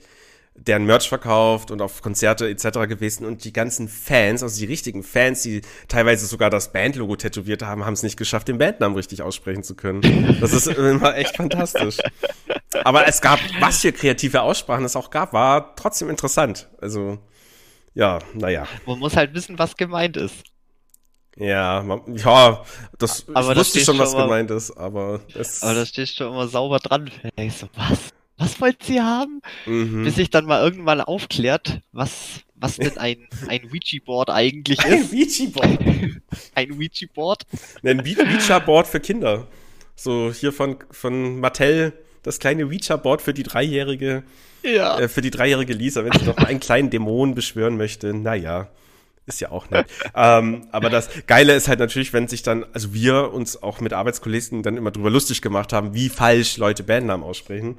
deren 0.57 0.85
Merch 0.85 1.07
verkauft 1.07 1.71
und 1.71 1.81
auf 1.81 2.01
Konzerte 2.01 2.49
etc. 2.49 2.87
gewesen 2.87 3.25
und 3.25 3.45
die 3.45 3.53
ganzen 3.53 3.87
Fans, 3.87 4.43
also 4.43 4.59
die 4.59 4.65
richtigen 4.65 5.03
Fans, 5.03 5.43
die 5.43 5.61
teilweise 5.87 6.25
sogar 6.25 6.49
das 6.49 6.71
Bandlogo 6.71 7.15
tätowiert 7.15 7.61
haben, 7.61 7.85
haben 7.85 7.93
es 7.93 8.03
nicht 8.03 8.17
geschafft, 8.17 8.47
den 8.47 8.57
Bandnamen 8.57 8.95
richtig 8.95 9.21
aussprechen 9.21 9.63
zu 9.63 9.75
können. 9.75 10.37
Das 10.41 10.53
ist 10.53 10.67
immer 10.67 11.15
echt 11.15 11.35
fantastisch. 11.35 11.97
Aber 12.83 13.07
es 13.07 13.21
gab, 13.21 13.39
was 13.59 13.79
für 13.81 13.91
kreative 13.91 14.41
Aussprachen 14.41 14.85
es 14.85 14.95
auch 14.95 15.09
gab, 15.09 15.33
war 15.33 15.75
trotzdem 15.75 16.09
interessant. 16.09 16.67
Also, 16.81 17.19
ja, 17.93 18.19
naja. 18.33 18.67
Man 18.85 18.99
muss 18.99 19.15
halt 19.15 19.33
wissen, 19.33 19.57
was 19.57 19.75
gemeint 19.75 20.17
ist. 20.17 20.43
Ja, 21.37 21.83
man, 21.83 22.01
ja, 22.15 22.63
das 22.97 23.27
aber 23.31 23.51
ich 23.51 23.59
wusste 23.59 23.79
schon, 23.79 23.99
was 23.99 24.13
immer, 24.13 24.23
gemeint 24.23 24.49
ist, 24.49 24.71
aber 24.71 25.19
es. 25.35 25.61
Aber 25.61 25.75
da 25.75 25.85
stehst 25.85 26.19
du 26.19 26.25
immer 26.25 26.47
sauber 26.47 26.79
dran. 26.79 27.11
Ich 27.35 27.57
so, 27.57 27.67
was? 27.75 28.11
Was 28.38 28.61
wollt 28.61 28.83
sie 28.83 29.01
haben? 29.01 29.41
Mhm. 29.65 30.03
Bis 30.03 30.15
sich 30.15 30.29
dann 30.29 30.45
mal 30.45 30.61
irgendwann 30.63 31.01
aufklärt, 31.01 31.81
was, 31.91 32.41
was 32.55 32.77
denn 32.77 32.97
ein, 32.97 33.27
ein 33.47 33.69
Ouija-Board 33.71 34.29
eigentlich 34.29 34.79
ist. 34.85 35.11
Ein 35.11 35.11
Ouija-Board? 35.11 35.79
ein 36.55 36.71
Ouija-Board? 36.71 37.45
Ein 37.83 37.99
Ouija-Board 37.99 38.88
für 38.88 38.99
Kinder. 38.99 39.47
So 39.95 40.31
hier 40.31 40.53
von, 40.53 40.77
von 40.91 41.39
Mattel, 41.39 41.93
das 42.23 42.39
kleine 42.39 42.65
Ouija-Board 42.65 43.21
für 43.21 43.33
die 43.33 43.43
dreijährige, 43.43 44.23
ja. 44.63 44.99
Äh, 44.99 45.07
für 45.07 45.21
die 45.21 45.31
dreijährige 45.31 45.73
Lisa, 45.73 46.03
wenn 46.03 46.11
sie 46.13 46.25
doch 46.25 46.38
einen 46.38 46.59
kleinen 46.59 46.89
Dämon 46.89 47.35
beschwören 47.35 47.77
möchte. 47.77 48.13
Naja. 48.13 48.69
Ist 49.25 49.41
ja 49.41 49.51
auch 49.51 49.69
nett. 49.69 49.88
ähm, 50.15 50.67
aber 50.71 50.89
das 50.89 51.09
Geile 51.27 51.53
ist 51.53 51.67
halt 51.67 51.79
natürlich, 51.79 52.13
wenn 52.13 52.29
sich 52.29 52.43
dann, 52.43 52.65
also 52.71 52.93
wir 52.93 53.33
uns 53.33 53.61
auch 53.61 53.81
mit 53.81 53.91
Arbeitskollegen 53.91 54.63
dann 54.63 54.77
immer 54.77 54.91
drüber 54.91 55.09
lustig 55.09 55.41
gemacht 55.41 55.73
haben, 55.73 55.93
wie 55.93 56.07
falsch 56.07 56.55
Leute 56.55 56.83
Bandnamen 56.83 57.25
aussprechen 57.25 57.75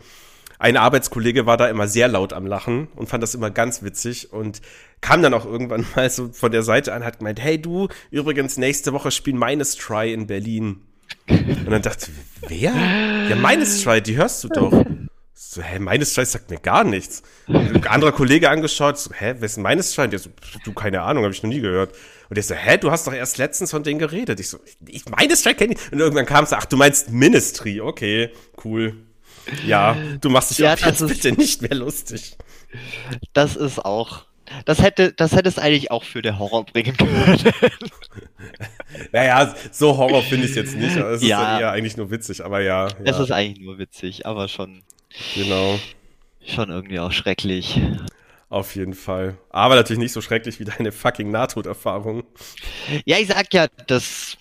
ein 0.59 0.77
Arbeitskollege 0.77 1.47
war 1.47 1.57
da 1.57 1.69
immer 1.69 1.87
sehr 1.87 2.09
laut 2.09 2.33
am 2.33 2.47
Lachen 2.47 2.89
und 2.97 3.09
fand 3.09 3.23
das 3.23 3.35
immer 3.35 3.51
ganz 3.51 3.83
witzig 3.83 4.33
und 4.33 4.61
kam 5.01 5.23
dann 5.23 5.35
auch 5.35 5.45
irgendwann 5.45 5.87
mal 5.97 6.11
so 6.11 6.31
von 6.33 6.53
der 6.53 6.63
Seite 6.63 6.93
an, 6.93 7.05
hat 7.05 7.19
gemeint, 7.19 7.41
hey 7.41 7.61
du, 7.61 7.89
übrigens 8.11 8.57
nächste 8.57 8.93
Woche 8.93 9.11
spielen 9.11 9.39
Minus 9.39 9.77
Try 9.77 10.13
in 10.13 10.27
Berlin. 10.27 10.83
Und 11.29 11.71
dann 11.71 11.83
dachte 11.83 12.11
ich, 12.11 12.51
wer? 12.51 12.73
Ja, 13.29 13.37
Minus 13.37 13.83
Try, 13.83 14.03
die 14.03 14.17
hörst 14.17 14.45
du 14.45 14.49
doch. 14.49 14.85
So, 15.33 15.63
hä, 15.63 15.79
Minus 15.79 16.13
Try 16.13 16.25
sagt 16.25 16.51
mir 16.51 16.59
gar 16.59 16.85
nichts. 16.85 17.23
Ein 17.47 17.87
anderer 17.87 18.13
Kollege 18.13 18.51
angeschaut, 18.51 18.99
so, 18.99 19.13
hä, 19.13 19.37
wer 19.39 19.47
ist 19.47 19.57
Minus 19.57 19.93
Try? 19.93 20.05
Und 20.05 20.13
der 20.13 20.19
so, 20.19 20.31
du, 20.65 20.73
keine 20.73 21.03
Ahnung, 21.03 21.23
habe 21.25 21.33
ich 21.33 21.43
noch 21.43 21.49
nie 21.49 21.61
gehört. 21.61 21.95
Und 22.29 22.37
der 22.37 22.45
so, 22.45 22.55
hä, 22.55 22.77
du 22.77 22.91
hast 22.91 23.07
doch 23.07 23.15
erst 23.15 23.39
letztens 23.39 23.71
von 23.71 23.85
denen 23.85 23.99
geredet. 23.99 24.41
Ich 24.41 24.51
so, 24.51 24.59
ich 24.87 25.05
Minus 25.07 25.43
Try 25.43 25.55
kenne 25.55 25.75
ich. 25.75 25.93
Und 25.93 26.01
irgendwann 26.01 26.27
kam 26.27 26.45
es, 26.45 26.53
ach, 26.53 26.67
du 26.67 26.77
meinst 26.77 27.11
Ministry, 27.11 27.81
okay, 27.81 28.33
cool. 28.65 28.97
Ja, 29.67 29.97
du 30.21 30.31
machst 30.31 30.51
dich 30.51 30.59
ja, 30.59 30.75
jetzt 30.75 31.01
ist, 31.01 31.09
bitte 31.09 31.33
nicht 31.33 31.63
mehr 31.63 31.75
lustig. 31.75 32.37
Das 33.33 33.57
ist 33.57 33.85
auch. 33.85 34.25
Das 34.65 34.81
hätte, 34.81 35.13
das 35.13 35.33
hätte 35.33 35.49
es 35.49 35.59
eigentlich 35.59 35.91
auch 35.91 36.05
für 36.05 36.23
den 36.23 36.39
Horror 36.39 36.65
bringen 36.65 36.97
können. 36.97 37.39
naja, 39.13 39.55
so 39.71 39.97
Horror 39.97 40.23
finde 40.23 40.47
ich 40.47 40.53
es 40.53 40.57
jetzt 40.57 40.75
nicht. 40.75 40.97
Es 40.97 41.23
ja. 41.23 41.57
ist 41.57 41.61
eher 41.61 41.71
eigentlich 41.71 41.97
nur 41.97 42.11
witzig, 42.11 42.45
aber 42.45 42.61
ja, 42.61 42.89
ja. 42.89 42.95
Es 43.05 43.19
ist 43.19 43.31
eigentlich 43.31 43.65
nur 43.65 43.79
witzig, 43.79 44.27
aber 44.27 44.49
schon. 44.49 44.83
Genau. 45.35 45.79
Schon 46.47 46.71
irgendwie 46.71 46.99
auch 46.99 47.13
schrecklich. 47.13 47.81
Auf 48.49 48.75
jeden 48.75 48.95
Fall. 48.95 49.37
Aber 49.51 49.75
natürlich 49.75 50.01
nicht 50.01 50.13
so 50.13 50.23
schrecklich 50.23 50.59
wie 50.61 50.65
deine 50.65 50.93
fucking 50.93 51.31
Nahtoderfahrung. 51.31 52.25
Ja, 53.05 53.19
ich 53.19 53.29
sag 53.29 53.53
ja, 53.53 53.67
das. 53.87 54.39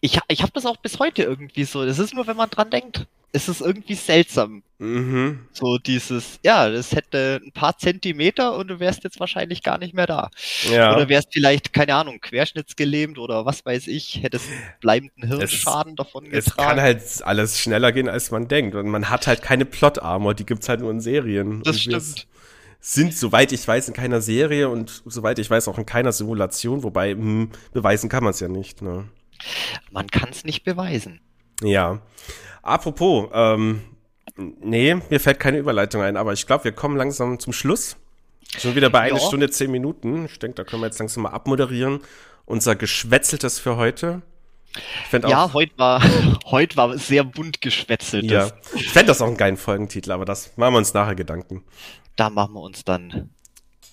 Ich, 0.00 0.20
ich 0.28 0.42
habe 0.42 0.52
das 0.52 0.64
auch 0.64 0.76
bis 0.76 1.00
heute 1.00 1.24
irgendwie 1.24 1.64
so. 1.64 1.84
Das 1.84 1.98
ist 1.98 2.14
nur, 2.14 2.28
wenn 2.28 2.36
man 2.36 2.50
dran 2.50 2.70
denkt 2.70 3.06
es 3.36 3.48
ist 3.48 3.60
irgendwie 3.60 3.94
seltsam. 3.94 4.62
Mhm. 4.78 5.40
So 5.52 5.76
dieses, 5.76 6.40
ja, 6.42 6.70
das 6.70 6.92
hätte 6.92 7.40
ein 7.44 7.52
paar 7.52 7.76
Zentimeter 7.76 8.56
und 8.56 8.68
du 8.68 8.80
wärst 8.80 9.04
jetzt 9.04 9.20
wahrscheinlich 9.20 9.62
gar 9.62 9.78
nicht 9.78 9.94
mehr 9.94 10.06
da. 10.06 10.30
Ja. 10.70 10.94
Oder 10.94 11.08
wärst 11.10 11.28
vielleicht, 11.32 11.74
keine 11.74 11.94
Ahnung, 11.94 12.20
querschnittsgelähmt 12.20 13.18
oder 13.18 13.44
was 13.44 13.64
weiß 13.64 13.88
ich, 13.88 14.22
hättest 14.22 14.46
bleibenden 14.80 15.28
Hirnschaden 15.28 15.92
es, 15.92 15.96
davon 15.96 16.24
getragen. 16.24 16.46
Es 16.46 16.56
kann 16.56 16.80
halt 16.80 17.02
alles 17.24 17.60
schneller 17.60 17.92
gehen, 17.92 18.08
als 18.08 18.30
man 18.30 18.48
denkt. 18.48 18.74
Und 18.74 18.88
man 18.88 19.10
hat 19.10 19.26
halt 19.26 19.42
keine 19.42 19.66
Plot-Armor, 19.66 20.34
die 20.34 20.46
gibt's 20.46 20.68
halt 20.68 20.80
nur 20.80 20.90
in 20.90 21.00
Serien. 21.00 21.62
Das 21.62 21.76
und 21.76 21.82
stimmt. 21.82 22.26
Sind, 22.80 23.14
soweit 23.14 23.52
ich 23.52 23.66
weiß, 23.66 23.88
in 23.88 23.94
keiner 23.94 24.20
Serie 24.20 24.68
und 24.68 25.02
soweit 25.06 25.38
ich 25.38 25.50
weiß, 25.50 25.68
auch 25.68 25.78
in 25.78 25.86
keiner 25.86 26.12
Simulation, 26.12 26.82
wobei 26.82 27.14
mh, 27.14 27.20
hm, 27.20 27.50
beweisen 27.72 28.08
kann 28.08 28.24
man 28.24 28.30
es 28.30 28.40
ja 28.40 28.48
nicht. 28.48 28.80
Ne? 28.80 29.08
Man 29.90 30.06
kann 30.06 30.28
es 30.30 30.44
nicht 30.44 30.64
beweisen. 30.64 31.20
Ja. 31.62 32.00
Apropos, 32.62 33.28
ähm, 33.32 33.82
nee, 34.36 34.94
mir 34.94 35.20
fällt 35.20 35.40
keine 35.40 35.58
Überleitung 35.58 36.02
ein, 36.02 36.16
aber 36.16 36.32
ich 36.32 36.46
glaube, 36.46 36.64
wir 36.64 36.72
kommen 36.72 36.96
langsam 36.96 37.38
zum 37.38 37.52
Schluss. 37.52 37.96
Schon 38.58 38.74
wieder 38.74 38.90
bei 38.90 39.00
einer 39.00 39.20
Stunde, 39.20 39.50
zehn 39.50 39.70
Minuten. 39.70 40.26
Ich 40.26 40.38
denke, 40.38 40.54
da 40.56 40.64
können 40.64 40.82
wir 40.82 40.86
jetzt 40.86 40.98
langsam 40.98 41.24
mal 41.24 41.30
abmoderieren 41.30 42.00
unser 42.46 42.76
Geschwätzeltes 42.76 43.58
für 43.58 43.76
heute. 43.76 44.22
ja, 45.12 45.52
heute 45.52 45.76
war, 45.76 46.02
heute 46.46 46.76
war 46.76 46.96
sehr 46.96 47.24
bunt 47.24 47.60
geschwätzelt. 47.60 48.24
Ja. 48.24 48.50
Ich 48.74 48.88
fände 48.88 49.08
das 49.08 49.20
auch 49.20 49.26
einen 49.26 49.36
geilen 49.36 49.56
Folgentitel, 49.56 50.12
aber 50.12 50.24
das 50.24 50.56
machen 50.56 50.74
wir 50.74 50.78
uns 50.78 50.94
nachher 50.94 51.14
Gedanken. 51.14 51.64
Da 52.14 52.30
machen 52.30 52.54
wir 52.54 52.62
uns 52.62 52.84
dann, 52.84 53.30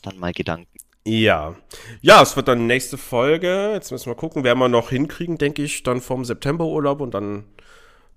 dann 0.04 0.18
mal 0.18 0.32
Gedanken. 0.32 0.73
Ja. 1.06 1.56
Ja, 2.02 2.22
es 2.22 2.36
wird 2.36 2.48
dann 2.48 2.68
nächste 2.68 2.98
Folge. 2.98 3.72
Jetzt 3.74 3.92
müssen 3.92 4.10
wir 4.10 4.16
gucken, 4.16 4.44
werden 4.44 4.60
wir 4.60 4.70
noch 4.70 4.90
hinkriegen, 4.90 5.38
denke 5.38 5.64
ich, 5.64 5.84
dann 5.84 6.02
vom 6.02 6.24
Septemberurlaub 6.24 7.02
und 7.02 7.14
dann 7.14 7.46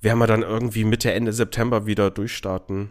werden 0.01 0.19
wir 0.19 0.27
dann 0.27 0.43
irgendwie 0.43 0.85
Mitte, 0.85 1.13
Ende 1.13 1.33
September 1.33 1.87
wieder 1.87 2.11
durchstarten. 2.11 2.91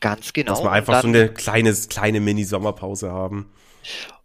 Ganz 0.00 0.32
genau. 0.32 0.52
Dass 0.52 0.62
wir 0.62 0.70
einfach 0.70 1.02
so 1.02 1.08
eine 1.08 1.28
kleine, 1.32 1.72
kleine 1.72 2.20
Mini-Sommerpause 2.20 3.10
haben. 3.10 3.50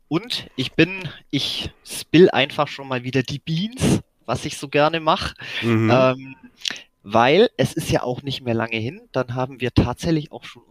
Und 0.07 0.49
ich 0.55 0.73
bin, 0.73 1.07
ich 1.29 1.71
spill 1.85 2.29
einfach 2.31 2.67
schon 2.67 2.87
mal 2.87 3.03
wieder 3.03 3.23
die 3.23 3.39
Beans, 3.39 4.01
was 4.25 4.45
ich 4.45 4.57
so 4.57 4.67
gerne 4.67 4.99
mache. 4.99 5.35
Mhm. 5.61 5.91
Ähm, 5.91 6.35
weil 7.03 7.49
es 7.57 7.73
ist 7.73 7.89
ja 7.89 8.03
auch 8.03 8.23
nicht 8.23 8.41
mehr 8.41 8.53
lange 8.53 8.77
hin, 8.77 9.01
dann 9.11 9.35
haben 9.35 9.61
wir 9.61 9.73
tatsächlich 9.73 10.31
auch 10.31 10.43
schon 10.43 10.63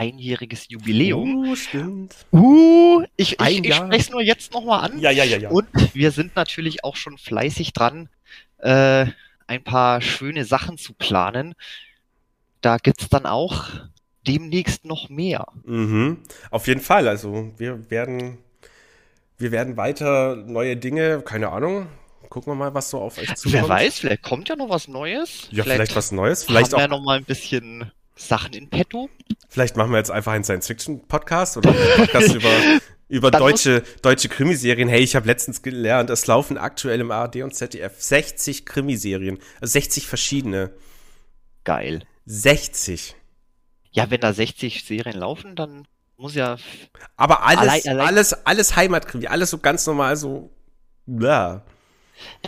einjähriges 0.00 0.66
Jubiläum. 0.70 1.50
Uh, 1.50 1.56
stimmt. 1.56 2.14
Uh, 2.32 3.04
ich, 3.16 3.38
ich, 3.38 3.64
ich 3.64 3.74
spreche 3.74 4.00
es 4.00 4.08
nur 4.08 4.22
jetzt 4.22 4.54
nochmal 4.54 4.80
an. 4.84 4.98
Ja, 4.98 5.10
ja, 5.10 5.24
ja, 5.24 5.36
ja. 5.36 5.50
Und 5.50 5.68
wir 5.92 6.10
sind 6.10 6.34
natürlich 6.36 6.84
auch 6.84 6.96
schon 6.96 7.18
fleißig 7.18 7.74
dran, 7.74 8.08
äh, 8.58 9.04
ein 9.46 9.62
paar 9.62 10.00
schöne 10.00 10.46
Sachen 10.46 10.78
zu 10.78 10.94
planen. 10.94 11.54
Da 12.62 12.78
gibt's 12.78 13.10
dann 13.10 13.26
auch 13.26 13.68
demnächst 14.26 14.86
noch 14.86 15.10
mehr. 15.10 15.48
Mhm. 15.64 16.22
Auf 16.50 16.66
jeden 16.66 16.80
Fall. 16.80 17.06
Also 17.06 17.52
wir 17.58 17.90
werden, 17.90 18.38
wir 19.36 19.52
werden 19.52 19.76
weiter 19.76 20.34
neue 20.34 20.78
Dinge, 20.78 21.20
keine 21.20 21.50
Ahnung. 21.50 21.88
Gucken 22.30 22.52
wir 22.52 22.56
mal, 22.56 22.72
was 22.72 22.88
so 22.88 23.00
auf 23.00 23.18
euch 23.18 23.34
zukommt. 23.34 23.52
Wer 23.52 23.68
weiß, 23.68 23.98
vielleicht 23.98 24.22
kommt 24.22 24.48
ja 24.48 24.56
noch 24.56 24.70
was 24.70 24.88
Neues. 24.88 25.48
Ja, 25.50 25.64
vielleicht, 25.64 25.76
vielleicht 25.76 25.96
was 25.96 26.12
Neues. 26.12 26.44
Vielleicht 26.44 26.72
haben 26.72 26.80
wir 26.80 26.88
noch 26.88 27.02
mal 27.02 27.18
ein 27.18 27.24
bisschen 27.24 27.90
Sachen 28.16 28.52
in 28.54 28.68
petto. 28.68 29.08
Vielleicht 29.48 29.76
machen 29.76 29.90
wir 29.90 29.98
jetzt 29.98 30.10
einfach 30.10 30.32
einen 30.32 30.44
Science-Fiction-Podcast 30.44 31.56
oder 31.56 31.70
einen 31.70 31.96
Podcast 31.96 32.34
über, 32.34 32.50
über 33.08 33.30
deutsche, 33.30 33.82
deutsche 34.02 34.28
Krimiserien. 34.28 34.88
Hey, 34.88 35.00
ich 35.00 35.16
habe 35.16 35.26
letztens 35.26 35.62
gelernt, 35.62 36.10
es 36.10 36.26
laufen 36.26 36.58
aktuell 36.58 37.00
im 37.00 37.10
ARD 37.10 37.36
und 37.36 37.54
ZDF 37.54 38.00
60 38.00 38.66
Krimiserien. 38.66 39.38
Also 39.60 39.72
60 39.72 40.06
verschiedene. 40.06 40.72
Geil. 41.64 42.04
60. 42.26 43.16
Ja, 43.92 44.10
wenn 44.10 44.20
da 44.20 44.32
60 44.32 44.84
Serien 44.84 45.18
laufen, 45.18 45.56
dann 45.56 45.86
muss 46.16 46.34
ja. 46.34 46.58
Aber 47.16 47.42
alles, 47.44 47.60
allein, 47.62 47.82
allein 47.86 48.06
alles, 48.06 48.46
alles 48.46 48.76
Heimatkrimi, 48.76 49.26
alles 49.26 49.50
so 49.50 49.58
ganz 49.58 49.86
normal 49.86 50.16
so. 50.16 50.50
Ja. 51.06 51.64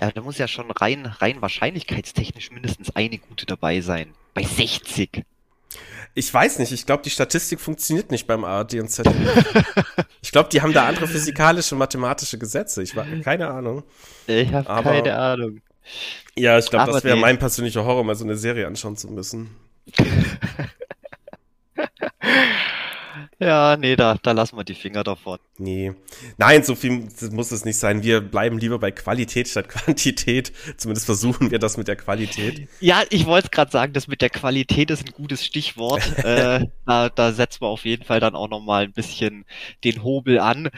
Ja, 0.01 0.11
da 0.11 0.21
muss 0.21 0.39
ja 0.39 0.47
schon 0.47 0.71
rein, 0.71 1.07
rein 1.07 1.41
wahrscheinlichkeitstechnisch 1.41 2.51
mindestens 2.51 2.95
eine 2.95 3.19
gute 3.19 3.47
dabei 3.47 3.81
sein. 3.81 4.15
Bei 4.35 4.43
60. 4.43 5.25
Ich 6.15 6.33
weiß 6.33 6.59
nicht, 6.59 6.73
ich 6.73 6.85
glaube, 6.85 7.03
die 7.03 7.11
Statistik 7.11 7.61
funktioniert 7.61 8.11
nicht 8.11 8.27
beim 8.27 8.45
ARD 8.45 8.75
und 8.75 8.89
ZDF. 8.89 9.65
ich 10.21 10.31
glaube, 10.31 10.51
die 10.51 10.61
haben 10.61 10.73
da 10.73 10.87
andere 10.87 11.07
physikalische 11.07 11.75
und 11.75 11.79
mathematische 11.79 12.39
Gesetze. 12.39 12.83
Ich 12.83 12.95
war 12.95 13.07
keine 13.23 13.49
Ahnung. 13.49 13.83
Ich 14.27 14.53
habe 14.53 14.83
keine 14.83 15.17
Ahnung. 15.17 15.61
Ja, 16.37 16.59
ich 16.59 16.69
glaube, 16.69 16.93
das 16.93 17.05
wäre 17.05 17.17
nee. 17.17 17.23
mein 17.23 17.39
persönlicher 17.39 17.85
Horror, 17.85 18.05
mal 18.05 18.15
so 18.15 18.25
eine 18.25 18.37
Serie 18.37 18.67
anschauen 18.67 18.97
zu 18.97 19.09
müssen. 19.09 19.57
Ja, 23.39 23.77
nee, 23.77 23.97
da, 23.97 24.17
da 24.23 24.33
lassen 24.33 24.57
wir 24.57 24.65
die 24.65 24.75
Finger 24.75 25.05
davon. 25.05 25.39
Nee. 25.59 25.93
Nein, 26.37 26.63
so 26.63 26.75
viel 26.75 27.09
muss 27.31 27.51
es 27.51 27.65
nicht 27.65 27.79
sein. 27.79 28.03
Wir 28.03 28.21
bleiben 28.21 28.59
lieber 28.59 28.79
bei 28.79 28.91
Qualität 28.91 29.49
statt 29.49 29.69
Quantität. 29.69 30.53
Zumindest 30.77 31.07
versuchen 31.07 31.51
wir 31.51 31.59
das 31.59 31.77
mit 31.77 31.89
der 31.89 31.97
Qualität. 31.97 32.69
Ja, 32.81 33.03
ich 33.11 33.27
wollte 33.27 33.51
gerade 33.51 33.71
sagen, 33.71 33.93
das 33.93 34.09
mit 34.09 34.23
der 34.23 34.31
Qualität 34.31 34.91
ist 34.91 35.07
ein 35.07 35.13
gutes 35.13 35.45
Stichwort. 35.45 36.03
äh, 36.25 36.67
da, 36.87 37.09
da 37.09 37.33
setzen 37.33 37.63
wir 37.63 37.69
auf 37.69 37.85
jeden 37.85 38.05
Fall 38.05 38.21
dann 38.21 38.35
auch 38.35 38.49
nochmal 38.49 38.85
ein 38.85 38.93
bisschen 38.93 39.45
den 39.85 40.03
Hobel 40.03 40.39
an. 40.39 40.71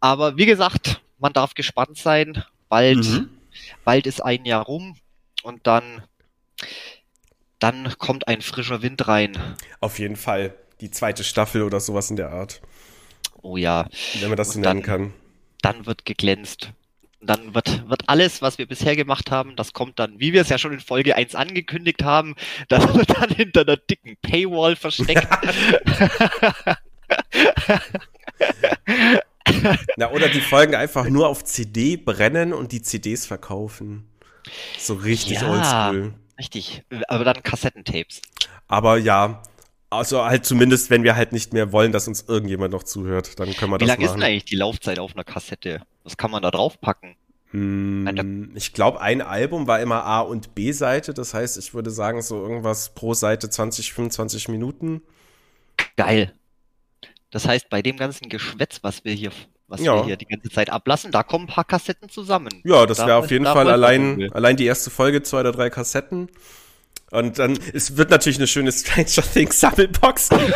Aber 0.00 0.36
wie 0.36 0.46
gesagt, 0.46 1.00
man 1.18 1.32
darf 1.32 1.54
gespannt 1.54 1.98
sein. 1.98 2.42
Bald, 2.68 3.04
mhm. 3.04 3.30
bald 3.84 4.06
ist 4.06 4.20
ein 4.20 4.44
Jahr 4.44 4.64
rum 4.64 4.96
und 5.42 5.66
dann, 5.66 6.02
dann 7.58 7.94
kommt 7.98 8.28
ein 8.28 8.42
frischer 8.42 8.82
Wind 8.82 9.08
rein. 9.08 9.38
Auf 9.80 9.98
jeden 9.98 10.16
Fall 10.16 10.54
die 10.80 10.90
zweite 10.90 11.24
Staffel 11.24 11.62
oder 11.62 11.80
sowas 11.80 12.10
in 12.10 12.16
der 12.16 12.30
Art. 12.30 12.60
Oh 13.42 13.56
ja. 13.56 13.88
Wenn 14.20 14.28
man 14.28 14.36
das 14.36 14.52
so 14.52 14.60
nennen 14.60 14.82
kann. 14.82 15.12
Dann 15.62 15.86
wird 15.86 16.04
geglänzt. 16.04 16.72
Dann 17.20 17.54
wird, 17.54 17.88
wird 17.88 18.08
alles, 18.08 18.42
was 18.42 18.58
wir 18.58 18.66
bisher 18.66 18.94
gemacht 18.94 19.32
haben, 19.32 19.56
das 19.56 19.72
kommt 19.72 19.98
dann, 19.98 20.20
wie 20.20 20.32
wir 20.32 20.42
es 20.42 20.50
ja 20.50 20.58
schon 20.58 20.72
in 20.72 20.78
Folge 20.78 21.16
1 21.16 21.34
angekündigt 21.34 22.04
haben, 22.04 22.36
das 22.68 22.94
wird 22.94 23.10
dann 23.10 23.30
hinter 23.30 23.62
einer 23.62 23.76
dicken 23.76 24.16
Paywall 24.22 24.76
versteckt. 24.76 25.26
Na, 29.96 30.12
oder 30.12 30.28
die 30.28 30.40
Folgen 30.40 30.76
einfach 30.76 31.08
nur 31.08 31.28
auf 31.28 31.42
CD 31.44 31.96
brennen 31.96 32.52
und 32.52 32.70
die 32.70 32.82
CDs 32.82 33.26
verkaufen. 33.26 34.08
So 34.78 34.94
richtig 34.94 35.40
ja, 35.40 35.50
oldschool. 35.50 36.14
Richtig, 36.38 36.84
aber 37.08 37.24
dann 37.24 37.42
Kassettentapes. 37.42 38.22
Aber 38.68 38.96
ja, 38.96 39.42
also 39.90 40.24
halt 40.24 40.44
zumindest, 40.44 40.90
wenn 40.90 41.02
wir 41.02 41.16
halt 41.16 41.32
nicht 41.32 41.52
mehr 41.52 41.72
wollen, 41.72 41.92
dass 41.92 42.08
uns 42.08 42.24
irgendjemand 42.28 42.72
noch 42.72 42.82
zuhört, 42.82 43.38
dann 43.40 43.52
können 43.54 43.72
wir 43.72 43.80
Wie 43.80 43.86
das 43.86 43.88
machen. 43.88 44.00
Wie 44.00 44.04
lang 44.04 44.14
ist 44.14 44.14
denn 44.14 44.22
eigentlich 44.22 44.44
die 44.44 44.56
Laufzeit 44.56 44.98
auf 44.98 45.14
einer 45.14 45.24
Kassette? 45.24 45.82
Was 46.04 46.16
kann 46.16 46.30
man 46.30 46.42
da 46.42 46.50
draufpacken? 46.50 47.16
Hm, 47.50 48.52
ich 48.54 48.74
glaube, 48.74 49.00
ein 49.00 49.22
Album 49.22 49.66
war 49.66 49.80
immer 49.80 50.04
A- 50.04 50.20
und 50.20 50.54
B-Seite. 50.54 51.14
Das 51.14 51.32
heißt, 51.32 51.56
ich 51.56 51.72
würde 51.72 51.90
sagen, 51.90 52.20
so 52.20 52.40
irgendwas 52.42 52.94
pro 52.94 53.14
Seite 53.14 53.48
20, 53.48 53.92
25 53.94 54.48
Minuten. 54.48 55.00
Geil. 55.96 56.32
Das 57.30 57.46
heißt, 57.46 57.70
bei 57.70 57.80
dem 57.82 57.96
ganzen 57.96 58.28
Geschwätz, 58.28 58.80
was 58.82 59.04
wir 59.04 59.12
hier, 59.12 59.30
was 59.66 59.80
ja. 59.80 59.94
wir 59.94 60.04
hier 60.04 60.16
die 60.16 60.26
ganze 60.26 60.50
Zeit 60.50 60.70
ablassen, 60.70 61.10
da 61.10 61.22
kommen 61.22 61.44
ein 61.44 61.54
paar 61.54 61.64
Kassetten 61.64 62.10
zusammen. 62.10 62.50
Ja, 62.64 62.84
das 62.84 62.98
wäre 62.98 63.16
auf 63.16 63.30
jeden 63.30 63.44
Fall 63.46 63.70
allein, 63.70 64.30
allein 64.32 64.56
die 64.56 64.66
erste 64.66 64.90
Folge, 64.90 65.22
zwei 65.22 65.40
oder 65.40 65.52
drei 65.52 65.70
Kassetten. 65.70 66.28
Und 67.10 67.38
dann, 67.38 67.58
es 67.72 67.96
wird 67.96 68.10
natürlich 68.10 68.38
eine 68.38 68.46
schöne 68.46 68.70
Stranger 68.70 69.22
Things 69.32 69.58
Sammelbox 69.60 70.28
geben. 70.28 70.52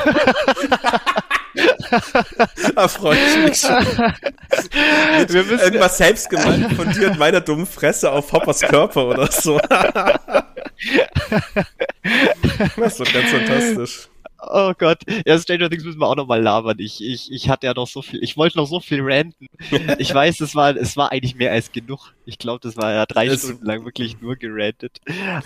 da 2.75 2.89
freue 2.89 3.17
ich 3.19 3.37
mich 3.45 3.61
schon. 3.61 3.87
Wir 5.29 5.45
müssen 5.45 5.59
irgendwas 5.59 5.97
selbstgemalt 5.97 6.73
von 6.75 6.93
dir 6.93 7.11
und 7.11 7.19
meiner 7.19 7.41
dummen 7.41 7.67
Fresse 7.67 8.13
auf 8.13 8.33
Hoppers 8.33 8.61
Körper 8.61 9.07
oder 9.07 9.31
so. 9.33 9.59
das 12.77 12.93
ist 12.93 13.01
doch 13.01 13.13
ganz 13.13 13.31
fantastisch. 13.31 14.09
Oh 14.45 14.73
Gott. 14.77 15.03
Ja, 15.25 15.39
Stranger 15.39 15.71
Things 15.71 15.85
müssen 15.85 16.01
wir 16.01 16.07
auch 16.09 16.17
nochmal 16.17 16.43
labern. 16.43 16.79
Ich, 16.81 17.03
ich, 17.03 17.31
ich 17.31 17.49
hatte 17.49 17.67
ja 17.67 17.75
noch 17.75 17.87
so 17.87 18.03
viel, 18.03 18.23
ich 18.23 18.37
wollte 18.37 18.59
noch 18.59 18.67
so 18.67 18.81
viel 18.81 19.01
ranten. 19.01 19.47
Ich 19.99 20.13
weiß, 20.15 20.41
es 20.41 20.57
war, 20.57 20.77
es 20.77 20.97
war 20.97 21.13
eigentlich 21.13 21.37
mehr 21.37 21.53
als 21.53 21.71
genug. 21.71 22.13
Ich 22.27 22.39
glaube, 22.39 22.59
das 22.61 22.77
war 22.77 22.93
ja 22.93 23.07
drei 23.07 23.27
es, 23.27 23.43
Stunden 23.43 23.65
lang 23.65 23.85
wirklich 23.85 24.21
nur 24.21 24.35
gerantet. 24.37 25.01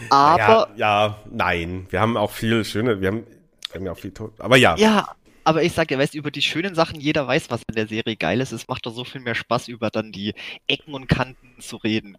Aber. 0.09 0.39
Ja, 0.41 0.69
ja, 0.77 1.21
nein. 1.31 1.87
Wir 1.91 2.01
haben 2.01 2.17
auch 2.17 2.31
viel 2.31 2.65
schöne, 2.65 3.01
wir 3.03 3.09
haben, 3.09 3.27
wir 3.71 3.75
haben 3.75 3.87
ja 3.87 3.93
auch 3.93 3.99
viel. 3.99 4.13
Aber 4.39 4.57
ja. 4.57 4.77
Ja, 4.79 5.15
aber 5.45 5.63
ich 5.63 5.75
sag 5.75 5.91
ja, 5.91 5.99
weißt 5.99 6.15
über 6.15 6.31
die 6.31 6.43
schönen 6.43 6.75
Sachen, 6.75 6.99
jeder 6.99 7.27
weiß, 7.27 7.51
was 7.51 7.61
in 7.69 7.77
der 7.77 7.87
Serie 7.87 8.17
geil 8.17 8.41
ist. 8.41 8.51
Es 8.51 8.67
macht 8.67 8.87
doch 8.87 8.95
so 8.95 9.05
viel 9.05 9.21
mehr 9.21 9.35
Spaß, 9.35 9.69
über 9.69 9.91
dann 9.91 10.11
die 10.11 10.35
Ecken 10.67 10.95
und 10.95 11.07
Kanten 11.07 11.61
zu 11.61 11.77
reden. 11.77 12.17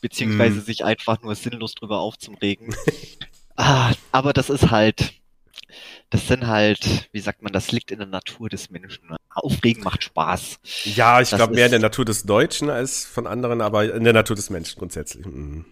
Beziehungsweise 0.00 0.60
mm. 0.60 0.62
sich 0.62 0.84
einfach 0.84 1.20
nur 1.20 1.34
sinnlos 1.34 1.74
drüber 1.74 1.98
aufzuregen. 1.98 2.74
ah, 3.56 3.92
aber 4.12 4.32
das 4.32 4.48
ist 4.48 4.70
halt, 4.70 5.12
das 6.10 6.28
sind 6.28 6.46
halt, 6.46 7.08
wie 7.12 7.20
sagt 7.20 7.42
man, 7.42 7.52
das 7.52 7.72
liegt 7.72 7.90
in 7.90 7.98
der 7.98 8.06
Natur 8.06 8.48
des 8.48 8.70
Menschen. 8.70 9.16
Aufregen 9.30 9.82
macht 9.82 10.02
Spaß. 10.02 10.58
Ja, 10.84 11.20
ich 11.20 11.30
glaube 11.30 11.54
mehr 11.54 11.66
in 11.66 11.72
der 11.72 11.80
Natur 11.80 12.04
des 12.04 12.22
Deutschen 12.22 12.70
als 12.70 13.04
von 13.04 13.26
anderen, 13.26 13.60
aber 13.60 13.92
in 13.92 14.04
der 14.04 14.12
Natur 14.12 14.36
des 14.36 14.50
Menschen 14.50 14.78
grundsätzlich. 14.78 15.26
Mhm. 15.26 15.64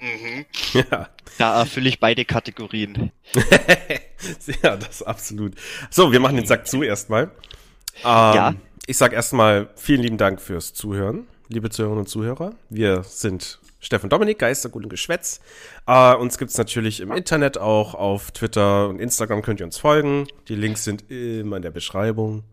Mhm. 0.00 0.46
Ja. 0.90 1.08
Da 1.38 1.60
erfülle 1.60 1.88
ich 1.88 2.00
beide 2.00 2.24
Kategorien. 2.24 3.12
ja, 4.62 4.76
das 4.76 5.02
absolut. 5.02 5.54
So, 5.90 6.12
wir 6.12 6.20
machen 6.20 6.36
den 6.36 6.46
Sack 6.46 6.66
zu 6.66 6.82
erstmal. 6.82 7.24
Ähm, 7.24 8.04
ja. 8.04 8.54
Ich 8.86 8.96
sag 8.96 9.12
erstmal 9.12 9.68
vielen 9.76 10.02
lieben 10.02 10.16
Dank 10.16 10.40
fürs 10.40 10.74
Zuhören, 10.74 11.26
liebe 11.50 11.68
Zuhörerinnen 11.68 12.04
und 12.04 12.08
Zuhörer. 12.08 12.54
Wir 12.68 13.02
sind 13.02 13.58
Steffen 13.80 14.08
Dominik, 14.08 14.38
Geistergut 14.38 14.84
und 14.84 14.88
Geschwätz. 14.88 15.40
Uh, 15.88 16.14
uns 16.16 16.38
gibt's 16.38 16.56
natürlich 16.56 17.00
im 17.00 17.10
Internet 17.10 17.58
auch, 17.58 17.94
auf 17.94 18.30
Twitter 18.30 18.88
und 18.88 19.00
Instagram 19.00 19.42
könnt 19.42 19.58
ihr 19.58 19.66
uns 19.66 19.76
folgen. 19.76 20.28
Die 20.48 20.54
Links 20.54 20.84
sind 20.84 21.10
immer 21.10 21.56
in 21.56 21.62
der 21.62 21.72
Beschreibung. 21.72 22.44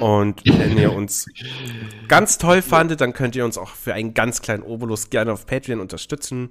Und 0.00 0.42
wenn 0.44 0.78
ihr 0.78 0.92
uns 0.92 1.26
ganz 2.08 2.38
toll 2.38 2.62
fandet, 2.62 3.00
dann 3.00 3.12
könnt 3.12 3.34
ihr 3.34 3.44
uns 3.44 3.56
auch 3.58 3.70
für 3.70 3.94
einen 3.94 4.14
ganz 4.14 4.42
kleinen 4.42 4.62
Obolus 4.62 5.10
gerne 5.10 5.32
auf 5.32 5.46
Patreon 5.46 5.80
unterstützen. 5.80 6.50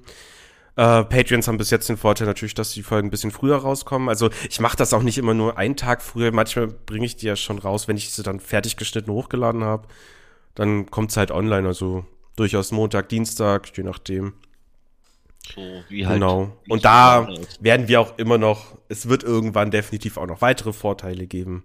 Uh, 0.80 1.04
Patreons 1.04 1.48
haben 1.48 1.58
bis 1.58 1.72
jetzt 1.72 1.90
den 1.90 1.98
Vorteil 1.98 2.28
natürlich, 2.28 2.54
dass 2.54 2.72
die 2.72 2.84
Folgen 2.84 3.08
ein 3.08 3.12
bisschen 3.12 3.32
früher 3.32 3.58
rauskommen. 3.58 4.10
Also 4.10 4.30
ich 4.50 4.60
mache 4.60 4.78
das 4.78 4.94
auch 4.94 5.02
nicht 5.04 5.18
immer 5.18 5.34
nur 5.34 5.58
einen 5.58 5.76
Tag 5.76 6.02
früher. 6.02 6.32
Manchmal 6.32 6.68
bringe 6.68 7.06
ich 7.06 7.18
die 7.18 7.28
ja 7.28 7.36
schon 7.36 7.60
raus, 7.60 7.88
wenn 7.88 7.98
ich 7.98 8.12
sie 8.12 8.24
dann 8.24 8.40
fertig 8.40 8.78
geschnitten 8.78 9.12
hochgeladen 9.12 9.64
habe 9.64 9.88
dann 10.58 10.90
kommt 10.90 11.12
es 11.12 11.18
halt 11.18 11.30
online, 11.30 11.68
also 11.68 12.04
durchaus 12.36 12.72
Montag, 12.72 13.10
Dienstag, 13.10 13.78
je 13.78 13.84
nachdem. 13.84 14.34
So 15.54 15.62
wie 15.88 16.08
halt. 16.08 16.16
Genau. 16.16 16.52
Und 16.68 16.84
da 16.84 17.30
werden 17.60 17.88
wir 17.88 18.02
auch 18.02 18.18
immer 18.18 18.40
noch, 18.40 18.76
es 18.90 19.08
wird 19.08 19.24
irgendwann 19.24 19.70
definitiv 19.70 20.18
auch 20.18 20.26
noch 20.26 20.42
weitere 20.42 20.74
Vorteile 20.74 21.28
geben. 21.28 21.64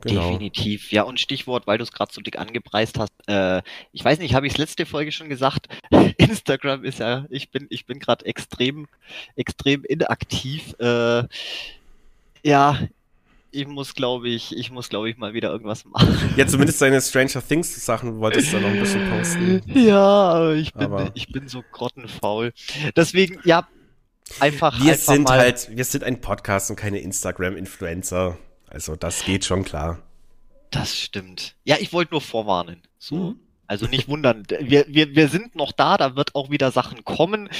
Genau. 0.00 0.30
Definitiv, 0.30 0.90
ja. 0.90 1.02
Und 1.02 1.20
Stichwort, 1.20 1.66
weil 1.66 1.76
du 1.76 1.84
es 1.84 1.92
gerade 1.92 2.10
so 2.10 2.22
dick 2.22 2.38
angepreist 2.38 2.98
hast, 2.98 3.12
äh, 3.26 3.60
ich 3.92 4.02
weiß 4.02 4.20
nicht, 4.20 4.34
habe 4.34 4.46
ich 4.46 4.54
es 4.54 4.58
letzte 4.58 4.86
Folge 4.86 5.12
schon 5.12 5.28
gesagt, 5.28 5.68
Instagram 6.16 6.84
ist 6.84 7.00
ja, 7.00 7.26
ich 7.28 7.50
bin, 7.50 7.66
ich 7.68 7.84
bin 7.84 7.98
gerade 7.98 8.24
extrem, 8.24 8.86
extrem 9.36 9.84
inaktiv. 9.84 10.74
Äh, 10.78 11.24
ja, 12.42 12.78
ich 13.50 13.66
muss, 13.66 13.94
glaube 13.94 14.28
ich, 14.28 14.56
ich 14.56 14.70
muss, 14.70 14.88
glaube 14.88 15.08
ich, 15.10 15.16
mal 15.16 15.32
wieder 15.34 15.50
irgendwas 15.50 15.84
machen. 15.84 16.32
Ja, 16.36 16.46
zumindest 16.46 16.80
deine 16.82 17.00
Stranger 17.00 17.46
Things 17.46 17.84
Sachen 17.84 18.18
wolltest 18.20 18.52
du 18.52 18.60
noch 18.60 18.68
ein 18.68 18.80
bisschen 18.80 19.10
posten. 19.10 19.62
Ja, 19.74 20.52
ich 20.52 20.72
bin, 20.74 20.82
aber 20.82 21.10
ich 21.14 21.32
bin 21.32 21.48
so 21.48 21.62
grottenfaul. 21.72 22.52
Deswegen, 22.96 23.40
ja, 23.44 23.66
einfach. 24.40 24.78
Wir 24.80 24.92
einfach 24.92 25.14
sind 25.14 25.30
halt, 25.30 25.76
wir 25.76 25.84
sind 25.84 26.04
ein 26.04 26.20
Podcast 26.20 26.70
und 26.70 26.76
keine 26.76 26.98
Instagram-Influencer. 26.98 28.38
Also 28.68 28.96
das 28.96 29.24
geht 29.24 29.44
schon 29.44 29.64
klar. 29.64 30.02
Das 30.70 30.96
stimmt. 30.96 31.54
Ja, 31.64 31.76
ich 31.80 31.92
wollte 31.92 32.12
nur 32.12 32.20
vorwarnen. 32.20 32.82
So. 32.98 33.16
Mhm. 33.16 33.40
Also 33.66 33.86
nicht 33.86 34.08
wundern. 34.08 34.44
Wir, 34.60 34.86
wir, 34.88 35.14
wir 35.14 35.28
sind 35.28 35.54
noch 35.54 35.72
da, 35.72 35.98
da 35.98 36.16
wird 36.16 36.34
auch 36.34 36.50
wieder 36.50 36.70
Sachen 36.72 37.04
kommen, 37.04 37.50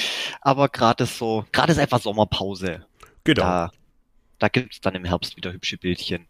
aber 0.41 0.69
gerade 0.69 1.05
ist 1.05 1.19
so, 1.19 1.45
gerade 1.53 1.73
ist 1.73 1.79
einfach 1.79 2.01
Sommerpause. 2.01 2.87
Genau. 3.25 3.43
Da, 3.43 3.71
da 4.39 4.49
gibt 4.49 4.75
es 4.75 4.81
dann 4.81 4.95
im 4.95 5.05
Herbst 5.05 5.37
wieder 5.37 5.53
hübsche 5.53 5.79
Bildchen. 5.79 6.27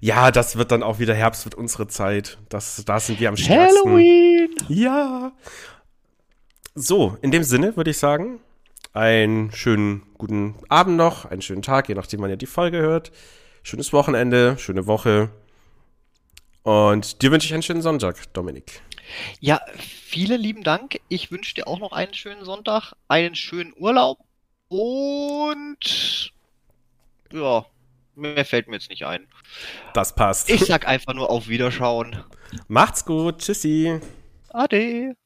Ja, 0.00 0.30
das 0.30 0.56
wird 0.56 0.72
dann 0.72 0.82
auch 0.82 0.98
wieder 0.98 1.14
Herbst, 1.14 1.44
wird 1.44 1.54
unsere 1.54 1.86
Zeit. 1.86 2.38
Das, 2.48 2.84
da 2.84 2.98
sind 2.98 3.20
wir 3.20 3.28
am 3.28 3.36
stärksten. 3.36 3.78
Halloween! 3.78 4.50
Ja. 4.68 5.32
So, 6.74 7.16
in 7.22 7.30
dem 7.30 7.44
Sinne 7.44 7.76
würde 7.76 7.90
ich 7.90 7.98
sagen, 7.98 8.40
einen 8.92 9.52
schönen 9.52 10.02
guten 10.18 10.56
Abend 10.68 10.96
noch, 10.96 11.24
einen 11.24 11.42
schönen 11.42 11.62
Tag, 11.62 11.88
je 11.88 11.94
nachdem, 11.94 12.20
wann 12.20 12.30
ihr 12.30 12.36
die 12.36 12.46
Folge 12.46 12.78
hört 12.78 13.12
schönes 13.64 13.92
Wochenende, 13.92 14.56
schöne 14.58 14.86
Woche. 14.86 15.30
Und 16.62 17.22
dir 17.22 17.32
wünsche 17.32 17.46
ich 17.46 17.54
einen 17.54 17.62
schönen 17.62 17.82
Sonntag, 17.82 18.32
Dominik. 18.32 18.82
Ja, 19.40 19.60
vielen 19.76 20.40
lieben 20.40 20.62
Dank. 20.62 21.00
Ich 21.08 21.30
wünsche 21.30 21.54
dir 21.54 21.66
auch 21.66 21.78
noch 21.78 21.92
einen 21.92 22.14
schönen 22.14 22.44
Sonntag, 22.44 22.92
einen 23.08 23.34
schönen 23.34 23.74
Urlaub 23.76 24.18
und 24.68 26.32
ja, 27.34 27.66
mehr 28.14 28.44
fällt 28.44 28.68
mir 28.68 28.76
jetzt 28.76 28.90
nicht 28.90 29.04
ein. 29.04 29.26
Das 29.92 30.14
passt. 30.14 30.48
Ich 30.48 30.64
sag 30.64 30.86
einfach 30.86 31.14
nur 31.14 31.30
auf 31.30 31.48
Wiederschauen. 31.48 32.22
Macht's 32.68 33.04
gut. 33.04 33.38
Tschüssi. 33.38 34.00
Ade. 34.50 35.16